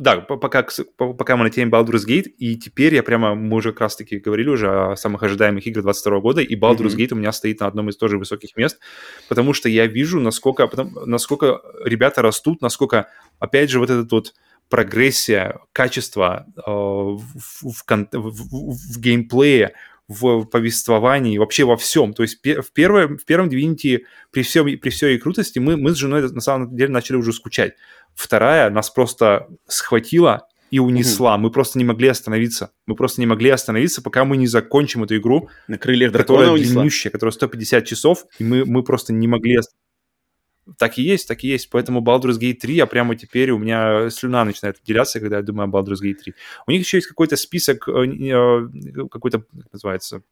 да, 0.00 0.16
пока, 0.22 0.66
пока 0.96 1.36
мы 1.36 1.44
на 1.44 1.50
теме 1.50 1.70
Baldur's 1.70 2.04
Gate, 2.04 2.26
и 2.36 2.56
теперь 2.56 2.96
я 2.96 3.04
прямо, 3.04 3.36
мы 3.36 3.58
уже 3.58 3.70
как 3.70 3.82
раз-таки 3.82 4.18
говорили 4.18 4.48
уже 4.48 4.90
о 4.90 4.96
самых 4.96 5.22
ожидаемых 5.22 5.64
играх 5.68 5.84
22 5.84 6.18
года, 6.18 6.40
и 6.40 6.58
Baldur's 6.58 6.88
mm-hmm. 6.88 6.96
Gate 6.96 7.12
у 7.12 7.14
меня 7.14 7.30
стоит 7.30 7.60
на 7.60 7.68
одном 7.68 7.90
из 7.90 7.96
тоже 7.96 8.18
высоких 8.18 8.56
мест, 8.56 8.80
потому 9.28 9.52
что 9.52 9.68
я 9.68 9.86
вижу, 9.86 10.18
насколько, 10.18 10.68
насколько 11.06 11.60
ребята 11.84 12.22
растут, 12.22 12.60
насколько, 12.60 13.06
опять 13.38 13.70
же, 13.70 13.78
вот 13.78 13.88
этот 13.88 14.10
вот 14.10 14.34
прогрессия, 14.68 15.60
качество 15.72 16.44
э, 16.56 16.60
в, 16.66 17.22
в, 17.62 17.84
в, 17.86 18.94
в 18.94 19.00
геймплее, 19.00 19.74
в 20.10 20.44
повествовании, 20.46 21.38
вообще 21.38 21.62
во 21.62 21.76
всем. 21.76 22.12
То 22.14 22.24
есть 22.24 22.40
в, 22.42 22.72
первое, 22.72 23.06
в 23.06 23.24
первом 23.24 23.48
Divinity 23.48 24.00
при, 24.32 24.42
всем, 24.42 24.66
при 24.66 24.90
всей 24.90 25.16
крутости 25.18 25.60
мы, 25.60 25.76
мы 25.76 25.92
с 25.92 25.96
женой 25.96 26.28
на 26.32 26.40
самом 26.40 26.74
деле 26.74 26.92
начали 26.92 27.16
уже 27.16 27.32
скучать. 27.32 27.74
Вторая 28.16 28.70
нас 28.70 28.90
просто 28.90 29.46
схватила 29.68 30.48
и 30.72 30.80
унесла. 30.80 31.36
Mm-hmm. 31.36 31.40
Мы 31.40 31.50
просто 31.52 31.78
не 31.78 31.84
могли 31.84 32.08
остановиться. 32.08 32.72
Мы 32.86 32.96
просто 32.96 33.20
не 33.20 33.26
могли 33.28 33.50
остановиться, 33.50 34.02
пока 34.02 34.24
мы 34.24 34.36
не 34.36 34.48
закончим 34.48 35.04
эту 35.04 35.16
игру. 35.16 35.48
На 35.68 35.78
крыльях 35.78 36.12
которая 36.12 36.56
длиннющая, 36.56 37.12
которая 37.12 37.32
150 37.32 37.86
часов, 37.86 38.24
и 38.40 38.44
мы, 38.44 38.64
мы 38.64 38.82
просто 38.82 39.12
не 39.12 39.28
могли 39.28 39.58
так 40.78 40.98
и 40.98 41.02
есть, 41.02 41.28
так 41.28 41.44
и 41.44 41.48
есть. 41.48 41.70
Поэтому 41.70 42.00
Baldur's 42.00 42.38
Gate 42.38 42.54
3, 42.54 42.74
я 42.74 42.86
прямо 42.86 43.16
теперь, 43.16 43.50
у 43.50 43.58
меня 43.58 44.10
слюна 44.10 44.44
начинает 44.44 44.78
отделяться, 44.82 45.20
когда 45.20 45.36
я 45.36 45.42
думаю 45.42 45.68
о 45.68 45.72
Baldur's 45.72 46.02
Gate 46.02 46.14
3. 46.14 46.34
У 46.66 46.70
них 46.70 46.82
еще 46.82 46.98
есть 46.98 47.06
какой-то 47.08 47.36
список, 47.36 47.88
э, 47.88 48.04
э, 48.04 48.68
какой-то, 49.10 49.40
как 49.40 49.72
называется, 49.72 50.22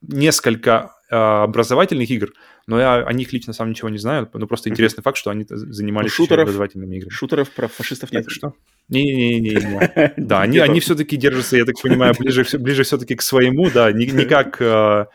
несколько 0.00 0.92
э, 1.10 1.16
образовательных 1.16 2.10
игр, 2.10 2.32
но 2.66 2.80
я 2.80 2.96
о 2.96 3.12
них 3.12 3.32
лично 3.32 3.52
сам 3.52 3.70
ничего 3.70 3.88
не 3.88 3.98
знаю. 3.98 4.28
Ну, 4.32 4.46
просто 4.46 4.70
интересный 4.70 5.02
факт, 5.02 5.18
что 5.18 5.30
они 5.30 5.44
занимались 5.48 6.16
Ну, 6.18 6.24
шутеров- 6.24 6.42
образовательными 6.42 6.96
играми. 6.96 7.10
Шутеров 7.10 7.50
про 7.50 7.68
фашистов 7.68 8.10
нет. 8.12 8.24
Так 8.24 8.32
что? 8.32 8.52
Не-не-не. 8.88 10.14
Да, 10.16 10.42
они, 10.42 10.58
они 10.58 10.80
все-таки 10.80 11.16
держатся, 11.16 11.56
я 11.56 11.64
так 11.64 11.80
понимаю, 11.80 12.14
ближе, 12.18 12.44
ближе 12.58 12.82
все-таки 12.84 13.14
к 13.14 13.22
своему, 13.22 13.70
да, 13.70 13.92
не, 13.92 14.06
не 14.06 14.24
как, 14.24 14.60
э, 14.60 15.06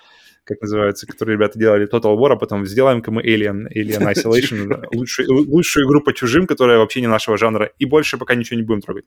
как 0.52 0.62
называется, 0.62 1.08
которые 1.08 1.36
ребята 1.38 1.58
делали 1.58 1.88
Total 1.88 2.16
War, 2.18 2.34
а 2.34 2.36
потом 2.36 2.66
сделаем-ка 2.66 3.12
мы 3.12 3.22
Alien, 3.22 3.68
Alien 3.76 4.14
Isolation, 4.14 4.86
лучшую, 4.93 5.49
лучшую 5.49 5.88
игру 5.88 6.02
по 6.02 6.14
чужим, 6.14 6.47
которая 6.47 6.78
вообще 6.78 7.02
не 7.02 7.08
нашего 7.08 7.38
жанра, 7.38 7.72
и 7.80 7.86
больше 7.86 8.18
пока 8.18 8.36
ничего 8.36 8.58
не 8.58 8.64
будем 8.64 8.82
трогать. 8.82 9.06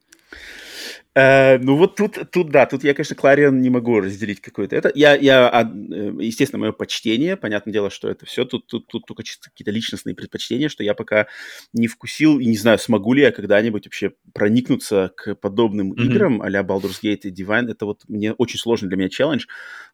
Э, 1.17 1.57
ну 1.59 1.77
вот 1.77 1.95
тут, 1.95 2.29
тут 2.29 2.49
да, 2.51 2.65
тут 2.65 2.83
я, 2.83 2.93
конечно, 2.93 3.15
Кларион 3.15 3.61
не 3.61 3.69
могу 3.69 4.01
разделить 4.01 4.41
какое-то 4.41 4.75
это. 4.75 4.91
Я, 4.95 5.15
я, 5.15 5.49
э, 5.63 6.13
естественно, 6.19 6.59
мое 6.59 6.71
почтение, 6.73 7.37
понятное 7.37 7.71
дело, 7.71 7.89
что 7.89 8.09
это 8.09 8.25
все, 8.25 8.43
тут, 8.43 8.67
тут, 8.67 8.87
тут 8.87 9.05
только 9.05 9.23
чисто 9.23 9.49
какие-то 9.49 9.71
личностные 9.71 10.13
предпочтения, 10.13 10.67
что 10.67 10.83
я 10.83 10.93
пока 10.93 11.27
не 11.71 11.87
вкусил 11.87 12.39
и 12.39 12.45
не 12.45 12.57
знаю, 12.57 12.79
смогу 12.79 13.13
ли 13.13 13.21
я 13.21 13.31
когда-нибудь 13.31 13.85
вообще 13.85 14.11
проникнуться 14.33 15.13
к 15.15 15.35
подобным 15.35 15.91
Мгм. 15.91 16.01
играм 16.03 16.41
а-ля 16.41 16.63
Baldur's 16.63 16.99
Gate 17.01 17.21
и 17.23 17.31
Divine. 17.31 17.71
Это 17.71 17.85
вот 17.85 18.01
мне 18.09 18.33
очень 18.33 18.59
сложный 18.59 18.89
для 18.89 18.97
меня 18.97 19.07
челлендж, 19.07 19.45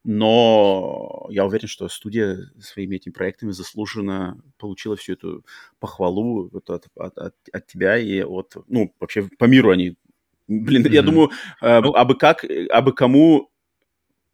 но 0.03 1.27
я 1.29 1.45
уверен, 1.45 1.67
что 1.67 1.87
студия 1.87 2.49
своими 2.59 2.95
этими 2.95 3.13
проектами 3.13 3.51
заслуженно 3.51 4.41
получила 4.57 4.95
всю 4.95 5.13
эту 5.13 5.45
похвалу 5.79 6.49
вот 6.51 6.69
от, 6.71 6.87
от, 6.95 7.17
от- 7.17 7.35
от 7.51 7.67
тебя 7.67 7.97
и 7.99 8.21
от, 8.23 8.55
ну, 8.67 8.93
вообще 8.99 9.29
по 9.37 9.45
миру 9.45 9.69
они 9.69 9.97
Блин, 10.59 10.85
я 10.91 11.01
Мгм. 11.01 11.11
думаю, 11.11 11.29
э, 11.61 11.79
Ну- 11.81 11.93
абы 11.95 12.15
как, 12.15 12.43
э, 12.43 12.67
абы 12.67 12.91
кому 12.93 13.47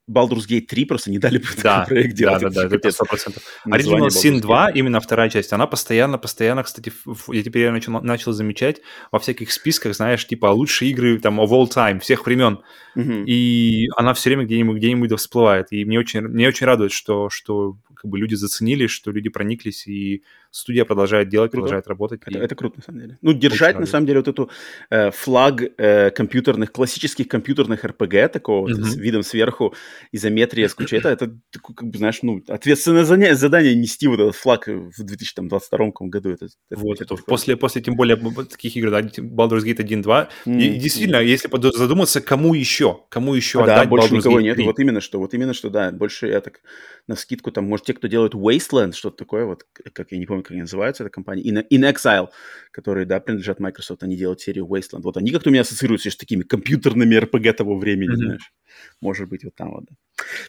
Baldur's 0.09 0.47
Gate 0.49 0.61
3 0.67 0.85
просто 0.85 1.11
не 1.11 1.19
дали 1.19 1.37
бы 1.37 1.43
такой 1.43 1.63
Да, 1.63 1.85
проект 1.85 2.11
да, 2.11 2.15
делать. 2.39 2.41
да, 2.41 2.47
Это 2.47 2.69
да, 2.69 2.75
это 2.77 2.91
сто 2.91 3.03
процентов. 3.05 3.43
Название 3.65 4.07
Original 4.07 4.23
Sin 4.23 4.35
Baldur's 4.37 4.41
2, 4.41 4.69
Gate. 4.69 4.73
именно 4.75 4.99
вторая 5.01 5.29
часть, 5.29 5.51
она 5.53 5.67
постоянно, 5.67 6.17
постоянно, 6.17 6.63
кстати, 6.63 6.93
я 7.33 7.43
теперь 7.43 7.63
я 7.63 7.71
начал, 7.73 7.91
начал 8.01 8.31
замечать 8.31 8.81
во 9.11 9.19
всяких 9.19 9.51
списках, 9.51 9.93
знаешь, 9.95 10.25
типа 10.25 10.45
лучшие 10.47 10.91
игры 10.91 11.19
там 11.19 11.41
of 11.41 11.49
all 11.49 11.67
time, 11.69 11.99
всех 11.99 12.25
времен, 12.25 12.59
Мгм. 12.95 13.25
и 13.25 13.89
она 13.97 14.13
все 14.13 14.29
время 14.29 14.45
где-нибудь, 14.45 14.77
где-нибудь 14.77 15.09
да 15.09 15.17
всплывает, 15.17 15.67
и 15.71 15.83
мне 15.83 15.99
очень, 15.99 16.21
мне 16.21 16.47
очень 16.47 16.65
радует, 16.65 16.93
что, 16.93 17.29
что 17.29 17.75
как 18.07 18.11
бы 18.11 18.19
люди 18.19 18.35
заценили, 18.35 18.87
что 18.87 19.11
люди 19.11 19.29
прониклись, 19.29 19.85
и 19.87 20.23
студия 20.51 20.85
продолжает 20.85 21.27
делать, 21.29 21.51
Круто. 21.51 21.63
продолжает 21.63 21.87
работать. 21.87 22.21
Это, 22.25 22.39
и- 22.39 22.41
это 22.41 22.55
круто, 22.55 22.77
на 22.77 22.83
самом 22.83 23.01
деле. 23.01 23.17
Ну, 23.21 23.33
держать, 23.33 23.75
на 23.75 23.79
радует. 23.81 23.89
самом 23.89 24.05
деле, 24.07 24.19
вот 24.19 24.27
эту 24.29 24.49
э, 24.89 25.11
флаг 25.11 25.61
э, 25.77 26.09
компьютерных, 26.11 26.71
классических 26.71 27.27
компьютерных 27.27 27.83
РПГ, 27.83 28.31
такого 28.31 28.67
Мгм. 28.69 28.83
с 28.85 28.95
видом 28.95 29.23
сверху, 29.23 29.73
изометрия 30.13 30.67
с 30.69 30.73
кучей, 30.73 30.97
это, 31.03 31.09
это 31.09 31.31
как 31.75 31.87
бы, 31.89 31.97
знаешь, 31.97 32.19
ну, 32.23 32.41
ответственное 32.47 33.03
заня- 33.03 33.35
задание 33.35 33.75
нести 33.75 34.07
вот 34.07 34.19
этот 34.19 34.35
флаг 34.35 34.67
в 34.67 35.03
2022 35.03 35.91
году. 36.09 36.29
Это, 36.29 36.45
это- 36.45 36.55
Вот, 36.81 37.01
это 37.01 37.15
после, 37.15 37.57
после 37.57 37.81
тем 37.81 37.95
более 37.95 38.15
таких 38.49 38.75
игр, 38.77 38.89
да, 38.91 39.01
Baldur's 39.01 39.63
Gate 39.65 39.81
1, 39.81 40.01
2, 40.01 40.29
М, 40.45 40.59
и 40.59 40.69
действительно, 40.79 41.17
если 41.21 41.49
задуматься, 41.77 42.21
кому 42.21 42.53
еще, 42.53 43.01
кому 43.09 43.33
еще 43.35 43.61
А, 43.63 43.65
да, 43.65 43.73
отдать 43.75 43.89
больше 43.89 44.07
Baldur's 44.13 44.17
никого 44.17 44.39
Gate 44.39 44.43
нет. 44.43 44.55
3? 44.55 44.65
Вот 44.65 44.79
именно 44.79 45.01
что, 45.01 45.19
вот 45.19 45.33
именно 45.33 45.53
что, 45.53 45.69
да, 45.69 45.91
больше 45.91 46.27
я 46.27 46.39
так 46.41 46.61
на 47.07 47.15
скидку 47.15 47.51
там, 47.51 47.65
может, 47.65 47.85
те, 47.85 47.93
кто 47.97 48.07
делают 48.07 48.33
Wasteland, 48.33 48.93
что-то 48.93 49.17
такое, 49.17 49.45
вот, 49.45 49.65
как 49.93 50.11
я 50.11 50.17
не 50.17 50.25
помню, 50.25 50.43
как 50.43 50.51
они 50.51 50.61
называются, 50.61 51.03
эта 51.03 51.11
компания, 51.11 51.43
In, 51.43 51.65
In 51.69 51.91
Exile, 51.93 52.29
которые, 52.71 53.05
да, 53.05 53.19
принадлежат 53.19 53.59
Microsoft, 53.59 54.03
они 54.03 54.15
делают 54.15 54.41
серию 54.41 54.65
Wasteland. 54.65 55.01
Вот 55.01 55.17
они 55.17 55.31
как-то 55.31 55.49
у 55.49 55.51
меня 55.51 55.61
ассоциируются 55.61 56.09
с 56.09 56.15
такими 56.15 56.43
компьютерными 56.43 57.15
RPG 57.15 57.53
того 57.53 57.77
времени, 57.77 58.09
Мгм. 58.09 58.17
знаешь. 58.17 58.53
Может 59.01 59.27
быть, 59.29 59.43
вот 59.43 59.55
там 59.55 59.71
вот. 59.71 59.85
да. 59.89 59.95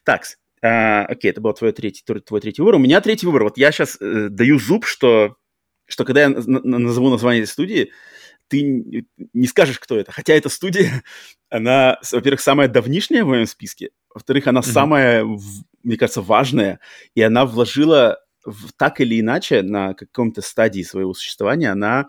Так, 0.05 0.23
окей, 1.11 1.31
это 1.31 1.41
был 1.41 1.53
твой 1.53 1.73
третий, 1.73 2.03
твой, 2.05 2.41
третий 2.41 2.63
выбор. 2.63 2.77
У 2.77 2.79
меня 2.79 3.01
третий 3.01 3.27
выбор. 3.27 3.45
Вот 3.45 3.59
я 3.59 3.73
сейчас 3.73 3.97
даю 4.01 4.59
зуб, 4.59 4.87
что, 4.87 5.37
что 5.87 6.05
когда 6.05 6.23
я 6.23 6.29
на- 6.29 6.41
на- 6.41 6.79
назову 6.79 7.11
название 7.11 7.43
этой 7.43 7.51
студии, 7.51 7.93
ты 8.49 9.07
не 9.33 9.47
скажешь, 9.47 9.79
кто 9.79 9.97
это. 9.99 10.13
Хотя 10.13 10.35
эта 10.35 10.49
студия, 10.49 11.03
она, 11.51 11.99
во-первых, 12.13 12.41
самая 12.41 12.69
давнишняя 12.69 13.25
в 13.25 13.29
моем 13.29 13.47
списке, 13.47 13.91
во-вторых, 14.13 14.47
она 14.47 14.61
Мгм. 14.61 14.69
самая, 14.71 15.25
мне 15.83 15.97
кажется, 15.97 16.23
важная, 16.23 16.81
и 17.15 17.23
она 17.23 17.45
вложила 17.47 18.19
в- 18.45 18.73
так 18.77 19.01
или 19.01 19.21
иначе 19.21 19.63
на 19.63 19.95
каком-то 19.95 20.41
стадии 20.43 20.83
своего 20.83 21.13
существования, 21.15 21.71
она 21.71 22.09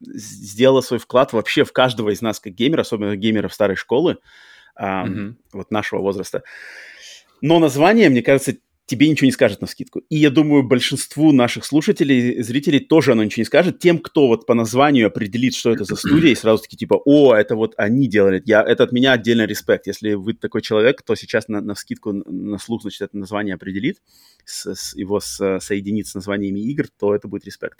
с- 0.00 0.20
сделала 0.50 0.80
свой 0.82 0.98
вклад 1.00 1.32
вообще 1.32 1.64
в 1.64 1.72
каждого 1.72 2.10
из 2.10 2.20
нас 2.22 2.38
как 2.40 2.52
геймера, 2.54 2.82
особенно 2.82 3.16
геймеров 3.16 3.52
старой 3.54 3.76
школы, 3.76 4.18
ам, 4.76 5.10
Мгм. 5.10 5.38
вот 5.52 5.70
нашего 5.70 6.00
возраста. 6.00 6.42
Но 7.40 7.58
название, 7.58 8.08
мне 8.10 8.22
кажется, 8.22 8.56
тебе 8.88 9.06
ничего 9.08 9.26
не 9.26 9.32
скажет 9.32 9.60
на 9.60 9.66
скидку. 9.66 10.00
И 10.08 10.16
я 10.16 10.30
думаю, 10.30 10.62
большинству 10.62 11.30
наших 11.32 11.66
слушателей, 11.66 12.42
зрителей 12.42 12.80
тоже 12.80 13.12
оно 13.12 13.22
ничего 13.22 13.42
не 13.42 13.44
скажет. 13.44 13.78
Тем, 13.78 13.98
кто 13.98 14.28
вот 14.28 14.46
по 14.46 14.54
названию 14.54 15.06
определит, 15.08 15.54
что 15.54 15.70
это 15.70 15.84
за 15.84 15.94
студия, 15.94 16.30
и 16.32 16.34
сразу 16.34 16.62
таки 16.62 16.74
типа, 16.76 16.94
о, 17.04 17.34
это 17.34 17.54
вот 17.54 17.74
они 17.76 18.08
делали. 18.08 18.42
Я, 18.46 18.62
это 18.62 18.84
от 18.84 18.92
меня 18.92 19.12
отдельно 19.12 19.44
респект. 19.44 19.86
Если 19.86 20.14
вы 20.14 20.32
такой 20.32 20.62
человек, 20.62 21.02
то 21.02 21.14
сейчас 21.16 21.48
на, 21.48 21.60
на 21.60 21.74
скидку, 21.74 22.12
на, 22.12 22.56
слух, 22.58 22.80
значит, 22.80 23.02
это 23.02 23.18
название 23.18 23.54
определит, 23.56 24.00
с, 24.46 24.74
с- 24.74 24.96
его 24.96 25.20
с- 25.20 25.60
соединит 25.60 26.06
с 26.06 26.14
названиями 26.14 26.60
игр, 26.60 26.86
то 26.98 27.14
это 27.14 27.28
будет 27.28 27.44
респект. 27.44 27.78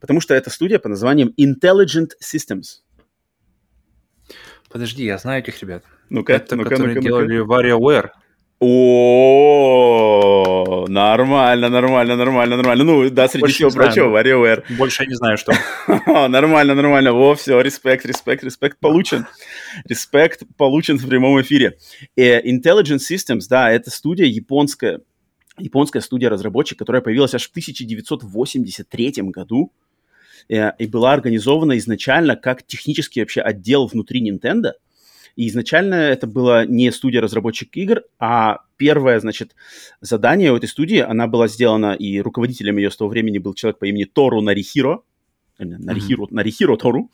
Потому 0.00 0.22
что 0.22 0.32
это 0.34 0.48
студия 0.48 0.78
по 0.78 0.88
названием 0.88 1.34
Intelligent 1.38 2.12
Systems. 2.22 2.80
Подожди, 4.70 5.04
я 5.04 5.18
знаю 5.18 5.42
этих 5.42 5.60
ребят. 5.62 5.84
Ну-ка, 6.08 6.32
Это 6.34 6.56
ну-ка, 6.56 6.70
которые 6.70 6.94
ну-ка, 6.96 7.08
ну-ка. 7.08 7.26
делали 7.26 7.44
WarioWare. 7.44 8.08
О, 8.58 10.46
нормально, 10.88 11.68
нормально, 11.68 12.16
нормально, 12.16 12.56
нормально. 12.56 12.84
Ну, 12.84 13.10
да, 13.10 13.28
среди 13.28 13.52
всего 13.52 13.70
прочего, 13.70 14.18
WarioWare. 14.18 14.64
Больше 14.78 15.02
я 15.02 15.08
не 15.10 15.14
знаю, 15.14 15.36
что. 15.36 15.52
Нормально, 16.28 16.74
нормально. 16.74 17.12
Во, 17.12 17.34
все, 17.34 17.60
респект, 17.60 18.06
респект, 18.06 18.42
респект 18.44 18.78
получен. 18.78 19.26
Респект 19.86 20.44
получен 20.56 20.96
в 20.96 21.06
прямом 21.06 21.38
эфире. 21.42 21.76
Э, 22.16 22.40
Intelligent 22.40 23.00
Systems, 23.00 23.42
да, 23.50 23.70
это 23.70 23.90
студия 23.90 24.24
японская, 24.24 25.02
японская 25.58 26.00
студия-разработчик, 26.00 26.78
которая 26.78 27.02
появилась 27.02 27.34
аж 27.34 27.48
в 27.48 27.50
1983 27.50 29.12
году 29.24 29.70
э, 30.48 30.70
и 30.78 30.86
была 30.86 31.12
организована 31.12 31.76
изначально 31.76 32.36
как 32.36 32.66
технический 32.66 33.20
вообще 33.20 33.42
отдел 33.42 33.86
внутри 33.86 34.26
Nintendo. 34.26 34.72
И 35.36 35.48
изначально 35.48 35.94
это 35.94 36.26
была 36.26 36.64
не 36.64 36.90
студия-разработчик 36.90 37.76
игр, 37.76 38.02
а 38.18 38.60
первое, 38.78 39.20
значит, 39.20 39.54
задание 40.00 40.50
у 40.52 40.56
этой 40.56 40.68
студии, 40.68 40.98
она 40.98 41.26
была 41.26 41.46
сделана, 41.46 41.92
и 41.92 42.20
руководителем 42.20 42.78
ее 42.78 42.90
с 42.90 42.96
того 42.96 43.10
времени 43.10 43.38
был 43.38 43.54
человек 43.54 43.78
по 43.78 43.84
имени 43.84 44.04
Тору 44.04 44.40
Нарихиро, 44.40 45.02
э, 45.58 45.64
Нарихиро, 45.64 46.26
Нарихиро 46.30 46.76
Тору. 46.76 47.10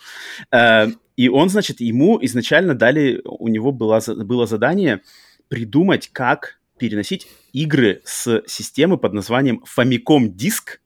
Э, 0.52 0.86
и 1.16 1.28
он, 1.28 1.48
значит, 1.48 1.80
ему 1.80 2.18
изначально 2.22 2.74
дали, 2.74 3.20
у 3.24 3.48
него 3.48 3.72
было, 3.72 4.00
было 4.06 4.46
задание 4.46 5.02
придумать, 5.48 6.08
как 6.12 6.60
переносить 6.78 7.26
игры 7.52 8.02
с 8.04 8.42
системы 8.46 8.98
под 8.98 9.12
названием 9.12 9.64
Famicom 9.76 10.32
Disk 10.32 10.78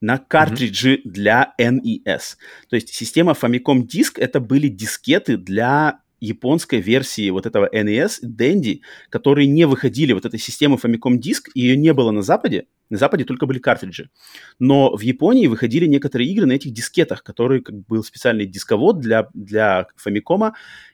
на 0.00 0.18
картриджи 0.18 1.02
для 1.04 1.52
NES. 1.58 2.36
То 2.68 2.76
есть 2.76 2.94
система 2.94 3.32
Famicom 3.32 3.86
Disk 3.86 4.12
это 4.16 4.40
были 4.40 4.68
дискеты 4.68 5.36
для 5.36 6.00
японской 6.20 6.80
версии 6.80 7.30
вот 7.30 7.46
этого 7.46 7.68
NES, 7.72 8.20
Dendy, 8.24 8.80
которые 9.08 9.46
не 9.48 9.66
выходили, 9.66 10.12
вот 10.12 10.24
этой 10.24 10.38
системы 10.38 10.76
Famicom 10.76 11.18
Disk, 11.18 11.50
ее 11.54 11.76
не 11.76 11.92
было 11.92 12.10
на 12.10 12.22
Западе, 12.22 12.66
на 12.90 12.98
Западе 12.98 13.24
только 13.24 13.46
были 13.46 13.58
картриджи. 13.58 14.10
Но 14.58 14.94
в 14.94 15.00
Японии 15.00 15.46
выходили 15.46 15.86
некоторые 15.86 16.30
игры 16.30 16.46
на 16.46 16.52
этих 16.52 16.72
дискетах, 16.72 17.22
которые 17.22 17.62
как 17.62 17.76
бы, 17.76 17.84
был 17.88 18.04
специальный 18.04 18.46
дисковод 18.46 18.98
для, 18.98 19.28
для 19.32 19.86
Famicom, 20.04 20.52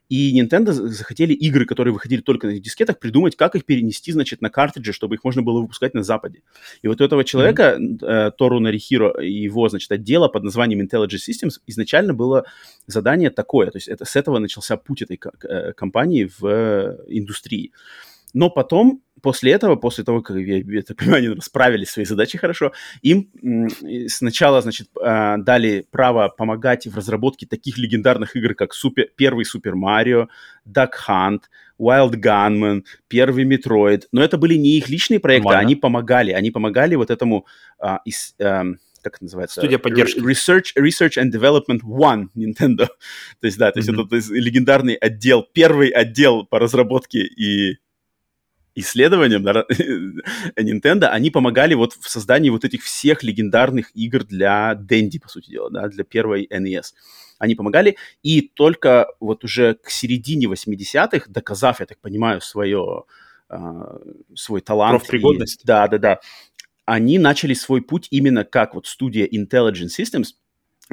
и 0.08 0.40
Nintendo 0.40 0.72
за- 0.72 0.88
захотели 0.88 1.32
игры, 1.32 1.66
которые 1.66 1.92
выходили 1.92 2.20
только 2.20 2.46
на 2.46 2.58
дискетах, 2.58 2.98
придумать, 2.98 3.36
как 3.36 3.56
их 3.56 3.64
перенести, 3.64 4.12
значит, 4.12 4.40
на 4.40 4.50
картриджи, 4.50 4.92
чтобы 4.92 5.16
их 5.16 5.24
можно 5.24 5.42
было 5.42 5.60
выпускать 5.60 5.94
на 5.94 6.02
Западе. 6.02 6.42
И 6.82 6.88
вот 6.88 7.00
у 7.00 7.04
этого 7.04 7.24
человека, 7.24 7.78
э, 7.78 8.30
Тору 8.36 8.60
Нарихиро, 8.60 9.20
и 9.20 9.32
его, 9.32 9.68
значит, 9.68 9.90
отдела 9.90 10.28
под 10.28 10.44
названием 10.44 10.80
Intelligent 10.80 11.20
Systems 11.28 11.60
изначально 11.66 12.14
было 12.14 12.44
задание 12.86 13.30
такое. 13.30 13.70
То 13.70 13.78
есть 13.78 13.88
это, 13.88 14.04
с 14.04 14.16
этого 14.16 14.38
начался 14.38 14.76
путь 14.76 15.02
этой 15.02 15.20
э, 15.42 15.72
компании 15.72 16.30
в 16.38 16.46
э, 16.46 16.98
индустрии. 17.08 17.72
Но 18.34 18.50
потом, 18.50 19.02
после 19.22 19.52
этого, 19.52 19.76
после 19.76 20.04
того, 20.04 20.22
как, 20.22 20.36
я, 20.36 20.58
я 20.58 20.82
так 20.82 20.96
понимаю, 20.96 21.32
они 21.32 21.40
справились 21.40 21.90
своей 21.90 22.06
задачей 22.06 22.38
хорошо, 22.38 22.72
им 23.02 23.28
сначала, 24.08 24.60
значит, 24.60 24.88
а, 25.00 25.36
дали 25.38 25.86
право 25.90 26.28
помогать 26.28 26.86
в 26.86 26.96
разработке 26.96 27.46
таких 27.46 27.78
легендарных 27.78 28.36
игр, 28.36 28.54
как 28.54 28.74
супер, 28.74 29.08
первый 29.16 29.44
Super 29.44 29.74
Mario, 29.74 30.28
Duck 30.66 30.90
Hunt, 31.08 31.40
Wild 31.78 32.14
Gunman, 32.16 32.84
первый 33.08 33.44
Metroid. 33.44 34.08
Но 34.12 34.22
это 34.22 34.38
были 34.38 34.54
не 34.54 34.78
их 34.78 34.88
личные 34.88 35.20
проекты, 35.20 35.44
Нормально. 35.48 35.66
они 35.66 35.76
помогали. 35.76 36.32
Они 36.32 36.50
помогали 36.50 36.94
вот 36.94 37.10
этому, 37.10 37.46
а, 37.78 38.00
ис- 38.08 38.34
ам, 38.42 38.78
как 39.02 39.16
это 39.16 39.24
называется? 39.24 39.60
Студия 39.60 39.78
поддержки. 39.78 40.18
Research, 40.18 40.72
Research 40.76 41.22
and 41.22 41.30
Development 41.30 41.80
One 41.82 42.26
Nintendo. 42.36 42.88
то 43.40 43.46
есть, 43.46 43.56
да, 43.58 43.70
то 43.70 43.78
есть 43.78 43.88
Мгм. 43.88 44.00
это 44.00 44.08
то 44.10 44.16
есть, 44.16 44.30
легендарный 44.30 44.94
отдел, 44.94 45.46
первый 45.52 45.90
отдел 45.90 46.44
по 46.44 46.58
разработке 46.58 47.20
и 47.20 47.78
исследованиям 48.76 49.42
да, 49.42 49.64
Nintendo, 50.56 51.06
они 51.06 51.30
помогали 51.30 51.74
вот 51.74 51.94
в 51.94 52.08
создании 52.08 52.50
вот 52.50 52.64
этих 52.64 52.84
всех 52.84 53.22
легендарных 53.22 53.90
игр 53.94 54.22
для 54.22 54.74
Dendy, 54.74 55.18
по 55.20 55.28
сути 55.28 55.50
дела, 55.50 55.70
да, 55.70 55.88
для 55.88 56.04
первой 56.04 56.46
NES. 56.46 56.92
Они 57.38 57.54
помогали, 57.54 57.96
и 58.22 58.42
только 58.42 59.08
вот 59.18 59.44
уже 59.44 59.74
к 59.74 59.90
середине 59.90 60.46
80-х, 60.46 61.26
доказав, 61.28 61.80
я 61.80 61.86
так 61.86 61.98
понимаю, 61.98 62.40
свое, 62.40 63.04
э, 63.50 63.58
свой 64.34 64.60
талант. 64.60 65.00
Профпригодность. 65.00 65.64
И, 65.64 65.66
да, 65.66 65.88
да, 65.88 65.98
да. 65.98 66.20
Они 66.84 67.18
начали 67.18 67.54
свой 67.54 67.82
путь 67.82 68.08
именно 68.10 68.44
как 68.44 68.74
вот 68.74 68.86
студия 68.86 69.26
Intelligent 69.26 69.88
Systems 69.98 70.34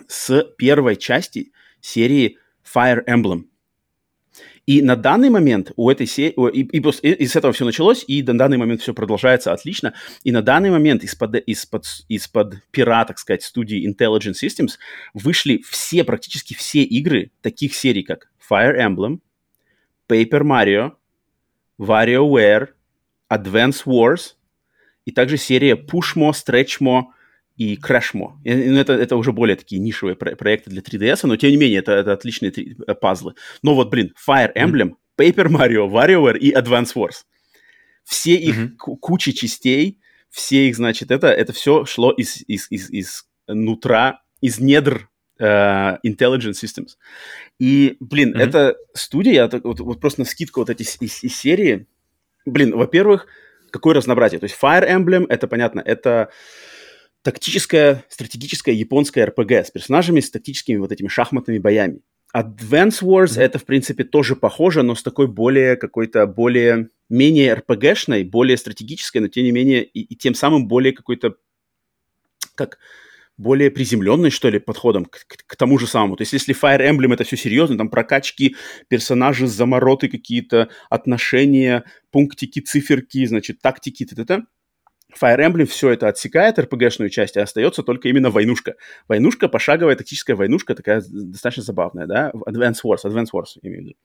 с 0.07 0.43
первой 0.57 0.95
части 0.95 1.51
серии 1.81 2.37
Fire 2.63 3.05
Emblem. 3.07 3.43
И 4.65 4.81
на 4.81 4.95
данный 4.95 5.29
момент 5.29 5.71
у 5.75 5.89
этой 5.89 6.07
серии, 6.07 6.33
и, 6.53 6.61
и, 6.61 6.79
и, 6.79 7.13
и 7.23 7.27
с 7.27 7.35
этого 7.35 7.51
все 7.51 7.65
началось, 7.65 8.05
и 8.07 8.23
на 8.23 8.37
данный 8.37 8.57
момент 8.57 8.81
все 8.81 8.93
продолжается 8.93 9.51
отлично. 9.51 9.93
И 10.23 10.31
на 10.31 10.41
данный 10.41 10.71
момент 10.71 11.03
из-под, 11.03 11.35
из-под, 11.35 11.85
из-под 12.07 12.63
пера, 12.71 13.03
так 13.03 13.19
сказать, 13.19 13.43
студии 13.43 13.85
Intelligent 13.85 14.35
Systems 14.41 14.77
вышли 15.13 15.61
все, 15.69 16.05
практически 16.05 16.53
все 16.53 16.83
игры 16.83 17.31
таких 17.41 17.75
серий, 17.75 18.03
как 18.03 18.31
Fire 18.49 18.77
Emblem, 18.77 19.19
Paper 20.07 20.43
Mario, 20.43 20.91
WarioWare, 21.77 22.69
Advance 23.29 23.83
Wars, 23.85 24.35
и 25.05 25.11
также 25.11 25.37
серия 25.37 25.75
Pushmo, 25.75 26.31
Stretchmo, 26.31 27.07
и 27.55 27.75
Crashmo. 27.75 28.33
Ну, 28.43 28.77
это, 28.77 28.93
это 28.93 29.15
уже 29.15 29.31
более 29.31 29.55
такие 29.55 29.79
нишевые 29.79 30.15
про- 30.15 30.35
проекты 30.35 30.69
для 30.69 30.81
3DS, 30.81 31.19
но 31.23 31.35
тем 31.35 31.51
не 31.51 31.57
менее, 31.57 31.79
это, 31.79 31.91
это 31.91 32.13
отличные 32.13 32.51
три, 32.51 32.75
э, 32.87 32.93
пазлы. 32.95 33.35
Но 33.61 33.75
вот, 33.75 33.89
блин, 33.89 34.13
Fire 34.27 34.51
Emblem, 34.55 34.95
Paper 35.19 35.47
Mario, 35.47 35.89
WarioWare 35.89 36.37
и 36.37 36.51
Advance 36.53 36.93
Wars. 36.95 37.25
Все 38.03 38.35
их 38.35 38.57
mm-hmm. 38.57 38.97
куча 38.99 39.33
частей, 39.33 39.99
все 40.29 40.67
их, 40.67 40.75
значит, 40.75 41.11
это, 41.11 41.27
это 41.27 41.53
все 41.53 41.85
шло 41.85 42.11
из, 42.11 42.43
из, 42.47 42.69
из, 42.71 42.89
из 42.89 43.25
нутра, 43.47 44.21
из 44.41 44.59
недр 44.59 45.09
Uh, 45.41 45.97
Intelligent 46.05 46.53
Systems. 46.53 46.91
И, 47.59 47.97
блин, 47.99 48.33
mm-hmm. 48.33 48.39
эта 48.39 48.75
студия, 48.93 49.49
вот, 49.63 49.79
вот 49.79 49.99
просто 49.99 50.21
на 50.21 50.25
скидку 50.25 50.59
вот 50.59 50.69
эти 50.69 50.83
из, 50.83 51.23
из 51.23 51.35
серии, 51.35 51.87
блин, 52.45 52.77
во-первых, 52.77 53.27
какое 53.71 53.95
разнообразие. 53.95 54.39
То 54.39 54.45
есть 54.45 54.55
Fire 54.61 54.87
Emblem, 54.87 55.25
это 55.27 55.47
понятно, 55.47 55.81
это 55.83 56.29
тактическая, 57.23 58.05
стратегическая 58.09 58.73
японская 58.73 59.25
РПГ 59.25 59.51
с 59.51 59.71
персонажами, 59.71 60.19
с 60.19 60.29
тактическими 60.29 60.77
вот 60.77 60.91
этими 60.91 61.07
шахматными 61.07 61.57
боями. 61.57 62.01
Advance 62.35 63.01
Wars 63.01 63.25
mm-hmm. 63.25 63.41
это, 63.41 63.59
в 63.59 63.65
принципе, 63.65 64.03
тоже 64.03 64.35
похоже, 64.35 64.83
но 64.83 64.95
с 64.95 65.03
такой 65.03 65.27
более 65.27 65.75
какой-то 65.75 66.25
более 66.27 66.89
менее 67.09 67.53
РПГшной, 67.53 68.23
более 68.23 68.57
стратегической, 68.57 69.21
но 69.21 69.27
тем 69.27 69.43
не 69.43 69.51
менее 69.51 69.83
и, 69.83 70.01
и 70.01 70.15
тем 70.15 70.33
самым 70.33 70.67
более 70.67 70.93
какой-то 70.93 71.35
как 72.55 72.79
более 73.37 73.71
приземленный, 73.71 74.29
что 74.29 74.49
ли, 74.49 74.59
подходом 74.59 75.05
к, 75.05 75.25
к, 75.27 75.45
к 75.45 75.55
тому 75.55 75.79
же 75.79 75.87
самому. 75.87 76.15
То 76.15 76.21
есть, 76.21 76.33
если 76.33 76.55
Fire 76.55 76.79
Emblem 76.79 77.13
это 77.13 77.23
все 77.23 77.35
серьезно, 77.35 77.77
там 77.77 77.89
прокачки, 77.89 78.55
персонажи, 78.89 79.47
замороты 79.47 80.07
какие-то, 80.07 80.69
отношения, 80.89 81.83
пунктики, 82.11 82.59
циферки, 82.59 83.25
значит, 83.25 83.59
тактики, 83.61 84.05
т.т. 84.05 84.43
Fire 85.19 85.39
Emblem 85.39 85.65
все 85.65 85.91
это 85.91 86.07
отсекает, 86.07 86.57
RPG-шную 86.57 87.09
часть, 87.09 87.35
и 87.35 87.39
остается 87.39 87.83
только 87.83 88.09
именно 88.09 88.29
войнушка. 88.29 88.75
Войнушка, 89.07 89.47
пошаговая 89.47 89.95
тактическая 89.95 90.35
войнушка, 90.35 90.75
такая 90.75 91.03
достаточно 91.07 91.63
забавная, 91.63 92.07
да? 92.07 92.31
Advance 92.47 92.77
Wars, 92.83 93.03
Advance 93.05 93.29
Wars, 93.33 93.57
имею 93.61 93.81
в 93.81 93.85
виду. 93.85 93.95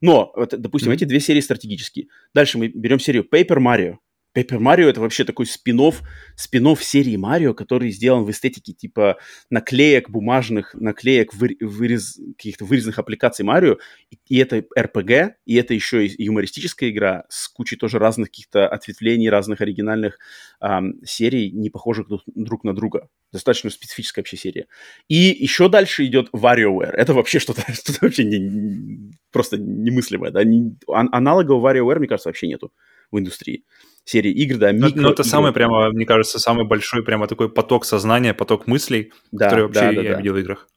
Но, 0.00 0.32
вот, 0.34 0.60
допустим, 0.60 0.90
mm-hmm. 0.90 0.94
эти 0.94 1.04
две 1.04 1.20
серии 1.20 1.40
стратегические. 1.40 2.08
Дальше 2.34 2.58
мы 2.58 2.68
берем 2.68 2.98
серию 2.98 3.26
Paper 3.30 3.58
Mario. 3.58 3.96
Paper 4.36 4.58
Mario 4.58 4.88
это 4.88 5.00
вообще 5.00 5.24
такой 5.24 5.46
спинов 5.46 6.02
спинов 6.36 6.84
серии 6.84 7.16
Марио, 7.16 7.52
который 7.52 7.90
сделан 7.90 8.24
в 8.24 8.30
эстетике 8.30 8.72
типа 8.72 9.16
наклеек 9.50 10.08
бумажных, 10.08 10.74
наклеек 10.74 11.34
вы, 11.34 11.56
вырез, 11.60 12.18
каких-то 12.36 12.64
вырезанных 12.64 12.98
аппликаций 12.98 13.44
Марио. 13.44 13.78
И, 14.10 14.18
и 14.26 14.38
это 14.38 14.64
RPG, 14.78 15.32
и 15.46 15.56
это 15.56 15.74
еще 15.74 16.06
и 16.06 16.24
юмористическая 16.24 16.90
игра 16.90 17.24
с 17.28 17.48
кучей 17.48 17.76
тоже 17.76 17.98
разных 17.98 18.28
каких-то 18.28 18.68
ответвлений, 18.68 19.28
разных 19.28 19.60
оригинальных 19.60 20.18
эм, 20.60 21.04
серий, 21.04 21.50
не 21.50 21.70
похожих 21.70 22.08
друг, 22.08 22.22
друг 22.26 22.64
на 22.64 22.74
друга. 22.74 23.08
Достаточно 23.32 23.70
специфическая 23.70 24.22
вообще 24.22 24.36
серия. 24.36 24.66
И 25.08 25.16
еще 25.16 25.68
дальше 25.68 26.04
идет 26.06 26.28
WarioWare. 26.32 26.92
Это 26.92 27.14
вообще 27.14 27.40
что-то, 27.40 27.62
что 27.72 27.92
вообще 28.00 28.24
не, 28.24 28.38
не, 28.38 29.12
просто 29.32 29.58
немыслимое. 29.58 30.30
Да? 30.30 30.44
Не, 30.44 30.76
ан- 30.88 31.10
аналогов 31.12 31.62
WarioWare, 31.64 31.98
мне 31.98 32.08
кажется, 32.08 32.28
вообще 32.28 32.46
нету 32.46 32.72
в 33.10 33.18
индустрии 33.18 33.64
серии 34.04 34.32
игр, 34.32 34.58
да, 34.58 34.72
микро 34.72 35.00
Ну, 35.00 35.10
это 35.10 35.22
самый 35.22 35.52
прямо, 35.52 35.90
мне 35.90 36.04
кажется, 36.04 36.38
самый 36.38 36.66
большой 36.66 37.04
прямо 37.04 37.26
такой 37.26 37.48
поток 37.48 37.84
сознания, 37.84 38.34
поток 38.34 38.66
мыслей, 38.66 39.12
да, 39.30 39.44
который 39.44 39.66
вообще 39.66 39.80
да, 39.80 39.92
да, 39.92 40.02
я 40.02 40.12
да. 40.12 40.18
видел 40.18 40.34
в 40.34 40.38
играх. 40.38 40.68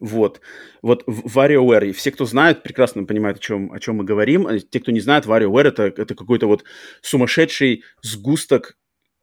Вот. 0.00 0.40
Вот 0.82 1.04
WarioWare, 1.06 1.92
все, 1.92 2.10
кто 2.10 2.24
знает, 2.24 2.62
прекрасно 2.62 3.04
понимают, 3.04 3.38
о 3.38 3.40
чем, 3.40 3.70
о 3.72 3.78
чем 3.78 3.96
мы 3.96 4.04
говорим. 4.04 4.46
А 4.46 4.58
те, 4.58 4.80
кто 4.80 4.92
не 4.92 5.00
знает, 5.00 5.26
WarioWare 5.26 5.68
это, 5.68 5.82
это 5.84 6.14
какой-то 6.14 6.46
вот 6.46 6.64
сумасшедший 7.02 7.84
сгусток 8.02 8.78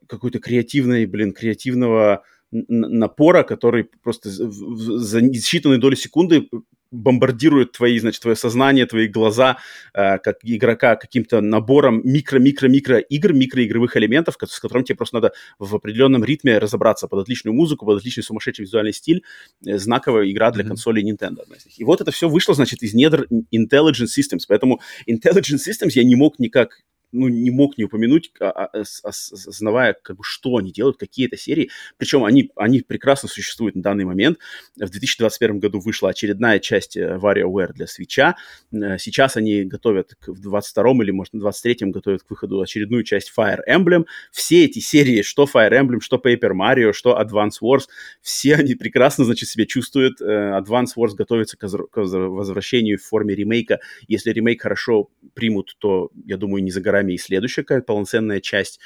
какой-то 0.07 0.39
креативной, 0.39 1.05
блин, 1.05 1.33
креативного 1.33 2.23
напора, 2.51 3.43
который 3.43 3.85
просто 4.03 4.29
за 4.29 5.19
считанные 5.19 5.77
доли 5.77 5.95
секунды 5.95 6.47
бомбардирует 6.91 7.71
твои, 7.73 7.99
значит, 7.99 8.21
твое 8.21 8.35
сознание, 8.35 8.85
твои 8.85 9.07
глаза, 9.07 9.57
э, 9.93 10.17
как 10.19 10.37
игрока, 10.43 10.95
каким-то 10.95 11.41
набором 11.41 12.01
микро-микро-микро 12.03 12.99
игр, 12.99 13.33
микроигровых 13.33 13.97
элементов, 13.97 14.35
с 14.47 14.59
которым 14.59 14.83
тебе 14.83 14.95
просто 14.95 15.15
надо 15.15 15.31
в 15.59 15.75
определенном 15.75 16.23
ритме 16.23 16.57
разобраться 16.57 17.07
под 17.07 17.21
отличную 17.21 17.53
музыку, 17.53 17.85
под 17.85 17.99
отличный 17.99 18.23
сумасшедший 18.23 18.65
визуальный 18.65 18.93
стиль, 18.93 19.23
э, 19.65 19.77
знаковая 19.77 20.29
игра 20.29 20.51
для 20.51 20.63
mm-hmm. 20.63 20.67
консолей 20.67 21.09
Nintendo. 21.09 21.43
И 21.77 21.83
вот 21.83 22.01
это 22.01 22.11
все 22.11 22.29
вышло, 22.29 22.53
значит, 22.53 22.83
из 22.83 22.93
недр 22.93 23.27
Intelligent 23.53 24.07
Systems, 24.07 24.43
поэтому 24.47 24.81
Intelligent 25.09 25.59
Systems 25.67 25.91
я 25.93 26.03
не 26.03 26.15
мог 26.15 26.39
никак 26.39 26.81
ну, 27.17 27.27
не 27.27 27.51
мог 27.51 27.77
не 27.77 27.85
упомянуть, 27.85 28.31
а, 28.39 28.49
а, 28.49 28.83
осознавая, 29.03 29.95
как 30.01 30.17
бы, 30.17 30.23
что 30.23 30.57
они 30.57 30.71
делают, 30.71 30.97
какие 30.97 31.27
это 31.27 31.37
серии. 31.37 31.69
Причем 31.97 32.23
они, 32.23 32.51
они 32.55 32.81
прекрасно 32.81 33.29
существуют 33.29 33.75
на 33.75 33.81
данный 33.81 34.05
момент. 34.05 34.37
В 34.75 34.89
2021 34.89 35.59
году 35.59 35.79
вышла 35.79 36.09
очередная 36.09 36.59
часть 36.59 36.97
э, 36.97 37.17
WarioWare 37.21 37.73
для 37.73 37.87
свеча. 37.87 38.35
Э, 38.71 38.97
сейчас 38.97 39.37
они 39.37 39.63
готовят 39.63 40.15
к, 40.19 40.29
в 40.29 40.39
22 40.39 41.03
или, 41.03 41.11
может, 41.11 41.33
в 41.33 41.39
23 41.39 41.91
готовят 41.91 42.23
к 42.23 42.29
выходу 42.29 42.61
очередную 42.61 43.03
часть 43.03 43.31
Fire 43.37 43.59
Emblem. 43.69 44.05
Все 44.31 44.65
эти 44.65 44.79
серии, 44.79 45.21
что 45.21 45.45
Fire 45.45 45.71
Emblem, 45.71 45.99
что 45.99 46.17
Paper 46.17 46.51
Mario, 46.51 46.93
что 46.93 47.19
Advance 47.19 47.61
Wars, 47.61 47.87
все 48.21 48.55
они 48.55 48.75
прекрасно, 48.75 49.25
значит, 49.25 49.49
себя 49.49 49.65
чувствуют. 49.65 50.21
Э, 50.21 50.59
Advance 50.59 50.95
Wars 50.97 51.15
готовится 51.15 51.57
к 51.57 51.67
возвращению 51.67 52.97
в 52.97 53.03
форме 53.03 53.35
ремейка. 53.35 53.79
Если 54.07 54.31
ремейк 54.31 54.61
хорошо 54.61 55.09
примут, 55.33 55.75
то, 55.79 56.09
я 56.25 56.37
думаю, 56.37 56.63
не 56.63 56.71
за 56.71 56.81
горами 56.81 57.06
и 57.13 57.17
следующая 57.17 57.63
какая-то 57.63 57.85
полноценная 57.85 58.41
часть. 58.41 58.79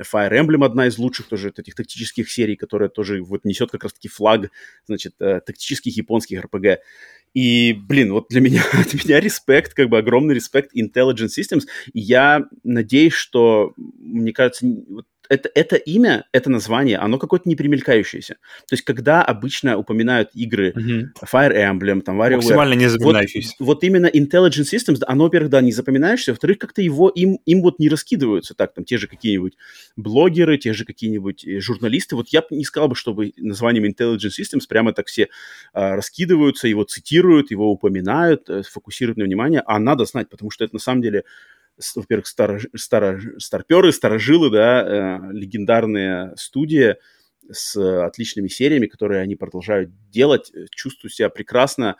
Fire 0.00 0.32
Emblem 0.32 0.64
одна 0.64 0.86
из 0.88 0.98
лучших 0.98 1.28
тоже 1.28 1.52
этих 1.56 1.74
тактических 1.74 2.30
серий, 2.30 2.56
которая 2.56 2.88
тоже 2.88 3.22
вот 3.22 3.44
несет 3.44 3.70
как 3.70 3.84
раз-таки 3.84 4.08
флаг, 4.08 4.50
значит, 4.86 5.14
э, 5.20 5.40
тактических 5.44 5.96
японских 5.96 6.44
RPG. 6.44 6.78
И, 7.34 7.74
блин, 7.74 8.12
вот 8.12 8.26
для 8.30 8.40
меня, 8.40 8.62
от 8.72 8.94
меня 8.94 9.20
респект, 9.20 9.74
как 9.74 9.88
бы 9.88 9.98
огромный 9.98 10.34
респект 10.34 10.74
Intelligent 10.74 11.28
Systems. 11.28 11.64
И 11.92 12.00
я 12.00 12.44
надеюсь, 12.64 13.12
что, 13.12 13.74
мне 13.76 14.32
кажется, 14.32 14.66
вот 14.88 15.06
это, 15.28 15.50
это 15.54 15.76
имя, 15.76 16.26
это 16.32 16.50
название, 16.50 16.98
оно 16.98 17.18
какое-то 17.18 17.48
непримелькающееся. 17.48 18.34
То 18.68 18.72
есть, 18.72 18.84
когда 18.84 19.22
обычно 19.22 19.76
упоминают 19.76 20.30
игры 20.34 20.72
mm-hmm. 20.76 21.26
Fire 21.32 21.54
Emblem, 21.54 22.00
там, 22.02 22.20
WarioWare... 22.20 22.36
Максимально 22.36 22.74
не 22.74 22.88
запоминающиеся. 22.88 23.54
Вот, 23.58 23.66
вот 23.66 23.84
именно 23.84 24.06
Intelligent 24.06 24.64
Systems, 24.72 25.02
оно, 25.06 25.24
во-первых, 25.24 25.50
да, 25.50 25.60
не 25.60 25.72
запоминающееся, 25.72 26.32
во-вторых, 26.32 26.58
как-то 26.58 26.82
его, 26.82 27.08
им, 27.08 27.38
им 27.46 27.62
вот 27.62 27.78
не 27.78 27.88
раскидываются 27.88 28.54
так, 28.54 28.74
там, 28.74 28.84
те 28.84 28.98
же 28.98 29.06
какие-нибудь 29.08 29.56
блогеры, 29.96 30.58
те 30.58 30.72
же 30.72 30.84
какие-нибудь 30.84 31.46
э, 31.46 31.60
журналисты. 31.60 32.16
Вот 32.16 32.28
я 32.28 32.42
бы 32.42 32.48
не 32.50 32.64
сказал 32.64 32.88
бы, 32.88 32.94
чтобы 32.94 33.32
названием 33.36 33.84
Intelligent 33.84 34.32
Systems 34.38 34.66
прямо 34.68 34.92
так 34.92 35.06
все 35.06 35.28
а, 35.72 35.96
раскидываются, 35.96 36.68
его 36.68 36.84
цитируют, 36.84 37.50
его 37.50 37.70
упоминают, 37.70 38.48
э, 38.48 38.62
фокусируют 38.62 39.18
на 39.18 39.24
внимание, 39.24 39.62
а 39.66 39.78
надо 39.78 40.04
знать, 40.04 40.28
потому 40.28 40.50
что 40.50 40.64
это 40.64 40.74
на 40.74 40.80
самом 40.80 41.02
деле 41.02 41.24
во-первых, 41.94 42.26
старо, 42.26 42.60
старо, 42.74 43.20
старперы, 43.38 43.92
старожилы, 43.92 44.50
да, 44.50 44.82
э, 44.82 45.32
легендарная 45.32 46.34
студия 46.36 46.98
с 47.50 47.76
отличными 47.76 48.48
сериями, 48.48 48.86
которые 48.86 49.20
они 49.20 49.36
продолжают 49.36 49.90
делать. 50.10 50.52
Чувствую 50.70 51.10
себя 51.10 51.28
прекрасно 51.28 51.96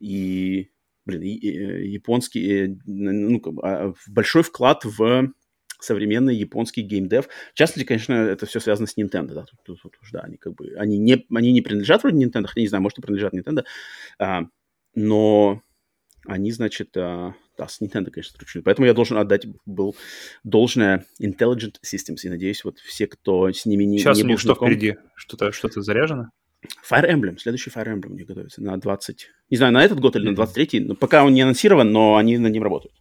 и, 0.00 0.70
блин, 1.04 1.22
и, 1.22 1.34
и, 1.34 1.58
э, 1.58 1.86
японский, 1.86 2.66
э, 2.66 2.76
ну, 2.86 3.42
а, 3.62 3.92
большой 4.06 4.42
вклад 4.42 4.84
в 4.84 5.32
современный 5.80 6.34
японский 6.34 6.82
геймдев. 6.82 7.28
В 7.52 7.54
частности, 7.54 7.86
конечно, 7.86 8.14
это 8.14 8.46
все 8.46 8.60
связано 8.60 8.86
с 8.86 8.96
Nintendo, 8.96 9.34
да, 9.34 9.44
тут, 9.44 9.62
тут, 9.62 9.82
тут 9.82 9.92
да, 10.12 10.20
они 10.20 10.36
как 10.36 10.54
бы, 10.54 10.74
они 10.78 10.98
не, 10.98 11.26
они 11.34 11.52
не 11.52 11.60
принадлежат 11.60 12.02
вроде 12.02 12.24
Nintendo, 12.24 12.46
хотя 12.46 12.60
не 12.60 12.68
знаю, 12.68 12.82
может, 12.82 12.98
и 12.98 13.02
принадлежат 13.02 13.34
Nintendo, 13.34 13.64
а, 14.18 14.44
но 14.94 15.62
они, 16.28 16.50
значит, 16.52 16.96
а, 16.96 17.34
да, 17.56 17.68
с 17.68 17.80
Nintendo, 17.80 18.10
конечно, 18.10 18.32
сотрудничают. 18.32 18.64
Поэтому 18.64 18.86
я 18.86 18.94
должен 18.94 19.16
отдать 19.18 19.46
был 19.64 19.96
должное 20.44 21.04
Intelligent 21.20 21.76
Systems. 21.84 22.18
И 22.24 22.28
надеюсь, 22.28 22.64
вот 22.64 22.78
все, 22.80 23.06
кто 23.06 23.50
с 23.50 23.66
ними 23.66 23.84
не 23.84 23.98
Сейчас 23.98 24.18
не 24.18 24.24
у 24.24 24.26
них 24.26 24.38
что 24.40 24.48
знаком- 24.54 24.68
впереди? 24.68 24.96
Что-то 25.14 25.52
что 25.52 25.68
заряжено? 25.80 26.30
Fire 26.90 27.08
Emblem, 27.08 27.38
следующий 27.38 27.70
Fire 27.70 27.86
Emblem 27.94 28.14
них 28.14 28.26
готовится 28.26 28.62
на 28.62 28.76
20... 28.76 29.28
Не 29.50 29.56
знаю, 29.56 29.72
на 29.72 29.84
этот 29.84 30.00
год 30.00 30.16
или 30.16 30.24
на 30.24 30.32
Мгм. 30.32 30.42
23-й, 30.42 30.80
но 30.80 30.94
пока 30.96 31.24
он 31.24 31.32
не 31.32 31.42
анонсирован, 31.42 31.92
но 31.92 32.16
они 32.16 32.38
над 32.38 32.52
ним 32.52 32.62
работают. 32.62 32.94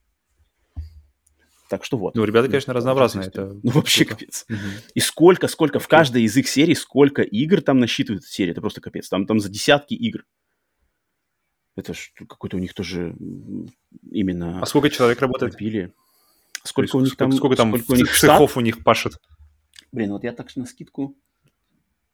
Так 1.67 1.83
что 1.83 1.97
вот. 1.97 2.13
Ну, 2.15 2.23
ребята, 2.25 2.47
конечно, 2.47 2.73
разнообразные. 2.73 3.27
Это 3.27 3.57
Ну, 3.63 3.71
вообще 3.71 4.05
капец. 4.05 4.45
Мгм. 4.49 4.59
И 4.93 4.99
сколько, 4.99 5.47
сколько, 5.47 5.79
в 5.79 5.87
каждой 5.87 6.21
из 6.23 6.37
их 6.37 6.47
серий, 6.47 6.75
сколько 6.75 7.23
игр 7.23 7.61
там 7.61 7.79
насчитывает 7.79 8.21
эта 8.23 8.31
серия, 8.31 8.51
это 8.51 8.61
просто 8.61 8.81
капец. 8.81 9.09
Там, 9.09 9.25
там 9.25 9.39
за 9.39 9.49
десятки 9.49 9.95
игр. 9.95 10.25
Это 11.75 11.93
какой-то 12.27 12.57
у 12.57 12.59
них 12.59 12.73
тоже 12.73 13.15
именно 14.09 14.61
А 14.61 14.65
сколько 14.65 14.89
человек 14.89 15.19
работает? 15.21 15.57
То 15.57 15.91
Сколько 16.63 16.85
есть 16.85 16.95
у 16.95 16.99
них 17.01 17.15
там, 17.15 17.31
сколько 17.31 17.55
там 17.55 17.69
сколько 17.77 17.91
у 17.91 17.95
них 17.95 18.13
штат? 18.13 18.31
цехов 18.31 18.57
у 18.57 18.61
них 18.61 18.83
пашет? 18.83 19.19
Блин, 19.91 20.11
вот 20.11 20.23
я 20.23 20.31
так 20.31 20.53
на 20.55 20.65
скидку... 20.65 21.15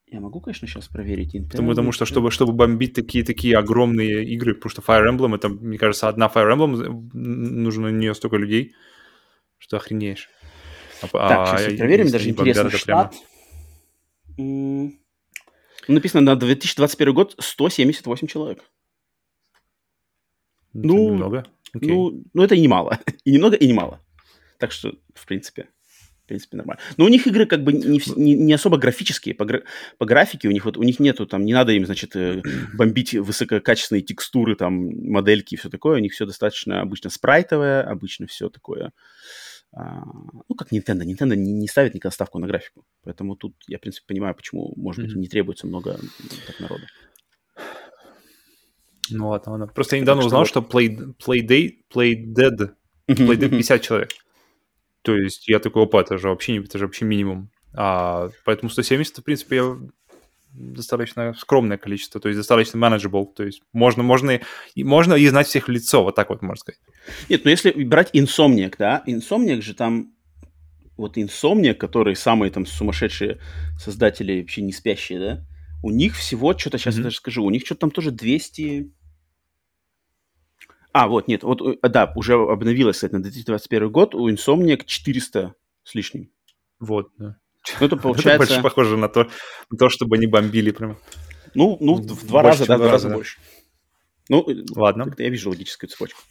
Я 0.08 0.20
могу, 0.20 0.42
конечно, 0.42 0.68
сейчас 0.68 0.90
проверить. 0.90 1.32
Потому, 1.50 1.70
потому 1.70 1.94
что, 1.94 2.06
чтобы, 2.06 2.32
чтобы 2.32 2.52
бомбить 2.52 2.94
такие 2.94 3.24
такие 3.24 3.58
огромные 3.58 4.26
игры, 4.26 4.56
потому 4.56 4.70
что 4.70 4.82
Fire 4.82 5.10
Emblem, 5.10 5.36
это, 5.36 5.48
мне 5.48 5.78
кажется, 5.78 6.10
одна 6.10 6.28
Fire 6.28 6.54
Emblem, 6.54 6.86
м, 6.86 7.10
нужно 7.64 7.90
на 7.90 7.96
нее 7.96 8.14
столько 8.14 8.36
людей, 8.36 8.76
что 9.58 9.78
охренеешь. 9.78 10.28
А- 11.02 11.08
Так, 11.08 11.54
а 11.54 11.58
сейчас 11.60 11.78
проверим, 11.78 12.06
если 12.08 12.12
даже 12.18 12.30
интересно, 12.30 12.68
это 12.68 12.84
прямо- 12.84 13.12
штат. 13.12 13.16
М, 14.38 15.00
Написано 15.88 16.22
на 16.22 16.36
2021 16.36 17.14
год 17.14 17.36
178 17.40 18.28
человек. 18.28 18.66
Ну, 20.74 21.12
немного. 21.14 21.46
Окей. 21.74 21.90
Ну, 21.90 22.24
ну, 22.34 22.44
это 22.44 22.56
и 22.56 22.62
немало. 22.62 23.00
И 23.26 23.32
немного, 23.32 23.56
и 23.56 23.68
немало. 23.68 24.00
Так 24.60 24.72
что, 24.72 24.94
в 25.16 25.26
принципе, 25.26 25.70
в 26.24 26.28
принципе, 26.28 26.58
нормально. 26.58 26.82
Но 26.98 27.06
у 27.06 27.08
них 27.08 27.28
игры 27.28 27.46
как 27.46 27.64
бы 27.64 27.74
не, 27.74 28.00
не, 28.16 28.36
не 28.36 28.54
особо 28.54 28.78
графические. 28.78 29.36
По, 29.36 29.46
гра- 29.46 29.64
по 29.98 30.06
графике 30.06 30.48
у 30.48 30.52
них 30.52 30.66
вот 30.66 30.78
у 30.78 30.84
них 30.84 31.00
нету 31.00 31.26
там, 31.26 31.46
не 31.46 31.54
надо 31.54 31.72
им, 31.72 31.86
значит, 31.86 32.16
э, 32.16 32.42
бомбить 32.74 33.14
высококачественные 33.14 34.02
текстуры, 34.02 34.56
там, 34.56 34.90
модельки 35.12 35.56
и 35.56 35.58
все 35.58 35.70
такое. 35.70 35.98
У 35.98 36.02
них 36.02 36.14
все 36.14 36.26
достаточно 36.26 36.82
обычно 36.82 37.10
спрайтовое, 37.10 37.84
обычно 37.84 38.28
все 38.28 38.50
такое. 38.50 38.92
а, 39.74 40.04
ну, 40.50 40.56
как 40.56 40.72
Nintendo. 40.74 41.04
Nintendo 41.04 41.36
не, 41.36 41.54
не 41.54 41.68
ставит 41.68 41.94
никогда 41.96 42.14
ставку 42.14 42.40
на 42.40 42.48
графику. 42.48 42.86
Поэтому 43.04 43.36
тут 43.36 43.56
я, 43.68 43.78
в 43.78 43.82
принципе, 43.82 44.06
понимаю, 44.08 44.36
почему, 44.36 44.74
может 44.76 45.02
быть, 45.04 45.12
Мгм. 45.14 45.22
не 45.22 45.28
требуется 45.28 45.68
много 45.68 45.98
так, 46.48 46.60
народа. 46.60 46.84
Ну 49.10 49.30
ладно, 49.30 49.52
ладно. 49.54 49.68
Просто 49.68 49.96
я 49.96 50.02
недавно 50.02 50.22
что 50.22 50.28
узнал, 50.28 50.42
вот. 50.42 50.48
что 50.50 50.60
Play, 50.62 51.16
Play, 51.18 51.46
Day, 51.46 51.72
Play 51.94 52.14
Dead, 52.26 52.72
Play 53.08 53.38
Dead 53.38 53.50
50 53.50 53.82
человек. 53.82 54.10
То 55.02 55.16
есть 55.16 55.48
я 55.48 55.60
такой, 55.60 55.84
опа, 55.84 56.02
это 56.02 56.18
же 56.18 56.30
вообще, 56.30 56.54
не- 56.54 56.60
это 56.60 56.78
же 56.78 56.86
вообще 56.86 57.06
минимум. 57.06 57.50
А, 57.74 58.30
поэтому 58.46 58.70
170, 58.70 59.18
в 59.18 59.24
принципе, 59.24 59.56
я 59.56 59.78
достаточно 60.54 61.34
скромное 61.34 61.78
количество, 61.78 62.20
то 62.20 62.28
есть 62.28 62.38
достаточно 62.38 62.78
manageable, 62.78 63.26
то 63.34 63.44
есть 63.44 63.62
можно, 63.74 64.04
можно, 64.04 64.40
и- 64.76 64.84
можно 64.84 65.14
и 65.14 65.26
знать 65.28 65.48
всех 65.48 65.68
в 65.68 65.72
лицо, 65.72 66.04
вот 66.04 66.16
так 66.16 66.30
вот 66.30 66.42
можно 66.42 66.60
сказать. 66.60 66.80
Нет, 67.30 67.46
ну 67.46 67.52
если 67.52 67.72
брать 67.72 68.14
Insomniac, 68.14 68.76
да, 68.78 69.02
Insomniac 69.08 69.62
же 69.62 69.74
там, 69.74 70.14
вот 70.98 71.18
Insomniac, 71.18 71.76
которые 71.76 72.16
самые 72.16 72.52
там 72.52 72.66
сумасшедшие 72.66 73.40
создатели, 73.80 74.42
вообще 74.42 74.62
не 74.62 74.74
спящие, 74.74 75.20
да, 75.20 75.46
у 75.84 75.92
них 75.92 76.16
всего, 76.16 76.58
что-то 76.58 76.78
сейчас 76.78 76.96
я 76.96 77.00
Мгм. 77.00 77.04
даже 77.06 77.18
скажу, 77.18 77.44
у 77.44 77.50
них 77.50 77.66
что-то 77.66 77.82
там 77.82 77.92
тоже 77.92 78.12
200... 78.12 78.92
А, 80.94 81.08
вот, 81.08 81.28
нет, 81.28 81.44
вот, 81.44 81.62
э, 81.62 81.90
да, 81.90 82.12
уже 82.16 82.34
обновилось, 82.34 82.98
кстати, 82.98 83.14
на 83.14 83.22
2021 83.22 83.92
год, 83.92 84.14
у 84.14 84.30
Insomniac 84.30 84.84
400 84.86 85.56
с 85.84 85.96
лишним. 85.96 86.30
Вот, 86.80 87.12
да. 87.18 87.38
Ну, 87.80 87.86
это 87.86 87.96
Это 87.96 87.98
получается, 87.98 88.38
больше 88.48 88.62
похоже 88.62 88.98
на 88.98 89.08
то, 89.08 89.30
на 89.70 89.78
то, 89.78 89.90
чтобы 89.90 90.18
они 90.18 90.28
бомбили 90.28 90.72
прям. 90.72 90.98
ну, 91.54 91.78
ну, 91.80 91.96
в 91.96 92.28
два 92.28 92.44
больше, 92.44 92.60
раза, 92.60 92.66
да, 92.68 92.76
в 92.76 92.78
два 92.80 92.92
раза 92.92 92.92
раза, 92.92 93.10
да. 93.10 93.16
больше. 93.16 93.40
Ну, 94.30 94.50
э, 94.50 94.64
Ладно. 94.76 95.14
я 95.18 95.30
вижу 95.30 95.50
логическую 95.50 95.90
цепочку. 95.90 96.22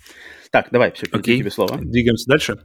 Так, 0.50 0.68
давай, 0.72 0.92
все, 0.92 1.06
Окей. 1.12 1.38
тебе 1.38 1.50
слово. 1.50 1.78
Двигаемся 1.80 2.28
дальше. 2.28 2.58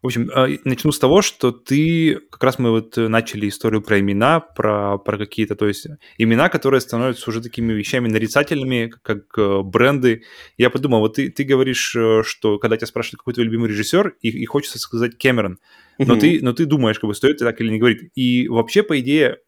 В 0.00 0.06
общем, 0.06 0.30
э, 0.30 0.58
начну 0.64 0.92
с 0.92 0.98
того, 1.00 1.22
что 1.22 1.50
ты, 1.50 2.20
как 2.30 2.44
раз 2.44 2.60
мы 2.60 2.70
вот 2.70 2.96
э, 2.96 3.08
начали 3.08 3.48
историю 3.48 3.82
про 3.82 3.98
имена, 3.98 4.38
про, 4.38 4.96
про 4.98 5.18
какие-то, 5.18 5.56
то 5.56 5.66
есть 5.66 5.88
имена, 6.18 6.48
которые 6.48 6.80
становятся 6.80 7.28
уже 7.28 7.42
такими 7.42 7.72
вещами 7.72 8.06
нарицательными, 8.06 8.92
как 9.02 9.36
э, 9.36 9.60
бренды. 9.64 10.22
Я 10.56 10.70
подумал, 10.70 11.00
вот 11.00 11.14
ты, 11.14 11.30
ты 11.30 11.42
говоришь, 11.42 11.96
что 12.22 12.58
когда 12.58 12.76
тебя 12.76 12.86
спрашивают, 12.86 13.18
какой 13.18 13.34
твой 13.34 13.46
любимый 13.46 13.68
режиссер, 13.70 14.14
и, 14.20 14.28
и 14.28 14.44
хочется 14.44 14.78
сказать 14.78 15.18
Кэмерон, 15.18 15.58
но 15.98 16.14
Мгм. 16.14 16.20
ты, 16.20 16.38
но 16.42 16.52
ты 16.52 16.64
думаешь, 16.64 17.00
как 17.00 17.08
бы 17.08 17.14
стоит 17.14 17.38
так 17.38 17.60
или 17.60 17.70
не 17.70 17.78
говорить. 17.78 18.10
И 18.14 18.46
вообще, 18.46 18.84
по 18.84 18.98
идее, 19.00 19.38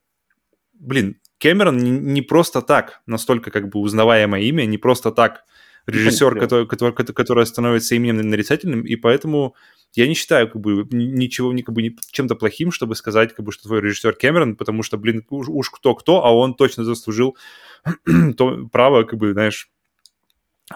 блин, 0.72 1.20
Кэмерон 1.38 1.76
не, 1.76 1.90
не 1.90 2.22
просто 2.22 2.60
так 2.60 3.02
настолько 3.06 3.52
как 3.52 3.68
бы 3.68 3.78
узнаваемое 3.78 4.42
имя, 4.42 4.64
не 4.64 4.78
просто 4.78 5.12
так 5.12 5.44
режиссер, 5.86 6.38
который, 6.40 6.66
который, 6.66 6.92
который- 6.92 7.46
становится 7.46 7.94
именем 7.94 8.28
нарицательным, 8.28 8.82
и 8.82 8.96
поэтому 8.96 9.54
я 9.94 10.08
не 10.08 10.14
считаю 10.14 10.50
как 10.50 10.60
бы 10.60 10.86
ни- 10.90 11.04
ничего 11.04 11.52
ни- 11.52 11.62
как 11.62 11.74
бы, 11.74 11.94
чем-то 12.10 12.34
плохим, 12.34 12.72
чтобы 12.72 12.94
сказать, 12.96 13.34
как 13.34 13.44
бы, 13.44 13.52
что 13.52 13.64
твой 13.64 13.80
режиссер 13.80 14.14
Кэмерон, 14.14 14.56
потому 14.56 14.82
что, 14.82 14.96
блин, 14.98 15.24
уж, 15.30 15.48
уж 15.48 15.70
кто-кто, 15.70 16.24
а 16.24 16.30
он 16.34 16.54
точно 16.54 16.84
заслужил 16.84 17.36
то 18.36 18.68
право, 18.72 19.04
как 19.04 19.18
бы, 19.18 19.32
знаешь, 19.32 19.68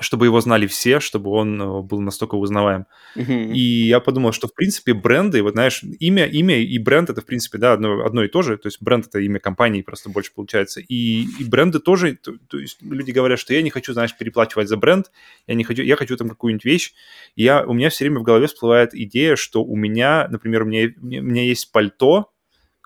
чтобы 0.00 0.26
его 0.26 0.40
знали 0.40 0.66
все, 0.66 1.00
чтобы 1.00 1.30
он 1.30 1.60
э, 1.60 1.82
был 1.82 2.00
настолько 2.00 2.34
узнаваем. 2.34 2.84
Мгм. 3.14 3.52
И 3.52 3.58
я 3.58 4.00
подумал, 4.00 4.32
что, 4.32 4.46
в 4.46 4.54
принципе, 4.54 4.92
бренды, 4.92 5.42
вот 5.42 5.54
знаешь, 5.54 5.82
имя, 5.82 6.26
имя 6.26 6.58
и 6.58 6.78
бренд 6.78 7.08
это, 7.08 7.22
в 7.22 7.24
принципе, 7.24 7.56
да, 7.56 7.72
одно, 7.72 8.04
одно 8.04 8.22
и 8.22 8.28
то 8.28 8.42
же. 8.42 8.58
То 8.58 8.66
есть 8.66 8.82
бренд 8.82 9.06
это 9.06 9.18
имя 9.20 9.40
компании 9.40 9.80
просто 9.80 10.10
больше 10.10 10.32
получается. 10.34 10.80
И, 10.80 11.22
и 11.40 11.44
бренды 11.44 11.80
тоже, 11.80 12.16
то, 12.16 12.32
то 12.48 12.58
есть 12.58 12.82
люди 12.82 13.12
говорят, 13.12 13.38
что 13.38 13.54
я 13.54 13.62
не 13.62 13.70
хочу, 13.70 13.94
знаешь, 13.94 14.16
переплачивать 14.16 14.68
за 14.68 14.76
бренд, 14.76 15.10
я 15.46 15.54
не 15.54 15.64
хочу, 15.64 15.82
я 15.82 15.96
хочу 15.96 16.16
там 16.18 16.28
какую-нибудь 16.28 16.66
вещь. 16.66 16.92
И 17.34 17.44
я, 17.44 17.64
у 17.64 17.72
меня 17.72 17.88
все 17.88 18.04
время 18.04 18.20
в 18.20 18.24
голове 18.24 18.46
всплывает 18.46 18.94
идея, 18.94 19.36
что 19.36 19.64
у 19.64 19.74
меня, 19.74 20.28
например, 20.28 20.62
у 20.62 20.66
меня, 20.66 20.90
у 21.00 21.06
меня- 21.06 21.44
есть 21.44 21.72
пальто 21.72 22.30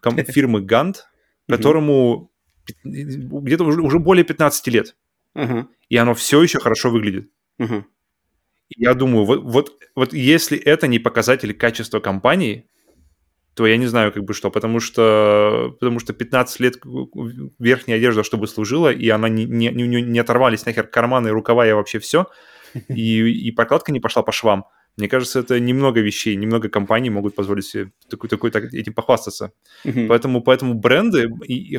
фирмы 0.28 0.60
Гант, 0.60 1.08
которому 1.48 2.30
где-то 2.84 3.64
уже, 3.64 3.80
уже 3.80 3.98
более 3.98 4.24
15 4.24 4.68
лет. 4.68 4.94
Ага, 5.34 5.68
И 5.88 5.96
оно 5.96 6.14
все 6.14 6.42
еще 6.42 6.59
хорошо 6.60 6.90
выглядит. 6.90 7.30
И 8.70 8.82
Я 8.82 8.94
думаю, 8.94 9.24
вот, 9.24 9.42
вот, 9.42 9.82
вот 9.94 10.12
если 10.12 10.59
это 10.59 10.86
не 10.86 10.98
показатель 10.98 11.54
качества 11.54 12.00
компании, 12.00 12.68
то 13.54 13.66
я 13.66 13.76
не 13.76 13.86
знаю, 13.86 14.12
как 14.12 14.24
бы 14.24 14.32
что, 14.32 14.50
потому 14.50 14.80
что, 14.80 15.76
потому 15.78 15.98
что 15.98 16.14
15 16.14 16.60
лет 16.60 16.76
верхняя 17.59 17.98
одежда, 17.98 18.22
чтобы 18.22 18.46
служила, 18.46 18.90
и 18.90 19.09
она 19.10 19.28
не, 19.28 19.44
не, 19.44 19.68
не, 19.68 20.00
не 20.02 20.18
оторвались 20.18 20.64
нахер 20.64 20.86
карманы, 20.86 21.30
рукава 21.30 21.66
и 21.66 21.72
вообще 21.72 21.98
все, 21.98 22.26
и, 22.88 23.48
и 23.48 23.50
прокладка 23.50 23.92
не 23.92 24.00
пошла 24.00 24.22
по 24.22 24.32
швам. 24.32 24.64
Мне 24.98 25.09
кажется, 25.09 25.40
это 25.40 25.59
немного 25.59 26.01
вещей, 26.01 26.36
немного 26.36 26.69
компаний 26.69 27.10
могут 27.10 27.35
позволить 27.35 27.64
себе 27.64 27.93
такой, 28.10 28.28
такой, 28.28 28.51
так, 28.51 28.74
этим 28.74 28.93
похвастаться. 28.93 29.52
Мгм. 29.85 30.06
Поэтому, 30.09 30.43
поэтому 30.43 30.74
бренды, 30.74 31.31
и- 31.48 31.74
и 31.74 31.78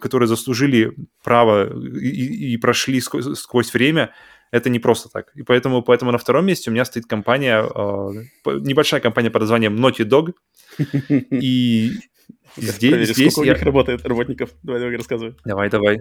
которые 0.00 0.26
заслужили 0.28 0.92
право 1.24 1.66
и, 1.98 2.52
и- 2.52 2.56
прошли 2.58 3.00
сквозь, 3.00 3.38
сквозь 3.38 3.72
время, 3.72 4.10
это 4.52 4.68
не 4.68 4.78
просто 4.78 5.08
так. 5.08 5.32
И 5.36 5.42
поэтому, 5.42 5.82
поэтому 5.82 6.12
на 6.12 6.18
втором 6.18 6.44
месте 6.46 6.70
у 6.70 6.72
меня 6.74 6.84
стоит 6.84 7.06
компания, 7.06 7.62
э, 7.62 8.50
небольшая 8.60 9.00
компания 9.00 9.30
под 9.30 9.42
названием 9.42 9.76
Naughty 9.76 10.04
Dog. 10.04 10.32
И 11.30 11.92
здесь, 12.56 13.10
здесь 13.10 13.32
сколько 13.32 13.46
я... 13.46 13.52
у 13.52 13.56
них 13.56 13.64
работает 13.64 14.04
работников. 14.06 14.50
Давай, 14.62 14.80
давай, 14.80 14.96
рассказывай. 14.96 15.34
Давай, 15.44 15.70
давай. 15.70 16.00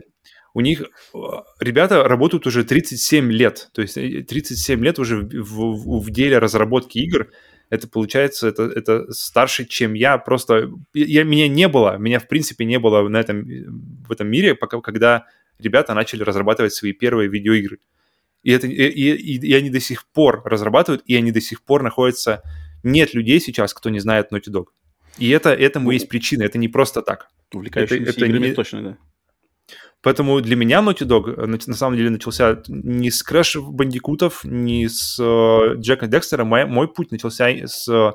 У 0.53 0.61
них 0.61 0.81
э, 0.81 1.17
ребята 1.59 2.03
работают 2.03 2.47
уже 2.47 2.63
37 2.63 3.31
лет. 3.31 3.69
То 3.73 3.81
есть 3.81 3.97
э, 3.97 4.23
37 4.23 4.84
лет 4.84 4.99
уже 4.99 5.17
в, 5.17 5.43
в- 5.43 5.99
в 6.01 6.09
деле 6.11 6.38
разработки 6.39 6.97
игр. 6.99 7.30
Это 7.69 7.88
получается, 7.88 8.47
это, 8.47 8.63
это 8.63 9.11
старше, 9.11 9.65
чем 9.65 9.93
я. 9.93 10.17
Просто 10.17 10.71
я, 10.93 11.23
меня 11.23 11.47
не 11.47 11.67
было, 11.67 11.97
меня 11.97 12.19
в 12.19 12.27
принципе 12.27 12.65
не 12.65 12.80
было 12.80 13.07
на 13.07 13.17
этом, 13.19 13.47
э, 13.47 13.65
в 14.07 14.11
этом 14.11 14.27
мире, 14.27 14.55
пока, 14.55 14.81
когда 14.81 15.26
ребята 15.59 15.93
начали 15.93 16.23
разрабатывать 16.23 16.73
свои 16.73 16.93
первые 16.93 17.30
видеоигры. 17.30 17.77
И, 18.41 18.51
это, 18.51 18.67
и, 18.67 18.71
и- 18.71 19.47
и 19.47 19.53
они 19.53 19.69
до 19.69 19.80
сих 19.80 20.07
пор 20.07 20.41
разрабатывают, 20.45 21.03
и 21.05 21.15
они 21.15 21.31
до 21.31 21.41
сих 21.41 21.61
пор 21.63 21.84
находятся... 21.84 22.41
Нет 22.81 23.13
людей 23.13 23.41
сейчас, 23.41 23.73
кто 23.73 23.89
не 23.89 23.99
знает 23.99 24.31
Naughty 24.31 24.49
Dog. 24.51 24.65
И 25.17 25.30
это, 25.31 25.49
этому 25.49 25.85
Ну, 25.88 25.91
есть 25.91 26.07
причина, 26.07 26.43
это 26.43 26.57
не 26.57 26.69
просто 26.69 27.01
так. 27.01 27.27
Увлекающимися 27.53 28.11
это 28.11 28.26
играми 28.26 28.47
не- 28.47 28.53
точно, 28.53 28.81
да. 28.84 28.97
Поэтому 30.01 30.39
для 30.39 30.55
меня 30.55 30.80
Naughty 30.80 31.05
Dog 31.05 31.34
э, 31.35 31.45
на 31.45 31.76
самом 31.76 31.97
деле 31.97 32.09
начался 32.09 32.61
не 32.67 33.11
с 33.11 33.26
Crash 33.26 33.59
Бандикутов, 33.61 34.45
не 34.45 34.88
с 34.88 35.19
э, 35.19 35.76
Джека 35.76 36.07
Декстера. 36.07 36.45
Мой, 36.45 36.65
мой 36.65 36.88
путь 36.88 37.11
начался 37.11 37.49
с 37.49 37.89
э, 37.89 38.11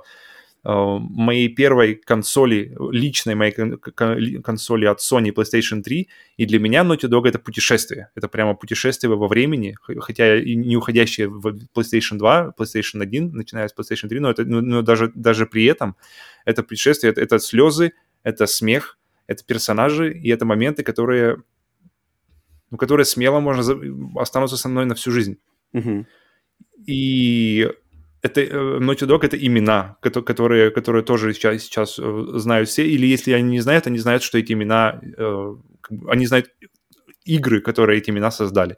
моей 0.65 1.49
первой 1.49 1.95
консоли, 1.95 2.75
личной 2.91 3.35
моей 3.35 3.53
консоли 3.53 4.87
от 4.87 5.01
Sony 5.01 5.31
PlayStation 5.31 5.83
3, 5.83 6.09
и 6.39 6.47
для 6.47 6.59
меня 6.59 6.85
Naughty 6.85 7.07
Dog 7.07 7.29
это 7.29 7.39
путешествие. 7.39 8.09
Это 8.15 8.29
прямо 8.29 8.55
путешествие 8.55 9.15
во 9.15 9.29
времени, 9.29 9.77
хотя 9.99 10.41
и 10.41 10.55
не 10.55 10.79
уходящее 10.79 11.29
в 11.29 11.47
PlayStation 11.77 12.17
2, 12.17 12.55
PlayStation 12.59 13.03
1, 13.03 13.33
начиная 13.33 13.69
с 13.69 13.75
PlayStation 13.77 14.09
3, 14.09 14.21
но, 14.21 14.31
это, 14.31 14.45
но 14.47 14.81
даже, 14.81 15.13
даже 15.15 15.45
при 15.45 15.67
этом 15.67 15.97
это 16.47 16.63
путешествие, 16.63 17.13
это, 17.13 17.21
это 17.21 17.39
слезы, 17.41 17.93
это 18.23 18.47
смех, 18.47 18.99
это 19.27 19.45
персонажи, 19.45 20.13
и 20.13 20.31
это 20.31 20.47
моменты, 20.47 20.83
которые, 20.83 21.43
ну, 22.75 22.79
которые 22.79 23.05
смело 23.05 23.41
можно 23.41 23.63
останутся 24.21 24.57
со 24.57 24.69
мной 24.69 24.85
на 24.85 24.95
всю 24.95 25.13
жизнь. 25.13 25.37
И 26.87 27.71
это 28.21 28.41
э, 28.41 28.79
Naughty 28.81 29.07
Dog 29.07 29.21
это 29.23 29.37
имена, 29.37 29.97
кото- 30.03 30.23
которые, 30.23 30.71
которые 30.71 31.05
тоже 31.05 31.33
сейчас, 31.35 31.63
сейчас 31.63 31.99
э, 32.01 32.25
знают 32.39 32.69
все. 32.69 32.83
Или 32.83 33.07
если 33.07 33.33
они 33.33 33.51
не 33.51 33.61
знают, 33.61 33.87
они 33.87 33.99
знают, 33.99 34.23
что 34.25 34.39
эти 34.39 34.55
имена, 34.55 35.01
э, 35.19 35.57
они 36.09 36.27
знают 36.27 36.47
игры, 37.25 37.61
которые 37.61 37.99
эти 37.99 38.11
имена 38.11 38.31
создали. 38.31 38.77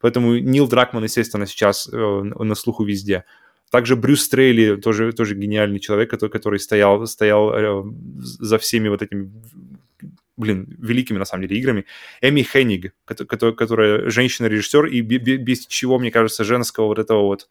Поэтому 0.00 0.36
Нил 0.38 0.68
Дракман, 0.68 1.04
естественно, 1.04 1.46
сейчас 1.46 1.88
э, 1.92 1.96
на 1.96 2.54
слуху 2.54 2.84
везде. 2.84 3.24
Также 3.70 3.94
Брюс 3.96 4.28
Трейли, 4.28 4.76
тоже, 4.76 5.12
тоже 5.12 5.34
гениальный 5.36 5.78
человек, 5.78 6.10
который, 6.10 6.30
который 6.30 6.58
стоял, 6.58 7.06
стоял 7.06 7.52
э, 7.54 7.84
за 8.18 8.58
всеми 8.58 8.88
вот 8.88 9.02
этими, 9.02 9.30
блин, 10.36 10.76
великими, 10.78 11.18
на 11.18 11.24
самом 11.24 11.46
деле, 11.46 11.60
играми. 11.60 11.86
Эми 12.20 12.42
Хенниг, 12.42 12.94
которая, 13.04 13.54
которая 13.54 14.10
женщина-режиссер, 14.10 14.86
и 14.86 15.00
бе- 15.00 15.18
бе- 15.18 15.36
без 15.36 15.66
чего, 15.66 15.98
мне 15.98 16.10
кажется, 16.10 16.44
женского 16.44 16.86
вот 16.86 16.98
этого 16.98 17.22
вот 17.22 17.48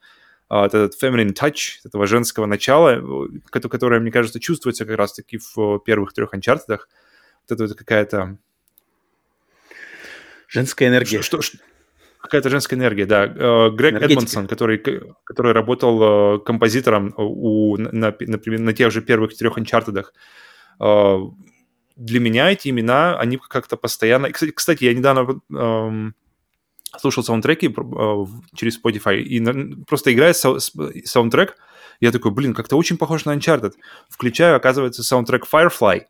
а, 0.48 0.64
вот 0.64 0.74
этот 0.74 1.02
feminine 1.02 1.34
touch, 1.34 1.80
этого 1.84 2.06
женского 2.06 2.46
начала, 2.46 3.02
кото- 3.50 3.70
которое, 3.70 4.00
мне 4.00 4.12
кажется, 4.12 4.40
чувствуется 4.40 4.86
как 4.86 4.98
раз-таки 4.98 5.40
в 5.56 5.80
первых 5.80 6.14
трех 6.14 6.34
Uncharted. 6.34 6.62
Вот 6.68 6.80
это 7.50 7.64
вот 7.64 7.76
какая-то... 7.76 8.38
Женская 10.48 10.88
энергия. 10.88 11.22
Что, 11.24 11.42
что- 11.42 11.58
какая-то 12.20 12.50
женская 12.50 12.76
энергия, 12.76 13.06
да. 13.06 13.26
Э, 13.26 13.70
Грег 13.72 13.94
Энергетика. 13.94 14.14
Эдмонсон, 14.14 14.48
который, 14.48 14.78
который 15.24 15.54
работал 15.54 16.36
э, 16.36 16.40
композитором 16.40 17.14
у, 17.18 17.78
на, 17.78 17.92
на, 18.20 18.42
на 18.46 18.74
тех 18.74 18.92
же 18.92 19.02
первых 19.02 19.36
трех 19.36 19.58
Uncharted. 19.58 20.06
Э, 21.98 22.02
Для 22.02 22.20
меня 22.20 22.52
эти 22.52 22.70
имена, 22.70 23.18
они 23.20 23.38
как-то 23.38 23.78
постоянно... 23.78 24.32
Кстати, 24.32 24.52
кстати, 24.52 24.84
я 24.86 24.94
недавно 24.94 25.40
эм, 25.52 26.16
слушал 26.98 27.24
саундтреки 27.24 27.68
э, 27.68 28.26
через 28.56 28.80
Spotify, 28.82 29.18
и 29.20 29.84
просто 29.86 30.14
играет 30.14 30.36
сау- 30.36 30.60
с- 30.60 30.74
саундтрек, 31.06 31.56
я 32.02 32.12
такой, 32.12 32.32
блин, 32.32 32.54
как-то 32.54 32.78
очень 32.78 32.98
похож 32.98 33.26
на 33.26 33.36
Uncharted. 33.36 33.74
Включаю, 34.10 34.56
оказывается, 34.58 35.04
саундтрек 35.04 35.46
Firefly, 35.52 36.04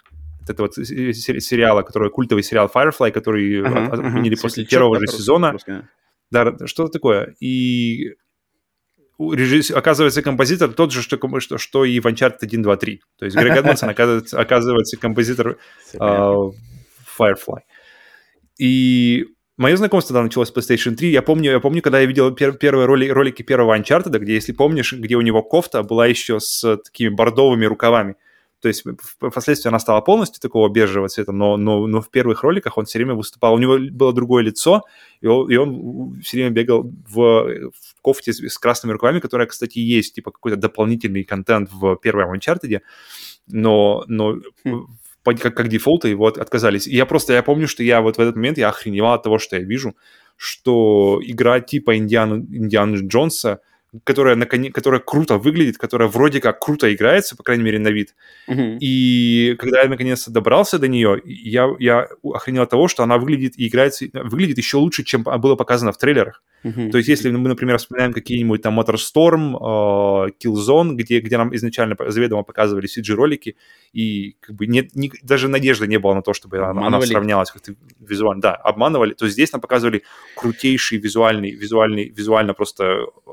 это 0.48 0.62
вот 0.64 0.74
се- 0.76 1.14
сериала, 1.14 1.82
который 1.84 2.10
культовый 2.10 2.44
сериал 2.44 2.72
Firefly, 2.74 3.12
который 3.12 3.62
ага. 3.66 3.94
отменили 3.94 4.36
после 4.36 4.64
Светлячок, 4.64 4.72
первого 4.72 5.00
же 5.00 5.08
сезона. 5.08 5.58
да. 6.32 6.68
Что-то 6.68 6.92
такое. 6.92 7.36
И 7.40 8.16
режисс- 9.20 9.72
оказывается, 9.72 10.22
композитор 10.22 10.74
тот 10.74 10.92
же, 10.92 11.02
что, 11.02 11.18
что, 11.40 11.58
что 11.58 11.86
и 11.86 12.00
в 12.00 12.06
Uncharted 12.06 12.38
1, 12.42 12.62
2, 12.62 12.78
3. 12.78 13.02
То 13.18 13.26
есть 13.26 13.38
Грег 13.38 13.58
Эдмонсон 13.58 13.90
оказывается, 13.96 14.40
оказывается 14.40 14.98
композитор 14.98 15.58
а, 16.00 16.36
Firefly. 17.20 17.60
И 18.58 19.26
мое 19.58 19.78
знакомство 19.78 20.14
да, 20.14 20.24
началось 20.24 20.50
с 20.50 20.54
PlayStation 20.56 20.96
3. 20.96 21.10
Я 21.10 21.22
помню, 21.22 21.52
я 21.52 21.60
помню, 21.60 21.82
когда 21.82 22.00
я 22.00 22.06
видел 22.06 22.34
пер- 22.34 22.58
первые 22.58 22.86
роли, 22.86 23.10
ролики 23.10 23.42
первого 23.42 23.78
Uncharted, 23.78 24.18
где, 24.20 24.36
если 24.36 24.52
помнишь, 24.52 24.94
где 24.94 25.16
у 25.16 25.22
него 25.22 25.44
кофта 25.44 25.84
была 25.84 26.08
еще 26.08 26.40
с 26.40 26.78
такими 26.78 27.10
бордовыми 27.10 27.66
рукавами. 27.66 28.16
То 28.66 28.70
есть 28.70 28.84
впоследствии 29.20 29.70
она 29.70 29.78
стала 29.78 30.02
полностью 30.02 30.42
такого 30.42 30.70
бежевого 30.70 31.08
цвета, 31.08 31.32
но, 31.32 31.56
но, 31.56 31.86
но 31.86 32.02
в 32.02 32.10
первых 32.10 32.42
роликах 32.42 32.80
он 32.80 32.86
все 32.86 32.98
время 32.98 33.14
выступал. 33.14 33.54
У 33.54 33.60
него 33.60 33.78
было 33.92 34.12
другое 34.12 34.42
лицо, 34.42 34.82
и 35.22 35.28
он, 35.28 35.52
и 35.52 35.56
он 35.56 36.20
все 36.24 36.38
время 36.38 36.50
бегал 36.50 36.92
в, 37.08 37.70
в 37.70 38.02
кофте 38.02 38.34
с, 38.34 38.40
с 38.40 38.58
красными 38.58 38.94
рукавами, 38.94 39.20
которая, 39.20 39.46
кстати, 39.46 39.78
есть 39.78 40.16
типа 40.16 40.32
какой-то 40.32 40.58
дополнительный 40.58 41.24
контент 41.24 41.70
в 41.72 41.96
первом 41.98 42.34
Uncharted, 42.34 42.82
но, 43.46 44.04
но 44.08 44.38
Хм. 44.64 44.88
как, 45.24 45.56
как 45.56 45.68
дефолта 45.68 46.08
его 46.08 46.26
от- 46.26 46.40
отказались. 46.40 46.88
И 46.88 46.96
я 46.96 47.06
просто, 47.06 47.34
я 47.34 47.44
помню, 47.44 47.68
что 47.68 47.84
я 47.84 48.02
вот 48.02 48.18
в 48.18 48.20
этот 48.20 48.36
момент, 48.36 48.58
я 48.58 48.70
охреневал 48.70 49.14
от 49.14 49.22
того, 49.22 49.38
что 49.38 49.58
я 49.58 49.62
вижу, 49.62 49.96
что 50.38 51.20
игра 51.22 51.60
типа 51.60 51.98
Индиана, 51.98 52.38
Индианы 52.38 52.96
Джонса, 52.96 53.60
которая, 54.04 54.36
наконе- 54.36 54.72
которая 54.72 55.00
круто 55.00 55.38
выглядит, 55.38 55.78
которая 55.78 56.08
вроде 56.08 56.42
как 56.42 56.60
круто 56.60 56.94
играется, 56.94 57.36
по 57.36 57.44
крайней 57.44 57.64
мере, 57.64 57.80
на 57.80 57.90
вид, 57.90 58.16
Мгм. 58.48 58.78
и 58.82 59.56
когда 59.58 59.82
я 59.84 59.90
наконец-то 59.90 60.32
добрался 60.32 60.80
до 60.80 60.88
нее, 60.88 61.22
я, 61.26 61.70
я 61.80 62.08
охренел 62.24 62.64
от 62.64 62.70
того, 62.70 62.88
что 62.88 63.04
она 63.04 63.18
выглядит 63.18 63.54
и 63.58 63.68
играется, 63.68 64.06
выглядит 64.14 64.58
еще 64.58 64.78
лучше, 64.78 65.04
чем 65.04 65.24
было 65.24 65.56
показано 65.56 65.92
в 65.92 65.98
трейлерах. 65.98 66.44
Мгм. 66.66 66.90
То 66.92 66.98
есть, 66.98 67.10
если 67.10 67.30
мы, 67.30 67.48
например, 67.50 67.78
вспоминаем 67.78 68.12
какие-нибудь 68.14 68.62
там 68.62 68.80
Motorstorm, 68.80 69.56
э, 69.56 70.32
Killzone, 70.44 70.96
где, 70.96 71.20
где 71.20 71.38
нам 71.38 71.56
изначально 71.56 71.96
заведомо 72.08 72.44
показывали 72.44 72.88
CG-ролики, 72.88 73.56
и 73.94 74.36
как 74.40 74.56
бы 74.56 74.66
нет, 74.68 74.96
ни- 74.96 75.12
даже 75.22 75.48
надежды 75.48 75.86
не 75.88 76.00
было 76.00 76.14
на 76.16 76.22
то, 76.22 76.34
чтобы 76.34 76.58
она, 76.58 76.70
она 76.88 76.98
сравнялась 77.14 77.52
как-то 77.52 77.76
визуально. 78.00 78.42
Да, 78.42 78.56
обманывали. 78.56 79.14
То 79.14 79.26
есть 79.26 79.34
здесь 79.36 79.52
нам 79.54 79.62
показывали 79.62 80.02
крутейший 80.36 80.98
визуальный, 80.98 81.52
визуальный, 81.52 82.10
визуально 82.10 82.54
просто 82.56 82.84
э, 82.84 83.32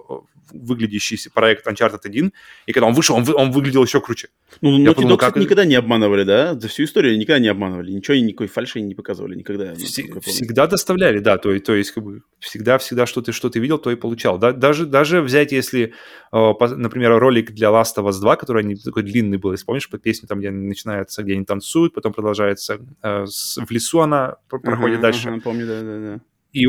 выглядящий 0.52 1.18
проект 1.32 1.66
Uncharted 1.66 2.00
1, 2.04 2.32
и 2.66 2.72
когда 2.72 2.86
он 2.86 2.92
вышел, 2.92 3.16
он, 3.16 3.24
вы- 3.24 3.34
он 3.34 3.50
выглядел 3.52 3.82
еще 3.84 4.00
круче. 4.02 4.28
Ну, 4.60 4.78
Naughty 4.78 4.94
подумал, 4.94 5.14
Dog, 5.14 5.18
кстати, 5.18 5.32
как- 5.34 5.42
никогда 5.42 5.64
не 5.64 5.74
обманывали, 5.76 6.24
да? 6.24 6.54
За 6.60 6.68
всю 6.68 6.84
историю 6.84 7.16
никогда 7.18 7.38
не 7.38 7.48
обманывали. 7.48 7.90
Ничего, 7.90 8.18
никакой 8.18 8.48
фальши 8.48 8.82
не 8.82 8.94
показывали 8.94 9.34
никогда. 9.34 9.72
Помню. 10.10 10.20
всегда 10.20 10.66
доставляли, 10.66 11.20
да, 11.20 11.38
то, 11.38 11.58
то 11.58 11.74
есть 11.74 11.92
как 11.92 12.04
бы 12.04 12.22
всегда-всегда 12.38 13.06
что 13.06 13.21
ты 13.22 13.32
что 13.32 13.48
ты 13.48 13.60
видел, 13.60 13.78
то 13.78 13.90
и 13.90 13.96
получал. 13.96 14.38
Да, 14.38 14.52
даже, 14.52 14.86
даже 14.86 15.20
взять, 15.22 15.52
если, 15.52 15.94
э, 16.32 16.52
например, 16.76 17.18
ролик 17.18 17.52
для 17.52 17.68
Last 17.68 17.96
of 17.96 18.08
Us 18.08 18.20
2, 18.20 18.36
который 18.36 18.64
не 18.64 18.76
такой 18.76 19.02
длинный 19.02 19.38
был, 19.38 19.52
если 19.52 19.64
помнишь, 19.64 19.88
под 19.88 20.02
песню 20.02 20.28
там, 20.28 20.38
где 20.40 20.50
начинается, 20.50 21.22
где 21.22 21.34
они 21.34 21.44
танцуют, 21.44 21.94
потом 21.94 22.12
продолжается 22.12 22.78
э, 23.02 23.24
в 23.24 23.70
лесу 23.70 24.00
она 24.00 24.36
пр- 24.48 24.60
проходит 24.60 24.98
Ага, 24.98 25.02
дальше. 25.02 25.28
ага, 25.28 25.40
помню, 25.40 25.66
да, 25.66 25.80
да, 25.82 25.98
да. 25.98 26.20
И 26.52 26.66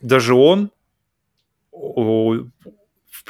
даже 0.00 0.34
он, 0.34 0.70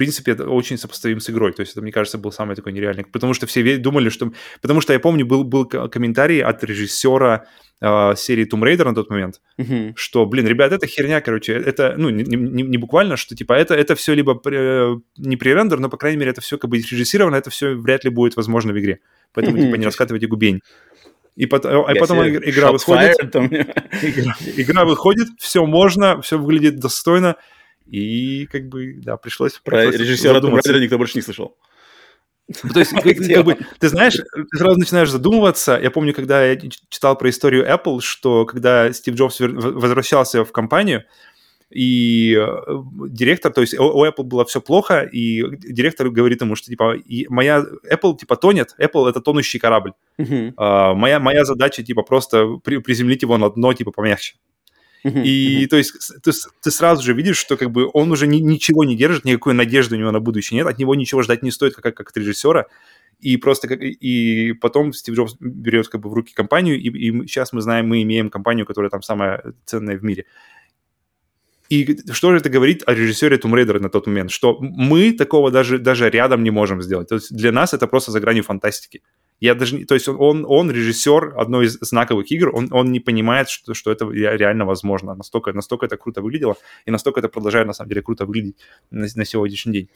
принципе, 0.01 0.33
это 0.33 0.49
очень 0.49 0.79
сопоставим 0.79 1.21
с 1.21 1.31
игрой. 1.31 1.53
То 1.53 1.61
есть 1.61 1.73
это, 1.73 1.83
мне 1.83 1.93
кажется, 1.93 2.19
был 2.19 2.33
самый 2.33 2.57
такой 2.57 2.73
нереальный. 2.73 3.05
Потому 3.05 3.35
что 3.35 3.47
все 3.47 3.77
думали, 3.79 4.09
что... 4.09 4.33
Потому 4.63 4.81
что 4.81 4.93
я 4.93 4.99
помню, 5.01 5.27
был, 5.27 5.45
был 5.45 5.67
ко- 5.67 5.89
комментарий 5.89 6.43
от 6.43 6.65
режиссера 6.65 7.45
э, 7.83 8.15
серии 8.17 8.47
Tomb 8.47 8.63
Raider 8.63 8.85
на 8.85 8.95
тот 8.95 9.11
момент, 9.11 9.41
Мгм. 9.59 9.93
что, 9.97 10.27
блин, 10.27 10.47
ребят, 10.47 10.73
это 10.73 10.87
херня, 10.87 11.21
короче, 11.21 11.53
это, 11.53 11.95
ну, 11.99 12.11
не, 12.11 12.25
не- 12.25 12.63
не 12.63 12.79
буквально, 12.79 13.17
что, 13.17 13.35
типа, 13.37 13.53
это, 13.55 13.75
это 13.75 13.95
все 13.95 14.15
либо 14.15 14.35
при- 14.35 15.01
не 15.19 15.37
пререндер, 15.37 15.79
но, 15.81 15.89
по 15.89 15.97
крайней 15.97 16.19
мере, 16.19 16.31
это 16.31 16.41
все 16.41 16.57
как 16.59 16.71
бы 16.71 16.79
режиссировано, 16.79 17.37
это 17.37 17.51
все 17.51 17.75
вряд 17.75 18.05
ли 18.05 18.11
будет 18.11 18.37
возможно 18.37 18.73
в 18.73 18.79
игре. 18.79 18.99
Поэтому, 19.35 19.57
Мгм. 19.57 19.67
типа, 19.67 19.77
не 19.77 19.87
раскатывайте 19.87 20.27
губень. 20.27 20.61
И 21.37 21.47
потом, 21.47 21.85
а 21.87 21.95
потом 21.95 22.19
себе 22.19 22.37
иг- 22.37 22.49
игра 22.49 22.73
выходит, 22.73 23.17
fired 23.21 23.29
там. 23.31 23.47
игра, 23.47 24.37
игра 24.57 24.85
выходит, 24.85 25.29
все 25.39 25.65
можно, 25.65 26.21
все 26.23 26.39
выглядит 26.39 26.81
достойно, 26.81 27.37
и 27.91 28.47
как 28.47 28.69
бы, 28.69 28.95
да, 29.03 29.17
пришлось... 29.17 29.61
Про 29.65 29.91
режиссера 29.91 30.35
задуматься. 30.35 30.73
Raider 30.73 30.81
никто 30.81 30.99
больше 30.99 31.19
не 31.19 31.23
слышал. 31.23 31.57
Ну, 32.63 32.71
То 32.71 32.81
есть, 32.81 32.93
как, 32.93 33.03
как 33.35 33.45
бы, 33.45 33.59
ты 33.79 33.89
знаешь, 33.89 34.15
ты 34.17 34.59
сразу 34.59 34.79
начинаешь 34.79 35.11
задумываться. 35.11 35.79
Я 35.81 35.91
помню, 35.91 36.15
когда 36.15 36.45
я 36.45 36.59
читал 36.89 37.17
про 37.17 37.31
историю 37.31 37.67
Apple, 37.67 38.01
что 38.01 38.45
когда 38.45 38.93
Стив 38.93 39.15
Джобс 39.15 39.41
возвращался 39.41 40.45
в 40.45 40.53
компанию, 40.53 41.05
и 41.71 42.37
э, 42.37 42.57
директор, 43.09 43.53
то 43.53 43.61
есть 43.61 43.79
у 43.79 44.05
Apple 44.05 44.25
было 44.25 44.45
все 44.45 44.61
плохо, 44.61 45.03
и 45.03 45.43
директор 45.59 46.11
говорит 46.11 46.41
ему, 46.41 46.57
что 46.57 46.67
типа 46.67 46.97
моя 47.29 47.65
Apple 47.89 48.17
типа 48.17 48.37
тонет, 48.37 48.75
Apple 48.79 49.09
это 49.09 49.21
тонущий 49.21 49.61
корабль. 49.61 49.93
Мгм. 50.19 50.55
А, 50.57 50.95
моя 50.95 51.21
моя 51.21 51.45
задача 51.45 51.85
типа 51.85 52.03
просто 52.03 52.59
при- 52.65 52.79
приземлить 52.79 53.23
его 53.23 53.39
на 53.39 53.51
дно 53.51 53.73
типа 53.73 53.93
помягче. 53.93 54.35
И 55.25 55.67
то 55.67 55.77
есть 55.77 55.95
ты, 56.23 56.33
ты 56.63 56.71
сразу 56.71 57.03
же 57.03 57.15
видишь, 57.15 57.39
что 57.39 57.57
как 57.57 57.71
бы 57.71 57.89
он 57.93 58.11
уже 58.13 58.27
ни- 58.27 58.41
ничего 58.41 58.85
не 58.85 58.97
держит, 58.97 59.25
никакой 59.25 59.55
надежды 59.55 59.97
у 59.97 59.99
него 59.99 60.11
на 60.11 60.21
будущее 60.21 60.59
нет, 60.59 60.67
от 60.67 60.79
него 60.79 60.95
ничего 60.95 61.23
ждать 61.23 61.43
не 61.43 61.51
стоит, 61.51 61.75
как, 61.75 61.97
как 61.97 62.11
от 62.11 62.17
режиссера. 62.17 62.67
И 63.19 63.37
просто 63.37 63.69
как, 63.69 63.81
и 63.83 64.53
потом 64.55 64.93
Стив 64.93 65.15
Джобс 65.15 65.37
берет 65.41 65.89
как 65.89 66.01
бы 66.01 66.09
в 66.09 66.15
руки 66.15 66.33
компанию, 66.33 66.81
и, 66.81 66.89
и 66.89 67.27
сейчас 67.27 67.53
мы 67.53 67.61
знаем, 67.61 67.87
мы 67.87 68.03
имеем 68.03 68.31
компанию, 68.31 68.67
которая 68.67 68.91
там 68.91 69.03
самая 69.03 69.55
ценная 69.67 69.99
в 69.99 70.05
мире. 70.05 70.25
И 71.71 71.99
что 72.13 72.33
же 72.33 72.39
это 72.39 72.51
говорит 72.51 72.83
о 72.87 72.95
режиссере 72.95 73.37
Tomb 73.37 73.55
Raider 73.55 73.79
на 73.79 73.89
тот 73.91 74.07
момент? 74.07 74.31
Что 74.33 74.59
мы 74.61 75.13
такого 75.13 75.51
даже, 75.51 75.79
даже 75.79 76.11
рядом 76.11 76.43
не 76.43 76.51
можем 76.51 76.83
сделать. 76.83 77.09
То 77.09 77.15
есть 77.15 77.35
для 77.35 77.53
нас 77.53 77.73
это 77.75 77.87
просто 77.87 78.11
за 78.11 78.21
гранью 78.21 78.43
фантастики. 78.43 79.03
Я 79.41 79.55
даже 79.55 79.77
не, 79.77 79.85
то 79.85 79.95
есть 79.95 80.09
он, 80.09 80.45
он 80.47 80.71
режиссер 80.71 81.35
одной 81.37 81.67
из 81.67 81.79
знаковых 81.81 82.31
игр, 82.31 82.55
он, 82.55 82.69
он 82.71 82.93
не 82.93 83.01
понимает, 83.01 83.49
что, 83.49 83.75
что 83.75 83.91
это 83.91 84.07
ре- 84.07 84.37
реально 84.37 84.67
возможно. 84.67 85.15
Настолько, 85.15 85.53
настолько 85.53 85.87
это 85.87 85.97
круто 85.97 86.21
выглядело, 86.21 86.57
и 86.85 86.91
настолько 86.91 87.21
это 87.21 87.29
продолжает 87.29 87.67
на 87.67 87.73
самом 87.73 87.89
деле 87.89 88.03
круто 88.03 88.27
выглядеть 88.27 88.57
на, 88.91 89.07
на 89.15 89.25
сегодняшний 89.25 89.73
день. 89.73 89.89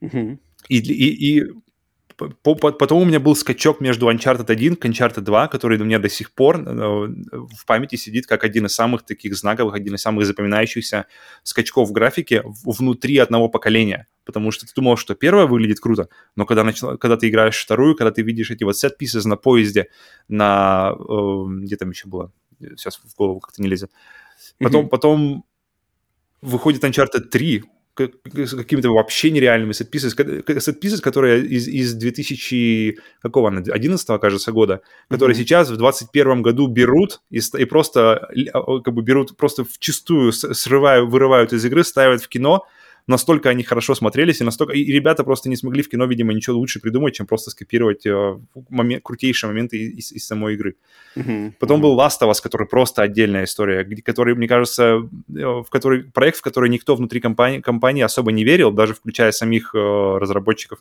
Мгм. 0.00 0.40
И, 0.68 0.78
и, 0.78 1.38
и 1.38 1.52
Потом 2.16 3.02
у 3.02 3.04
меня 3.04 3.20
был 3.20 3.34
скачок 3.36 3.80
между 3.80 4.10
Uncharted 4.10 4.50
1 4.50 4.76
к 4.76 4.86
Uncharted 4.86 5.20
2, 5.20 5.48
который 5.48 5.80
у 5.80 5.84
меня 5.84 5.98
до 5.98 6.08
сих 6.08 6.32
пор 6.32 6.60
э, 6.60 7.08
в 7.32 7.66
памяти 7.66 7.96
сидит 7.96 8.26
как 8.26 8.44
один 8.44 8.66
из 8.66 8.74
самых 8.74 9.02
таких 9.02 9.36
знаковых, 9.36 9.74
один 9.74 9.94
из 9.94 10.02
самых 10.02 10.26
запоминающихся 10.26 11.06
скачков 11.42 11.88
в 11.88 11.92
графике 11.92 12.42
внутри 12.64 13.18
одного 13.18 13.48
поколения. 13.48 14.06
Потому 14.24 14.50
что 14.50 14.66
ты 14.66 14.72
думал, 14.74 14.96
что 14.96 15.14
первое 15.14 15.46
выглядит 15.46 15.80
круто, 15.80 16.08
но 16.36 16.46
когда, 16.46 16.64
начал, 16.64 16.96
когда 16.98 17.16
ты 17.16 17.28
играешь 17.28 17.62
вторую, 17.62 17.96
когда 17.96 18.10
ты 18.10 18.22
видишь 18.22 18.50
эти 18.50 18.64
вот 18.64 18.76
set-pieces 18.76 19.26
на 19.26 19.36
поезде, 19.36 19.88
на... 20.28 20.94
Э, 20.98 21.44
где 21.62 21.76
там 21.76 21.90
еще 21.90 22.08
было? 22.08 22.32
Сейчас 22.60 22.96
в 22.96 23.16
голову 23.16 23.40
как-то 23.40 23.60
не 23.60 23.68
лезет. 23.68 23.90
Потом, 24.58 24.86
mm-hmm. 24.86 24.88
потом 24.88 25.44
выходит 26.40 26.84
Uncharted 26.84 27.28
3, 27.30 27.64
с 27.96 28.56
какими-то 28.56 28.90
вообще 28.90 29.30
нереальными 29.30 29.72
сетписами, 29.72 30.60
сетписы, 30.60 31.00
которые 31.00 31.44
из, 31.44 31.68
из 31.68 31.94
2000, 31.94 32.98
какого 33.22 33.48
она, 33.48 33.60
11 33.60 34.20
кажется, 34.20 34.52
года, 34.52 34.80
которые 35.08 35.36
mm-hmm. 35.36 35.40
сейчас 35.40 35.70
в 35.70 35.76
21 35.76 36.42
году 36.42 36.66
берут 36.66 37.20
и, 37.30 37.38
и 37.38 37.64
просто, 37.64 38.28
а, 38.52 38.80
как 38.80 38.94
бы 38.94 39.02
берут, 39.02 39.36
просто 39.36 39.64
в 39.64 39.78
чистую 39.78 40.32
срывают, 40.32 41.08
вырывают 41.08 41.52
из 41.52 41.64
игры, 41.64 41.84
ставят 41.84 42.22
в 42.22 42.28
кино, 42.28 42.66
настолько 43.06 43.50
они 43.50 43.62
хорошо 43.62 43.94
смотрелись, 43.94 44.40
и 44.40 44.44
настолько... 44.44 44.74
И 44.74 44.84
ребята 44.84 45.24
просто 45.24 45.48
не 45.48 45.56
смогли 45.56 45.82
в 45.82 45.88
кино, 45.88 46.06
видимо, 46.06 46.32
ничего 46.32 46.56
лучше 46.56 46.80
придумать, 46.80 47.14
чем 47.14 47.26
просто 47.26 47.50
скопировать 47.50 48.06
э, 48.06 48.38
момент, 48.68 49.02
крутейшие 49.02 49.48
моменты 49.48 49.76
из, 49.76 50.12
из 50.12 50.26
самой 50.26 50.54
игры. 50.54 50.76
Uh-huh. 51.16 51.52
Потом 51.58 51.80
был 51.80 51.98
Last 51.98 52.20
of 52.22 52.30
Us, 52.30 52.42
который 52.42 52.66
просто 52.66 53.02
отдельная 53.02 53.44
история, 53.44 53.84
который, 54.02 54.34
мне 54.34 54.48
кажется, 54.48 54.82
э, 54.84 55.02
в 55.28 55.66
который, 55.70 56.04
проект, 56.04 56.38
в 56.38 56.42
который 56.42 56.70
никто 56.70 56.94
внутри 56.94 57.20
компании, 57.20 57.60
компании 57.60 58.02
особо 58.02 58.32
не 58.32 58.44
верил, 58.44 58.70
даже 58.72 58.94
включая 58.94 59.32
самих 59.32 59.74
э, 59.74 59.78
разработчиков 59.78 60.80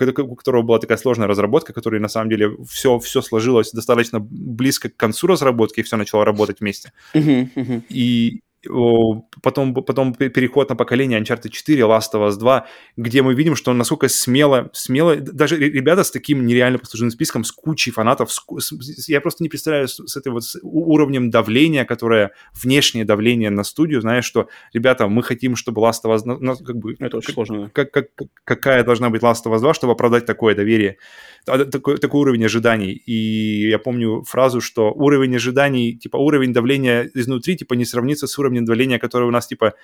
у 0.00 0.34
которого 0.34 0.62
была 0.62 0.78
такая 0.78 0.96
сложная 0.96 1.26
разработка, 1.26 1.72
которая 1.74 2.00
на 2.00 2.08
самом 2.08 2.30
деле 2.30 2.56
все, 2.66 2.98
все 2.98 3.20
сложилось 3.20 3.72
достаточно 3.72 4.18
близко 4.20 4.88
к 4.88 4.96
концу 4.96 5.26
разработки, 5.26 5.80
и 5.80 5.82
все 5.82 5.96
начало 5.96 6.24
работать 6.24 6.60
вместе. 6.60 6.92
Uh-huh, 7.14 7.48
uh-huh. 7.54 7.82
И, 7.90 8.40
потом, 8.62 9.74
потом 9.74 10.14
переход 10.14 10.68
на 10.68 10.76
поколение 10.76 11.18
Uncharted 11.20 11.48
4, 11.48 11.82
Last 11.82 12.12
of 12.14 12.28
Us 12.28 12.38
2, 12.38 12.66
где 12.96 13.22
мы 13.22 13.34
видим, 13.34 13.56
что 13.56 13.72
насколько 13.72 14.08
смело, 14.08 14.70
смело, 14.72 15.16
даже 15.16 15.56
ребята 15.56 16.04
с 16.04 16.10
таким 16.10 16.44
нереально 16.44 16.78
послужным 16.78 17.10
списком, 17.10 17.44
с 17.44 17.52
кучей 17.52 17.90
фанатов, 17.90 18.30
с, 18.30 19.08
я 19.08 19.20
просто 19.20 19.42
не 19.42 19.48
представляю 19.48 19.88
с, 19.88 19.96
с 19.96 20.16
этой 20.16 20.30
вот 20.30 20.44
с 20.44 20.58
уровнем 20.62 21.30
давления, 21.30 21.84
которое, 21.84 22.32
внешнее 22.52 23.04
давление 23.04 23.50
на 23.50 23.64
студию, 23.64 24.02
знаешь, 24.02 24.26
что, 24.26 24.48
ребята, 24.74 25.08
мы 25.08 25.22
хотим, 25.22 25.56
чтобы 25.56 25.80
Last 25.80 26.04
of 26.04 26.14
Us, 26.14 26.20
ну, 26.24 26.56
как 26.56 26.76
бы... 26.76 26.96
Это 26.98 27.16
очень 27.16 27.28
как, 27.28 27.34
сложно. 27.34 27.70
Как, 27.72 27.90
как, 27.90 28.08
какая 28.44 28.84
должна 28.84 29.08
быть 29.08 29.22
Last 29.22 29.44
of 29.46 29.54
Us 29.54 29.60
2, 29.60 29.74
чтобы 29.74 29.94
оправдать 29.94 30.26
такое 30.26 30.54
доверие, 30.54 30.98
такой, 31.46 31.96
такой 31.96 32.20
уровень 32.20 32.44
ожиданий. 32.44 32.92
И 32.92 33.68
я 33.68 33.78
помню 33.78 34.22
фразу, 34.24 34.60
что 34.60 34.92
уровень 34.92 35.34
ожиданий, 35.36 35.96
типа 35.96 36.18
уровень 36.18 36.52
давления 36.52 37.10
изнутри, 37.14 37.56
типа 37.56 37.74
не 37.74 37.84
сравнится 37.84 38.26
с 38.26 38.38
уровнем 38.38 38.49
уровнем 38.50 38.64
давления, 38.64 38.98
которое 38.98 39.26
у 39.26 39.30
нас, 39.30 39.46
типа, 39.46 39.74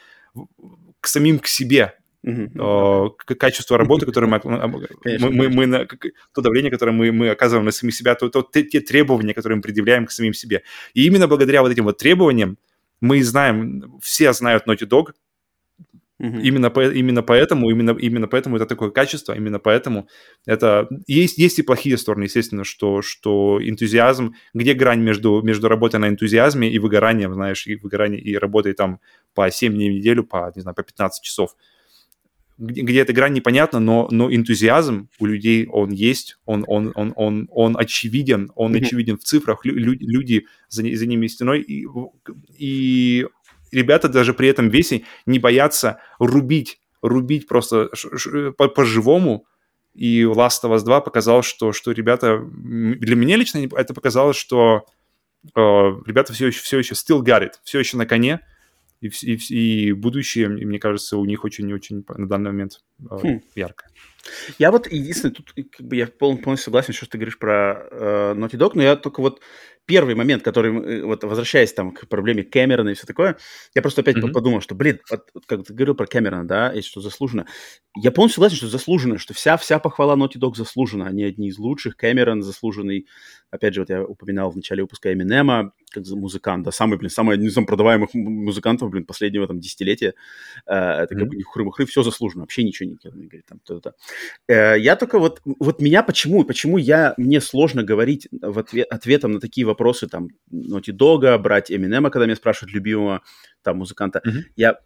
к 1.00 1.06
самим 1.06 1.38
к 1.38 1.46
себе, 1.46 1.94
Uh-huh. 2.24 3.12
качество 3.38 3.78
работы, 3.78 4.04
которое 4.04 4.26
мы, 4.44 4.66
мы, 5.04 5.30
мы, 5.30 5.48
мы 5.48 5.66
на, 5.66 5.86
то 6.34 6.40
давление, 6.40 6.72
которое 6.72 6.90
мы, 6.90 7.12
мы 7.12 7.28
оказываем 7.28 7.64
на 7.64 7.70
самих 7.70 7.94
себя, 7.94 8.16
то, 8.16 8.28
то 8.28 8.42
те, 8.42 8.64
те 8.64 8.80
требования, 8.80 9.32
которые 9.32 9.56
мы 9.56 9.62
предъявляем 9.62 10.06
к 10.06 10.10
самим 10.10 10.34
себе. 10.34 10.64
И 10.92 11.06
именно 11.06 11.28
благодаря 11.28 11.62
вот 11.62 11.70
этим 11.70 11.84
вот 11.84 11.98
требованиям 11.98 12.58
мы 13.00 13.22
знаем, 13.22 14.00
все 14.02 14.32
знают 14.32 14.66
Naughty 14.66 14.88
Dog, 14.88 15.12
Uh-huh. 16.18 16.40
Именно, 16.40 16.70
по, 16.70 16.80
именно 16.80 17.22
поэтому, 17.22 17.68
именно, 17.68 17.90
именно 17.90 18.26
поэтому 18.26 18.56
это 18.56 18.64
такое 18.64 18.90
качество, 18.90 19.34
именно 19.34 19.58
поэтому 19.58 20.08
это... 20.46 20.88
Есть, 21.06 21.36
есть 21.36 21.58
и 21.58 21.62
плохие 21.62 21.98
стороны, 21.98 22.24
естественно, 22.24 22.64
что, 22.64 23.02
что 23.02 23.58
энтузиазм, 23.62 24.34
где 24.54 24.72
грань 24.72 25.00
между, 25.00 25.42
между 25.42 25.68
работой 25.68 26.00
на 26.00 26.08
энтузиазме 26.08 26.70
и 26.70 26.78
выгоранием, 26.78 27.34
знаешь, 27.34 27.66
и 27.66 27.76
выгоранием, 27.76 28.22
и 28.22 28.34
работой 28.34 28.72
там 28.72 29.00
по 29.34 29.50
7 29.50 29.74
дней 29.74 29.90
в 29.90 29.94
неделю, 29.94 30.24
по, 30.24 30.50
не 30.54 30.62
знаю, 30.62 30.74
по 30.74 30.82
15 30.82 31.22
часов. 31.22 31.54
Где, 32.56 32.80
где 32.80 33.00
эта 33.00 33.12
грань 33.12 33.34
непонятна, 33.34 33.78
но, 33.78 34.08
но 34.10 34.34
энтузиазм 34.34 35.10
у 35.18 35.26
людей, 35.26 35.66
он 35.66 35.90
есть, 35.90 36.38
он, 36.46 36.64
он, 36.66 36.92
он, 36.94 37.12
он, 37.14 37.46
он 37.50 37.76
очевиден, 37.76 38.50
он 38.54 38.74
mm-hmm. 38.74 38.86
очевиден 38.86 39.18
в 39.18 39.24
цифрах, 39.24 39.66
Лю, 39.66 39.74
люди 39.74 40.46
за, 40.70 40.82
за 40.82 41.06
ними 41.06 41.26
стеной, 41.26 41.60
и, 41.60 41.86
и 42.56 43.26
ребята 43.72 44.08
даже 44.08 44.34
при 44.34 44.48
этом 44.48 44.68
весе 44.68 45.04
не 45.26 45.38
боятся 45.38 46.00
рубить, 46.18 46.80
рубить 47.02 47.46
просто 47.46 47.90
по-живому. 48.56 49.46
И 49.94 50.22
Last 50.22 50.62
of 50.64 50.74
Us 50.74 50.84
2 50.84 51.00
показал, 51.00 51.42
что, 51.42 51.72
что 51.72 51.92
ребята... 51.92 52.38
Для 52.38 53.16
меня 53.16 53.36
лично 53.36 53.66
это 53.76 53.94
показалось, 53.94 54.36
что 54.36 54.84
э, 55.54 55.58
ребята 55.58 56.34
все 56.34 56.48
еще, 56.48 56.60
все 56.60 56.78
еще 56.78 56.94
still 56.94 57.22
got 57.22 57.42
it, 57.42 57.52
все 57.64 57.78
еще 57.78 57.96
на 57.96 58.04
коне, 58.04 58.40
и, 59.00 59.08
и, 59.08 59.88
и 59.88 59.92
будущее, 59.92 60.48
мне 60.48 60.78
кажется, 60.78 61.16
у 61.16 61.24
них 61.24 61.44
очень-очень 61.44 62.04
на 62.08 62.28
данный 62.28 62.50
момент 62.50 62.80
э, 63.10 63.16
хм. 63.16 63.40
яркое. 63.54 63.90
Я 64.58 64.70
вот 64.70 64.86
единственное, 64.90 65.34
тут 65.34 65.52
как 65.70 65.86
бы 65.86 65.96
я 65.96 66.06
полностью 66.06 66.56
согласен, 66.56 66.92
что 66.92 67.06
ты 67.06 67.18
говоришь 67.18 67.38
про 67.38 67.86
э, 67.90 68.34
Naughty 68.36 68.56
Dog, 68.56 68.72
но 68.74 68.82
я 68.82 68.96
только 68.96 69.20
вот 69.20 69.40
первый 69.86 70.14
момент, 70.14 70.42
который, 70.42 70.74
э, 70.74 71.02
вот 71.04 71.24
возвращаясь 71.24 71.72
там 71.72 71.92
к 71.92 72.08
проблеме 72.08 72.42
Кэмерона 72.42 72.90
и 72.90 72.94
все 72.94 73.06
такое, 73.06 73.38
я 73.74 73.82
просто 73.82 74.02
опять 74.02 74.16
mm-hmm. 74.16 74.32
подумал, 74.32 74.60
что, 74.60 74.74
блин, 74.74 75.00
вот, 75.10 75.30
как 75.46 75.64
ты 75.64 75.72
говорил 75.72 75.94
про 75.94 76.06
Кэмерона, 76.06 76.46
да, 76.46 76.72
и 76.72 76.82
что 76.82 77.00
заслуженно. 77.00 77.46
Я 77.96 78.10
полностью 78.10 78.36
согласен, 78.36 78.56
что 78.56 78.68
заслуженно, 78.68 79.18
что 79.18 79.32
вся, 79.32 79.56
вся 79.56 79.78
похвала 79.78 80.16
Naughty 80.16 80.38
Dog 80.38 80.56
заслужена. 80.56 81.06
Они 81.06 81.24
одни 81.24 81.48
из 81.48 81.58
лучших. 81.58 81.96
Кэмерон 81.96 82.42
заслуженный. 82.42 83.06
Опять 83.50 83.74
же, 83.74 83.80
вот 83.80 83.90
я 83.90 84.02
упоминал 84.04 84.50
в 84.50 84.56
начале 84.56 84.82
выпуска 84.82 85.12
Эминема, 85.12 85.72
как 86.00 86.16
музыкант, 86.16 86.64
да, 86.64 86.70
самый, 86.70 86.98
блин, 86.98 87.10
самый 87.10 87.34
один 87.34 87.48
из 87.48 87.54
продаваемых 87.54 88.14
музыкантов, 88.14 88.90
блин, 88.90 89.04
последнего 89.04 89.46
там 89.46 89.60
десятилетия. 89.60 90.14
Э, 90.66 91.02
это 91.02 91.14
mm-hmm. 91.14 91.18
как 91.18 91.28
бы 91.28 91.42
хры-махры, 91.44 91.86
все 91.86 92.02
заслужено, 92.02 92.42
вообще 92.42 92.62
ничего 92.64 92.88
не 92.88 92.96
говорит 92.96 93.46
там 93.46 93.60
то-то. 93.64 93.94
Э, 94.48 94.78
я 94.78 94.96
только 94.96 95.18
вот, 95.18 95.40
вот 95.44 95.80
меня 95.80 96.02
почему, 96.02 96.44
почему 96.44 96.78
я, 96.78 97.14
мне 97.16 97.40
сложно 97.40 97.82
говорить 97.82 98.28
в 98.30 98.58
ответ, 98.58 98.86
ответом 98.90 99.32
на 99.32 99.40
такие 99.40 99.66
вопросы, 99.66 100.08
там, 100.08 100.28
Naughty 100.52 100.92
Dog, 100.92 101.38
брать 101.38 101.70
Эминема, 101.70 102.10
когда 102.10 102.26
меня 102.26 102.36
спрашивают 102.36 102.74
любимого 102.74 103.22
там 103.62 103.78
музыканта. 103.78 104.22
Mm-hmm. 104.24 104.42
Я, 104.56 104.78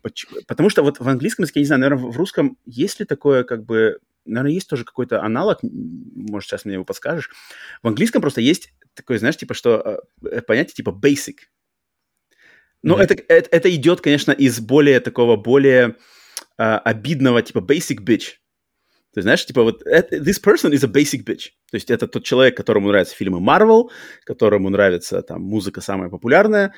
потому 0.46 0.70
что 0.70 0.82
вот 0.82 1.00
в 1.00 1.08
английском 1.08 1.44
языке, 1.44 1.60
я 1.60 1.62
не 1.62 1.66
знаю, 1.66 1.80
наверное, 1.80 2.10
в 2.10 2.16
русском 2.16 2.56
есть 2.64 3.00
ли 3.00 3.06
такое, 3.06 3.44
как 3.44 3.64
бы, 3.64 3.98
наверное, 4.24 4.52
есть 4.52 4.68
тоже 4.68 4.84
какой-то 4.84 5.22
аналог, 5.22 5.58
может, 5.62 6.48
сейчас 6.48 6.64
мне 6.64 6.74
его 6.74 6.84
подскажешь. 6.84 7.30
В 7.82 7.88
английском 7.88 8.20
просто 8.20 8.40
есть 8.40 8.72
такое, 8.94 9.18
знаешь, 9.18 9.36
типа, 9.36 9.54
что 9.54 10.02
э, 10.24 10.42
понятие 10.42 10.74
типа 10.74 10.90
basic. 10.90 11.36
Но 12.82 12.98
mm-hmm. 12.98 13.02
это, 13.02 13.14
это, 13.28 13.48
это 13.50 13.74
идет, 13.74 14.00
конечно, 14.00 14.32
из 14.32 14.60
более 14.60 15.00
такого, 15.00 15.36
более 15.36 15.96
uh, 16.58 16.78
обидного, 16.78 17.42
типа 17.42 17.58
basic 17.58 18.00
bitch. 18.02 18.36
Ты 19.12 19.22
знаешь, 19.22 19.44
типа 19.44 19.62
вот 19.62 19.82
this 19.86 20.40
person 20.42 20.72
is 20.72 20.84
a 20.84 20.88
basic 20.88 21.24
bitch. 21.24 21.50
То 21.70 21.76
есть 21.76 21.90
это 21.90 22.06
тот 22.06 22.24
человек, 22.24 22.56
которому 22.56 22.88
нравятся 22.88 23.16
фильмы 23.16 23.40
Marvel, 23.40 23.90
которому 24.24 24.70
нравится 24.70 25.20
там 25.22 25.42
музыка 25.42 25.80
самая 25.80 26.10
популярная. 26.10 26.74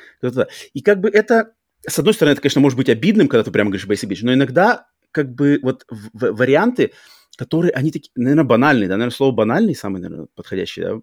И 0.72 0.80
как 0.80 1.00
бы 1.00 1.10
это, 1.10 1.54
с 1.86 1.98
одной 1.98 2.14
стороны, 2.14 2.32
это, 2.32 2.42
конечно, 2.42 2.60
может 2.60 2.78
быть 2.78 2.88
обидным, 2.88 3.28
когда 3.28 3.44
ты 3.44 3.50
прямо 3.50 3.70
говоришь 3.70 3.86
basic 3.86 4.08
bitch, 4.08 4.20
но 4.22 4.32
иногда 4.32 4.86
как 5.10 5.34
бы 5.34 5.60
вот 5.62 5.84
в, 5.90 6.08
варианты, 6.14 6.92
которые, 7.36 7.72
они 7.72 7.90
такие, 7.90 8.10
наверное, 8.14 8.44
банальные, 8.44 8.88
да, 8.88 8.96
наверное, 8.96 9.14
слово 9.14 9.32
банальный 9.32 9.74
самый, 9.74 10.00
наверное, 10.00 10.28
подходящий, 10.34 10.82
да, 10.82 11.00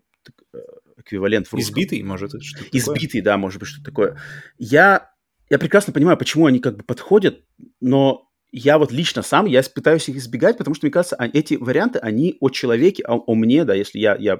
э, 0.54 0.58
эквивалент 0.98 1.48
в 1.48 1.54
русском. 1.54 1.72
Избитый, 1.74 2.04
может, 2.04 2.32
что 2.44 2.64
Избитый, 2.72 3.22
такое? 3.22 3.24
да, 3.24 3.38
может 3.38 3.60
быть, 3.60 3.70
что-то 3.70 3.86
такое. 3.86 4.18
Я, 4.58 5.12
я 5.50 5.60
прекрасно 5.60 5.94
понимаю, 5.94 6.18
почему 6.18 6.46
они 6.46 6.60
как 6.60 6.78
бы 6.78 6.84
подходят, 6.84 7.44
но 7.82 8.30
я 8.52 8.78
вот 8.78 8.92
лично 8.92 9.22
сам, 9.22 9.46
я 9.46 9.62
пытаюсь 9.64 10.10
их 10.10 10.18
избегать, 10.18 10.58
потому 10.58 10.76
что, 10.76 10.86
мне 10.86 10.92
кажется, 10.92 11.16
а, 11.16 11.28
эти 11.28 11.54
варианты, 11.54 12.00
они 12.00 12.38
о 12.40 12.50
человеке, 12.50 13.04
о, 13.04 13.18
о 13.18 13.36
мне, 13.36 13.64
да, 13.64 13.76
если 13.76 14.00
я, 14.00 14.16
я 14.16 14.40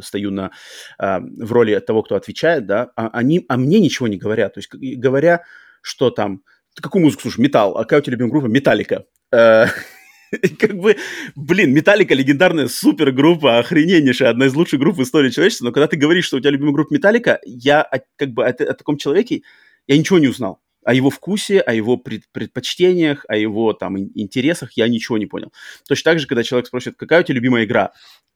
стою 0.00 0.30
на, 0.30 0.52
а, 0.98 1.20
в 1.20 1.52
роли 1.52 1.78
того, 1.80 2.02
кто 2.02 2.16
отвечает, 2.16 2.66
да, 2.66 2.90
а, 2.96 3.08
они 3.08 3.44
о 3.48 3.56
мне 3.56 3.80
ничего 3.80 4.08
не 4.08 4.18
говорят. 4.18 4.54
То 4.54 4.58
есть 4.58 4.70
говоря, 4.72 5.44
что 5.82 6.10
там, 6.10 6.42
ты 6.74 6.82
какую 6.82 7.02
музыку 7.02 7.22
слушаешь? 7.22 7.38
Металл. 7.38 7.76
А 7.76 7.82
какая 7.82 8.00
у 8.00 8.02
тебя 8.02 8.12
любимая 8.12 8.30
группа? 8.30 8.46
Металлика. 8.46 9.06
Э, 10.42 10.48
как 10.48 10.76
бы, 10.76 10.96
блин, 11.34 11.72
Металлика 11.72 12.14
легендарная 12.14 12.68
супергруппа, 12.68 13.58
охрененнейшая, 13.58 14.30
одна 14.30 14.46
из 14.46 14.54
лучших 14.54 14.78
групп 14.78 14.96
в 14.96 15.02
истории 15.02 15.30
человечества, 15.30 15.66
но 15.66 15.72
когда 15.72 15.88
ты 15.88 15.96
говоришь, 15.96 16.26
что 16.26 16.36
у 16.36 16.40
тебя 16.40 16.50
любимая 16.50 16.72
группа 16.72 16.94
Металлика, 16.94 17.40
я 17.44 17.88
как 18.16 18.30
бы 18.30 18.44
о, 18.44 18.48
о 18.48 18.74
таком 18.74 18.96
человеке, 18.96 19.42
я 19.86 19.98
ничего 19.98 20.18
не 20.18 20.28
узнал 20.28 20.60
о 20.84 20.94
его 20.94 21.10
вкусе, 21.10 21.60
о 21.60 21.74
его 21.74 21.96
пред, 21.96 22.24
предпочтениях, 22.32 23.24
о 23.28 23.36
его 23.36 23.72
там 23.72 23.98
интересах 23.98 24.72
я 24.76 24.88
ничего 24.88 25.18
не 25.18 25.26
понял. 25.26 25.52
Точно 25.86 26.12
так 26.12 26.18
же, 26.18 26.26
когда 26.26 26.42
человек 26.42 26.68
спросит, 26.68 26.94
какая 26.96 27.20
у 27.20 27.22
тебя 27.22 27.34
любимая 27.34 27.64
игра? 27.64 27.92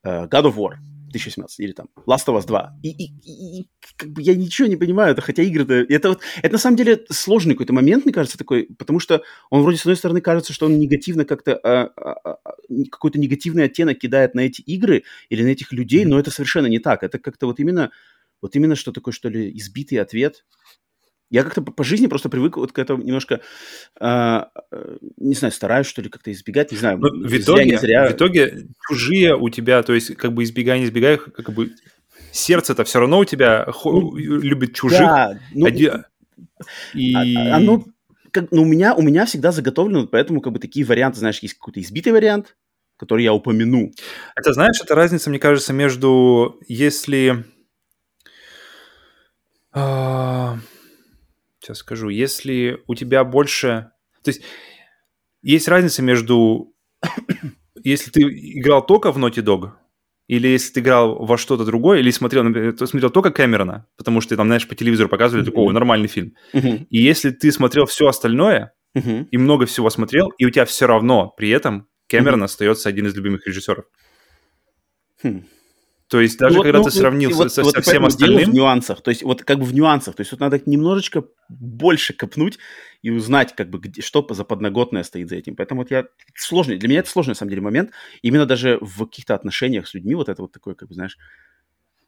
Uh, 0.07 0.29
God 0.29 0.45
of 0.45 0.57
War. 0.57 0.75
2018, 1.15 1.61
или 1.61 1.73
там 1.73 1.89
Last 2.07 2.27
of 2.27 2.39
Us 2.39 2.47
2. 2.47 2.81
И, 2.83 2.89
и, 2.89 3.61
и 3.61 3.69
как 3.97 4.11
бы 4.11 4.23
я 4.23 4.35
ничего 4.35 4.69
не 4.69 4.77
понимаю, 4.77 5.13
это 5.13 5.23
хотя 5.23 5.43
игры-то... 5.43 5.75
Это, 5.89 6.11
вот, 6.11 6.21
это 6.43 6.53
на 6.53 6.59
самом 6.59 6.77
деле 6.77 7.05
сложный 7.11 7.55
какой-то 7.55 7.73
момент, 7.73 8.05
мне 8.05 8.13
кажется, 8.13 8.39
такой, 8.39 8.69
потому 8.79 9.01
что 9.01 9.23
он 9.51 9.63
вроде, 9.63 9.79
с 9.79 9.83
одной 9.83 9.97
стороны, 9.97 10.21
кажется, 10.21 10.53
что 10.53 10.67
он 10.67 10.79
негативно 10.79 11.25
как-то... 11.25 11.57
А, 11.57 11.91
а, 11.97 12.17
а, 12.25 12.55
какой-то 12.91 13.19
негативный 13.19 13.65
оттенок 13.65 13.99
кидает 13.99 14.35
на 14.35 14.41
эти 14.41 14.61
игры 14.63 15.05
или 15.29 15.43
на 15.43 15.49
этих 15.49 15.73
людей, 15.73 16.05
но 16.05 16.19
это 16.19 16.31
совершенно 16.31 16.67
не 16.67 16.79
так. 16.79 17.03
Это 17.03 17.19
как-то 17.19 17.47
вот 17.47 17.61
именно... 17.61 17.91
Вот 18.43 18.57
именно 18.57 18.77
что 18.77 18.93
такое, 18.93 19.15
что 19.15 19.31
ли, 19.31 19.51
избитый 19.57 19.99
ответ 19.99 20.45
я 21.35 21.43
как-то 21.43 21.63
по, 21.63 21.83
жизни 21.83 22.07
просто 22.07 22.29
привык 22.29 22.57
вот 22.57 22.71
к 22.71 22.79
этому 22.79 23.03
немножко, 23.03 23.41
э, 24.01 24.43
не 25.17 25.35
знаю, 25.35 25.51
стараюсь, 25.51 25.89
что 25.89 26.01
ли, 26.01 26.09
как-то 26.09 26.31
избегать, 26.31 26.71
не 26.71 26.79
знаю. 26.79 26.99
Но 26.99 27.09
в 27.09 27.37
итоге, 27.37 27.77
зря, 27.77 27.79
зря... 27.79 28.09
в 28.09 28.13
итоге 28.13 28.69
чужие 28.87 29.37
у 29.37 29.49
тебя, 29.49 29.83
то 29.83 29.95
есть 29.95 30.15
как 30.15 30.33
бы 30.33 30.45
избегай, 30.45 30.79
не 30.79 30.85
избегай, 30.85 31.19
как 31.19 31.51
бы 31.51 31.73
сердце-то 32.31 32.85
все 32.85 33.01
равно 33.01 33.19
у 33.19 33.25
тебя 33.25 33.67
ну, 33.85 34.17
любит 34.17 34.75
чужих. 34.75 35.01
Да, 35.01 35.41
ну, 35.53 35.67
один... 35.67 36.05
и... 36.95 37.15
А, 37.37 37.57
оно, 37.57 37.85
как, 38.31 38.53
ну, 38.53 38.63
у 38.63 38.67
меня, 38.67 38.95
у 38.95 39.03
меня 39.03 39.27
всегда 39.27 39.51
заготовлено, 39.51 40.07
поэтому 40.07 40.41
как 40.41 40.53
бы 40.53 40.61
такие 40.61 40.87
варианты, 40.87 41.19
знаешь, 41.19 41.41
есть 41.41 41.55
какой-то 41.55 41.81
избитый 41.81 42.13
вариант, 42.13 42.55
который 42.97 43.25
я 43.25 43.35
упомяну. 43.35 43.91
Это, 44.37 44.53
знаешь, 44.53 44.81
это 44.81 44.95
разница, 44.95 45.31
мне 45.31 45.41
кажется, 45.41 45.73
между, 45.73 46.61
если... 46.69 47.45
Uh 49.75 50.59
сейчас 51.65 51.79
скажу, 51.79 52.09
если 52.09 52.83
у 52.87 52.95
тебя 52.95 53.25
больше... 53.25 53.91
То 54.23 54.31
есть 54.31 54.43
есть 55.43 55.69
разница 55.69 56.03
между... 56.03 56.75
если 57.85 58.11
ты 58.11 58.21
играл 58.23 58.85
только 58.85 59.13
в 59.13 59.19
Naughty 59.19 59.43
Dog, 59.43 59.71
или 60.27 60.49
если 60.49 60.73
ты 60.73 60.81
играл 60.81 61.25
во 61.25 61.37
что-то 61.37 61.65
другое, 61.65 62.01
или 62.01 62.11
смотрел, 62.11 62.45
например, 62.45 62.73
ты 62.73 62.87
смотрел 62.87 63.11
только 63.11 63.31
Кэмерона, 63.31 63.87
потому 63.97 64.21
что 64.21 64.37
там, 64.37 64.47
знаешь, 64.47 64.67
по 64.67 64.75
телевизору 64.75 65.09
показывали, 65.09 65.45
mm-hmm. 65.45 65.51
такой, 65.51 65.75
нормальный 65.75 66.09
фильм. 66.09 66.35
Mm-hmm. 66.55 66.87
И 66.89 67.03
если 67.03 67.31
ты 67.31 67.53
смотрел 67.53 67.85
все 67.85 68.07
остальное, 68.07 68.73
mm-hmm. 68.97 69.29
и 69.31 69.37
много 69.37 69.67
всего 69.67 69.91
смотрел, 69.91 70.31
и 70.39 70.47
у 70.47 70.51
тебя 70.51 70.65
все 70.65 70.87
равно 70.87 71.33
при 71.37 71.51
этом 71.51 71.89
Кэмерон 72.09 72.41
mm-hmm. 72.41 72.45
остается 72.45 72.89
один 72.89 73.07
из 73.07 73.15
любимых 73.15 73.47
режиссеров. 73.47 73.85
Mm. 75.23 75.45
То 76.15 76.21
есть 76.21 76.39
даже 76.39 76.59
ну, 76.59 76.63
когда 76.63 76.79
ну, 76.79 76.85
ты 76.85 76.93
сравнил 76.93 77.31
вот, 77.33 77.53
со, 77.53 77.65
вот 77.65 77.75
со 77.75 77.81
всем 77.81 78.05
остальным... 78.05 78.53
в 78.53 78.55
нюансах, 78.55 79.03
то 79.03 79.11
есть 79.11 79.25
вот 79.25 79.43
как 79.43 79.59
бы 79.59 79.65
в 79.65 79.75
нюансах, 79.75 80.15
то 80.15 80.21
есть 80.21 80.31
вот 80.31 80.39
надо 80.39 80.63
немножечко 80.65 81.25
больше 81.49 82.13
копнуть 82.13 82.61
и 83.03 83.11
узнать, 83.11 83.57
как 83.57 83.69
бы, 83.69 83.81
где, 83.81 84.01
что 84.01 84.25
за 84.31 84.45
подноготное 84.45 85.03
стоит 85.03 85.29
за 85.29 85.35
этим. 85.35 85.57
Поэтому 85.57 85.81
вот 85.81 85.91
я... 85.91 86.07
Сложный, 86.37 86.77
для 86.77 86.89
меня 86.89 87.01
это 87.01 87.11
сложный, 87.11 87.33
на 87.33 87.35
самом 87.35 87.51
деле, 87.51 87.63
момент. 87.63 87.91
Именно 88.23 88.47
даже 88.47 88.79
в 88.81 89.07
каких-то 89.07 89.35
отношениях 89.35 89.89
с 89.89 89.95
людьми 89.95 90.15
вот 90.15 90.29
это 90.29 90.41
вот 90.41 90.53
такое, 90.53 90.77
как 90.77 90.89
бы, 90.89 90.95
знаешь... 90.95 91.19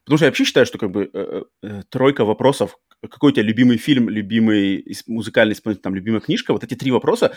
Потому 0.04 0.18
что 0.18 0.26
я 0.26 0.30
вообще 0.30 0.44
считаю, 0.44 0.66
что 0.66 0.78
как 0.78 0.92
бы 0.92 1.10
э, 1.12 1.42
э, 1.64 1.82
тройка 1.88 2.24
вопросов, 2.24 2.76
какой 3.10 3.32
у 3.32 3.34
тебя 3.34 3.42
любимый 3.42 3.76
фильм, 3.76 4.08
любимый 4.08 4.86
музыкальный 5.08 5.54
исполнитель, 5.54 5.82
там, 5.82 5.96
любимая 5.96 6.20
книжка, 6.20 6.52
вот 6.52 6.62
эти 6.62 6.74
три 6.76 6.92
вопроса, 6.92 7.34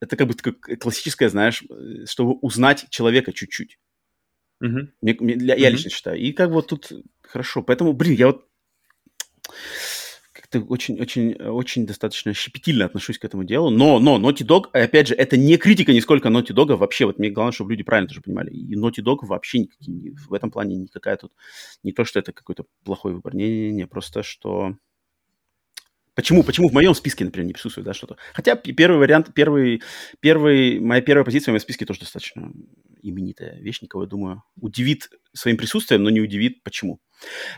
это 0.00 0.16
как 0.16 0.28
бы 0.28 0.34
классическое, 0.76 1.28
знаешь, 1.30 1.64
э, 1.68 2.06
чтобы 2.06 2.34
узнать 2.42 2.86
человека 2.90 3.32
чуть-чуть. 3.32 3.80
Угу. 4.60 4.88
Мне, 5.02 5.16
мне, 5.20 5.34
для, 5.36 5.54
угу. 5.54 5.62
Я 5.62 5.70
лично 5.70 5.90
считаю. 5.90 6.18
И 6.18 6.32
как 6.32 6.50
вот 6.50 6.68
тут 6.68 6.92
хорошо. 7.22 7.62
Поэтому, 7.62 7.92
блин, 7.92 8.14
я 8.14 8.26
вот 8.28 8.46
как-то 10.32 10.60
очень-очень-очень 10.60 11.86
достаточно 11.86 12.32
щепетильно 12.32 12.84
отношусь 12.84 13.18
к 13.18 13.24
этому 13.24 13.44
делу. 13.44 13.70
Но, 13.70 13.98
но 13.98 14.18
Naughty 14.18 14.46
Dog, 14.46 14.66
опять 14.72 15.08
же, 15.08 15.14
это 15.14 15.36
не 15.36 15.56
критика 15.56 15.92
нисколько 15.92 16.28
Naughty 16.28 16.52
Dog, 16.52 16.76
вообще, 16.76 17.06
вот 17.06 17.18
мне 17.18 17.30
главное, 17.30 17.52
чтобы 17.52 17.72
люди 17.72 17.82
правильно 17.82 18.08
тоже 18.08 18.20
понимали. 18.20 18.50
И 18.50 18.76
Naughty 18.76 19.02
Dog 19.02 19.18
вообще 19.22 19.60
никакие, 19.60 20.14
в 20.28 20.32
этом 20.32 20.50
плане 20.50 20.76
никакая 20.76 21.16
тут... 21.16 21.32
Не 21.82 21.92
то, 21.92 22.04
что 22.04 22.18
это 22.18 22.32
какой-то 22.32 22.66
плохой 22.84 23.14
выбор, 23.14 23.34
не-не-не, 23.34 23.86
просто 23.86 24.22
что 24.22 24.76
Почему, 26.16 26.42
почему 26.42 26.70
в 26.70 26.72
моем 26.72 26.94
списке, 26.94 27.26
например, 27.26 27.46
не 27.46 27.52
присутствует, 27.52 27.84
да, 27.84 27.92
что-то? 27.92 28.16
Хотя 28.32 28.56
первый 28.56 28.98
вариант, 28.98 29.32
первый, 29.34 29.82
первый, 30.20 30.80
моя 30.80 31.02
первая 31.02 31.24
позиция 31.24 31.52
в 31.52 31.52
моем 31.52 31.60
списке 31.60 31.84
тоже 31.84 32.00
достаточно 32.00 32.50
именитая 33.02 33.60
вещь, 33.60 33.82
никого, 33.82 34.04
я 34.04 34.08
думаю, 34.08 34.42
удивит 34.58 35.10
своим 35.34 35.58
присутствием, 35.58 36.02
но 36.02 36.08
не 36.08 36.22
удивит 36.22 36.62
почему. 36.64 37.00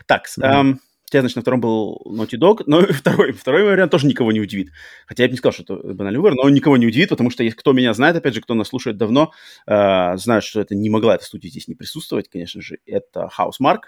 Так, 0.07 0.25
mm-hmm. 0.27 0.43
эм, 0.43 0.71
у 0.73 1.09
тебя, 1.09 1.21
значит, 1.21 1.37
на 1.37 1.41
втором 1.41 1.61
был 1.61 2.01
Naughty 2.05 2.37
Dog, 2.37 2.63
но 2.67 2.81
второй, 2.93 3.31
второй 3.31 3.63
вариант 3.63 3.91
тоже 3.91 4.07
никого 4.07 4.33
не 4.33 4.41
удивит. 4.41 4.71
Хотя 5.07 5.23
я 5.23 5.29
бы 5.29 5.31
не 5.31 5.37
сказал, 5.37 5.53
что 5.53 5.63
это 5.63 5.93
банальный 5.93 6.19
выбор, 6.19 6.35
но 6.35 6.41
он 6.43 6.53
никого 6.53 6.75
не 6.75 6.85
удивит, 6.85 7.07
потому 7.07 7.29
что 7.29 7.49
кто 7.51 7.71
меня 7.71 7.93
знает, 7.93 8.17
опять 8.17 8.35
же, 8.35 8.41
кто 8.41 8.55
нас 8.55 8.67
слушает 8.67 8.97
давно, 8.97 9.31
э, 9.67 10.17
знает, 10.17 10.43
что 10.43 10.59
это 10.59 10.75
не 10.75 10.89
могла 10.89 11.15
эта 11.15 11.23
студия 11.23 11.49
здесь 11.49 11.69
не 11.69 11.75
присутствовать, 11.75 12.27
конечно 12.27 12.61
же, 12.61 12.79
это 12.85 13.29
Housemark, 13.39 13.83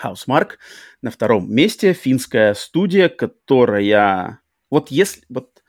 Housemark. 0.00 0.52
На 1.02 1.10
втором 1.10 1.52
месте 1.52 1.92
финская 1.92 2.54
студия, 2.54 3.08
которая... 3.08 4.40
Вот 4.70 4.90
если... 4.90 5.22
Вот 5.28 5.62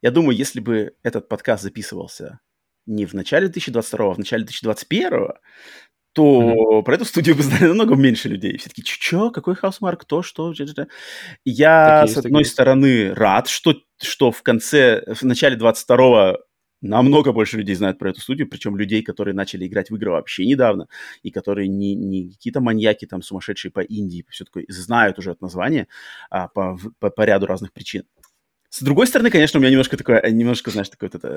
я 0.00 0.10
думаю, 0.10 0.36
если 0.36 0.60
бы 0.60 0.94
этот 1.02 1.28
подкаст 1.28 1.62
записывался 1.62 2.40
не 2.86 3.04
в 3.04 3.14
начале 3.14 3.48
2022, 3.48 4.06
а 4.06 4.14
в 4.14 4.18
начале 4.18 4.44
2021, 4.44 5.28
то 6.12 6.22
mm-hmm. 6.22 6.82
про 6.82 6.94
эту 6.94 7.04
студию 7.04 7.36
бы 7.36 7.42
знали 7.42 7.66
намного 7.66 7.94
меньше 7.94 8.28
людей. 8.28 8.56
Все 8.56 8.68
таки 8.70 8.82
что, 8.82 9.30
какой 9.30 9.54
Housemark, 9.54 10.02
то, 10.06 10.22
что? 10.22 10.52
Я, 11.44 12.00
так 12.06 12.08
с 12.08 12.16
одной 12.16 12.44
стороны, 12.44 13.12
рад, 13.14 13.48
что, 13.48 13.74
что 14.00 14.32
в 14.32 14.42
конце, 14.42 15.04
в 15.06 15.22
начале 15.22 15.56
22 15.56 16.38
намного 16.80 17.32
больше 17.32 17.58
людей 17.58 17.74
знают 17.74 17.98
про 17.98 18.10
эту 18.10 18.20
студию, 18.20 18.48
причем 18.48 18.76
людей, 18.76 19.02
которые 19.02 19.34
начали 19.34 19.66
играть 19.66 19.90
в 19.90 19.96
игры 19.96 20.10
вообще 20.12 20.46
недавно, 20.46 20.88
и 21.22 21.30
которые 21.30 21.68
не, 21.68 21.94
не 21.94 22.30
какие-то 22.30 22.60
маньяки 22.60 23.06
там 23.06 23.22
сумасшедшие 23.22 23.72
по 23.72 23.80
инди, 23.80 24.24
все 24.28 24.44
такое, 24.44 24.64
знают 24.68 25.18
уже 25.18 25.30
от 25.30 25.40
названия 25.40 25.88
а, 26.30 26.48
по, 26.48 26.78
по, 26.98 27.10
по 27.10 27.22
ряду 27.22 27.46
разных 27.46 27.72
причин. 27.72 28.04
С 28.70 28.82
другой 28.82 29.06
стороны, 29.06 29.30
конечно, 29.30 29.58
у 29.58 29.60
меня 29.60 29.70
немножко 29.70 29.96
такое, 29.96 30.22
немножко, 30.30 30.70
знаешь, 30.70 30.90
такое 30.90 31.10
вот 31.10 31.24
это, 31.24 31.28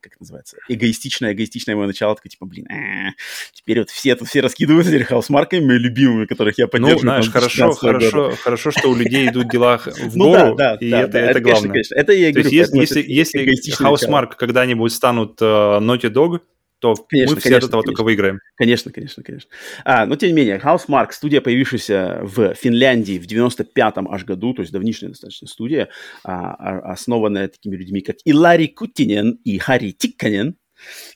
как 0.00 0.12
это 0.12 0.16
называется, 0.20 0.56
эгоистичное, 0.68 1.32
эгоистичное 1.32 1.74
мое 1.74 1.88
начало, 1.88 2.14
такое, 2.14 2.30
типа, 2.30 2.46
блин, 2.46 2.66
э, 2.70 3.10
теперь 3.52 3.80
вот 3.80 3.90
все, 3.90 4.14
тут 4.14 4.28
все 4.28 4.40
раскидываются 4.40 4.92
теперь 4.92 5.04
Housemarque 5.04 5.57
ами 5.57 5.72
любимыми, 5.74 6.26
которых 6.26 6.58
я 6.58 6.68
поддерживаю. 6.68 7.04
Ну, 7.04 7.22
знаешь, 7.22 7.30
хорошо, 7.30 7.72
хорошо, 7.72 8.32
хорошо, 8.40 8.70
что 8.70 8.88
у 8.88 8.94
людей 8.94 9.28
идут 9.28 9.50
дела 9.50 9.78
в 9.84 10.16
ну 10.16 10.26
гору, 10.26 10.56
и 10.80 10.88
это, 10.90 11.18
это 11.18 11.40
главное. 11.40 11.82
Это 11.90 12.12
я 12.12 12.30
говорю. 12.30 12.50
если, 12.50 12.78
если, 12.78 13.40
если 13.40 13.70
Housemarque 13.72 14.36
когда-нибудь 14.36 14.92
станут 14.92 15.40
uh, 15.42 15.80
Naughty 15.80 16.10
Dog, 16.10 16.40
то 16.78 16.94
конечно, 16.94 17.34
мы 17.34 17.40
все 17.40 17.48
конечно, 17.48 17.66
от 17.66 17.70
этого 17.70 17.82
конечно. 17.82 17.92
только 17.92 18.04
выиграем. 18.04 18.40
Конечно, 18.56 18.92
конечно, 18.92 19.22
конечно. 19.22 19.50
А, 19.84 20.06
но 20.06 20.16
тем 20.16 20.28
не 20.28 20.34
менее, 20.34 20.58
Housemarque, 20.58 21.12
студия, 21.12 21.40
появившаяся 21.40 22.20
в 22.22 22.54
Финляндии 22.54 23.18
в 23.18 23.26
95-м 23.26 24.08
аж 24.10 24.24
году, 24.24 24.52
то 24.52 24.62
есть 24.62 24.72
давнишняя 24.72 25.10
достаточно 25.10 25.48
студия, 25.48 25.88
а, 26.22 26.54
а, 26.54 26.92
основанная 26.92 27.48
такими 27.48 27.76
людьми, 27.76 28.02
как 28.02 28.16
Илари 28.24 28.66
Куттинен 28.66 29.38
и 29.44 29.58
Хари 29.58 29.92
Тикканен, 29.92 30.56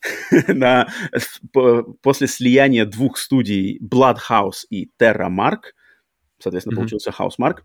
на, 0.48 0.88
после 2.02 2.26
слияния 2.26 2.86
двух 2.86 3.18
студий 3.18 3.78
Bloodhouse 3.78 4.64
и 4.70 4.90
Terramarque, 4.98 5.74
соответственно, 6.38 6.74
mm-hmm. 6.74 6.76
получился 6.76 7.10
Housemark. 7.10 7.58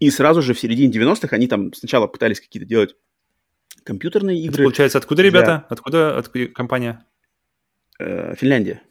И 0.00 0.10
сразу 0.10 0.42
же 0.42 0.54
в 0.54 0.58
середине 0.58 0.92
90-х 0.92 1.36
они 1.36 1.46
там 1.46 1.72
сначала 1.74 2.06
пытались 2.06 2.40
какие-то 2.40 2.68
делать 2.68 2.96
компьютерные 3.84 4.38
игры. 4.38 4.54
Это 4.54 4.62
получается, 4.62 4.98
откуда 4.98 5.22
ребята? 5.22 5.46
Для... 5.46 5.66
Откуда, 5.68 6.18
откуда 6.18 6.46
компания? 6.48 7.04
Э, 7.98 8.34
Финляндия. 8.36 8.82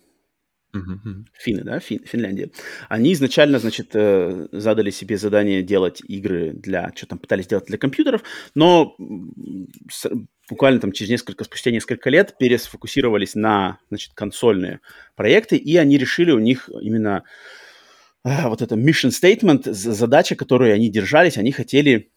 Uh-huh. 0.74 1.26
Финны, 1.38 1.64
да, 1.64 1.80
Фин, 1.80 2.00
Финляндия. 2.06 2.50
Они 2.88 3.12
изначально, 3.12 3.60
значит, 3.60 3.90
э, 3.94 4.48
задали 4.54 4.90
себе 4.90 5.18
задание 5.18 5.64
делать 5.64 6.02
игры 6.08 6.54
для, 6.54 6.94
что 6.96 7.08
там 7.08 7.20
пытались 7.20 7.48
делать 7.48 7.66
для 7.66 7.78
компьютеров, 7.78 8.24
но 8.56 8.96
с, 9.90 10.10
буквально 10.50 10.80
там 10.80 10.94
через 10.94 11.10
несколько, 11.12 11.44
спустя 11.44 11.72
несколько 11.72 12.10
лет 12.10 12.38
пересфокусировались 12.40 13.36
на, 13.36 13.80
значит, 13.90 14.14
консольные 14.14 14.80
проекты, 15.16 15.58
и 15.58 15.76
они 15.76 15.98
решили 15.98 16.32
у 16.32 16.40
них 16.40 16.70
именно 16.82 17.24
э, 18.24 18.48
вот 18.48 18.62
это 18.62 18.76
mission 18.76 19.10
statement, 19.10 19.74
задача, 19.74 20.38
которую 20.38 20.74
они 20.74 20.90
держались, 20.90 21.38
они 21.38 21.52
хотели 21.52 22.12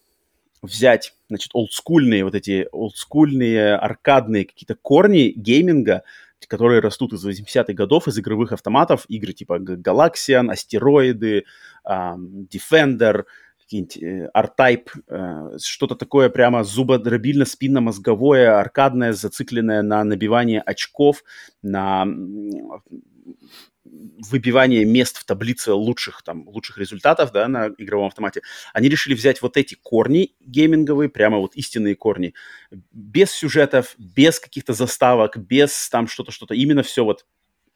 взять, 0.65 1.15
значит, 1.29 1.51
олдскульные, 1.55 2.25
вот 2.25 2.35
эти 2.35 2.69
олдскульные 2.73 3.77
аркадные 3.77 4.45
какие-то 4.45 4.75
корни 4.75 5.33
гейминга, 5.37 6.03
которые 6.47 6.81
растут 6.81 7.13
из 7.15 7.27
80-х 7.27 7.73
годов, 7.73 8.07
из 8.07 8.19
игровых 8.19 8.53
автоматов, 8.53 9.07
игры 9.09 9.33
типа 9.33 9.59
Galaxian, 9.59 10.51
Астероиды, 10.51 11.45
Defender, 11.87 13.25
какие-нибудь 13.65 13.97
э, 14.03 14.31
R-Type, 14.35 14.89
э, 15.09 15.59
что-то 15.63 15.95
такое 15.95 16.29
прямо 16.29 16.65
зубодробильно 16.65 17.45
спинномозговое, 17.45 18.59
аркадное, 18.59 19.13
зацикленное 19.13 19.83
на 19.83 20.05
набивание 20.05 20.61
очков, 20.61 21.25
на 21.63 22.07
выбивание 24.31 24.85
мест 24.85 25.19
в 25.19 25.25
таблице 25.25 25.73
лучших, 25.73 26.23
там, 26.23 26.49
лучших 26.49 26.79
результатов 26.79 27.33
да, 27.33 27.49
на 27.49 27.69
игровом 27.79 28.09
автомате, 28.09 28.43
они 28.73 28.89
решили 28.89 29.15
взять 29.15 29.43
вот 29.43 29.57
эти 29.57 29.75
корни 29.75 30.35
гейминговые, 30.41 31.09
прямо 31.09 31.39
вот 31.39 31.55
истинные 31.55 31.95
корни, 31.95 32.35
без 32.93 33.31
сюжетов, 33.31 33.95
без 33.99 34.41
каких-то 34.41 34.73
заставок, 34.73 35.37
без 35.37 35.89
там 35.91 36.09
что-то, 36.09 36.33
что-то, 36.33 36.55
именно 36.55 36.83
все 36.83 37.05
вот 37.05 37.27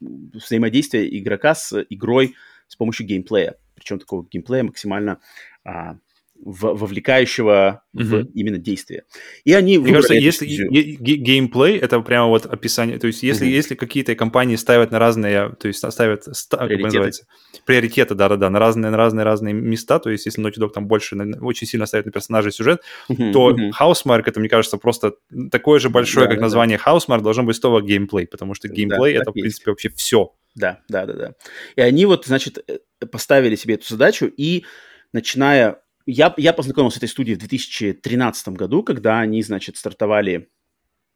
взаимодействие 0.01 1.19
игрока 1.19 1.55
с 1.55 1.85
игрой 1.91 2.35
с 2.69 2.77
помощью 2.77 3.07
геймплея. 3.07 3.57
Причем 3.75 3.99
такого 3.99 4.27
геймплея 4.31 4.65
максимально 4.65 5.21
а, 5.65 5.99
в, 6.45 6.75
вовлекающего 6.75 7.83
mm-hmm. 7.97 8.05
в 8.05 8.31
именно 8.35 8.59
действие. 8.59 9.05
И 9.45 9.53
они 9.53 9.79
Мне 9.79 9.93
кажется, 9.93 10.15
если 10.15 10.47
геймплей 10.47 11.79
это 11.79 12.01
прямо 12.01 12.29
вот 12.29 12.47
описание, 12.47 12.99
то 12.99 13.07
есть 13.07 13.23
если 13.23 13.47
mm-hmm. 13.47 13.51
если 13.51 13.75
какие-то 13.75 14.15
компании 14.15 14.57
ставят 14.57 14.91
на 14.91 14.99
разные, 14.99 15.51
то 15.61 15.69
есть 15.69 15.79
ставят 15.79 16.25
приоритеты, 16.25 17.27
приоритеты, 17.65 18.15
да-да-да, 18.15 18.51
на 18.51 18.59
разные 18.59 18.91
на 18.91 18.97
разные 18.97 19.25
разные 19.25 19.55
места, 19.55 19.99
то 19.99 20.11
есть 20.11 20.27
если 20.27 20.45
Naughty 20.45 20.59
Dog 20.59 20.71
там 20.71 20.87
больше 20.87 21.17
на, 21.17 21.45
очень 21.45 21.67
сильно 21.67 21.87
ставит 21.87 22.07
на 22.07 22.13
персонажей 22.13 22.53
сюжет, 22.53 22.83
mm-hmm. 23.11 23.33
то 23.33 23.51
mm-hmm. 23.51 23.71
Housemark 23.81 24.23
это 24.27 24.41
мне 24.41 24.49
кажется 24.49 24.79
просто 24.79 25.15
такое 25.51 25.81
же 25.81 25.91
большое, 25.91 26.27
да, 26.27 26.31
как 26.31 26.39
да, 26.39 26.45
название 26.45 26.81
да. 26.85 26.93
Housemark 26.93 27.23
должен 27.23 27.47
быть 27.47 27.57
снова 27.57 27.81
геймплей, 27.81 28.27
потому 28.27 28.55
что 28.55 28.69
геймплей 28.69 29.15
да, 29.15 29.21
это 29.21 29.31
в 29.31 29.35
принципе 29.35 29.71
вообще 29.71 29.91
все. 29.91 30.35
Да, 30.55 30.81
да, 30.89 31.07
да, 31.07 31.13
да. 31.13 31.35
И 31.77 31.81
они 31.81 32.07
вот, 32.07 32.27
значит, 32.27 32.59
э, 32.67 32.79
поставили 33.07 33.55
себе 33.55 33.75
эту 33.75 33.89
задачу 33.89 34.27
и 34.27 34.65
начиная 35.13 35.81
я, 36.11 36.35
я 36.37 36.53
познакомился 36.53 36.97
с 36.97 36.99
этой 36.99 37.09
студией 37.11 37.37
в 37.37 37.41
2013 37.41 38.49
году, 38.49 38.83
когда 38.83 39.21
они, 39.21 39.43
значит, 39.43 39.77
стартовали... 39.77 40.49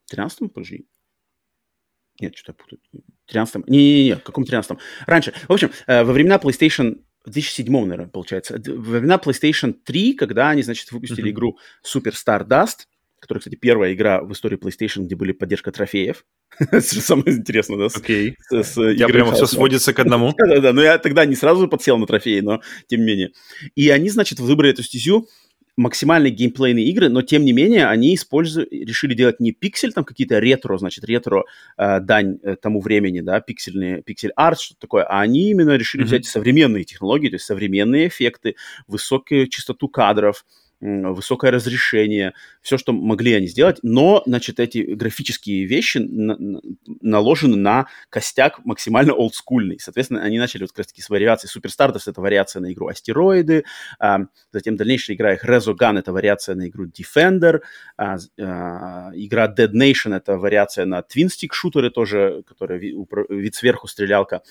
В 0.07 0.15
13-м, 0.15 0.51
подожди. 0.51 0.87
Нет, 2.21 2.37
что-то 2.37 2.59
путаю. 2.59 2.81
13-м. 3.33 3.65
Не-не-не, 3.67 4.17
в 4.17 4.23
каком 4.23 4.45
13-м? 4.45 4.79
Раньше. 5.07 5.33
В 5.49 5.53
общем, 5.53 5.71
э, 5.87 6.05
во 6.05 6.13
времена 6.13 6.37
PlayStation 6.37 7.03
в 7.25 7.31
2007, 7.31 7.73
наверное, 7.73 8.09
получается. 8.09 8.61
Во 8.67 8.99
времена 8.99 9.17
PlayStation 9.17 9.73
3, 9.73 10.15
когда 10.15 10.51
они, 10.51 10.63
значит, 10.63 10.93
выпустили 10.93 11.29
mm-hmm. 11.29 11.31
игру 11.31 11.59
Super 11.83 12.13
Stardust, 12.13 12.87
которая, 13.23 13.39
кстати, 13.39 13.55
первая 13.55 13.95
игра 13.95 14.21
в 14.21 14.33
истории 14.33 14.59
PlayStation, 14.59 15.05
где 15.05 15.15
были 15.15 15.31
поддержка 15.31 15.71
трофеев. 15.71 16.25
Это 16.59 16.81
самое 16.81 17.37
интересное, 17.37 17.79
да? 17.79 17.87
Окей. 17.87 18.37
Я 18.51 19.07
прямо 19.07 19.33
все 19.33 19.47
сводится 19.47 19.95
к 19.95 20.01
одному. 20.01 20.35
Да-да-да, 20.39 20.73
но 20.73 20.83
я 20.83 20.99
тогда 20.99 21.25
не 21.25 21.37
сразу 21.37 21.69
подсел 21.69 21.99
на 21.99 22.07
трофеи, 22.07 22.41
но 22.41 22.61
тем 22.89 23.01
не 23.01 23.07
менее. 23.07 23.31
И 23.77 23.89
они, 23.91 24.11
значит, 24.11 24.41
выбрали 24.41 24.73
эту 24.73 24.83
стезю, 24.83 25.29
максимальные 25.77 26.33
геймплейные 26.33 26.85
игры, 26.87 27.09
но 27.09 27.23
тем 27.23 27.45
не 27.45 27.53
менее 27.53 27.87
они 27.87 28.15
используют, 28.17 28.71
решили 28.73 29.15
делать 29.15 29.39
не 29.39 29.53
пиксель, 29.53 29.93
там 29.93 30.05
какие-то 30.05 30.41
ретро, 30.41 30.77
значит, 30.77 31.05
ретро 31.05 31.45
э, 31.79 32.01
дань 32.01 32.39
э, 32.43 32.57
тому 32.57 32.81
времени, 32.81 33.21
да, 33.21 33.41
пиксельные, 33.41 34.03
пиксель 34.03 34.33
арт, 34.35 34.61
что-то 34.61 34.81
такое, 34.81 35.05
а 35.05 35.21
они 35.21 35.51
именно 35.51 35.77
решили 35.77 36.03
mm-hmm. 36.03 36.07
взять 36.07 36.27
современные 36.27 36.85
технологии, 36.85 37.29
то 37.29 37.37
есть 37.37 37.47
современные 37.47 38.09
эффекты, 38.09 38.57
высокую 38.87 39.47
частоту 39.47 39.89
кадров, 39.89 40.45
высокое 40.83 41.53
разрешение, 41.53 42.35
все, 42.61 42.77
что 42.77 42.93
могли 42.93 43.35
они 43.35 43.47
сделать, 43.47 43.79
но, 43.83 44.23
значит, 44.27 44.59
эти 44.59 44.79
графические 44.79 45.65
вещи 45.65 45.99
на, 45.99 46.37
на, 46.37 46.61
наложены 47.01 47.57
на 47.57 47.87
костяк 48.11 48.65
максимально 48.65 49.13
олдскульный. 49.13 49.79
Соответственно, 49.79 50.23
они 50.23 50.39
начали 50.39 50.63
вот 50.63 50.71
как 50.71 50.79
раз-таки 50.79 51.01
с 51.01 51.09
вариацией 51.09 51.51
Superstardust, 51.57 52.03
это 52.07 52.21
вариация 52.21 52.61
на 52.61 52.73
игру 52.73 52.89
Астероиды, 52.89 53.65
а, 54.01 54.23
затем 54.51 54.77
дальнейшая 54.77 55.17
игра 55.17 55.35
их 55.35 55.45
Resogun, 55.45 55.99
это 55.99 56.13
вариация 56.13 56.57
на 56.57 56.69
игру 56.69 56.87
Defender, 56.87 57.61
а, 57.97 58.17
а, 58.41 59.13
игра 59.15 59.47
Dead 59.47 59.71
Nation, 59.73 60.17
это 60.17 60.37
вариация 60.37 60.85
на 60.85 61.01
Twin 61.01 61.29
Stick 61.29 61.53
шутеры 61.53 61.91
тоже, 61.91 62.43
которая 62.47 62.81
вид 62.81 63.55
сверху 63.55 63.87
стрелялка. 63.87 64.43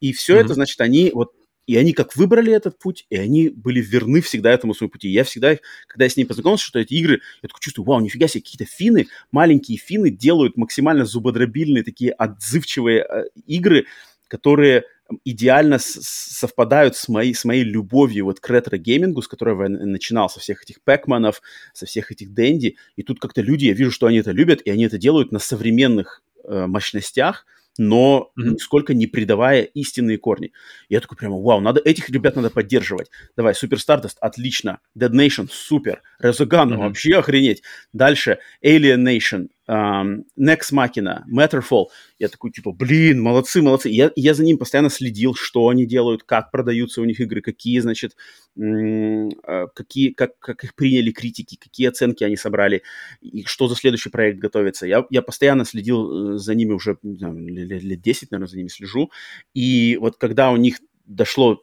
И 0.00 0.12
все 0.14 0.36
mm-hmm. 0.36 0.44
это, 0.44 0.54
значит, 0.54 0.80
они 0.80 1.10
вот 1.12 1.32
и 1.66 1.76
они 1.76 1.92
как 1.92 2.16
выбрали 2.16 2.52
этот 2.52 2.78
путь, 2.78 3.06
и 3.10 3.16
они 3.16 3.48
были 3.48 3.80
верны 3.80 4.20
всегда 4.20 4.52
этому 4.52 4.74
своему 4.74 4.90
пути. 4.90 5.08
Я 5.08 5.24
всегда, 5.24 5.56
когда 5.86 6.04
я 6.04 6.10
с 6.10 6.16
ними 6.16 6.26
познакомился, 6.26 6.64
что 6.64 6.78
эти 6.78 6.94
игры, 6.94 7.20
я 7.42 7.48
такой 7.48 7.60
чувствую, 7.60 7.86
вау, 7.86 8.00
нифига 8.00 8.28
себе, 8.28 8.42
какие-то 8.42 8.66
финны, 8.66 9.06
маленькие 9.32 9.78
финны 9.78 10.10
делают 10.10 10.56
максимально 10.56 11.04
зубодробильные, 11.04 11.84
такие 11.84 12.12
отзывчивые 12.12 13.04
э, 13.04 13.24
игры, 13.46 13.86
которые 14.28 14.84
идеально 15.24 15.78
совпадают 15.80 16.96
с 16.96 17.08
моей, 17.08 17.34
с 17.34 17.44
моей 17.44 17.62
любовью 17.62 18.24
вот 18.24 18.40
к 18.40 18.48
ретро-геймингу, 18.48 19.22
с 19.22 19.28
которого 19.28 19.64
я 19.64 19.68
начинал, 19.68 20.30
со 20.30 20.40
всех 20.40 20.62
этих 20.62 20.82
Пэкманов, 20.82 21.42
со 21.72 21.86
всех 21.86 22.10
этих 22.10 22.32
Дэнди. 22.32 22.76
И 22.96 23.02
тут 23.02 23.20
как-то 23.20 23.42
люди, 23.42 23.66
я 23.66 23.74
вижу, 23.74 23.90
что 23.90 24.06
они 24.06 24.18
это 24.18 24.32
любят, 24.32 24.62
и 24.62 24.70
они 24.70 24.84
это 24.84 24.98
делают 24.98 25.30
на 25.30 25.38
современных 25.38 26.22
э, 26.42 26.66
мощностях, 26.66 27.46
но 27.78 28.30
mm-hmm. 28.38 28.50
нисколько 28.50 28.94
не 28.94 29.06
предавая 29.06 29.62
истинные 29.62 30.18
корни. 30.18 30.52
Я 30.88 31.00
такой 31.00 31.16
прямо, 31.16 31.40
вау, 31.40 31.60
надо, 31.60 31.80
этих 31.84 32.08
ребят 32.10 32.36
надо 32.36 32.50
поддерживать. 32.50 33.10
Давай, 33.36 33.54
Super 33.54 33.78
Stardust, 33.78 34.16
отлично. 34.20 34.80
Dead 34.96 35.10
Nation, 35.10 35.48
супер. 35.50 36.02
Resogun, 36.22 36.70
mm-hmm. 36.70 36.76
вообще 36.76 37.16
охренеть. 37.16 37.62
Дальше, 37.92 38.38
Alien 38.64 39.04
Nation, 39.04 39.48
um, 39.68 40.24
Nex 40.38 40.72
Machina, 40.72 41.22
Matterfall. 41.30 41.86
Я 42.18 42.28
такой, 42.28 42.50
типа, 42.50 42.72
блин, 42.72 43.20
молодцы, 43.20 43.62
молодцы. 43.62 43.88
Я, 43.88 44.10
я 44.16 44.34
за 44.34 44.44
ним 44.44 44.58
постоянно 44.58 44.90
следил, 44.90 45.34
что 45.34 45.68
они 45.68 45.86
делают, 45.86 46.22
как 46.22 46.50
продаются 46.50 47.00
у 47.00 47.04
них 47.04 47.20
игры, 47.20 47.40
какие, 47.40 47.78
значит, 47.80 48.16
э, 48.56 49.66
какие, 49.74 50.10
как, 50.10 50.38
как 50.38 50.64
их 50.64 50.74
приняли 50.74 51.10
критики, 51.10 51.56
какие 51.56 51.88
оценки 51.88 52.24
они 52.24 52.36
собрали, 52.36 52.82
и 53.20 53.44
что 53.44 53.68
за 53.68 53.76
следующий 53.76 54.10
проект 54.10 54.38
готовится. 54.38 54.86
Я, 54.86 55.06
я 55.10 55.22
постоянно 55.22 55.64
следил 55.64 56.34
э, 56.34 56.38
за 56.38 56.54
ними 56.54 56.72
уже, 56.72 56.98
не 57.02 57.18
знаю, 57.18 57.36
лет 57.38 58.00
10, 58.00 58.30
наверное, 58.30 58.48
за 58.48 58.56
ними 58.56 58.68
слежу. 58.68 59.10
И 59.54 59.96
вот 60.00 60.16
когда 60.16 60.50
у 60.50 60.56
них 60.56 60.78
дошло 61.06 61.62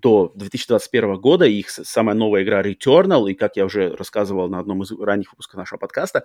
до 0.00 0.32
2021 0.34 1.16
года, 1.16 1.44
их 1.44 1.70
самая 1.70 2.14
новая 2.14 2.42
игра 2.42 2.62
Returnal, 2.62 3.30
и 3.30 3.34
как 3.34 3.56
я 3.56 3.64
уже 3.64 3.94
рассказывал 3.94 4.48
на 4.48 4.58
одном 4.58 4.82
из 4.82 4.92
ранних 4.92 5.32
выпусков 5.32 5.58
нашего 5.58 5.78
подкаста, 5.78 6.24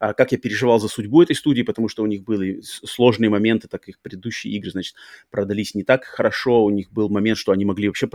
а, 0.00 0.12
как 0.14 0.32
я 0.32 0.38
переживал 0.38 0.78
за 0.78 0.88
судьбу 0.88 1.22
этой 1.22 1.36
студии, 1.36 1.62
потому 1.62 1.88
что 1.88 2.02
у 2.02 2.06
них 2.06 2.24
были 2.24 2.60
сложные 2.62 3.30
моменты, 3.30 3.68
так 3.68 3.88
их 3.88 4.00
предыдущие 4.00 4.54
игры, 4.54 4.70
значит, 4.70 4.94
продались 5.30 5.74
не 5.74 5.84
так 5.84 6.04
хорошо, 6.04 6.64
у 6.64 6.70
них 6.70 6.90
был 6.90 7.08
момент, 7.08 7.38
что 7.38 7.52
они 7.52 7.64
могли 7.64 7.88
вообще 7.88 8.08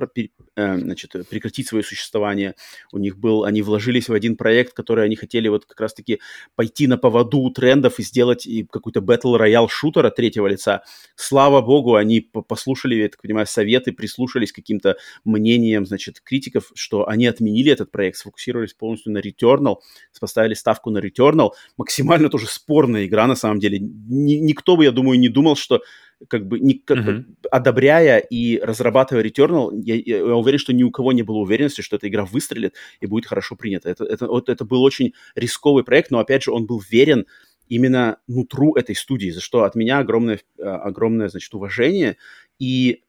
э, 0.55 0.77
значит, 0.77 1.13
прекратить 1.29 1.67
свое 1.67 1.83
существование, 1.83 2.55
у 2.91 2.97
них 2.97 3.17
был, 3.17 3.43
они 3.43 3.61
вложились 3.61 4.09
в 4.09 4.13
один 4.13 4.35
проект, 4.35 4.73
который 4.73 5.05
они 5.05 5.15
хотели 5.15 5.47
вот 5.47 5.65
как 5.65 5.79
раз-таки 5.79 6.19
пойти 6.55 6.87
на 6.87 6.97
поводу 6.97 7.49
трендов 7.51 7.99
и 7.99 8.03
сделать 8.03 8.47
какой-то 8.69 8.99
Battle 8.99 9.39
Royale 9.39 9.67
шутера 9.69 10.09
третьего 10.09 10.47
лица. 10.47 10.83
Слава 11.15 11.61
богу, 11.61 11.95
они 11.95 12.21
послушали, 12.21 12.95
я 12.95 13.09
так 13.09 13.21
понимаю, 13.21 13.47
советы, 13.47 13.91
прислушались 13.91 14.51
к 14.51 14.55
каким-то 14.55 14.96
мнением, 15.25 15.85
значит, 15.85 16.21
критиков, 16.21 16.71
что 16.75 17.07
они 17.07 17.25
отменили 17.25 17.71
этот 17.71 17.91
проект, 17.91 18.17
сфокусировались 18.17 18.73
полностью 18.73 19.11
на 19.11 19.19
Returnal, 19.19 19.77
поставили 20.19 20.53
ставку 20.53 20.89
на 20.89 20.99
Returnal. 20.99 21.51
Максимально 21.77 22.29
тоже 22.29 22.47
спорная 22.47 23.05
игра, 23.05 23.27
на 23.27 23.35
самом 23.35 23.59
деле. 23.59 23.79
Ни, 23.79 24.35
никто 24.35 24.77
бы, 24.77 24.83
я 24.83 24.91
думаю, 24.91 25.19
не 25.19 25.29
думал, 25.29 25.55
что 25.55 25.81
как 26.27 26.47
бы, 26.47 26.59
не, 26.59 26.75
как 26.75 26.97
mm-hmm. 26.97 27.17
бы 27.17 27.25
одобряя 27.51 28.17
и 28.17 28.59
разрабатывая 28.59 29.23
Returnal, 29.23 29.71
я, 29.83 29.95
я 29.95 30.35
уверен, 30.35 30.59
что 30.59 30.73
ни 30.73 30.83
у 30.83 30.91
кого 30.91 31.11
не 31.11 31.21
было 31.21 31.37
уверенности, 31.37 31.81
что 31.81 31.95
эта 31.95 32.07
игра 32.07 32.25
выстрелит 32.25 32.73
и 32.99 33.05
будет 33.05 33.27
хорошо 33.27 33.55
принята. 33.55 33.89
Это, 33.89 34.03
это, 34.03 34.27
вот, 34.27 34.49
это 34.49 34.65
был 34.65 34.81
очень 34.83 35.13
рисковый 35.35 35.83
проект, 35.83 36.11
но, 36.11 36.19
опять 36.19 36.43
же, 36.43 36.51
он 36.51 36.65
был 36.65 36.81
верен 36.89 37.25
именно 37.67 38.17
нутру 38.27 38.75
этой 38.75 38.95
студии, 38.95 39.29
за 39.29 39.41
что 39.41 39.63
от 39.63 39.75
меня 39.75 39.99
огромное, 39.99 40.39
огромное 40.57 41.29
значит, 41.29 41.53
уважение. 41.53 42.17
И 42.59 43.03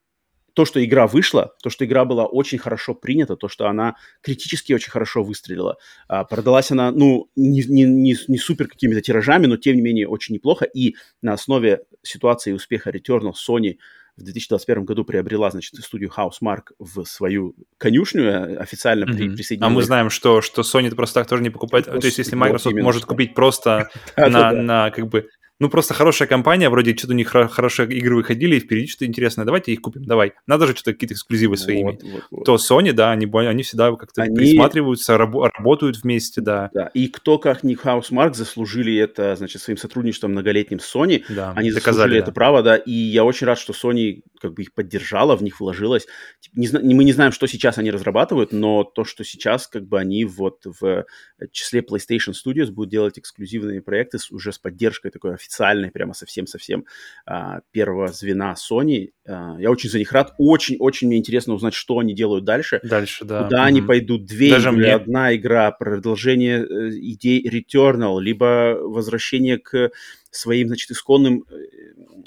то, 0.59 0.64
что 0.64 0.85
игра 0.85 1.06
вышла, 1.06 1.55
то, 1.62 1.70
что 1.70 1.85
игра 1.85 2.05
была 2.05 2.26
очень 2.26 2.59
хорошо 2.59 2.93
принята, 2.93 3.36
то, 3.36 3.47
что 3.47 3.68
она 3.68 3.94
критически 4.22 4.72
очень 4.72 4.90
хорошо 4.90 5.22
выстрелила. 5.22 5.76
А, 6.09 6.24
продалась 6.24 6.72
она, 6.72 6.90
ну, 6.90 7.30
не, 7.36 7.62
не, 7.62 7.85
не, 7.85 8.16
не 8.26 8.39
супер 8.39 8.66
какими-то 8.66 9.01
тиражами, 9.01 9.47
но 9.47 9.56
тем 9.56 9.76
не 9.76 9.82
менее 9.82 10.09
очень 10.09 10.35
неплохо. 10.35 10.64
И 10.64 10.97
на 11.22 11.35
основе 11.35 11.82
ситуации 12.02 12.51
и 12.51 12.55
успеха 12.55 12.90
Returnal 12.90 13.35
Sony 13.35 13.76
в 14.16 14.24
2021 14.24 14.85
году 14.85 15.05
приобрела, 15.05 15.48
значит, 15.52 15.76
студию 15.76 16.10
Housemark 16.10 16.72
в 16.80 17.05
свою 17.05 17.55
конюшню, 17.78 18.24
э, 18.24 18.56
официально 18.56 19.05
mm-hmm. 19.05 19.16
при, 19.16 19.36
присоединилась. 19.36 19.72
А 19.72 19.74
мы 19.76 19.82
знаем, 19.85 20.10
что, 20.10 20.43
что 20.43 20.62
Sony 20.62 20.93
просто 20.93 21.20
так 21.20 21.28
тоже 21.28 21.44
не 21.44 21.51
покупает. 21.51 21.85
Просто, 21.85 22.01
то 22.01 22.06
есть, 22.09 22.18
если 22.18 22.35
Microsoft 22.35 22.74
вот 22.74 22.82
может 22.82 23.02
что. 23.02 23.10
купить 23.10 23.35
просто 23.35 23.90
на, 24.16 24.51
на, 24.51 24.90
как 24.90 25.06
бы, 25.06 25.28
ну, 25.60 25.68
просто 25.68 25.94
хорошая 25.94 26.28
компания, 26.28 26.70
вроде 26.70 26.97
что-то 26.97 27.14
у 27.14 27.16
них 27.16 27.28
хорошие 27.28 27.89
игры 27.89 28.16
выходили, 28.16 28.56
и 28.56 28.60
впереди 28.60 28.86
что-то 28.86 29.06
интересное, 29.06 29.44
давайте 29.44 29.72
их 29.72 29.80
купим, 29.80 30.05
давай. 30.05 30.32
Надо 30.47 30.66
же 30.66 30.74
что-то 30.74 30.93
какие-то 30.93 31.14
эксклюзивы 31.14 31.56
свои 31.56 31.82
вот, 31.82 31.90
иметь. 31.90 32.02
Вот, 32.05 32.22
вот. 32.30 32.44
То 32.44 32.55
Sony, 32.56 32.93
да, 32.93 33.10
они, 33.10 33.28
они 33.32 33.62
всегда 33.62 33.94
как-то 33.97 34.22
они... 34.22 34.36
присматриваются, 34.36 35.18
раб- 35.18 35.52
работают 35.56 36.02
вместе, 36.02 36.40
да. 36.40 36.70
Да, 36.72 36.90
и 36.94 37.09
кто, 37.09 37.39
как 37.39 37.64
не 37.64 37.74
Housemark, 37.74 38.35
заслужили 38.35 38.97
это, 38.97 39.35
значит, 39.36 39.60
своим 39.60 39.78
сотрудничеством 39.78 40.32
многолетним 40.32 40.78
с 40.78 40.94
Sony, 40.94 41.24
да, 41.28 41.52
они 41.56 41.70
доказали, 41.72 41.94
заслужили 41.94 42.18
да. 42.18 42.22
это 42.22 42.32
право, 42.32 42.62
да, 42.62 42.76
и 42.76 42.93
я 42.93 43.24
очень 43.24 43.47
рад, 43.47 43.59
что 43.59 43.72
Sony 43.72 44.22
как 44.40 44.55
бы 44.55 44.62
их 44.62 44.72
поддержала, 44.72 45.36
в 45.36 45.43
них 45.43 45.60
вложилась. 45.60 46.06
Не, 46.55 46.94
мы 46.94 47.05
не 47.05 47.12
знаем, 47.12 47.32
что 47.32 47.47
сейчас 47.47 47.78
они 47.78 47.90
разрабатывают, 47.90 48.52
но 48.52 48.85
то, 48.85 49.05
что 49.05 49.24
сейчас 49.24 49.66
как 49.66 49.86
бы 49.86 49.98
они 49.98 50.24
вот 50.24 50.64
в 50.64 51.05
числе 51.51 51.80
PlayStation 51.80 52.32
Studios 52.32 52.70
будут 52.70 52.90
делать 52.90 53.18
эксклюзивные 53.18 53.82
проекты 53.82 54.18
уже 54.30 54.52
с 54.52 54.59
поддержкой 54.59 55.10
такой 55.10 55.35
официальной, 55.35 55.48
прямо 55.91 56.15
совсем-совсем 56.15 56.85
а, 57.27 57.61
первого 57.70 58.09
звена 58.09 58.55
Sony, 58.55 59.12
я 59.28 59.70
очень 59.70 59.90
за 59.90 59.98
них 59.98 60.12
рад. 60.12 60.34
Очень-очень 60.38 61.09
мне 61.09 61.18
интересно 61.18 61.55
узнать, 61.55 61.74
что 61.74 61.98
они 61.98 62.14
делают 62.14 62.44
дальше. 62.44 62.80
Дальше, 62.82 63.24
да. 63.24 63.44
Куда 63.44 63.59
mm-hmm. 63.59 63.66
они 63.66 63.82
пойдут. 63.82 64.24
Две 64.24 64.50
Даже 64.50 64.70
игры, 64.70 64.80
мне... 64.80 64.94
одна 64.94 65.36
игра, 65.36 65.70
продолжение 65.70 66.64
э, 66.64 66.90
идей 66.94 67.46
Returnal, 67.46 68.20
либо 68.20 68.78
возвращение 68.80 69.59
к 69.59 69.90
своим, 70.30 70.68
значит, 70.68 70.90
исконным 70.90 71.44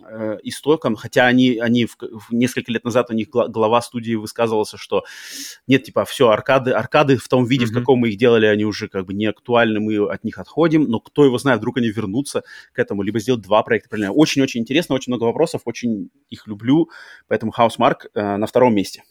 э, 0.10 0.38
истокам, 0.44 0.96
хотя 0.96 1.28
они, 1.28 1.60
они 1.60 1.86
в, 1.86 1.98
в 2.00 2.34
несколько 2.34 2.72
лет 2.72 2.84
назад 2.84 3.10
у 3.10 3.14
них 3.14 3.30
глава 3.30 3.82
студии 3.82 4.16
высказывался, 4.16 4.78
что 4.78 5.04
нет, 5.68 5.84
типа, 5.84 6.06
все, 6.06 6.30
аркады, 6.30 6.72
аркады 6.72 7.18
в 7.18 7.28
том 7.28 7.46
виде, 7.46 7.66
mm-hmm. 7.66 7.70
в 7.70 7.74
каком 7.74 8.00
мы 8.00 8.10
их 8.10 8.18
делали, 8.18 8.46
они 8.48 8.66
уже 8.66 8.88
как 8.88 9.06
бы 9.06 9.14
не 9.14 9.28
актуальны, 9.28 9.80
мы 9.80 10.12
от 10.12 10.24
них 10.24 10.38
отходим, 10.40 10.84
но 10.84 11.00
кто 11.00 11.26
его 11.26 11.38
знает, 11.38 11.60
вдруг 11.60 11.78
они 11.78 11.90
вернутся 11.90 12.44
к 12.74 12.80
этому, 12.80 13.04
либо 13.04 13.20
сделать 13.20 13.42
два 13.42 13.62
проекта 13.64 13.90
параллельно. 13.90 14.14
Очень-очень 14.14 14.62
интересно, 14.62 14.96
очень 14.96 15.12
много 15.12 15.26
вопросов, 15.26 15.62
очень 15.66 16.10
их 16.30 16.48
люблю, 16.48 16.90
поэтому 17.28 17.54
Housemark 17.58 18.10
э, 18.14 18.38
на 18.38 18.48
втором 18.48 18.76
месте. 18.76 19.04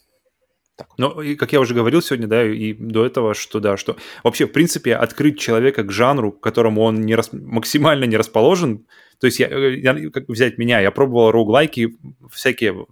Так. 0.75 0.87
Ну, 0.97 1.21
и 1.21 1.35
как 1.35 1.53
я 1.53 1.59
уже 1.59 1.75
говорил 1.75 2.01
сегодня, 2.01 2.27
да, 2.27 2.43
и 2.43 2.73
до 2.73 3.05
этого, 3.05 3.33
что 3.33 3.59
да, 3.59 3.77
что 3.77 3.97
вообще, 4.23 4.47
в 4.47 4.51
принципе, 4.51 4.95
открыть 4.95 5.39
человека 5.39 5.83
к 5.83 5.91
жанру, 5.91 6.31
к 6.31 6.41
которому 6.41 6.81
он 6.81 7.01
не 7.01 7.13
рас... 7.13 7.29
максимально 7.33 8.05
не 8.05 8.17
расположен, 8.17 8.85
то 9.19 9.27
есть 9.27 9.39
я, 9.39 9.47
э, 9.47 9.77
я, 9.77 10.09
как 10.09 10.27
взять 10.27 10.57
меня, 10.57 10.79
я 10.79 10.89
пробовал 10.89 11.31
роуглайки 11.31 11.95
всякие, 12.31 12.87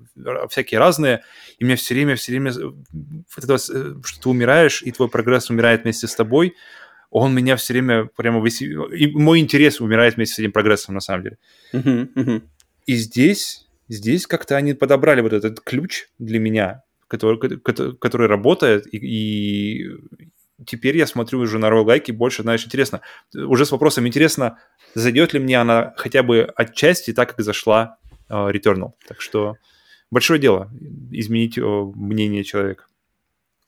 всякие 0.49 0.79
разные, 0.79 1.23
и 1.57 1.65
мне 1.65 1.75
все 1.75 1.95
время, 1.95 2.15
все 2.15 2.31
время, 2.31 2.51
э, 2.51 3.95
что 4.03 4.21
ты 4.21 4.29
умираешь, 4.29 4.83
и 4.83 4.91
твой 4.91 5.09
прогресс 5.09 5.49
умирает 5.49 5.83
вместе 5.83 6.07
с 6.07 6.15
тобой, 6.15 6.53
он 7.09 7.33
меня 7.33 7.55
все 7.55 7.73
время 7.73 8.05
прямо... 8.05 8.47
И 8.47 9.07
мой 9.07 9.39
интерес 9.39 9.81
умирает 9.81 10.15
вместе 10.15 10.35
с 10.35 10.39
этим 10.39 10.51
прогрессом, 10.51 10.93
на 10.93 11.01
самом 11.01 11.23
деле. 11.23 11.37
Uh-huh, 11.73 12.13
uh-huh. 12.13 12.41
И 12.85 12.95
здесь, 12.95 13.67
здесь 13.89 14.27
как-то 14.27 14.55
они 14.55 14.73
подобрали 14.73 15.21
вот 15.21 15.33
этот 15.33 15.59
ключ 15.59 16.05
для 16.17 16.39
меня, 16.39 16.83
который, 17.07 17.37
который 17.59 18.27
работает, 18.27 18.87
и, 18.93 18.97
и 18.97 19.89
теперь 20.65 20.97
я 20.97 21.07
смотрю 21.07 21.39
уже 21.39 21.57
на 21.57 21.69
роуглайки 21.69 22.11
больше, 22.11 22.43
знаешь, 22.43 22.65
интересно. 22.65 23.01
Уже 23.35 23.65
с 23.65 23.71
вопросом 23.71 24.07
интересно, 24.07 24.59
зайдет 24.93 25.33
ли 25.33 25.39
мне 25.39 25.59
она 25.59 25.93
хотя 25.97 26.23
бы 26.23 26.51
отчасти 26.55 27.13
так, 27.13 27.35
как 27.35 27.41
зашла 27.43 27.97
uh, 28.29 28.51
Returnal. 28.51 28.91
Так 29.07 29.21
что 29.21 29.55
большое 30.11 30.39
дело 30.39 30.71
изменить 31.11 31.57
uh, 31.57 31.91
мнение 31.95 32.43
человека. 32.43 32.85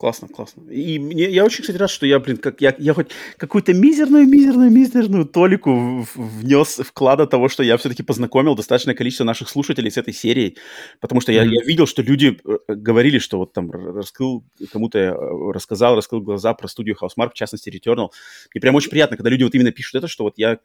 Классно, 0.02 0.28
классно. 0.28 0.68
И 0.72 0.98
мне, 0.98 1.30
я 1.30 1.46
очень, 1.46 1.62
кстати, 1.62 1.78
рад, 1.78 1.92
что 1.92 2.08
я, 2.08 2.20
блин, 2.20 2.38
как 2.38 2.60
я, 2.60 2.74
я 2.80 2.96
хоть 2.96 3.12
какую-то 3.38 3.72
мизерную, 3.76 4.26
мизерную, 4.28 4.72
мизерную 4.72 5.26
толику 5.26 6.08
внес 6.16 6.82
вклада 6.84 7.28
того, 7.28 7.50
что 7.50 7.62
я 7.62 7.78
все-таки 7.78 8.02
познакомил 8.02 8.56
достаточное 8.56 8.96
количество 8.96 9.26
наших 9.26 9.48
слушателей 9.48 9.92
с 9.92 9.98
этой 9.98 10.12
серией, 10.12 10.58
потому 11.02 11.22
что 11.22 11.32
mm-hmm. 11.32 11.36
я, 11.36 11.44
я 11.44 11.62
видел, 11.64 11.86
что 11.86 12.02
люди 12.02 12.40
э, 12.44 12.58
говорили, 12.74 13.20
что 13.20 13.38
вот 13.38 13.54
там 13.54 13.70
раскрыл, 13.70 14.44
кому-то 14.72 14.98
я 14.98 15.12
э, 15.12 15.52
рассказал, 15.54 15.96
раскрыл 15.96 16.22
глаза 16.22 16.56
про 16.56 16.68
студию 16.68 16.98
Housemark, 17.00 17.30
в 17.30 17.36
частности, 17.36 17.70
Returnal. 17.70 18.10
И 18.56 18.60
прям 18.60 18.74
очень 18.74 18.90
приятно, 18.90 19.18
когда 19.18 19.30
люди 19.30 19.44
вот 19.44 19.54
именно 19.54 19.72
пишут 19.72 19.94
это, 19.94 20.08
что 20.08 20.24
вот 20.24 20.34
я 20.38 20.58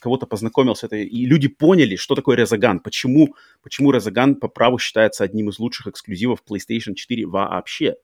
кого-то 0.00 0.26
познакомил 0.26 0.76
с 0.76 0.84
этой, 0.84 1.06
и 1.06 1.24
люди 1.24 1.48
поняли, 1.48 1.96
что 1.96 2.14
такое 2.14 2.36
Резаган, 2.36 2.78
почему, 2.78 3.36
почему 3.62 3.90
Резаган 3.90 4.34
по 4.34 4.48
праву 4.48 4.78
считается 4.78 5.24
одним 5.24 5.48
из 5.48 5.58
лучших 5.58 5.86
эксклюзивов 5.86 6.42
PlayStation 6.46 6.92
4 6.94 7.24
вообще 7.24 7.96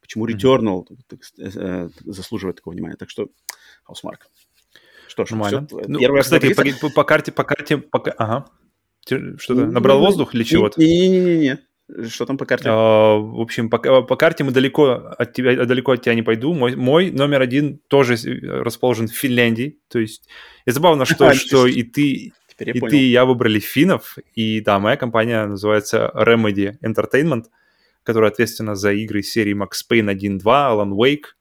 почему 0.00 0.26
Returnal 0.26 0.86
mm-hmm. 1.10 1.92
заслуживает 2.04 2.56
такого 2.56 2.74
внимания. 2.74 2.96
Так 2.96 3.10
что 3.10 3.28
Housemark. 3.88 4.20
Что 5.08 5.24
ж, 5.24 5.30
Нормально. 5.30 5.66
Все, 5.66 5.82
ну, 5.88 5.98
первая 5.98 6.22
кстати, 6.22 6.54
по, 6.54 6.90
по, 6.90 7.04
карте, 7.04 7.32
по 7.32 7.44
карте, 7.44 7.78
по, 7.78 7.98
ага. 8.12 8.46
Что-то 9.04 9.66
набрал 9.66 9.98
ну, 9.98 10.06
воздух 10.06 10.34
или 10.34 10.44
чего-то? 10.44 10.80
Не-не-не-не. 10.80 11.58
Что 12.08 12.26
там 12.26 12.38
по 12.38 12.46
карте? 12.46 12.68
А, 12.68 13.16
в 13.16 13.40
общем, 13.40 13.68
по, 13.68 13.78
по 13.78 14.16
карте 14.16 14.44
мы 14.44 14.52
далеко 14.52 15.14
от 15.18 15.32
тебя, 15.32 15.64
далеко 15.64 15.92
от 15.92 16.02
тебя 16.02 16.14
не 16.14 16.22
пойду. 16.22 16.54
Мой, 16.54 16.76
мой 16.76 17.10
номер 17.10 17.40
один 17.40 17.80
тоже 17.88 18.16
расположен 18.42 19.08
в 19.08 19.12
Финляндии. 19.12 19.80
То 19.88 19.98
есть, 19.98 20.28
и 20.66 20.70
забавно, 20.70 21.04
что, 21.04 21.28
а, 21.28 21.34
что 21.34 21.66
и 21.66 21.82
ты, 21.82 22.32
и 22.58 22.80
ты, 22.80 22.98
и 22.98 23.10
я 23.10 23.24
выбрали 23.24 23.58
финнов. 23.58 24.16
И 24.34 24.60
да, 24.60 24.78
моя 24.78 24.96
компания 24.96 25.44
называется 25.46 26.12
Remedy 26.14 26.76
Entertainment 26.84 27.46
которая 28.02 28.30
ответственна 28.30 28.74
за 28.74 28.92
игры 28.92 29.22
серии 29.22 29.54
Max 29.54 29.78
Payne 29.90 30.14
1.2, 30.14 30.42
Alan 30.42 30.92
Wake, 30.92 31.34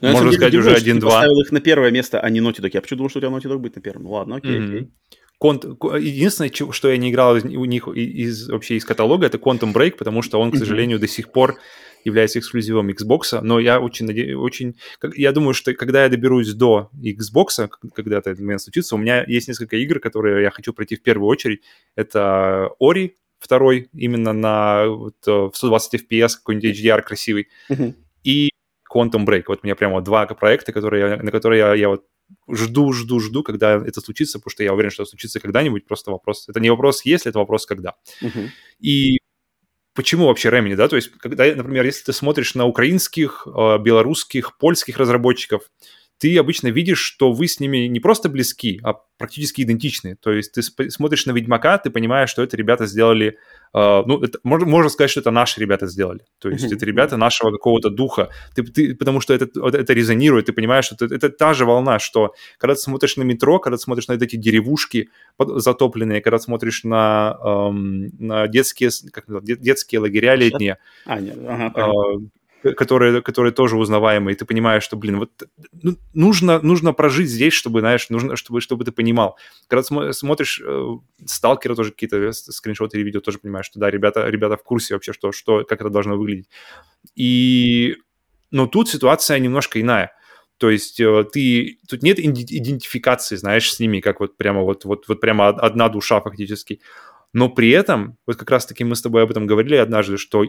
но 0.00 0.12
Можно 0.12 0.32
сказать, 0.32 0.52
деле, 0.52 0.62
уже 0.64 0.76
1-2. 0.76 1.00
поставил 1.00 1.40
их 1.40 1.52
на 1.52 1.60
первое 1.60 1.90
место, 1.90 2.20
а 2.20 2.30
не 2.30 2.40
Naughty 2.40 2.60
Dog. 2.60 2.70
Я 2.72 2.80
почему 2.80 2.98
думал, 2.98 3.10
что 3.10 3.18
у 3.18 3.22
тебя 3.22 3.30
Naughty 3.30 3.52
Dog 3.52 3.58
будет 3.58 3.76
на 3.76 3.82
первом. 3.82 4.04
Ну 4.04 4.10
ладно, 4.10 4.36
окей, 4.36 4.58
mm-hmm. 4.58 4.76
окей. 4.76 4.90
Конт... 5.38 5.64
Единственное, 5.64 6.50
что 6.70 6.90
я 6.90 6.96
не 6.96 7.10
играл 7.10 7.36
из, 7.36 7.44
у 7.44 7.64
них 7.64 7.88
из, 7.88 8.48
вообще 8.48 8.76
из 8.76 8.84
каталога, 8.84 9.26
это 9.26 9.38
Quantum 9.38 9.74
Break, 9.74 9.96
потому 9.98 10.22
что 10.22 10.40
он, 10.40 10.52
к 10.52 10.56
сожалению, 10.56 10.98
mm-hmm. 10.98 11.02
до 11.02 11.08
сих 11.08 11.32
пор 11.32 11.58
является 12.04 12.38
эксклюзивом 12.38 12.90
Xbox, 12.90 13.40
но 13.40 13.58
я 13.58 13.80
очень 13.80 14.06
надеюсь, 14.06 14.36
очень, 14.36 14.76
я 15.14 15.32
думаю, 15.32 15.54
что 15.54 15.72
когда 15.72 16.04
я 16.04 16.10
доберусь 16.10 16.52
до 16.52 16.90
Xbox, 16.94 17.68
когда 17.94 18.18
это 18.18 18.30
момент 18.38 18.60
случится, 18.60 18.94
у 18.94 18.98
меня 18.98 19.24
есть 19.26 19.48
несколько 19.48 19.76
игр, 19.76 20.00
которые 20.00 20.42
я 20.42 20.50
хочу 20.50 20.72
пройти 20.74 20.96
в 20.96 21.02
первую 21.02 21.28
очередь. 21.28 21.62
Это 21.96 22.70
Ori, 22.80 23.12
второй 23.44 23.88
именно 23.92 24.32
на 24.32 24.86
вот, 24.86 25.16
э, 25.26 25.30
в 25.30 25.52
120 25.54 25.94
FPS, 25.94 26.36
какой-нибудь 26.36 26.80
HDR 26.80 27.02
красивый, 27.02 27.48
uh-huh. 27.70 27.94
и 28.24 28.50
Quantum 28.92 29.26
Break. 29.26 29.44
Вот 29.48 29.60
у 29.62 29.66
меня 29.66 29.76
прямо 29.76 30.00
два 30.00 30.26
проекта, 30.26 30.72
которые 30.72 31.16
на 31.16 31.30
которые 31.30 31.58
я, 31.58 31.74
я 31.74 31.88
вот 31.88 32.04
жду, 32.50 32.92
жду, 32.92 33.20
жду, 33.20 33.42
когда 33.42 33.74
это 33.76 34.00
случится, 34.00 34.38
потому 34.38 34.50
что 34.50 34.64
я 34.64 34.72
уверен, 34.72 34.90
что 34.90 35.02
это 35.02 35.10
случится 35.10 35.40
когда-нибудь. 35.40 35.86
Просто 35.86 36.10
вопрос. 36.10 36.48
Это 36.48 36.60
не 36.60 36.70
вопрос, 36.70 37.04
если, 37.04 37.30
это 37.30 37.38
вопрос, 37.38 37.66
когда. 37.66 37.94
Uh-huh. 38.22 38.48
И 38.80 39.18
почему 39.94 40.26
вообще 40.26 40.48
Remedy, 40.48 40.76
да? 40.76 40.88
То 40.88 40.96
есть, 40.96 41.10
когда, 41.18 41.44
например, 41.44 41.84
если 41.84 42.04
ты 42.04 42.12
смотришь 42.12 42.54
на 42.54 42.66
украинских, 42.66 43.46
э, 43.46 43.78
белорусских, 43.78 44.56
польских 44.58 44.96
разработчиков, 44.98 45.70
ты 46.24 46.38
обычно 46.38 46.68
видишь, 46.68 47.00
что 47.00 47.32
вы 47.32 47.46
с 47.46 47.60
ними 47.60 47.86
не 47.86 48.00
просто 48.00 48.30
близки, 48.30 48.80
а 48.82 48.94
практически 49.18 49.60
идентичны. 49.60 50.16
То 50.16 50.32
есть 50.32 50.52
ты 50.52 50.62
смотришь 50.62 51.26
на 51.26 51.32
Ведьмака, 51.32 51.76
ты 51.76 51.90
понимаешь, 51.90 52.30
что 52.30 52.42
это 52.42 52.56
ребята 52.56 52.86
сделали, 52.86 53.36
э, 53.74 54.02
ну, 54.06 54.22
это, 54.22 54.38
можно, 54.42 54.66
можно 54.66 54.88
сказать, 54.88 55.10
что 55.10 55.20
это 55.20 55.30
наши 55.30 55.60
ребята 55.60 55.86
сделали. 55.86 56.20
То 56.38 56.48
есть 56.48 56.72
это 56.72 56.86
ребята 56.86 57.18
нашего 57.18 57.50
какого-то 57.50 57.90
духа. 57.90 58.30
Ты, 58.54 58.62
ты, 58.62 58.94
потому 58.94 59.20
что 59.20 59.34
это, 59.34 59.48
это 59.76 59.92
резонирует, 59.92 60.46
ты 60.46 60.54
понимаешь, 60.54 60.86
что 60.86 60.94
это, 60.94 61.14
это 61.14 61.28
та 61.28 61.52
же 61.52 61.66
волна, 61.66 61.98
что 61.98 62.32
когда 62.56 62.74
ты 62.74 62.80
смотришь 62.80 63.18
на 63.18 63.24
метро, 63.24 63.58
когда 63.58 63.76
ты 63.76 63.82
смотришь 63.82 64.08
на 64.08 64.14
эти 64.14 64.36
деревушки 64.36 65.10
затопленные, 65.38 66.22
когда 66.22 66.38
ты 66.38 66.44
смотришь 66.44 66.84
на, 66.84 67.36
эм, 67.44 68.08
на 68.18 68.48
детские, 68.48 68.88
как, 69.12 69.26
детские 69.44 70.00
лагеря 70.00 70.36
летние, 70.36 70.78
а, 71.04 71.20
нет, 71.20 71.36
ага, 71.46 71.70
э, 71.76 72.43
которые, 72.72 73.22
которые 73.22 73.52
тоже 73.52 73.76
узнаваемые, 73.76 74.34
и 74.34 74.38
ты 74.38 74.44
понимаешь, 74.44 74.82
что, 74.82 74.96
блин, 74.96 75.18
вот 75.18 75.30
ну, 75.82 75.96
нужно, 76.14 76.60
нужно 76.60 76.92
прожить 76.92 77.28
здесь, 77.28 77.52
чтобы, 77.52 77.80
знаешь, 77.80 78.08
нужно, 78.10 78.36
чтобы, 78.36 78.60
чтобы 78.60 78.84
ты 78.84 78.92
понимал. 78.92 79.36
Когда 79.68 79.82
см- 79.82 80.12
смотришь 80.12 80.62
э, 80.64 80.86
сталкера 81.26 81.74
тоже 81.74 81.90
какие-то 81.90 82.16
э, 82.16 82.32
скриншоты 82.32 82.96
или 82.96 83.04
видео, 83.04 83.20
тоже 83.20 83.38
понимаешь, 83.38 83.66
что 83.66 83.78
да, 83.78 83.90
ребята, 83.90 84.28
ребята 84.28 84.56
в 84.56 84.62
курсе 84.62 84.94
вообще, 84.94 85.12
что, 85.12 85.32
что, 85.32 85.64
как 85.64 85.80
это 85.80 85.90
должно 85.90 86.16
выглядеть. 86.16 86.48
И, 87.14 87.96
но 88.50 88.66
тут 88.66 88.88
ситуация 88.88 89.38
немножко 89.38 89.80
иная. 89.80 90.12
То 90.58 90.70
есть 90.70 91.00
э, 91.00 91.24
ты 91.32 91.78
тут 91.88 92.02
нет 92.02 92.18
идентификации, 92.18 93.36
знаешь, 93.36 93.72
с 93.72 93.80
ними, 93.80 94.00
как 94.00 94.20
вот 94.20 94.36
прямо 94.36 94.62
вот 94.62 94.84
вот 94.84 95.08
вот 95.08 95.20
прямо 95.20 95.48
одна 95.48 95.88
душа 95.88 96.20
фактически 96.20 96.80
но 97.34 97.50
при 97.50 97.70
этом, 97.70 98.16
вот 98.26 98.36
как 98.36 98.50
раз-таки 98.50 98.84
мы 98.84 98.96
с 98.96 99.02
тобой 99.02 99.24
об 99.24 99.30
этом 99.30 99.46
говорили 99.46 99.74
однажды, 99.74 100.16
что 100.16 100.44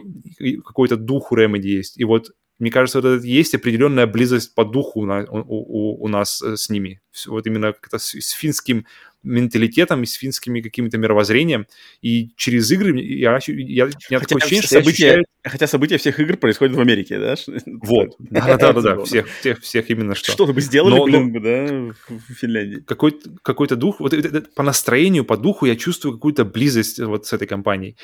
какой-то 0.64 0.96
дух 0.96 1.32
у 1.32 1.36
Remedy 1.36 1.66
есть, 1.66 1.98
и 1.98 2.04
вот 2.04 2.30
мне 2.58 2.70
кажется, 2.70 3.02
вот 3.02 3.08
это 3.08 3.26
есть 3.26 3.54
определенная 3.54 4.06
близость 4.06 4.54
по 4.54 4.64
духу 4.64 5.00
у, 5.00 5.04
у, 5.04 6.02
у 6.02 6.08
нас 6.08 6.40
э, 6.40 6.56
с 6.56 6.70
ними. 6.70 7.02
Вот 7.26 7.46
именно 7.46 7.74
как-то 7.74 7.98
с, 7.98 8.14
с 8.14 8.30
финским 8.30 8.86
менталитетом 9.26 10.02
и 10.02 10.06
с 10.06 10.14
финскими 10.14 10.60
каким-то 10.60 10.98
мировоззрением. 10.98 11.66
И 12.00 12.30
через 12.36 12.70
игры 12.70 12.98
я, 13.00 13.38
я, 13.46 13.88
я 14.08 14.18
хотя 14.18 14.20
такое 14.20 14.38
ощущение, 14.38 14.62
что 14.62 14.78
события, 14.78 15.06
ощущаю... 15.06 15.24
Хотя 15.42 15.66
события 15.66 15.98
всех 15.98 16.18
игр 16.20 16.36
происходят 16.36 16.76
в 16.76 16.80
Америке, 16.80 17.18
да? 17.18 17.34
Вот. 17.66 18.16
Да-да-да, 18.18 19.04
всех, 19.04 19.28
всех, 19.28 19.60
всех 19.60 19.90
именно 19.90 20.14
что. 20.14 20.32
Что-то 20.32 20.52
бы 20.52 20.60
сделали, 20.60 20.94
но, 20.94 21.04
блин, 21.04 21.32
но... 21.32 21.40
да, 21.40 21.94
в 22.08 22.34
Финляндии. 22.34 22.80
Какой-то, 22.80 23.30
какой-то 23.42 23.76
дух, 23.76 24.00
вот 24.00 24.14
по 24.54 24.62
настроению, 24.62 25.24
по 25.24 25.36
духу 25.36 25.66
я 25.66 25.76
чувствую 25.76 26.14
какую-то 26.14 26.44
близость 26.44 27.00
вот 27.00 27.26
с 27.26 27.32
этой 27.32 27.46
компанией. 27.46 27.96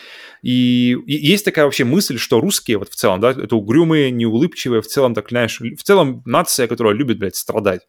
И, 0.42 0.96
и 1.06 1.14
есть 1.14 1.44
такая 1.44 1.64
вообще 1.64 1.84
мысль, 1.84 2.18
что 2.18 2.40
русские 2.40 2.78
вот 2.78 2.90
в 2.90 2.96
целом, 2.96 3.20
да, 3.20 3.30
это 3.30 3.56
угрюмые, 3.56 4.10
неулыбчивые, 4.10 4.82
в 4.82 4.86
целом, 4.86 5.14
так, 5.14 5.28
знаешь, 5.28 5.60
в 5.60 5.82
целом 5.82 6.22
нация, 6.26 6.66
которая 6.66 6.94
любит, 6.94 7.18
блядь, 7.18 7.36
страдать 7.36 7.82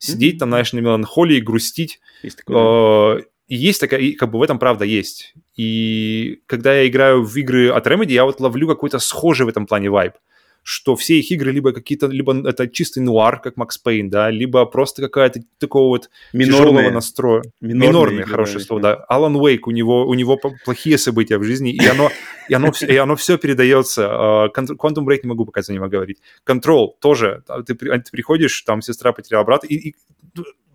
сидеть 0.00 0.38
там, 0.38 0.48
знаешь, 0.48 0.72
на 0.72 0.80
меланхолии, 0.80 1.40
грустить. 1.40 2.00
Есть 2.22 2.38
такое. 2.38 3.18
Э, 3.18 3.22
и 3.46 3.56
есть 3.56 3.80
такая, 3.80 4.00
и 4.00 4.12
как 4.12 4.30
бы 4.30 4.38
в 4.38 4.42
этом 4.42 4.58
правда 4.58 4.84
есть. 4.84 5.34
И 5.56 6.40
когда 6.46 6.74
я 6.74 6.88
играю 6.88 7.22
в 7.22 7.36
игры 7.36 7.70
от 7.70 7.86
Remedy, 7.86 8.12
я 8.12 8.24
вот 8.24 8.40
ловлю 8.40 8.66
какой-то 8.66 8.98
схожий 8.98 9.46
в 9.46 9.48
этом 9.48 9.66
плане 9.66 9.90
вайб. 9.90 10.14
Что 10.62 10.96
все 10.96 11.18
их 11.18 11.30
игры 11.30 11.52
либо 11.52 11.72
какие-то, 11.72 12.06
либо 12.06 12.48
это 12.48 12.68
чистый 12.68 13.00
нуар, 13.00 13.40
как 13.40 13.56
Макс 13.56 13.78
Пейн, 13.78 14.10
да, 14.10 14.30
либо 14.30 14.64
просто 14.66 15.02
какая-то 15.02 15.40
такого 15.58 15.88
вот 15.88 16.10
минорные. 16.32 16.58
тяжелого 16.58 16.90
настроя. 16.90 17.42
Минорные, 17.60 17.88
минорные 17.88 18.26
хорошее 18.26 18.60
слово, 18.60 18.82
да. 18.82 18.94
Алан 19.08 19.36
Уэйк, 19.36 19.66
у 19.66 19.70
него, 19.70 20.06
у 20.06 20.14
него 20.14 20.38
плохие 20.64 20.98
события 20.98 21.38
в 21.38 21.44
жизни, 21.44 21.72
и 21.72 21.86
оно, 21.86 22.10
и 22.48 22.54
оно, 22.54 22.72
и 22.86 22.96
оно 22.96 23.16
все 23.16 23.38
передается. 23.38 24.08
А, 24.10 24.48
Quantum 24.48 25.04
Break 25.04 25.20
не 25.22 25.28
могу 25.28 25.44
пока 25.44 25.62
за 25.62 25.72
него 25.72 25.88
говорить. 25.88 26.18
Control 26.46 26.90
тоже. 27.00 27.42
Ты, 27.66 27.74
ты 27.74 28.02
приходишь, 28.12 28.62
там 28.62 28.82
сестра 28.82 29.12
потеряла 29.12 29.44
брата, 29.44 29.66
и, 29.66 29.74
и 29.74 29.94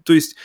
то 0.06 0.14
есть 0.14 0.36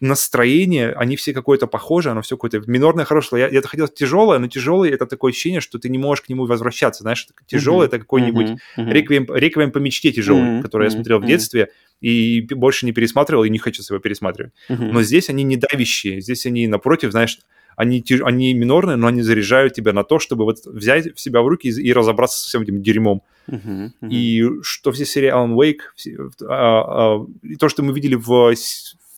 настроение, 0.00 0.92
они 0.92 1.16
все 1.16 1.32
какое-то 1.32 1.66
похожее, 1.66 2.12
оно 2.12 2.22
все 2.22 2.36
какое-то 2.36 2.62
минорное, 2.70 3.04
хорошее. 3.04 3.42
Я, 3.42 3.48
я 3.48 3.62
хотел 3.62 3.88
тяжелое, 3.88 4.38
но 4.38 4.48
тяжелое 4.48 4.90
это 4.90 5.06
такое 5.06 5.32
ощущение, 5.32 5.60
что 5.60 5.78
ты 5.78 5.88
не 5.88 5.98
можешь 5.98 6.22
к 6.22 6.28
нему 6.28 6.46
возвращаться. 6.46 7.02
Знаешь, 7.02 7.26
тяжелое 7.46 7.86
uh-huh, 7.86 7.88
это 7.88 7.98
какой-нибудь 7.98 8.46
uh-huh, 8.46 8.58
uh-huh. 8.76 8.92
Реквием, 8.92 9.26
реквием 9.34 9.72
по 9.72 9.78
мечте 9.78 10.12
тяжелый, 10.12 10.42
uh-huh, 10.42 10.62
который 10.62 10.88
uh-huh, 10.88 10.90
я 10.90 10.96
смотрел 10.96 11.18
uh-huh. 11.18 11.24
в 11.24 11.26
детстве 11.26 11.68
и 12.00 12.42
больше 12.50 12.86
не 12.86 12.92
пересматривал, 12.92 13.44
и 13.44 13.50
не 13.50 13.58
хочу 13.58 13.82
его 13.88 13.98
пересматривать. 13.98 14.52
Uh-huh. 14.68 14.92
Но 14.92 15.02
здесь 15.02 15.30
они 15.30 15.42
не 15.42 15.56
давящие, 15.56 16.20
здесь 16.20 16.46
они, 16.46 16.66
напротив, 16.68 17.10
знаешь, 17.10 17.38
они, 17.76 18.04
они 18.22 18.54
минорные, 18.54 18.96
но 18.96 19.06
они 19.06 19.22
заряжают 19.22 19.72
тебя 19.72 19.92
на 19.92 20.02
то, 20.02 20.18
чтобы 20.18 20.44
вот 20.44 20.66
взять 20.66 21.14
в 21.14 21.20
себя 21.20 21.42
в 21.42 21.46
руки 21.46 21.68
и, 21.68 21.80
и 21.80 21.92
разобраться 21.92 22.40
со 22.40 22.48
всем 22.48 22.62
этим 22.62 22.82
дерьмом. 22.82 23.22
Uh-huh, 23.48 23.90
uh-huh. 24.02 24.10
И 24.10 24.44
что 24.62 24.92
все 24.92 25.06
серии 25.06 25.32
Alan 25.32 25.54
Wake, 25.54 25.80
все, 25.94 26.30
а, 26.42 27.16
а, 27.16 27.26
и 27.42 27.54
то, 27.54 27.68
что 27.68 27.82
мы 27.82 27.94
видели 27.94 28.16
в 28.16 28.52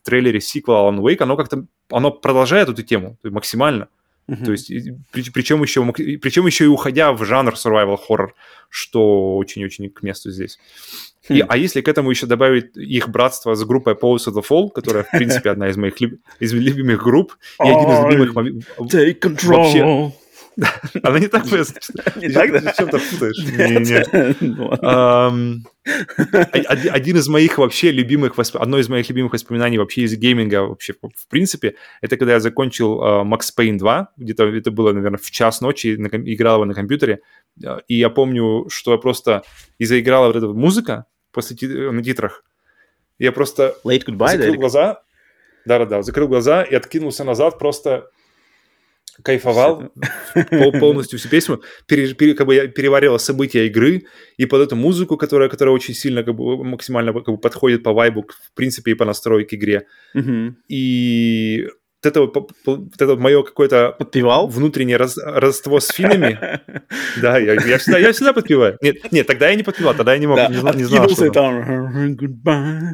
в 0.02 0.06
трейлере 0.06 0.40
сиквела 0.40 0.90
Alan 0.90 1.00
Wake, 1.00 1.22
оно 1.22 1.36
как-то, 1.36 1.66
оно 1.90 2.10
продолжает 2.10 2.68
эту 2.68 2.82
тему 2.82 3.16
максимально. 3.22 3.88
Uh-huh. 4.28 4.44
То 4.44 4.52
есть, 4.52 4.70
при, 5.10 5.28
причем, 5.30 5.62
еще, 5.62 5.84
причем 5.92 6.46
еще 6.46 6.64
и 6.64 6.68
уходя 6.68 7.12
в 7.12 7.24
жанр 7.24 7.54
survival 7.54 7.98
horror, 8.08 8.28
что 8.68 9.36
очень-очень 9.36 9.90
к 9.90 10.02
месту 10.02 10.30
здесь. 10.30 10.58
И, 11.28 11.42
хм. 11.42 11.46
а 11.48 11.56
если 11.56 11.80
к 11.80 11.88
этому 11.88 12.10
еще 12.10 12.26
добавить 12.26 12.76
их 12.76 13.08
братство 13.08 13.54
с 13.54 13.64
группой 13.64 13.94
Pulse 13.94 14.28
of 14.28 14.34
the 14.34 14.44
Fall, 14.48 14.70
которая, 14.70 15.02
в 15.02 15.10
принципе, 15.10 15.50
одна 15.50 15.68
из 15.68 15.76
моих 15.76 16.00
из 16.38 16.52
любимых 16.52 17.02
групп, 17.02 17.36
и 17.58 17.68
один 17.68 17.90
из 17.90 18.04
любимых... 18.04 18.58
Take 18.78 19.20
control. 19.20 20.12
Она 21.02 21.18
не 21.18 21.28
так 21.28 21.48
просто. 21.48 21.80
Не 22.16 22.28
так, 22.30 22.52
да? 22.52 22.72
Чем-то 22.72 22.98
путаешь. 22.98 24.40
Ну 24.40 24.70
один 26.52 27.16
из 27.16 27.28
моих 27.28 27.58
вообще 27.58 27.90
любимых, 27.90 28.38
одно 28.54 28.78
из 28.78 28.88
моих 28.88 29.08
любимых 29.08 29.32
воспоминаний 29.32 29.78
вообще 29.78 30.02
из 30.02 30.14
гейминга 30.14 30.62
вообще 30.62 30.92
в 30.92 31.28
принципе, 31.28 31.76
это 32.02 32.16
когда 32.16 32.34
я 32.34 32.40
закончил 32.40 33.02
а, 33.02 33.24
Max 33.24 33.48
Payne 33.56 33.78
2, 33.78 34.12
где-то 34.18 34.44
это 34.44 34.70
было, 34.70 34.92
наверное, 34.92 35.18
в 35.18 35.30
час 35.30 35.60
ночи, 35.60 35.94
играл 35.94 36.56
его 36.56 36.64
на 36.66 36.74
компьютере, 36.74 37.20
и 37.88 37.94
я 37.94 38.10
помню, 38.10 38.66
что 38.68 38.92
я 38.92 38.98
просто 38.98 39.42
и 39.78 39.86
заиграла 39.86 40.26
вот 40.26 40.36
эта 40.36 40.48
музыка 40.48 41.06
после 41.32 41.56
на 41.90 42.02
титрах, 42.02 42.44
я 43.18 43.32
просто 43.32 43.74
Late 43.84 44.04
goodbye, 44.04 44.36
закрыл 44.36 44.54
глаза, 44.54 45.02
да-да-да, 45.64 46.02
закрыл 46.02 46.28
глаза 46.28 46.62
и 46.62 46.74
откинулся 46.74 47.24
назад, 47.24 47.58
просто 47.58 48.10
кайфовал 49.22 49.92
полностью 50.78 51.18
всю 51.18 51.28
песню, 51.28 51.62
пере, 51.86 52.14
пере, 52.14 52.34
как 52.34 52.46
бы 52.46 52.54
я 52.54 52.68
переварила 52.68 53.18
события 53.18 53.66
игры 53.66 54.04
и 54.36 54.46
под 54.46 54.62
эту 54.62 54.76
музыку, 54.76 55.16
которая, 55.16 55.48
которая 55.48 55.74
очень 55.74 55.94
сильно 55.94 56.22
как 56.22 56.34
бы, 56.34 56.62
максимально 56.64 57.12
как 57.12 57.26
бы, 57.26 57.38
подходит 57.38 57.82
по 57.82 57.92
вайбу, 57.92 58.22
в 58.22 58.54
принципе, 58.54 58.92
и 58.92 58.94
по 58.94 59.04
настройке 59.04 59.56
к 59.56 59.60
игре. 59.60 59.86
Mm-hmm. 60.16 60.52
И 60.68 61.68
вот 62.02 62.10
это 62.10 62.20
вот, 62.20 62.50
вот 62.64 62.80
это 62.98 63.16
мое 63.16 63.42
какое-то 63.42 63.94
подпевал 63.98 64.48
внутреннее 64.48 64.96
раз, 64.96 65.18
родство 65.18 65.80
с 65.80 65.88
финами. 65.88 66.60
Да, 67.20 67.38
я, 67.38 67.54
я, 67.54 67.78
всегда, 67.78 67.98
я 67.98 68.12
всегда 68.12 68.32
подпеваю. 68.32 68.76
Нет, 68.80 69.12
нет, 69.12 69.26
тогда 69.26 69.48
я 69.48 69.54
не 69.54 69.62
подпевал, 69.62 69.94
тогда 69.94 70.12
я 70.12 70.18
не 70.18 70.26
мог, 70.26 70.36
да, 70.36 70.48
не, 70.48 70.78
не 70.78 70.84
знал, 70.84 71.08
что 71.08 71.30
там. 71.30 72.14
Goodbye. 72.14 72.90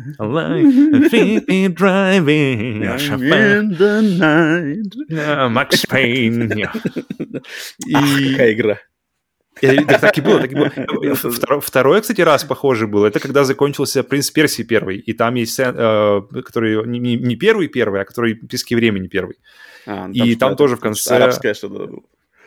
driving. 1.68 2.82
In 2.82 3.76
the 3.78 4.02
night. 4.18 5.48
Макс 5.48 5.86
Пейн. 5.90 6.50
Какая 6.50 8.52
игра. 8.52 8.78
И, 9.62 9.84
так, 9.84 10.18
и 10.18 10.20
было, 10.20 10.40
так 10.40 10.52
и 10.52 10.54
было. 10.54 11.60
Второй, 11.60 12.00
кстати, 12.02 12.20
раз 12.20 12.44
похожий 12.44 12.86
был. 12.86 13.04
Это 13.04 13.20
когда 13.20 13.44
закончился 13.44 14.02
«Принц 14.02 14.30
Персии» 14.30 14.62
первый. 14.62 14.98
И 14.98 15.14
там 15.14 15.34
есть, 15.34 15.58
э, 15.58 16.22
который 16.44 16.86
не, 16.86 17.16
не 17.16 17.36
первый 17.36 17.68
первый, 17.68 18.02
а 18.02 18.04
который 18.04 18.34
«Пески 18.34 18.74
времени» 18.74 19.08
первый. 19.08 19.36
И 20.12 20.36
там, 20.36 20.56
тоже 20.56 20.76
в 20.76 20.80
конце... 20.80 21.16
Арабское 21.16 21.54
что-то 21.54 22.02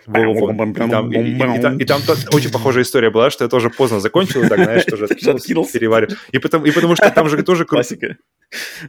и 0.08 0.90
там, 0.90 1.12
и, 1.12 1.18
и, 1.18 1.84
и 1.84 1.86
очень 2.34 2.52
похожая 2.52 2.84
история 2.84 3.10
была, 3.12 3.30
что 3.30 3.44
я 3.44 3.50
тоже 3.50 3.70
поздно 3.70 4.00
закончил, 4.00 4.48
так, 4.48 4.64
знаешь, 4.64 4.86
тоже 4.86 5.08
переварил. 5.74 6.10
И 6.32 6.38
и 6.38 6.72
потому 6.72 6.96
что 6.96 7.10
там 7.12 7.30
же 7.30 7.44
тоже... 7.44 7.66
Классика. 7.66 8.18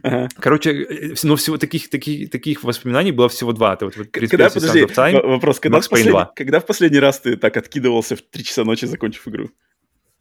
Ага. 0.01 0.29
Короче, 0.39 0.71
э, 0.71 1.13
ну, 1.23 1.35
всего 1.35 1.57
таких, 1.57 1.89
таких, 1.89 2.29
таких 2.29 2.63
воспоминаний 2.63 3.11
было 3.11 3.29
всего 3.29 3.53
два. 3.53 3.73
Это 3.73 3.85
вот, 3.85 3.97
вот 3.97 4.07
когда, 4.11 4.49
подожди, 4.49 4.81
Time, 4.83 5.21
вопрос, 5.25 5.59
когда 5.59 5.81
в, 5.81 5.89
послед... 5.89 6.27
когда 6.35 6.59
в 6.59 6.65
последний 6.65 6.99
раз 6.99 7.19
ты 7.19 7.37
так 7.37 7.57
откидывался 7.57 8.15
в 8.15 8.21
3 8.21 8.43
часа 8.43 8.63
ночи, 8.63 8.85
закончив 8.85 9.27
игру? 9.27 9.49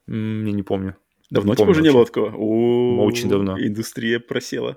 Я 0.07 0.15
не 0.15 0.63
помню. 0.63 0.97
Давно 1.31 1.55
тебе 1.55 1.69
уже 1.69 1.83
не 1.83 1.93
было 1.93 2.05
такого? 2.05 2.35
О, 2.35 3.05
очень 3.05 3.29
давно. 3.29 3.59
Индустрия 3.59 4.19
просела. 4.19 4.77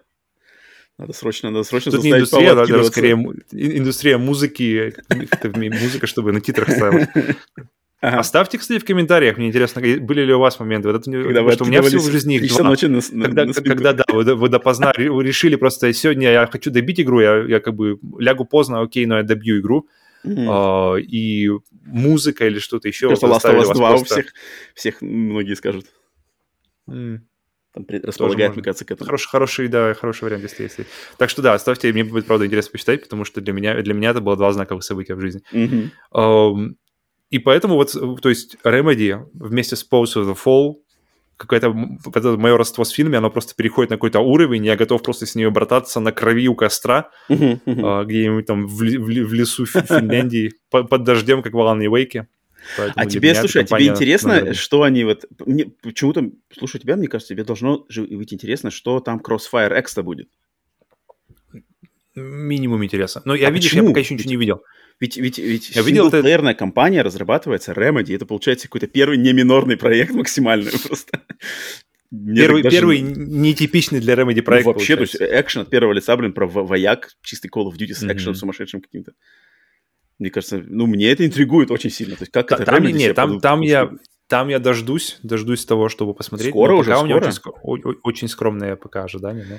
Надо 1.00 1.14
срочно, 1.14 1.50
надо 1.50 1.64
срочно 1.64 1.92
Тут 1.92 2.04
не 2.04 2.12
индустрия, 2.12 2.54
надо 2.54 2.84
скорее 2.84 3.14
индустрия 3.52 4.20
музыки, 4.20 4.94
музыка, 5.52 6.06
чтобы 6.06 6.32
на 6.32 6.40
титрах 6.40 6.70
ставить. 6.70 7.10
Ага. 8.04 8.20
Оставьте, 8.20 8.58
кстати, 8.58 8.80
в 8.82 8.86
комментариях, 8.86 9.38
мне 9.38 9.48
интересно, 9.48 9.82
были 9.82 10.26
ли 10.26 10.34
у 10.34 10.40
вас 10.40 10.60
моменты, 10.60 10.92
вот 10.92 11.00
это, 11.00 11.10
когда 11.10 11.42
вы 11.42 11.54
что 11.54 11.64
у 11.64 11.68
меня 11.68 11.82
всего 11.82 12.02
в 12.02 12.12
жизни 12.12 12.36
их 12.36 12.50
два. 12.50 12.64
Ночи 12.66 12.88
на, 12.88 13.00
когда, 13.24 13.46
на 13.46 13.54
когда, 13.54 13.94
да, 13.94 14.04
вы, 14.10 14.36
вы 14.36 14.50
допоздна 14.50 14.92
решили 14.92 15.56
просто, 15.56 15.94
сегодня 15.94 16.30
я 16.30 16.46
хочу 16.48 16.70
добить 16.70 17.00
игру, 17.00 17.22
я, 17.22 17.38
я 17.44 17.62
как 17.62 17.76
бы 17.76 17.98
лягу 18.20 18.44
поздно, 18.44 18.82
окей, 18.82 19.06
но 19.06 19.20
я 19.20 19.24
добью 19.24 19.62
игру, 19.62 19.88
mm-hmm. 20.26 21.00
и 21.00 21.50
музыка 21.86 22.46
или 22.46 22.60
что-то 22.60 22.90
еще. 22.90 23.08
Просто 23.08 23.28
Last 23.28 23.46
of 23.46 23.62
Us 23.62 23.74
2 23.74 23.90
просто... 23.90 24.02
у 24.02 24.04
всех, 24.04 24.34
всех 24.76 25.02
многие 25.02 25.56
скажут. 25.56 25.86
Mm. 26.90 27.20
Там 27.74 27.86
располагает, 28.04 28.54
мне 28.56 28.64
кажется, 28.64 28.84
к 28.84 28.92
этому. 28.92 29.06
Хороший, 29.06 29.30
хороший, 29.30 29.68
да, 29.70 29.94
хороший 29.94 30.26
вариант, 30.26 30.44
если 30.44 30.64
есть. 30.64 30.80
Так 31.18 31.30
что 31.30 31.42
да, 31.42 31.54
оставьте, 31.54 31.92
мне 31.94 32.04
будет, 32.04 32.26
правда, 32.26 32.46
интересно 32.46 32.74
почитать, 32.74 33.02
потому 33.02 33.24
что 33.24 33.40
для 33.40 33.54
меня, 33.54 33.82
для 33.82 33.94
меня 33.94 34.10
это 34.10 34.20
было 34.20 34.36
два 34.36 34.52
знаковых 34.52 34.84
события 34.84 35.16
в 35.16 35.22
жизни. 35.22 35.42
Mm-hmm. 35.54 35.90
Um, 36.14 36.74
и 37.34 37.40
поэтому 37.40 37.74
вот, 37.74 37.94
то 38.22 38.30
есть 38.30 38.58
Remedy 38.64 39.28
вместе 39.34 39.76
с 39.76 39.84
Pose 39.90 40.18
of 40.18 40.32
the 40.32 40.38
Fall 40.38 40.76
какое-то 41.36 41.76
это 42.14 42.38
мое 42.38 42.56
родство 42.56 42.84
с 42.84 42.92
фильмами, 42.92 43.18
оно 43.18 43.32
просто 43.32 43.56
переходит 43.56 43.90
на 43.90 43.96
какой-то 43.96 44.20
уровень, 44.20 44.64
я 44.64 44.76
готов 44.76 45.02
просто 45.02 45.26
с 45.26 45.34
нее 45.34 45.50
брататься 45.50 46.00
на 46.00 46.12
крови 46.12 46.48
у 46.48 46.54
костра, 46.54 47.10
uh-huh, 47.30 48.06
где-нибудь 48.06 48.46
там 48.46 48.68
в, 48.68 48.84
лесу 48.84 49.66
Финляндии 49.66 50.52
под, 50.70 51.04
дождем, 51.04 51.42
как 51.42 51.54
в 51.54 51.60
Алане 51.60 51.88
Вейке. 51.88 52.28
а 52.78 53.08
тебе, 53.08 53.34
слушай, 53.34 53.64
а 53.64 53.66
тебе 53.66 53.88
интересно, 53.88 54.30
наверное. 54.30 54.54
что 54.54 54.84
они 54.84 55.04
вот... 55.04 55.26
Мне, 55.44 55.66
почему-то, 55.82 56.30
слушай, 56.56 56.80
тебя, 56.80 56.98
мне 56.98 57.08
кажется, 57.08 57.34
тебе 57.34 57.44
должно 57.44 57.84
же 57.90 58.04
быть 58.04 58.32
интересно, 58.32 58.70
что 58.70 59.00
там 59.00 59.20
Crossfire 59.20 59.76
X 59.80 59.96
будет. 60.04 60.30
Минимум 62.14 62.86
интересно. 62.86 63.24
Но 63.26 63.34
я, 63.34 63.48
а 63.48 63.52
видишь, 63.52 63.72
почему? 63.72 63.88
я 63.88 63.90
пока 63.90 64.02
еще 64.02 64.14
ничего 64.14 64.30
не 64.30 64.38
видел. 64.38 64.62
Ведь, 65.00 65.18
ведь, 65.18 65.38
ведь 65.38 65.76
Я 65.76 65.82
видел 65.82 66.10
это... 66.10 66.54
компания 66.54 67.02
разрабатывается, 67.02 67.74
Remedy, 67.74 68.16
это 68.16 68.26
получается 68.26 68.68
какой-то 68.68 68.88
первый 68.88 69.18
неминорный 69.18 69.78
проект 69.78 70.14
максимальный 70.14 70.72
просто. 70.88 71.22
первый, 72.10 72.64
даже... 72.64 72.78
первый 72.78 73.02
нетипичный 73.02 74.00
для 74.00 74.14
Remedy 74.14 74.38
ну, 74.38 74.44
проект. 74.44 74.66
Ну, 74.66 74.74
вообще, 74.74 74.96
получается. 74.96 75.18
то 75.18 75.24
есть 75.26 75.42
экшен 75.42 75.62
от 75.64 75.70
первого 75.70 75.94
лица, 75.94 76.16
блин, 76.16 76.34
про 76.34 76.48
вояк, 76.48 77.10
чистый 77.22 77.50
Call 77.50 77.68
of 77.70 77.74
Duty 77.74 77.94
с 77.94 78.04
экшеном 78.04 78.34
mm-hmm. 78.34 78.38
сумасшедшим 78.38 78.82
каким-то. 78.82 79.14
Мне 80.20 80.30
кажется, 80.30 80.64
ну, 80.66 80.86
мне 80.86 81.12
это 81.12 81.26
интригует 81.26 81.72
очень 81.72 81.90
сильно. 81.90 82.16
То 82.16 82.24
есть, 82.24 82.32
как 82.32 82.48
Та, 82.48 82.56
это 82.56 82.66
там, 82.66 82.84
нет, 82.84 83.16
там, 83.16 83.40
там 83.40 83.62
я 83.62 83.92
там 84.28 84.48
я 84.48 84.60
дождусь, 84.60 85.20
дождусь 85.22 85.66
того, 85.66 85.90
чтобы 85.90 86.14
посмотреть. 86.14 86.52
Скоро 86.52 86.74
уже, 86.74 86.92
пока 86.92 86.96
скоро? 86.96 87.04
у 87.04 87.06
меня 87.06 87.54
очень, 87.62 88.00
очень 88.04 88.28
скромные 88.28 88.76
пока 88.76 89.04
ожидания. 89.04 89.46
Но... 89.48 89.58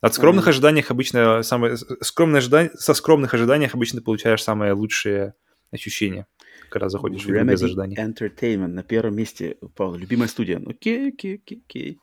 От 0.00 0.14
скромных 0.14 0.46
mm-hmm. 0.46 0.50
ожиданий 0.50 0.84
обычно 0.88 1.42
самое 1.42 1.76
скромное 1.76 2.38
ожидание, 2.38 2.70
со 2.74 2.94
скромных 2.94 3.34
ожиданиях 3.34 3.74
обычно 3.74 4.00
получаешь 4.00 4.42
самые 4.42 4.72
лучшие 4.72 5.34
ощущения, 5.72 6.26
когда 6.70 6.88
заходишь 6.88 7.24
в 7.24 7.30
игру 7.30 7.44
без 7.44 7.62
ожиданий. 7.62 7.96
Entertainment 7.96 8.68
на 8.68 8.82
первом 8.84 9.16
месте, 9.16 9.56
Павел, 9.74 9.96
любимая 9.96 10.28
студия. 10.28 10.60
Ну, 10.60 10.70
окей, 10.70 11.08
окей, 11.08 11.36
окей, 11.36 11.62
окей. 11.66 11.98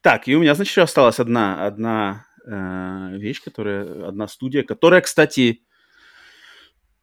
Так, 0.00 0.26
и 0.26 0.34
у 0.34 0.40
меня, 0.40 0.54
значит, 0.54 0.70
еще 0.70 0.82
осталась 0.82 1.20
одна, 1.20 1.66
одна 1.66 2.26
э, 2.46 3.18
вещь, 3.18 3.42
которая, 3.42 4.08
одна 4.08 4.26
студия, 4.26 4.62
которая, 4.62 5.02
кстати, 5.02 5.62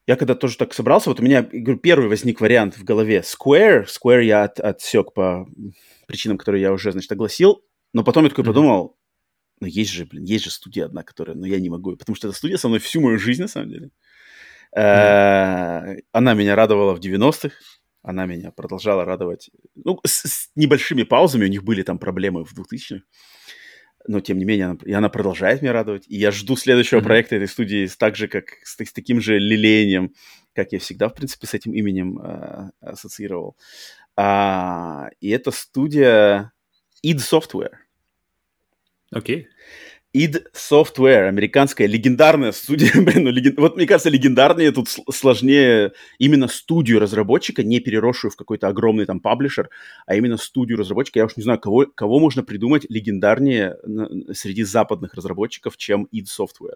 я 0.07 0.15
когда 0.15 0.35
тоже 0.35 0.57
так 0.57 0.73
собрался, 0.73 1.09
вот 1.09 1.19
у 1.19 1.23
меня, 1.23 1.43
говорю, 1.43 1.79
первый 1.79 2.09
возник 2.09 2.41
вариант 2.41 2.77
в 2.77 2.83
голове 2.83 3.23
Square. 3.23 3.85
Square 3.85 4.23
я 4.23 4.43
от, 4.43 4.59
отсек 4.59 5.13
по 5.13 5.47
причинам, 6.07 6.37
которые 6.37 6.61
я 6.61 6.71
уже, 6.71 6.91
значит, 6.91 7.11
огласил. 7.11 7.63
Но 7.93 8.03
потом 8.03 8.23
я 8.23 8.29
такой 8.29 8.43
mm-hmm. 8.43 8.47
подумал, 8.47 8.97
но 9.59 9.67
есть 9.67 9.91
же, 9.91 10.05
блин, 10.05 10.23
есть 10.23 10.43
же 10.43 10.51
студия 10.51 10.85
одна, 10.85 11.03
которая, 11.03 11.35
ну, 11.35 11.45
я 11.45 11.59
не 11.59 11.69
могу, 11.69 11.95
потому 11.95 12.15
что 12.15 12.27
эта 12.27 12.37
студия 12.37 12.57
со 12.57 12.67
мной 12.67 12.79
всю 12.79 13.01
мою 13.01 13.17
жизнь, 13.17 13.41
на 13.41 13.47
самом 13.47 13.69
деле. 13.69 13.91
Mm-hmm. 14.75 16.03
Она 16.11 16.33
меня 16.33 16.55
радовала 16.55 16.93
в 16.93 16.99
90-х, 16.99 17.55
она 18.01 18.25
меня 18.25 18.51
продолжала 18.51 19.05
радовать. 19.05 19.49
Ну, 19.75 19.99
с, 20.05 20.27
с 20.27 20.49
небольшими 20.55 21.03
паузами, 21.03 21.45
у 21.45 21.49
них 21.49 21.63
были 21.63 21.81
там 21.81 21.97
проблемы 21.97 22.43
в 22.43 22.53
2000-х. 22.53 23.03
Но, 24.07 24.19
тем 24.19 24.37
не 24.37 24.45
менее, 24.45 24.65
она, 24.65 24.77
и 24.85 24.91
она 24.91 25.09
продолжает 25.09 25.61
меня 25.61 25.73
радовать. 25.73 26.05
И 26.07 26.17
я 26.17 26.31
жду 26.31 26.55
следующего 26.55 26.99
mm-hmm. 26.99 27.03
проекта 27.03 27.37
этой 27.37 27.47
студии 27.47 27.89
так 27.97 28.15
же, 28.15 28.27
как 28.27 28.49
с, 28.63 28.77
с 28.77 28.93
таким 28.93 29.21
же 29.21 29.39
лелеянием, 29.39 30.13
как 30.53 30.73
я 30.73 30.79
всегда, 30.79 31.09
в 31.09 31.15
принципе, 31.15 31.47
с 31.47 31.53
этим 31.53 31.73
именем 31.73 32.19
э, 32.19 32.69
ассоциировал. 32.81 33.57
А, 34.15 35.09
и 35.19 35.29
это 35.29 35.51
студия 35.51 36.53
id 37.03 37.17
Software. 37.17 37.71
Окей. 39.15 39.47
Id 40.13 40.45
Software, 40.53 41.27
американская 41.27 41.87
легендарная 41.87 42.51
студия. 42.51 42.91
Блин, 42.95 43.23
ну, 43.23 43.31
леген... 43.31 43.55
Вот 43.57 43.77
мне 43.77 43.87
кажется, 43.87 44.09
легендарнее 44.09 44.71
тут 44.71 44.89
сложнее 44.89 45.93
именно 46.19 46.49
студию 46.49 46.99
разработчика, 46.99 47.63
не 47.63 47.79
переросшую 47.79 48.31
в 48.31 48.35
какой-то 48.35 48.67
огромный 48.67 49.05
там 49.05 49.21
паблишер, 49.21 49.69
а 50.05 50.15
именно 50.15 50.37
студию 50.37 50.77
разработчика. 50.77 51.19
Я 51.19 51.25
уж 51.25 51.37
не 51.37 51.43
знаю, 51.43 51.59
кого, 51.59 51.85
кого 51.85 52.19
можно 52.19 52.43
придумать 52.43 52.85
легендарнее 52.89 53.77
среди 54.33 54.63
западных 54.63 55.13
разработчиков, 55.13 55.77
чем 55.77 56.09
id 56.13 56.25
Software. 56.25 56.75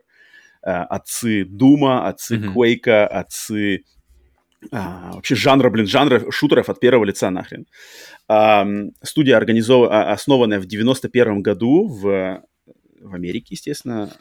А, 0.61 0.85
отцы 0.85 1.43
Дума, 1.43 2.07
отцы 2.07 2.35
mm-hmm. 2.35 2.53
Quake, 2.53 3.05
отцы 3.05 3.83
а, 4.71 5.11
вообще 5.13 5.35
жанра, 5.35 5.69
блин, 5.69 5.87
жанра 5.87 6.29
шутеров 6.31 6.69
от 6.69 6.79
первого 6.79 7.05
лица 7.05 7.29
нахрен. 7.29 7.65
А, 8.27 8.67
студия 9.01 9.37
организов... 9.37 9.89
А, 9.89 10.11
основанная 10.11 10.59
в 10.59 10.65
91 10.65 11.41
году 11.41 11.87
в 11.87 12.43
в 13.01 13.15
Америке, 13.15 13.47
естественно, 13.51 14.11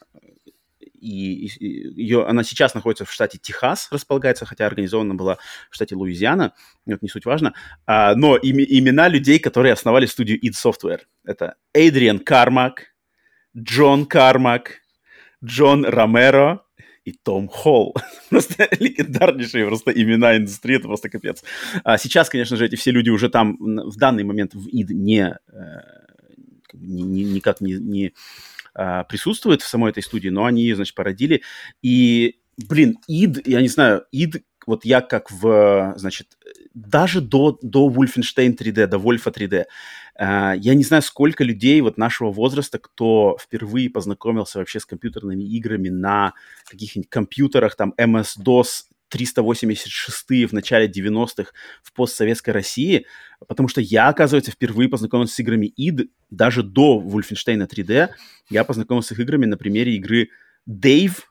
и, 1.01 1.47
и 1.47 2.02
ее, 2.02 2.27
она 2.27 2.43
сейчас 2.43 2.74
находится 2.74 3.05
в 3.05 3.12
штате 3.12 3.39
Техас, 3.39 3.89
располагается, 3.90 4.47
хотя 4.47 4.66
организована 4.66 5.15
была 5.15 5.39
в 5.70 5.74
штате 5.74 5.94
Луизиана, 5.94 6.55
это 6.86 6.98
не 7.02 7.09
суть 7.09 7.24
важно, 7.24 7.55
а, 7.86 8.15
но 8.15 8.36
им, 8.36 8.59
имена 8.59 9.09
людей, 9.09 9.39
которые 9.39 9.73
основали 9.73 10.06
студию 10.06 10.39
id 10.40 10.52
Software, 10.52 11.02
это 11.24 11.56
Эйдриан 11.73 12.19
Кармак, 12.19 12.94
Джон 13.56 14.06
Кармак, 14.06 14.81
Джон 15.44 15.85
Ромеро 15.85 16.65
и 17.09 17.18
Том 17.22 17.48
Холл. 17.48 17.94
просто 18.30 18.68
легендарнейшие 18.78 19.66
просто 19.66 19.90
имена 19.90 20.36
индустрии, 20.36 20.76
это 20.76 20.89
просто 20.89 21.09
капец. 21.09 21.43
А 21.85 21.98
сейчас, 21.98 22.28
конечно 22.28 22.56
же, 22.56 22.66
эти 22.66 22.76
все 22.76 22.90
люди 22.90 23.10
уже 23.10 23.28
там 23.28 23.56
в 23.59 23.97
данный 23.97 24.24
момент 24.24 24.55
в 24.55 24.68
id 24.68 24.93
не, 24.93 25.36
э, 25.52 25.80
не, 26.72 27.02
не 27.02 27.24
никак 27.24 27.60
не, 27.60 27.74
не 27.74 28.14
а, 28.74 29.05
присутствует 29.05 29.62
в 29.62 29.68
самой 29.68 29.90
этой 29.90 30.02
студии, 30.02 30.28
но 30.28 30.44
они 30.44 30.62
ее, 30.62 30.76
значит, 30.76 30.94
породили. 30.94 31.43
И, 31.82 32.40
блин, 32.56 32.98
id, 33.10 33.43
я 33.44 33.60
не 33.60 33.68
знаю, 33.68 34.05
id, 34.14 34.43
вот 34.66 34.85
я 34.85 35.01
как 35.01 35.30
в, 35.30 35.94
значит, 35.97 36.39
даже 36.74 37.20
до, 37.20 37.59
до 37.62 37.89
Wolfenstein 37.89 38.57
3D, 38.57 38.86
до 38.86 38.97
Wolfa 38.97 39.32
3D, 39.32 39.65
Uh, 40.20 40.59
я 40.59 40.74
не 40.74 40.82
знаю, 40.82 41.05
сколько 41.05 41.45
людей 41.45 41.81
вот 41.81 41.97
нашего 41.97 42.32
возраста, 42.32 42.81
кто 42.81 43.39
впервые 43.40 43.89
познакомился 43.89 44.59
вообще 44.59 44.81
с 44.81 44.85
компьютерными 44.85 45.45
играми 45.45 45.90
на 45.90 46.35
каких-нибудь 46.69 47.09
компьютерах, 47.09 47.77
там, 47.77 47.95
MS-DOS 47.97 48.89
386 49.09 50.51
в 50.51 50.53
начале 50.53 50.89
90-х 50.89 51.53
в 51.82 51.93
постсоветской 51.93 52.53
России, 52.53 53.07
потому 53.47 53.69
что 53.69 53.81
я, 53.81 54.09
оказывается, 54.09 54.51
впервые 54.51 54.89
познакомился 54.89 55.35
с 55.35 55.39
играми 55.39 55.73
id 55.78 56.09
даже 56.31 56.62
до 56.62 57.01
Wolfenstein 57.01 57.66
3D. 57.66 58.09
Я 58.51 58.65
познакомился 58.65 59.11
с 59.11 59.12
их 59.12 59.20
играми 59.20 59.47
на 59.47 59.57
примере 59.57 59.95
игры 59.95 60.31
Dave, 60.69 61.23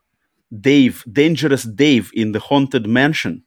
Dave, 0.53 0.95
Dangerous 1.07 1.65
Dave 1.67 2.07
in 2.15 2.33
the 2.33 2.41
Haunted 2.49 2.85
Mansion, 2.85 3.41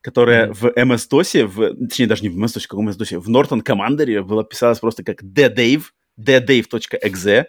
которая 0.00 0.48
mm-hmm. 0.48 0.54
в 0.54 0.64
MS-DOS, 0.66 1.46
в, 1.46 1.88
точнее, 1.88 2.06
даже 2.06 2.22
не 2.22 2.28
в 2.28 2.38
MS-DOS, 2.38 2.66
как 2.68 2.78
в 2.78 2.88
MS-DOS, 2.88 3.18
в 3.18 3.28
Norton 3.28 3.62
Commander 3.62 4.22
была 4.22 4.44
писалась 4.44 4.78
просто 4.78 5.04
как 5.04 5.22
The 5.22 5.54
Dave, 5.54 5.82
thedave.exe. 6.18 7.46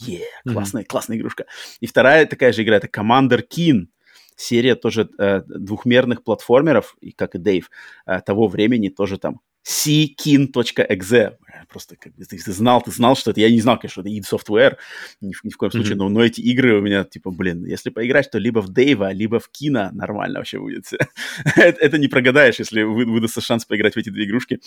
Yeah, 0.00 0.20
классная, 0.46 0.82
mm-hmm. 0.82 0.86
классная 0.86 1.16
игрушка. 1.16 1.46
И 1.80 1.86
вторая 1.86 2.26
такая 2.26 2.52
же 2.52 2.62
игра, 2.62 2.76
это 2.76 2.86
Commander 2.86 3.42
Keen, 3.48 3.88
серия 4.36 4.76
тоже 4.76 5.10
э, 5.18 5.42
двухмерных 5.46 6.22
платформеров, 6.22 6.96
и 7.00 7.10
как 7.10 7.34
и 7.34 7.38
Дейв, 7.38 7.70
э, 8.06 8.20
того 8.20 8.46
времени 8.46 8.88
тоже 8.88 9.18
там 9.18 9.40
ckin.exe 9.66 11.36
просто 11.68 11.96
как 11.96 12.14
бы, 12.14 12.24
ты, 12.24 12.38
ты 12.38 12.52
знал, 12.52 12.82
ты 12.82 12.90
знал, 12.90 13.16
что 13.16 13.30
это, 13.30 13.40
я 13.40 13.50
не 13.50 13.60
знал, 13.60 13.78
конечно, 13.78 14.00
это 14.00 14.10
id 14.10 14.24
Software, 14.30 14.76
ни, 15.20 15.32
ни 15.42 15.50
в 15.50 15.56
коем 15.56 15.72
случае, 15.72 15.94
mm-hmm. 15.94 15.98
но, 15.98 16.08
но 16.08 16.24
эти 16.24 16.40
игры 16.40 16.78
у 16.78 16.80
меня, 16.80 17.04
типа, 17.04 17.30
блин, 17.30 17.64
если 17.64 17.90
поиграть, 17.90 18.30
то 18.30 18.38
либо 18.38 18.60
в 18.60 18.68
Дейва, 18.68 19.12
либо 19.12 19.38
в 19.38 19.48
Кина 19.50 19.90
нормально 19.92 20.38
вообще 20.40 20.58
будет. 20.58 20.84
это, 21.56 21.80
это 21.80 21.98
не 21.98 22.08
прогадаешь, 22.08 22.58
если 22.58 22.82
вы, 22.82 23.04
выдастся 23.04 23.40
шанс 23.40 23.64
поиграть 23.64 23.94
в 23.94 23.98
эти 23.98 24.10
две 24.10 24.24
игрушки. 24.24 24.60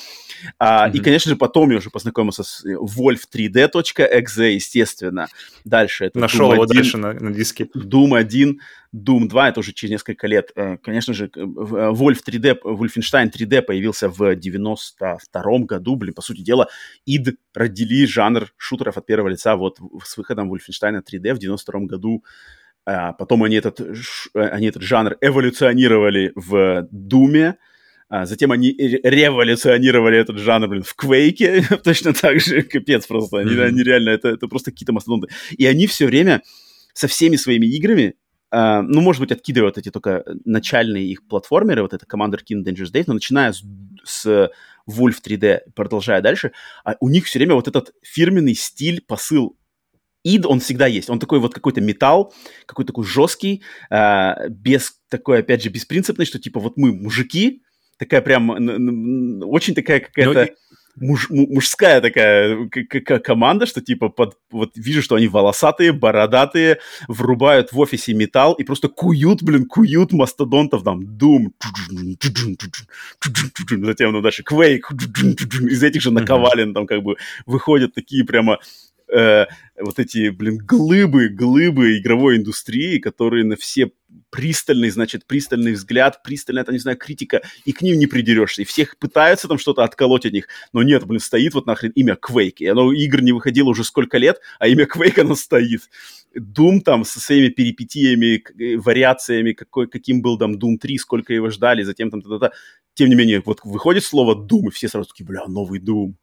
А, 0.60 0.90
mm-hmm. 0.90 0.98
И, 0.98 1.00
конечно 1.00 1.30
же, 1.30 1.36
потом 1.36 1.72
я 1.72 1.78
уже 1.78 1.90
познакомился 1.90 2.44
с 2.44 2.66
wolf3d.exe, 2.66 4.52
естественно. 4.52 5.28
Дальше 5.66 6.06
это 6.06 6.20
Нашел 6.20 6.54
его 6.54 6.66
дальше 6.66 6.98
на, 6.98 7.14
на 7.14 7.32
диске. 7.32 7.68
Doom 7.76 8.18
1, 8.18 8.60
Doom 8.94 9.28
2, 9.28 9.50
это 9.50 9.60
уже 9.62 9.74
через 9.74 9.92
несколько 9.92 10.28
лет. 10.28 10.52
Э, 10.56 10.78
конечно 10.78 11.14
же, 11.14 11.28
Wolf 11.28 12.20
3D, 12.28 12.60
Wolfenstein 12.64 13.32
3D 13.32 13.62
появился 13.62 14.10
в 14.10 14.36
92 14.36 15.60
году, 15.60 15.96
блин, 15.96 16.14
по 16.14 16.22
сути 16.22 16.42
дела, 16.42 16.68
id 17.08 17.36
родили 17.54 18.06
жанр 18.06 18.52
шутеров 18.58 18.98
от 18.98 19.06
первого 19.06 19.30
лица 19.30 19.56
вот 19.56 19.80
с 20.04 20.18
выходом 20.18 20.54
Wolfenstein 20.54 21.02
3D 21.02 21.34
в 21.34 21.40
92 21.40 21.80
году. 21.82 22.24
А 22.86 23.14
потом 23.14 23.44
они 23.44 23.56
этот, 23.56 23.80
они 24.34 24.68
этот 24.68 24.82
жанр 24.82 25.16
эволюционировали 25.22 26.34
в 26.36 26.88
Думе, 26.92 27.58
а 28.10 28.26
затем 28.26 28.52
они 28.52 28.74
революционировали 28.74 30.18
этот 30.18 30.38
жанр, 30.38 30.68
блин, 30.68 30.84
в 30.84 30.96
Квейке, 30.96 31.64
точно 31.84 32.14
так 32.14 32.42
же, 32.42 32.64
капец 32.64 33.08
просто, 33.08 33.38
они, 33.38 33.52
mm-hmm. 33.52 33.64
они 33.64 33.84
реально, 33.84 34.10
это, 34.10 34.30
это 34.30 34.48
просто 34.48 34.72
какие-то 34.72 34.92
мастодонты. 34.92 35.30
И 35.52 35.66
они 35.66 35.88
все 35.88 36.08
время 36.08 36.42
со 36.94 37.08
всеми 37.08 37.38
своими 37.38 37.68
играми 37.68 38.16
Uh, 38.54 38.82
ну, 38.82 39.00
может 39.00 39.22
быть, 39.22 39.32
откидывают 39.32 39.78
эти 39.78 39.90
только 39.92 40.26
начальные 40.44 41.06
их 41.06 41.26
платформеры, 41.26 41.84
вот 41.84 41.94
это 41.94 42.06
Commander 42.06 42.40
King 42.44 42.66
Dangerous 42.66 42.92
Days, 42.92 43.06
но 43.08 43.14
начиная 43.14 43.54
с, 43.54 43.64
с 44.04 44.52
Wolf 44.90 45.16
3D, 45.26 45.72
продолжая 45.74 46.22
дальше, 46.22 46.52
а 46.84 46.96
у 47.00 47.10
них 47.10 47.26
все 47.26 47.40
время 47.40 47.56
вот 47.56 47.68
этот 47.68 47.94
фирменный 48.02 48.56
стиль, 48.56 49.02
посыл 49.08 49.58
id, 50.26 50.46
он 50.46 50.60
всегда 50.60 50.88
есть. 50.88 51.10
Он 51.10 51.20
такой 51.20 51.40
вот 51.40 51.54
какой-то 51.54 51.82
металл, 51.82 52.34
какой-то 52.66 52.88
такой 52.88 53.06
жесткий, 53.06 53.64
э, 53.90 54.50
без 54.50 55.00
такой, 55.10 55.40
опять 55.40 55.64
же, 55.64 55.70
беспринципный, 55.70 56.26
что 56.26 56.40
типа 56.40 56.60
вот 56.60 56.78
мы 56.78 56.94
мужики, 56.94 57.64
такая 57.98 58.22
прям 58.22 58.50
очень 58.50 59.76
такая 59.76 60.00
какая-то... 60.02 60.50
Ну, 60.50 60.56
муж, 60.96 61.30
мужская 61.30 62.02
такая 62.02 62.68
команда, 63.24 63.66
что 63.66 63.82
типа 63.82 64.10
под, 64.10 64.38
вот 64.52 64.72
вижу, 64.76 65.02
что 65.02 65.16
они 65.16 65.28
волосатые, 65.28 65.92
бородатые, 65.92 66.80
врубают 67.08 67.72
в 67.72 67.80
офисе 67.80 68.14
металл 68.14 68.54
и 68.54 68.64
просто 68.64 68.88
куют, 68.88 69.44
блин, 69.44 69.66
куют 69.66 70.12
мастодонтов 70.12 70.84
там, 70.84 71.02
Doom, 71.02 71.52
затем 73.86 74.12
ну, 74.12 74.22
дальше 74.22 74.44
Quake, 74.44 74.82
из 75.70 75.84
этих 75.84 76.02
же 76.02 76.12
наковален 76.12 76.74
там 76.74 76.88
как 76.88 77.04
бы 77.04 77.16
выходят 77.46 77.94
такие 77.94 78.26
прямо 78.26 78.60
э, 79.12 79.46
вот 79.80 80.00
эти, 80.00 80.30
блин, 80.30 80.58
глыбы, 80.58 81.30
глыбы 81.30 81.98
игровой 81.98 82.38
индустрии, 82.38 83.00
которые 83.00 83.46
на 83.46 83.56
все 83.56 83.92
пристальный, 84.32 84.90
значит, 84.90 85.26
пристальный 85.28 85.74
взгляд, 85.74 86.24
пристальная, 86.24 86.64
там, 86.64 86.74
не 86.74 86.80
знаю, 86.80 86.98
критика, 86.98 87.42
и 87.66 87.74
к 87.74 87.82
ним 87.82 88.00
не 88.00 88.08
придерешься. 88.08 88.64
И 88.64 88.66
всех 88.66 88.98
пытаются 88.98 89.48
там 89.48 89.60
что-то 89.60 89.84
отколоть 89.84 90.26
от 90.26 90.34
них, 90.34 90.48
но 90.74 90.82
нет, 90.82 91.06
блин, 91.06 91.20
стоит 91.20 91.54
вот 91.54 91.68
нахрен 91.68 91.92
имя 91.92 92.18
Quake. 92.20 92.56
И 92.60 92.68
оно, 92.68 92.92
игр 92.92 93.22
не 93.22 93.34
выходило 93.34 93.70
уже 93.70 93.84
сколько 93.84 94.18
лет, 94.18 94.40
а 94.58 94.68
имя 94.68 94.86
Quake 94.86 95.22
оно 95.22 95.36
стоит. 95.36 95.82
Doom 96.38 96.82
там 96.82 97.04
со 97.06 97.20
своими 97.20 97.50
перипетиями, 97.50 98.44
э, 98.60 98.78
вариациями, 98.78 99.54
какой, 99.54 99.88
каким 99.88 100.22
был 100.22 100.38
там 100.38 100.54
Doom 100.54 100.78
3, 100.78 100.98
сколько 100.98 101.34
его 101.34 101.50
ждали, 101.50 101.84
затем 101.84 102.10
там 102.10 102.22
та-та-та. 102.22 102.52
Тем 102.94 103.10
не 103.10 103.16
менее, 103.16 103.42
вот 103.46 103.60
выходит 103.64 104.04
слово 104.04 104.36
Doom, 104.36 104.68
и 104.68 104.70
все 104.72 104.88
сразу 104.88 105.10
такие, 105.10 105.26
бля, 105.26 105.46
новый 105.48 105.80
Doom. 105.80 106.14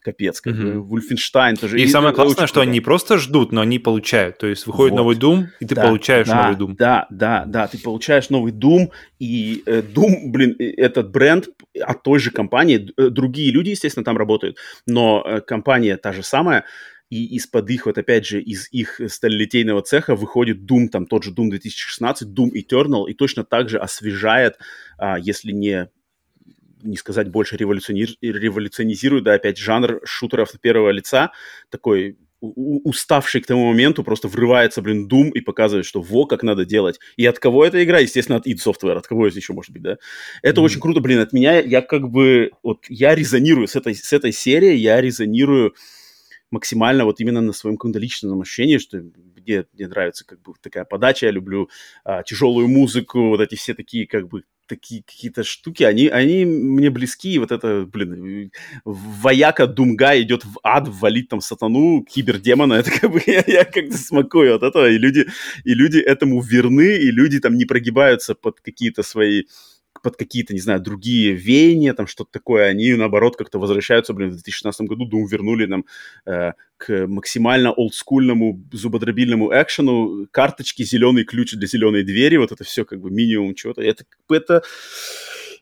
Капец, 0.00 0.40
как 0.40 0.54
mm-hmm. 0.54 0.86
Wolfenstein 0.88 1.56
тоже. 1.56 1.80
И, 1.80 1.84
и 1.84 1.88
самое 1.88 2.14
классное, 2.14 2.46
что 2.46 2.56
круто. 2.56 2.62
они 2.62 2.72
не 2.72 2.80
просто 2.80 3.18
ждут, 3.18 3.52
но 3.52 3.62
они 3.62 3.78
получают. 3.78 4.38
То 4.38 4.46
есть 4.46 4.66
выходит 4.66 4.92
вот. 4.92 4.98
новый 4.98 5.16
Doom, 5.16 5.46
и 5.60 5.66
ты 5.66 5.74
да, 5.74 5.82
получаешь 5.82 6.26
да, 6.26 6.42
новый 6.42 6.56
Doom. 6.58 6.76
Да, 6.76 7.06
да, 7.10 7.44
да, 7.46 7.66
ты 7.66 7.78
получаешь 7.78 8.30
новый 8.30 8.52
Doom, 8.52 8.90
и 9.18 9.62
э, 9.66 9.80
Doom, 9.80 10.26
блин, 10.26 10.56
этот 10.58 11.10
бренд 11.10 11.48
от 11.80 12.02
той 12.02 12.18
же 12.18 12.30
компании, 12.30 12.92
э, 12.96 13.08
другие 13.08 13.50
люди, 13.50 13.70
естественно, 13.70 14.04
там 14.04 14.18
работают, 14.18 14.58
но 14.86 15.24
э, 15.24 15.40
компания 15.40 15.96
та 15.96 16.12
же 16.12 16.22
самая, 16.22 16.64
и 17.14 17.36
из-под 17.36 17.70
их, 17.70 17.86
вот 17.86 17.96
опять 17.96 18.26
же, 18.26 18.42
из 18.42 18.68
их 18.72 19.00
сталелитейного 19.06 19.82
цеха 19.82 20.16
выходит 20.16 20.58
Doom, 20.68 20.88
там 20.88 21.06
тот 21.06 21.22
же 21.22 21.30
Doom 21.30 21.50
2016, 21.50 22.28
Doom 22.28 22.50
Eternal, 22.54 23.08
и 23.08 23.14
точно 23.14 23.44
так 23.44 23.68
же 23.68 23.78
освежает, 23.78 24.58
а, 24.98 25.16
если 25.18 25.52
не 25.52 25.88
не 26.82 26.96
сказать 26.98 27.30
больше 27.30 27.56
революционирует, 27.56 29.24
да, 29.24 29.34
опять 29.34 29.56
жанр 29.56 30.00
шутеров 30.04 30.50
первого 30.60 30.90
лица, 30.90 31.32
такой 31.70 32.18
уставший 32.42 33.40
к 33.40 33.46
тому 33.46 33.68
моменту, 33.68 34.04
просто 34.04 34.28
врывается, 34.28 34.82
блин, 34.82 35.08
Doom 35.08 35.30
и 35.30 35.40
показывает, 35.40 35.86
что 35.86 36.02
во, 36.02 36.26
как 36.26 36.42
надо 36.42 36.66
делать. 36.66 36.98
И 37.16 37.24
от 37.24 37.38
кого 37.38 37.64
эта 37.64 37.82
игра? 37.82 38.00
Естественно, 38.00 38.36
от 38.36 38.46
id 38.46 38.58
Software. 38.62 38.98
От 38.98 39.06
кого 39.06 39.26
это 39.26 39.36
еще 39.38 39.54
может 39.54 39.72
быть, 39.72 39.82
да? 39.82 39.96
Это 40.42 40.60
mm-hmm. 40.60 40.64
очень 40.64 40.80
круто, 40.80 41.00
блин, 41.00 41.20
от 41.20 41.32
меня. 41.32 41.58
Я 41.60 41.80
как 41.80 42.10
бы, 42.10 42.50
вот, 42.62 42.84
я 42.90 43.14
резонирую 43.14 43.66
с 43.66 43.76
этой, 43.76 43.94
с 43.94 44.12
этой 44.12 44.32
серией, 44.32 44.76
я 44.76 45.00
резонирую 45.00 45.74
максимально 46.54 47.04
вот 47.04 47.20
именно 47.20 47.40
на 47.40 47.52
своем 47.52 47.76
каком-то 47.76 47.98
личном 47.98 48.40
ощущении, 48.40 48.78
что 48.78 48.98
мне, 48.98 49.66
мне 49.72 49.88
нравится 49.88 50.24
как 50.26 50.40
бы 50.42 50.54
такая 50.60 50.84
подача, 50.84 51.26
я 51.26 51.32
люблю 51.32 51.68
а, 52.04 52.22
тяжелую 52.22 52.68
музыку, 52.68 53.28
вот 53.28 53.40
эти 53.40 53.56
все 53.56 53.74
такие 53.74 54.06
как 54.06 54.28
бы 54.28 54.44
такие 54.66 55.02
какие-то 55.02 55.44
штуки, 55.44 55.82
они, 55.82 56.08
они 56.08 56.44
мне 56.44 56.90
близки, 56.90 57.34
и 57.34 57.38
вот 57.38 57.52
это, 57.52 57.86
блин, 57.86 58.50
вояка 58.84 59.66
Думга 59.66 60.20
идет 60.20 60.44
в 60.44 60.58
ад, 60.62 60.88
валить 60.88 61.28
там 61.28 61.40
сатану, 61.40 62.04
кибердемона, 62.04 62.74
это 62.80 62.90
как 62.90 63.12
бы 63.12 63.22
я, 63.26 63.44
я 63.46 63.64
как-то 63.64 63.96
смакую 63.96 64.54
от 64.54 64.62
этого, 64.62 64.88
и 64.88 64.98
люди, 64.98 65.26
и 65.64 65.74
люди 65.74 65.98
этому 65.98 66.40
верны, 66.40 66.96
и 66.96 67.10
люди 67.10 67.40
там 67.40 67.56
не 67.56 67.64
прогибаются 67.64 68.34
под 68.34 68.60
какие-то 68.60 69.02
свои 69.02 69.44
под 70.02 70.16
какие-то, 70.16 70.52
не 70.52 70.60
знаю, 70.60 70.80
другие 70.80 71.32
веяния, 71.32 71.94
там 71.94 72.06
что-то 72.06 72.30
такое, 72.32 72.66
они, 72.66 72.94
наоборот, 72.94 73.36
как-то 73.36 73.58
возвращаются, 73.58 74.12
блин, 74.12 74.30
в 74.30 74.34
2016 74.34 74.82
году 74.82 75.08
Doom 75.08 75.28
вернули 75.30 75.66
нам 75.66 75.84
э, 76.26 76.52
к 76.76 77.06
максимально 77.06 77.72
олдскульному 77.72 78.64
зубодробильному 78.72 79.50
экшену, 79.52 80.26
карточки, 80.30 80.82
зеленый 80.82 81.24
ключ 81.24 81.52
для 81.52 81.66
зеленой 81.66 82.02
двери, 82.02 82.36
вот 82.36 82.52
это 82.52 82.64
все 82.64 82.84
как 82.84 83.00
бы 83.00 83.10
минимум 83.10 83.54
чего-то. 83.54 83.82
Это, 83.82 84.04
это 84.30 84.62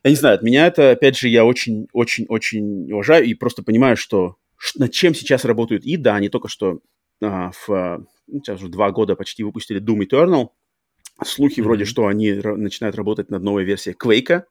я 0.03 0.09
не 0.09 0.15
знаю, 0.15 0.35
от 0.35 0.43
меня 0.43 0.67
это, 0.67 0.91
опять 0.91 1.17
же, 1.17 1.29
я 1.29 1.45
очень-очень-очень 1.45 2.91
уважаю 2.91 3.25
и 3.25 3.33
просто 3.33 3.63
понимаю, 3.63 3.95
что 3.95 4.35
над 4.75 4.91
чем 4.91 5.13
сейчас 5.15 5.45
работают 5.45 5.83
и 5.85 5.97
да, 5.97 6.15
они 6.15 6.29
только 6.29 6.47
что 6.47 6.79
а, 7.21 7.51
в, 7.51 8.05
ну, 8.27 8.39
сейчас 8.39 8.59
уже 8.61 8.69
два 8.69 8.91
года 8.91 9.15
почти 9.15 9.43
выпустили 9.43 9.81
Doom 9.81 10.05
Eternal, 10.07 10.49
Слухи 11.23 11.59
mm-hmm. 11.59 11.63
вроде, 11.63 11.85
что 11.85 12.07
они 12.07 12.33
начинают 12.33 12.95
работать 12.95 13.29
над 13.29 13.43
новой 13.43 13.63
версией 13.63 13.95
Quake. 13.95 14.43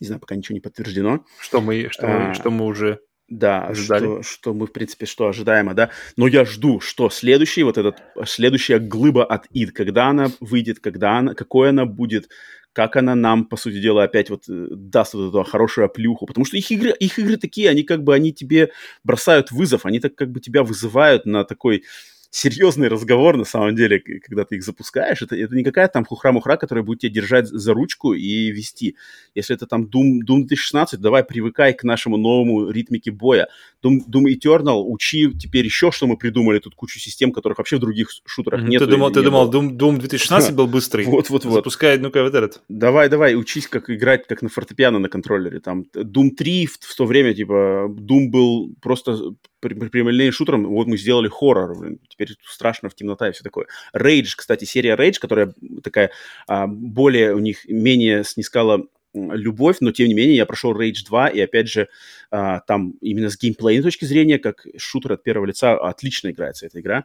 Не 0.00 0.06
знаю, 0.06 0.20
пока 0.20 0.36
ничего 0.36 0.54
не 0.54 0.60
подтверждено. 0.60 1.24
Что 1.40 1.60
мы, 1.60 1.88
что, 1.90 2.06
а, 2.06 2.28
мы, 2.28 2.34
что 2.34 2.50
мы 2.50 2.66
уже 2.66 3.00
да, 3.28 3.66
ожидали. 3.66 4.04
Что, 4.04 4.22
что 4.22 4.54
мы, 4.54 4.66
в 4.66 4.72
принципе, 4.72 5.06
что 5.06 5.26
ожидаемо, 5.26 5.74
да. 5.74 5.90
Но 6.16 6.28
я 6.28 6.44
жду, 6.44 6.80
что 6.80 7.10
следующий, 7.10 7.64
вот 7.64 7.76
этот, 7.76 7.96
следующая 8.24 8.78
глыба 8.78 9.24
от 9.24 9.46
id, 9.52 9.72
когда 9.72 10.08
она 10.08 10.30
выйдет, 10.40 10.78
когда 10.78 11.18
она, 11.18 11.34
какой 11.34 11.70
она 11.70 11.86
будет, 11.86 12.28
как 12.72 12.94
она 12.94 13.14
нам, 13.14 13.46
по 13.46 13.56
сути 13.56 13.80
дела, 13.80 14.04
опять 14.04 14.30
вот 14.30 14.44
э, 14.48 14.68
даст 14.70 15.14
вот 15.14 15.30
эту 15.30 15.42
хорошую 15.50 15.86
оплюху. 15.86 16.26
Потому 16.26 16.44
что 16.44 16.56
их 16.56 16.70
игры, 16.70 16.94
их 17.00 17.18
игры 17.18 17.36
такие, 17.36 17.68
они 17.68 17.82
как 17.82 18.04
бы, 18.04 18.14
они 18.14 18.32
тебе 18.32 18.70
бросают 19.02 19.50
вызов, 19.50 19.86
они 19.86 19.98
так 19.98 20.14
как 20.14 20.30
бы 20.30 20.40
тебя 20.40 20.62
вызывают 20.62 21.26
на 21.26 21.44
такой 21.44 21.84
серьезный 22.36 22.88
разговор, 22.88 23.36
на 23.36 23.44
самом 23.44 23.74
деле, 23.74 23.98
когда 23.98 24.44
ты 24.44 24.56
их 24.56 24.62
запускаешь. 24.62 25.22
Это, 25.22 25.34
это 25.34 25.54
не 25.54 25.64
какая-то 25.64 25.94
там 25.94 26.04
хухра-мухра, 26.04 26.56
которая 26.56 26.84
будет 26.84 27.00
тебя 27.00 27.12
держать 27.12 27.48
за 27.48 27.72
ручку 27.72 28.12
и 28.12 28.50
вести. 28.50 28.96
Если 29.34 29.56
это 29.56 29.66
там 29.66 29.84
Doom, 29.84 30.20
Doom 30.28 30.44
2016, 30.44 31.00
давай 31.00 31.24
привыкай 31.24 31.72
к 31.72 31.82
нашему 31.82 32.18
новому 32.18 32.70
ритмике 32.70 33.10
боя. 33.10 33.48
Doom, 33.82 34.00
Doom 34.06 34.24
Eternal, 34.26 34.82
учи 34.84 35.32
теперь 35.32 35.64
еще, 35.64 35.90
что 35.90 36.06
мы 36.06 36.18
придумали, 36.18 36.58
тут 36.58 36.74
кучу 36.74 36.98
систем, 36.98 37.32
которых 37.32 37.56
вообще 37.56 37.76
в 37.76 37.80
других 37.80 38.10
шутерах 38.26 38.62
нет. 38.62 38.82
Ты 38.82 38.86
думал, 38.86 39.10
ты 39.10 39.22
думал 39.22 39.50
Doom, 39.50 39.70
Doom 39.70 39.98
2016 39.98 40.54
был 40.54 40.66
быстрый? 40.66 41.06
Вот-вот-вот. 41.06 41.54
Запускай, 41.54 41.98
ну-ка, 41.98 42.22
вот 42.22 42.34
этот. 42.34 42.60
Давай, 42.68 43.08
давай, 43.08 43.34
учись, 43.34 43.66
как 43.66 43.88
играть, 43.88 44.26
как 44.26 44.42
на 44.42 44.50
фортепиано 44.50 44.98
на 44.98 45.08
контроллере. 45.08 45.60
Там 45.60 45.86
Doom 45.94 46.30
3 46.30 46.66
в, 46.66 46.78
в 46.80 46.96
то 46.96 47.06
время, 47.06 47.32
типа, 47.32 47.88
Doom 47.88 48.28
был 48.28 48.74
просто 48.82 49.34
прямолинейным 49.74 50.32
шутером, 50.32 50.66
вот 50.66 50.86
мы 50.86 50.96
сделали 50.96 51.28
хоррор, 51.28 51.78
блин, 51.78 52.00
теперь 52.08 52.36
страшно 52.44 52.88
в 52.88 52.94
темнота 52.94 53.28
и 53.28 53.32
все 53.32 53.42
такое. 53.42 53.66
Rage, 53.94 54.32
кстати, 54.36 54.64
серия 54.64 54.94
Rage, 54.94 55.18
которая 55.20 55.54
такая 55.82 56.10
а, 56.46 56.66
более 56.66 57.34
у 57.34 57.38
них 57.38 57.66
менее 57.68 58.24
снискала 58.24 58.86
любовь, 59.16 59.76
но 59.80 59.92
тем 59.92 60.08
не 60.08 60.14
менее 60.14 60.36
я 60.36 60.46
прошел 60.46 60.74
Rage 60.74 61.04
2, 61.06 61.28
и 61.28 61.40
опять 61.40 61.68
же, 61.68 61.88
а, 62.30 62.60
там 62.60 62.92
именно 63.00 63.30
с 63.30 63.38
геймплейной 63.38 63.82
точки 63.82 64.04
зрения, 64.04 64.38
как 64.38 64.66
шутер 64.76 65.12
от 65.12 65.22
первого 65.22 65.46
лица, 65.46 65.74
отлично 65.74 66.30
играется 66.30 66.66
эта 66.66 66.80
игра. 66.80 67.04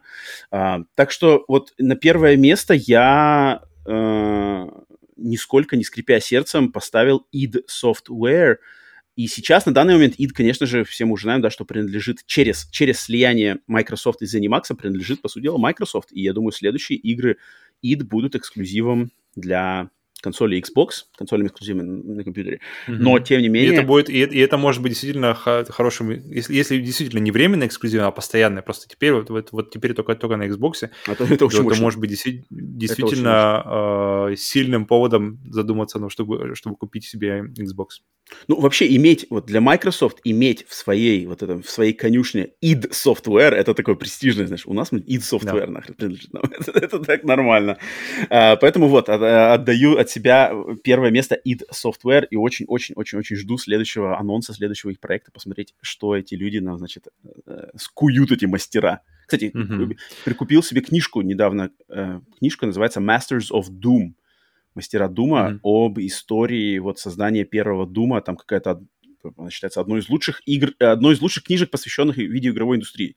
А, 0.50 0.82
так 0.94 1.10
что 1.10 1.44
вот 1.48 1.72
на 1.78 1.96
первое 1.96 2.36
место 2.36 2.74
я 2.74 3.62
а, 3.86 4.68
нисколько 5.16 5.76
не 5.76 5.84
скрипя 5.84 6.20
сердцем 6.20 6.72
поставил 6.72 7.26
id 7.34 7.62
Software, 7.68 8.56
и 9.14 9.26
сейчас, 9.26 9.66
на 9.66 9.74
данный 9.74 9.94
момент, 9.94 10.14
id, 10.18 10.30
конечно 10.30 10.66
же, 10.66 10.84
все 10.84 11.04
мы 11.04 11.12
уже 11.12 11.24
знаем, 11.24 11.42
да, 11.42 11.50
что 11.50 11.64
принадлежит 11.64 12.24
через, 12.26 12.66
через 12.70 13.00
слияние 13.00 13.58
Microsoft 13.66 14.22
и 14.22 14.24
ZeniMax 14.24 14.74
принадлежит, 14.76 15.20
по 15.20 15.28
сути 15.28 15.44
дела, 15.44 15.58
Microsoft. 15.58 16.12
И 16.12 16.22
я 16.22 16.32
думаю, 16.32 16.52
следующие 16.52 16.98
игры 16.98 17.36
id 17.84 18.04
будут 18.04 18.34
эксклюзивом 18.34 19.12
для 19.36 19.90
консоли 20.22 20.58
Xbox, 20.58 21.06
консолями 21.16 21.48
эксклюзивами 21.48 21.82
на 21.82 22.24
компьютере. 22.24 22.60
Mm-hmm. 22.88 22.96
Но, 22.98 23.18
тем 23.18 23.42
не 23.42 23.48
менее... 23.48 23.72
И 23.72 23.74
это, 23.74 23.82
будет, 23.86 24.08
и, 24.08 24.22
и 24.22 24.38
это 24.38 24.56
может 24.56 24.80
быть 24.80 24.92
действительно 24.92 25.34
хорошим, 25.34 26.10
если, 26.10 26.54
если 26.54 26.80
действительно 26.80 27.20
не 27.20 27.32
временная 27.32 27.66
эксклюзивная, 27.66 28.06
а 28.06 28.12
постоянная, 28.12 28.62
просто 28.62 28.88
теперь 28.88 29.12
вот, 29.12 29.30
вот, 29.30 29.52
вот 29.52 29.70
теперь 29.70 29.94
только, 29.94 30.14
только 30.14 30.36
на 30.36 30.44
Xbox, 30.44 30.88
а 31.06 31.14
то 31.14 31.24
это, 31.24 31.44
очень, 31.46 31.62
то, 31.62 31.70
это 31.70 31.80
может 31.80 31.98
быть 31.98 32.12
действи- 32.12 32.44
действительно 32.50 34.28
э, 34.30 34.36
сильным 34.36 34.86
поводом 34.86 35.40
задуматься, 35.50 35.98
ну, 35.98 36.08
чтобы, 36.08 36.54
чтобы 36.54 36.76
купить 36.76 37.04
себе 37.04 37.44
Xbox. 37.58 38.00
Ну, 38.48 38.60
вообще 38.60 38.94
иметь, 38.96 39.26
вот 39.28 39.46
для 39.46 39.60
Microsoft 39.60 40.20
иметь 40.24 40.64
в 40.68 40.74
своей, 40.74 41.26
вот 41.26 41.42
этом, 41.42 41.62
в 41.62 41.68
своей 41.68 41.92
конюшне 41.92 42.50
id 42.64 42.90
Software, 42.90 43.50
это 43.50 43.74
такое 43.74 43.96
престижное, 43.96 44.46
знаешь, 44.46 44.66
у 44.66 44.72
нас 44.72 44.92
id 44.92 45.20
Software 45.20 45.66
да. 45.66 45.72
нахрен 45.72 45.94
принадлежит 45.94 46.32
нам, 46.32 46.44
это, 46.58 46.70
это 46.72 46.98
так 47.00 47.24
нормально. 47.24 47.78
А, 48.30 48.56
поэтому 48.56 48.88
вот, 48.88 49.08
отдаю 49.08 49.98
от 49.98 50.11
себя 50.12 50.52
первое 50.84 51.10
место 51.10 51.38
id 51.46 51.62
Software 51.72 52.26
и 52.30 52.36
очень-очень-очень-очень 52.36 53.36
жду 53.36 53.58
следующего 53.58 54.18
анонса, 54.18 54.52
следующего 54.52 54.90
их 54.90 55.00
проекта, 55.00 55.32
посмотреть, 55.32 55.74
что 55.80 56.16
эти 56.16 56.34
люди 56.34 56.58
нам, 56.58 56.78
значит, 56.78 57.08
э, 57.46 57.70
скуют 57.76 58.30
эти 58.30 58.44
мастера. 58.44 59.00
Кстати, 59.26 59.50
mm-hmm. 59.54 59.96
прикупил 60.24 60.62
себе 60.62 60.80
книжку 60.80 61.22
недавно, 61.22 61.70
э, 61.88 62.20
книжка 62.38 62.66
называется 62.66 63.00
Masters 63.00 63.50
of 63.52 63.70
Doom 63.70 64.14
мастера 64.74 65.08
Дума 65.08 65.52
mm-hmm. 65.52 65.60
об 65.62 65.98
истории 66.00 66.78
вот 66.78 66.98
создания 66.98 67.44
первого 67.44 67.86
Дума, 67.86 68.20
там 68.20 68.36
какая-то 68.36 68.82
она 69.36 69.50
считается 69.50 69.80
одной 69.80 70.00
из 70.00 70.08
лучших 70.08 70.42
игр, 70.46 70.72
одной 70.80 71.14
из 71.14 71.20
лучших 71.20 71.44
книжек, 71.44 71.70
посвященных 71.70 72.16
видеоигровой 72.16 72.76
индустрии. 72.76 73.16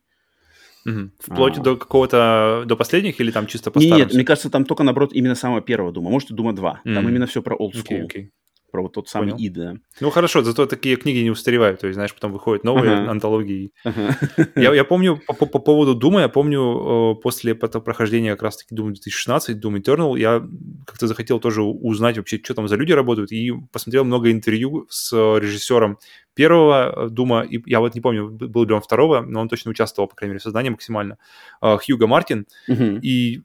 Угу. 0.86 1.10
Вплоть 1.18 1.58
а... 1.58 1.62
до 1.62 1.76
какого-то, 1.76 2.64
до 2.66 2.76
последних 2.76 3.20
или 3.20 3.30
там 3.30 3.46
чисто 3.46 3.70
по 3.70 3.78
Нет, 3.78 4.14
мне 4.14 4.24
кажется, 4.24 4.50
там 4.50 4.64
только, 4.64 4.84
наоборот, 4.84 5.12
именно 5.12 5.34
самого 5.34 5.60
первого 5.60 5.92
Дума. 5.92 6.10
Может, 6.10 6.30
и 6.30 6.34
Дума 6.34 6.54
2. 6.54 6.82
Mm. 6.84 6.94
Там 6.94 7.08
именно 7.08 7.26
все 7.26 7.42
про 7.42 7.56
old 7.56 7.72
school. 7.72 8.06
Okay, 8.06 8.06
okay 8.06 8.28
про 8.76 8.82
вот 8.82 8.92
тот 8.92 9.08
самый 9.08 9.30
Понял. 9.30 9.48
id, 9.48 9.52
да. 9.54 9.74
Ну 10.00 10.10
хорошо, 10.10 10.42
зато 10.42 10.66
такие 10.66 10.96
книги 10.96 11.22
не 11.22 11.30
устаревают, 11.30 11.80
то 11.80 11.86
есть, 11.86 11.94
знаешь, 11.94 12.12
потом 12.12 12.32
выходят 12.32 12.62
новые 12.62 12.92
ага. 12.92 13.10
антологии. 13.10 13.72
Ага. 13.84 14.14
Я, 14.56 14.74
я 14.74 14.84
помню 14.84 15.18
по, 15.26 15.32
по, 15.32 15.46
по 15.46 15.58
поводу 15.58 15.94
Дума, 15.94 16.20
я 16.20 16.28
помню 16.28 16.60
э, 16.60 17.22
после 17.22 17.54
прохождения 17.54 18.32
как 18.32 18.42
раз-таки 18.42 18.74
Doom 18.74 18.88
2016, 18.88 19.56
Doom 19.56 19.80
Eternal, 19.80 20.18
я 20.18 20.46
как-то 20.86 21.06
захотел 21.06 21.40
тоже 21.40 21.62
узнать 21.62 22.18
вообще, 22.18 22.38
что 22.42 22.54
там 22.54 22.68
за 22.68 22.76
люди 22.76 22.92
работают, 22.92 23.32
и 23.32 23.52
посмотрел 23.72 24.04
много 24.04 24.30
интервью 24.30 24.86
с 24.90 25.12
режиссером 25.12 25.98
первого 26.34 27.08
Дума, 27.08 27.40
и 27.40 27.62
я 27.64 27.80
вот 27.80 27.94
не 27.94 28.02
помню, 28.02 28.28
был 28.28 28.66
ли 28.66 28.74
он 28.74 28.82
второго, 28.82 29.22
но 29.22 29.40
он 29.40 29.48
точно 29.48 29.70
участвовал, 29.70 30.08
по 30.08 30.16
крайней 30.16 30.32
мере, 30.32 30.40
в 30.40 30.42
создании 30.42 30.70
максимально, 30.70 31.16
э, 31.62 31.78
Хьюго 31.78 32.06
Мартин, 32.06 32.46
угу. 32.68 32.98
и 33.02 33.42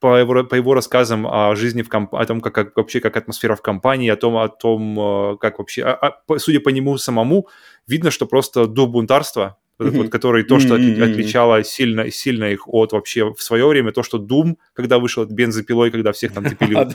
по 0.00 0.16
его, 0.16 0.44
по 0.44 0.54
его 0.54 0.74
рассказам 0.74 1.26
о 1.26 1.54
жизни 1.56 1.82
в 1.82 1.88
комп... 1.88 2.14
о 2.14 2.24
том, 2.24 2.40
как, 2.40 2.54
как 2.54 2.76
вообще 2.76 3.00
как 3.00 3.16
атмосфера 3.16 3.56
в 3.56 3.62
компании, 3.62 4.10
о 4.10 4.16
том, 4.16 4.36
о 4.36 4.48
том, 4.48 4.98
э, 4.98 5.36
как 5.38 5.58
вообще, 5.58 5.82
а, 5.82 6.20
а, 6.28 6.38
судя 6.38 6.60
по 6.60 6.68
нему 6.68 6.96
самому, 6.98 7.48
видно, 7.86 8.10
что 8.10 8.26
просто 8.26 8.66
дух 8.66 8.90
бунтарства, 8.90 9.58
mm-hmm. 9.78 9.90
вот, 9.90 10.10
который 10.10 10.44
то, 10.44 10.60
что 10.60 10.76
mm-hmm. 10.76 11.02
отличало 11.02 11.64
сильно, 11.64 12.10
сильно 12.10 12.44
их 12.44 12.68
от 12.68 12.92
вообще 12.92 13.32
в 13.34 13.42
свое 13.42 13.66
время, 13.66 13.92
то, 13.92 14.02
что 14.02 14.18
Doom, 14.18 14.56
когда 14.72 14.98
вышел 14.98 15.24
бензопилой, 15.24 15.90
когда 15.90 16.12
всех 16.12 16.32
там 16.32 16.48
цепили. 16.48 16.74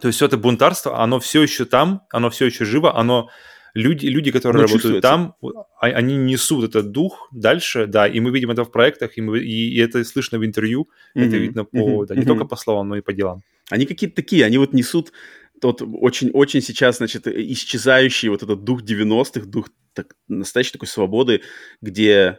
То 0.00 0.08
есть 0.08 0.22
это 0.22 0.38
бунтарство, 0.38 1.00
оно 1.00 1.20
все 1.20 1.42
еще 1.42 1.66
там, 1.66 2.02
оно 2.10 2.30
все 2.30 2.46
еще 2.46 2.64
живо, 2.64 2.96
оно 2.96 3.28
люди, 3.74 4.06
люди, 4.06 4.30
которые 4.30 4.62
ну, 4.62 4.68
работают 4.68 5.02
там, 5.02 5.34
а, 5.80 5.86
они 5.86 6.16
несут 6.16 6.64
этот 6.64 6.90
дух 6.90 7.28
дальше, 7.32 7.86
да, 7.86 8.06
и 8.06 8.20
мы 8.20 8.30
видим 8.30 8.50
это 8.50 8.64
в 8.64 8.70
проектах, 8.70 9.18
и, 9.18 9.20
мы, 9.20 9.38
и, 9.38 9.74
и 9.74 9.78
это 9.78 10.04
слышно 10.04 10.38
в 10.38 10.44
интервью, 10.44 10.88
mm-hmm. 11.14 11.26
это 11.26 11.36
видно 11.36 11.64
по, 11.64 11.76
mm-hmm. 11.76 12.06
да, 12.06 12.14
не 12.14 12.22
mm-hmm. 12.22 12.26
только 12.26 12.44
по 12.44 12.56
словам, 12.56 12.88
но 12.88 12.96
и 12.96 13.00
по 13.00 13.12
делам. 13.12 13.42
Они 13.70 13.86
какие-то 13.86 14.16
такие, 14.16 14.44
они 14.44 14.58
вот 14.58 14.72
несут 14.72 15.12
тот 15.60 15.82
очень-очень 15.82 16.62
сейчас, 16.62 16.98
значит, 16.98 17.26
исчезающий 17.26 18.28
вот 18.28 18.42
этот 18.42 18.64
дух 18.64 18.82
90-х, 18.82 19.46
дух 19.46 19.68
так, 19.92 20.16
настоящей 20.28 20.72
такой 20.72 20.88
свободы, 20.88 21.42
где 21.82 22.38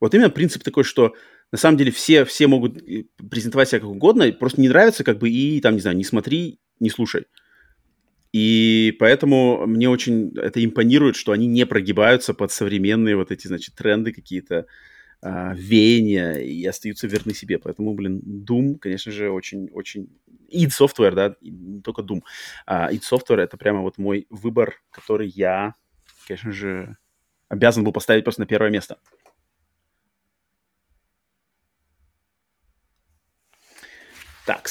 вот 0.00 0.14
именно 0.14 0.30
принцип 0.30 0.62
такой, 0.62 0.84
что 0.84 1.14
на 1.50 1.58
самом 1.58 1.78
деле 1.78 1.90
все, 1.90 2.24
все 2.24 2.46
могут 2.46 2.76
э, 2.82 3.04
презентовать 3.30 3.68
себя 3.68 3.80
как 3.80 3.88
угодно, 3.88 4.30
просто 4.32 4.60
не 4.60 4.68
нравится, 4.68 5.04
как 5.04 5.18
бы, 5.18 5.30
и 5.30 5.60
там, 5.60 5.74
не 5.74 5.80
знаю, 5.80 5.96
не 5.96 6.04
смотри, 6.04 6.60
не 6.80 6.90
слушай. 6.90 7.26
И 8.32 8.96
поэтому 8.98 9.66
мне 9.66 9.90
очень 9.90 10.32
это 10.36 10.64
импонирует, 10.64 11.16
что 11.16 11.32
они 11.32 11.46
не 11.46 11.66
прогибаются 11.66 12.32
под 12.32 12.50
современные 12.50 13.16
вот 13.16 13.30
эти, 13.30 13.46
значит, 13.46 13.74
тренды 13.74 14.12
какие-то, 14.12 14.66
а, 15.20 15.54
веяния 15.54 16.32
и 16.34 16.64
остаются 16.64 17.06
верны 17.06 17.34
себе. 17.34 17.58
Поэтому, 17.58 17.94
блин, 17.94 18.20
Doom, 18.24 18.78
конечно 18.78 19.12
же, 19.12 19.30
очень-очень... 19.30 20.08
id 20.48 20.70
Software, 20.70 21.14
да, 21.14 21.36
не 21.42 21.82
только 21.82 22.02
Doom. 22.02 22.22
А 22.66 22.90
id 22.90 23.02
Software— 23.02 23.40
это 23.42 23.56
прямо 23.56 23.82
вот 23.82 23.98
мой 23.98 24.26
выбор, 24.30 24.82
который 24.90 25.28
я, 25.28 25.74
конечно 26.26 26.52
же, 26.52 26.96
обязан 27.48 27.84
был 27.84 27.92
поставить 27.92 28.24
просто 28.24 28.40
на 28.40 28.46
первое 28.46 28.70
место. 28.70 28.98
Так. 34.46 34.70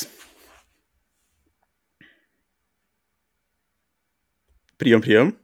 Прием, 4.82 5.04
прием. 5.04 5.38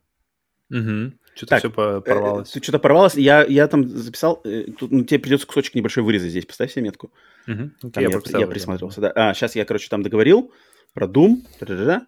Угу. 0.72 1.14
Что-то 1.36 1.48
так, 1.48 1.60
все 1.60 1.70
порвалось. 1.70 2.56
Э, 2.56 2.60
что-то 2.60 2.80
порвалось. 2.80 3.14
Я, 3.14 3.46
я 3.46 3.68
там 3.68 3.88
записал. 3.88 4.42
Э, 4.44 4.64
тут, 4.80 4.92
ну, 4.92 5.04
тебе 5.04 5.20
придется 5.20 5.46
кусочек 5.46 5.76
небольшой 5.76 6.02
вырезать 6.02 6.32
здесь. 6.32 6.48
Поставь 6.48 6.72
себе 6.72 6.86
метку. 6.86 7.12
Угу. 7.48 7.92
Там 7.92 8.04
я, 8.04 8.10
я, 8.10 8.40
я 8.40 8.48
присматривался. 8.48 9.00
Да. 9.00 9.12
А, 9.14 9.36
сейчас 9.36 9.56
я, 9.56 9.64
короче, 9.64 9.90
там 9.90 10.02
договорил 10.02 10.52
про 10.96 11.06
Doom. 11.06 11.44
Да-да-да. 11.60 12.08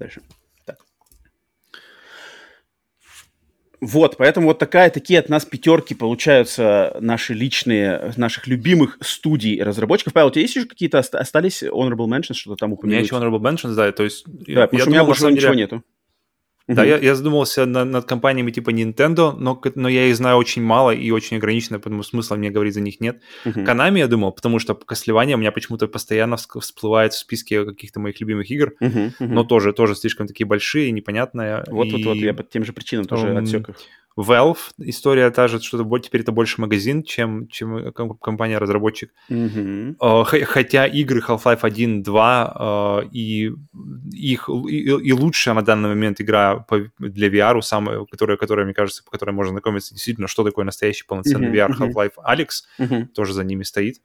Дальше. 0.00 0.20
Так. 0.66 0.78
Вот, 3.80 4.16
поэтому 4.16 4.48
вот 4.48 4.58
такая, 4.58 4.90
такие 4.90 5.20
от 5.20 5.28
нас 5.28 5.44
пятерки 5.44 5.94
получаются 5.94 6.96
наши 6.98 7.34
личные, 7.34 8.12
наших 8.16 8.48
любимых 8.48 8.98
студий 9.00 9.62
разработчиков. 9.62 10.12
Павел, 10.12 10.26
у 10.26 10.30
тебя 10.32 10.42
есть 10.42 10.56
еще 10.56 10.66
какие-то 10.66 10.98
остались 10.98 11.62
honorable 11.62 12.08
mentions, 12.08 12.34
что-то 12.34 12.56
там 12.56 12.72
упомянуть? 12.72 12.82
У 12.82 12.88
меня 12.88 12.98
еще 13.00 13.14
honorable 13.14 13.40
mentions, 13.40 13.76
да, 13.76 13.92
то 13.92 14.02
есть... 14.02 14.24
Да, 14.26 14.62
я, 14.62 14.66
потому 14.66 14.80
что 14.80 14.90
у 14.90 14.92
меня 14.92 15.04
больше 15.04 15.30
ничего 15.30 15.54
деле... 15.54 15.82
нету. 16.68 16.80
Да, 16.80 16.84
я, 16.84 16.98
я 16.98 17.14
задумался 17.14 17.66
над, 17.66 17.88
над 17.88 18.04
компаниями 18.04 18.50
типа 18.50 18.70
Nintendo, 18.70 19.34
но, 19.36 19.60
но 19.74 19.88
я 19.88 20.06
их 20.06 20.16
знаю 20.16 20.36
очень 20.36 20.62
мало 20.62 20.90
и 20.90 21.10
очень 21.10 21.38
ограниченно, 21.38 21.78
поэтому 21.78 22.02
смысла 22.02 22.36
мне 22.36 22.50
говорить 22.50 22.74
за 22.74 22.80
них 22.80 23.00
нет. 23.00 23.20
Uh-huh. 23.44 23.64
Konami 23.64 23.98
я 23.98 24.08
думал, 24.08 24.32
потому 24.32 24.58
что 24.58 24.78
Castlevania 24.86 25.34
у 25.34 25.38
меня 25.38 25.52
почему-то 25.52 25.88
постоянно 25.88 26.36
всплывает 26.36 27.12
в 27.12 27.18
списке 27.18 27.64
каких-то 27.64 28.00
моих 28.00 28.20
любимых 28.20 28.50
игр, 28.50 28.74
uh-huh, 28.80 29.12
uh-huh. 29.18 29.26
но 29.26 29.44
тоже, 29.44 29.72
тоже 29.72 29.94
слишком 29.94 30.26
такие 30.26 30.46
большие, 30.46 30.90
непонятные. 30.92 31.64
Вот, 31.68 31.86
и... 31.86 32.18
я 32.18 32.34
по 32.34 32.42
тем 32.42 32.64
же 32.64 32.72
причинам 32.72 33.06
тоже 33.06 33.28
um, 33.28 33.38
отсек 33.38 33.68
их. 33.70 33.76
Valve 34.18 34.58
история 34.78 35.30
та 35.30 35.46
же, 35.46 35.60
что 35.60 35.98
теперь 35.98 36.22
это 36.22 36.32
больше 36.32 36.60
магазин, 36.60 37.04
чем, 37.04 37.46
чем 37.48 37.92
компания-разработчик. 37.92 39.12
Mm-hmm. 39.30 40.44
Хотя 40.44 40.86
игры 40.86 41.20
Half-Life 41.20 41.60
1, 41.62 42.02
2 42.02 43.04
и 43.12 43.52
их 44.12 44.48
и, 44.48 44.78
и 44.80 45.12
лучшая 45.12 45.54
на 45.54 45.62
данный 45.62 45.90
момент 45.90 46.20
игра 46.20 46.57
для 46.98 47.28
VR, 47.28 47.60
самая, 47.62 48.04
которая, 48.04 48.36
которая, 48.36 48.64
мне 48.64 48.74
кажется, 48.74 49.02
по 49.04 49.10
которой 49.10 49.30
можно 49.30 49.52
знакомиться 49.52 49.94
действительно, 49.94 50.28
что 50.28 50.44
такое 50.44 50.64
настоящий 50.64 51.04
полноценный 51.06 51.48
mm-hmm. 51.48 51.68
VR 51.68 51.92
Half-Life 51.92 52.14
Alex, 52.26 52.48
mm-hmm. 52.78 53.06
тоже 53.08 53.34
за 53.34 53.44
ними 53.44 53.62
стоит. 53.62 53.96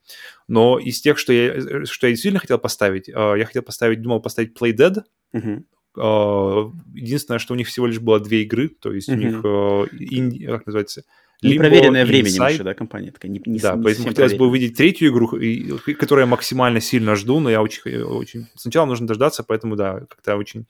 Но 0.47 0.79
из 0.79 1.01
тех, 1.01 1.17
что 1.17 1.33
я, 1.33 1.85
что 1.85 2.07
я 2.07 2.11
действительно 2.11 2.39
хотел 2.39 2.57
поставить, 2.57 3.07
я 3.07 3.45
хотел 3.45 3.63
поставить, 3.63 4.01
думал 4.01 4.21
поставить 4.21 4.57
Play 4.57 4.73
Dead, 4.73 5.03
mm-hmm. 5.33 5.63
А, 5.95 6.71
единственное, 6.95 7.37
что 7.37 7.53
у 7.53 7.55
них 7.57 7.67
всего 7.67 7.85
лишь 7.85 7.99
было 7.99 8.19
две 8.19 8.41
игры, 8.41 8.69
то 8.69 8.91
есть 8.91 9.09
mm-hmm. 9.09 9.13
у 9.13 9.85
них, 9.85 10.11
инди, 10.11 10.47
как 10.47 10.65
называется, 10.65 11.03
Непроверенная 11.43 12.05
временем 12.05 12.47
еще, 12.47 12.63
да, 12.63 12.73
компания 12.73 13.11
такая. 13.11 13.31
Не, 13.31 13.41
не, 13.45 13.59
да, 13.59 13.75
не 13.75 13.83
поэтому 13.83 14.07
хотелось 14.07 14.33
бы 14.33 14.47
увидеть 14.47 14.77
третью 14.77 15.09
игру, 15.09 15.27
которую 15.27 16.23
я 16.23 16.25
максимально 16.25 16.79
сильно 16.79 17.15
жду, 17.15 17.39
но 17.39 17.49
я 17.49 17.61
очень, 17.61 18.01
очень... 18.01 18.47
Сначала 18.55 18.85
нужно 18.85 19.07
дождаться, 19.07 19.43
поэтому, 19.43 19.75
да, 19.75 20.01
как-то 20.01 20.37
очень 20.37 20.67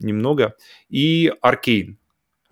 немного. 0.00 0.54
И 0.88 1.32
Arcane. 1.42 1.96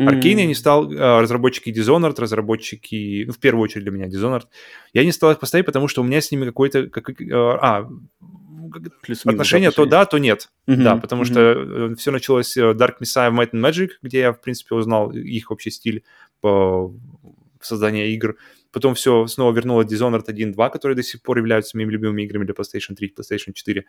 Mm-hmm. 0.01 0.41
я 0.41 0.47
не 0.47 0.55
стал, 0.55 0.91
а, 0.91 1.21
разработчики 1.21 1.71
Dishonored, 1.71 2.19
разработчики, 2.19 3.25
ну, 3.27 3.33
в 3.33 3.39
первую 3.39 3.63
очередь 3.63 3.85
для 3.85 3.93
меня 3.93 4.07
Dishonored, 4.07 4.45
я 4.93 5.05
не 5.05 5.13
стал 5.13 5.33
их 5.33 5.39
поставить, 5.39 5.67
потому 5.67 5.87
что 5.87 6.01
у 6.01 6.05
меня 6.05 6.21
с 6.21 6.31
ними 6.31 6.47
какой-то, 6.47 6.89
как, 6.89 7.11
а, 7.31 7.89
Плюс 9.03 9.27
отношения 9.27 9.71
то 9.71 9.87
да, 9.87 10.07
то 10.07 10.19
нет. 10.19 10.49
Uh-huh, 10.67 10.83
да, 10.83 10.97
потому 10.97 11.23
uh-huh. 11.23 11.27
что 11.27 11.41
э, 11.41 11.95
все 11.97 12.11
началось 12.11 12.57
э, 12.57 12.73
Dark 12.73 12.95
Messiah 13.01 13.31
Might 13.31 13.51
and 13.51 13.61
Magic, 13.61 13.91
где 14.03 14.21
я, 14.21 14.33
в 14.33 14.41
принципе, 14.41 14.75
узнал 14.75 15.11
их 15.11 15.51
общий 15.51 15.71
стиль 15.71 16.05
по 16.41 16.95
созданию 17.61 18.09
игр. 18.09 18.37
Потом 18.71 18.95
все 18.95 19.27
снова 19.27 19.53
вернуло 19.53 19.83
Dishonored 19.83 20.27
1.2, 20.27 20.71
которые 20.71 20.97
до 20.97 21.03
сих 21.03 21.23
пор 21.23 21.39
являются 21.39 21.77
моими 21.77 21.91
любимыми 21.91 22.23
играми 22.23 22.45
для 22.45 22.55
PlayStation 22.55 22.95
3, 22.95 23.15
PlayStation 23.19 23.53
4. 23.53 23.85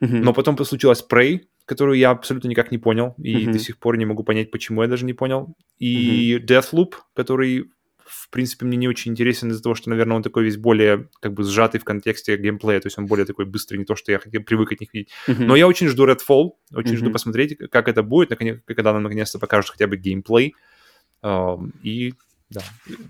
Uh-huh. 0.00 0.08
Но 0.08 0.32
потом 0.32 0.62
случилась 0.64 1.04
Prey, 1.08 1.42
которую 1.64 1.98
я 1.98 2.10
абсолютно 2.10 2.48
никак 2.48 2.70
не 2.70 2.78
понял, 2.78 3.14
и 3.18 3.46
uh-huh. 3.46 3.52
до 3.52 3.58
сих 3.58 3.78
пор 3.78 3.96
не 3.96 4.06
могу 4.06 4.24
понять, 4.24 4.50
почему 4.50 4.82
я 4.82 4.88
даже 4.88 5.04
не 5.04 5.12
понял. 5.12 5.54
И 5.78 6.36
uh-huh. 6.36 6.44
Deathloop, 6.44 6.94
который 7.14 7.70
в 8.04 8.28
принципе, 8.28 8.66
мне 8.66 8.76
не 8.76 8.88
очень 8.88 9.12
интересен 9.12 9.50
из-за 9.50 9.62
того, 9.62 9.74
что, 9.74 9.88
наверное, 9.88 10.16
он 10.16 10.22
такой 10.22 10.44
весь 10.44 10.58
более 10.58 11.08
как 11.20 11.32
бы 11.32 11.44
сжатый 11.44 11.80
в 11.80 11.84
контексте 11.84 12.36
геймплея, 12.36 12.78
то 12.80 12.86
есть 12.86 12.98
он 12.98 13.06
более 13.06 13.24
такой 13.24 13.46
быстрый, 13.46 13.78
не 13.78 13.84
то, 13.84 13.96
что 13.96 14.12
я 14.12 14.18
привык 14.18 14.72
от 14.72 14.80
них 14.80 14.92
видеть. 14.92 15.10
Mm-hmm. 15.26 15.44
Но 15.44 15.56
я 15.56 15.66
очень 15.66 15.88
жду 15.88 16.06
Redfall, 16.06 16.50
очень 16.74 16.92
mm-hmm. 16.92 16.96
жду 16.96 17.10
посмотреть, 17.10 17.56
как 17.70 17.88
это 17.88 18.02
будет, 18.02 18.30
наконец, 18.30 18.60
когда 18.66 18.92
нам 18.92 19.04
наконец-то 19.04 19.38
покажут 19.38 19.70
хотя 19.70 19.86
бы 19.86 19.96
геймплей. 19.96 20.54
И 21.82 22.14
да. 22.50 22.60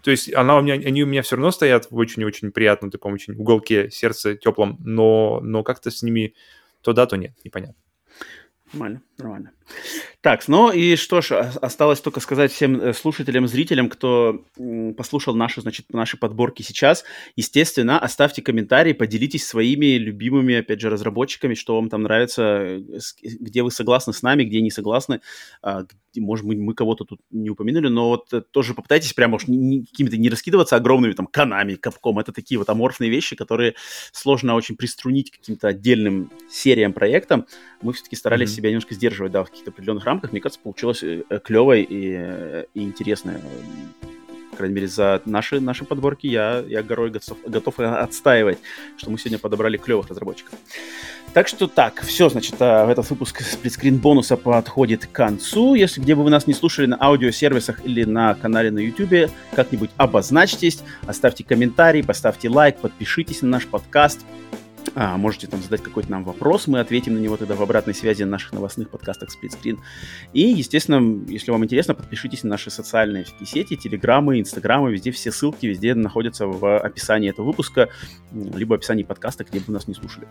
То 0.04 0.10
есть 0.12 0.32
она 0.34 0.56
у 0.56 0.62
меня, 0.62 0.74
они 0.74 1.02
у 1.02 1.06
меня 1.06 1.22
все 1.22 1.34
равно 1.36 1.50
стоят 1.50 1.90
в 1.90 1.96
очень-очень 1.96 2.52
приятном 2.52 2.90
таком 2.90 3.14
очень 3.14 3.34
уголке 3.34 3.90
сердца 3.90 4.36
теплом, 4.36 4.78
но, 4.80 5.40
но 5.42 5.64
как-то 5.64 5.90
с 5.90 6.02
ними 6.02 6.34
то 6.80 6.92
да, 6.92 7.06
то 7.06 7.16
нет, 7.16 7.32
непонятно. 7.44 7.74
Нормально, 8.72 9.02
нормально. 9.22 9.52
Так, 10.20 10.46
ну 10.48 10.70
и 10.70 10.96
что 10.96 11.20
ж, 11.20 11.32
осталось 11.32 12.00
только 12.00 12.20
сказать 12.20 12.52
всем 12.52 12.80
э, 12.80 12.92
слушателям, 12.92 13.48
зрителям, 13.48 13.88
кто 13.88 14.44
послушал 14.96 15.34
наши, 15.34 15.60
значит, 15.60 15.86
наши 15.92 16.16
подборки 16.16 16.62
сейчас. 16.62 17.04
Естественно, 17.36 17.98
оставьте 17.98 18.42
комментарии, 18.42 18.92
поделитесь 18.92 19.46
своими 19.46 19.96
любимыми, 19.96 20.56
опять 20.56 20.80
же, 20.80 20.90
разработчиками, 20.90 21.54
что 21.54 21.76
вам 21.76 21.88
там 21.88 22.02
нравится, 22.02 22.42
э, 22.42 22.80
где 23.22 23.62
вы 23.62 23.70
согласны 23.70 24.12
с 24.12 24.22
нами, 24.22 24.44
где 24.44 24.60
не 24.60 24.70
согласны. 24.70 25.20
А, 25.62 25.84
может 26.16 26.46
быть, 26.46 26.58
мы 26.58 26.74
кого-то 26.74 27.04
тут 27.04 27.20
не 27.30 27.50
упомянули, 27.50 27.88
но 27.88 28.08
вот 28.08 28.32
э, 28.32 28.42
тоже 28.42 28.74
попытайтесь 28.74 29.12
прямо 29.14 29.36
уж 29.36 29.42
какими-то 29.42 30.16
не 30.16 30.28
раскидываться 30.28 30.76
огромными 30.76 31.12
там 31.12 31.26
канами, 31.26 31.74
капком. 31.74 32.18
Это 32.18 32.32
такие 32.32 32.58
вот 32.58 32.68
аморфные 32.68 33.10
вещи, 33.10 33.34
которые 33.34 33.74
сложно 34.12 34.54
очень 34.54 34.76
приструнить 34.76 35.30
каким-то 35.30 35.68
отдельным 35.68 36.30
сериям, 36.50 36.92
проектам. 36.92 37.46
Мы 37.80 37.92
все-таки 37.92 38.16
старались 38.16 38.50
mm-hmm. 38.50 38.56
себя 38.56 38.68
немножко 38.70 38.94
сдерживать, 38.94 39.11
да, 39.28 39.44
в 39.44 39.50
каких-то 39.50 39.70
определенных 39.70 40.04
рамках. 40.04 40.32
Мне 40.32 40.40
кажется, 40.40 40.60
получилось 40.62 41.02
э, 41.02 41.22
клевой 41.42 41.82
и, 41.82 42.14
э, 42.16 42.64
и 42.74 42.82
интересной 42.82 43.34
по 44.52 44.58
крайней 44.58 44.74
мере, 44.74 44.86
за 44.86 45.22
наши, 45.24 45.60
наши 45.60 45.86
подборки 45.86 46.26
я, 46.26 46.62
я 46.68 46.82
горой 46.82 47.10
готов, 47.10 47.38
готов 47.46 47.80
отстаивать, 47.80 48.58
что 48.98 49.10
мы 49.10 49.18
сегодня 49.18 49.38
подобрали 49.38 49.78
клевых 49.78 50.08
разработчиков. 50.08 50.52
Так 51.32 51.48
что 51.48 51.66
так, 51.66 52.02
все, 52.02 52.28
значит, 52.28 52.56
а, 52.60 52.90
этот 52.90 53.08
выпуск 53.08 53.40
сплитскрин 53.40 53.96
бонуса 53.96 54.36
подходит 54.36 55.06
к 55.06 55.12
концу. 55.12 55.74
Если 55.74 56.02
где 56.02 56.14
бы 56.14 56.22
вы 56.22 56.28
нас 56.28 56.46
не 56.46 56.52
слушали 56.52 56.84
на 56.84 57.02
аудиосервисах 57.02 57.86
или 57.86 58.04
на 58.04 58.34
канале 58.34 58.70
на 58.70 58.80
YouTube, 58.80 59.30
как-нибудь 59.54 59.88
обозначьтесь, 59.96 60.82
оставьте 61.06 61.44
комментарий, 61.44 62.04
поставьте 62.04 62.50
лайк, 62.50 62.76
подпишитесь 62.76 63.40
на 63.40 63.48
наш 63.48 63.66
подкаст. 63.66 64.20
А, 64.94 65.16
можете 65.16 65.46
там 65.46 65.62
задать 65.62 65.82
какой-то 65.82 66.10
нам 66.10 66.24
вопрос, 66.24 66.66
мы 66.66 66.80
ответим 66.80 67.14
на 67.14 67.18
него 67.18 67.36
тогда 67.36 67.54
в 67.54 67.62
обратной 67.62 67.94
связи 67.94 68.22
на 68.24 68.30
наших 68.30 68.52
новостных 68.52 68.90
подкастах 68.90 69.30
Сплитскрин. 69.30 69.80
И, 70.32 70.40
естественно, 70.40 71.24
если 71.28 71.50
вам 71.50 71.64
интересно, 71.64 71.94
подпишитесь 71.94 72.42
на 72.42 72.50
наши 72.50 72.70
социальные 72.70 73.26
сети, 73.44 73.76
телеграммы, 73.76 74.40
инстаграмы, 74.40 74.92
везде 74.92 75.10
все 75.10 75.32
ссылки, 75.32 75.66
везде 75.66 75.94
находятся 75.94 76.46
в 76.46 76.78
описании 76.78 77.30
этого 77.30 77.46
выпуска, 77.46 77.88
либо 78.32 78.72
в 78.72 78.74
описании 78.74 79.02
подкаста, 79.02 79.44
где 79.44 79.60
бы 79.60 79.72
нас 79.72 79.88
не 79.88 79.94
слушали. 79.94 80.28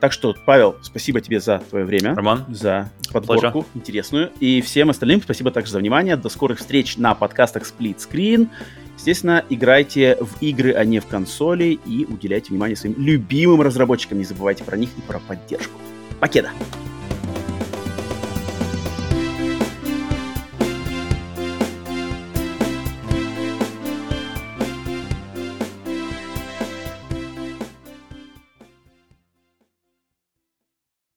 Так 0.00 0.12
что, 0.12 0.34
Павел, 0.46 0.76
спасибо 0.82 1.20
тебе 1.20 1.40
за 1.40 1.62
твое 1.70 1.84
время. 1.84 2.14
Роман. 2.14 2.44
За 2.48 2.90
подборку 3.12 3.60
Pleasure. 3.60 3.66
интересную. 3.74 4.30
И 4.40 4.60
всем 4.62 4.90
остальным 4.90 5.20
спасибо 5.22 5.50
также 5.50 5.72
за 5.72 5.78
внимание. 5.78 6.16
До 6.16 6.28
скорых 6.28 6.58
встреч 6.58 6.96
на 6.96 7.14
подкастах 7.14 7.66
Сплитскрин. 7.66 8.48
Естественно, 9.00 9.42
играйте 9.48 10.18
в 10.20 10.42
игры, 10.42 10.74
а 10.74 10.84
не 10.84 11.00
в 11.00 11.06
консоли, 11.06 11.80
и 11.86 12.04
уделяйте 12.04 12.50
внимание 12.50 12.76
своим 12.76 12.96
любимым 12.98 13.62
разработчикам. 13.62 14.18
Не 14.18 14.24
забывайте 14.24 14.62
про 14.62 14.76
них 14.76 14.90
и 14.98 15.00
про 15.00 15.18
поддержку. 15.20 15.80
Покеда! 16.20 16.50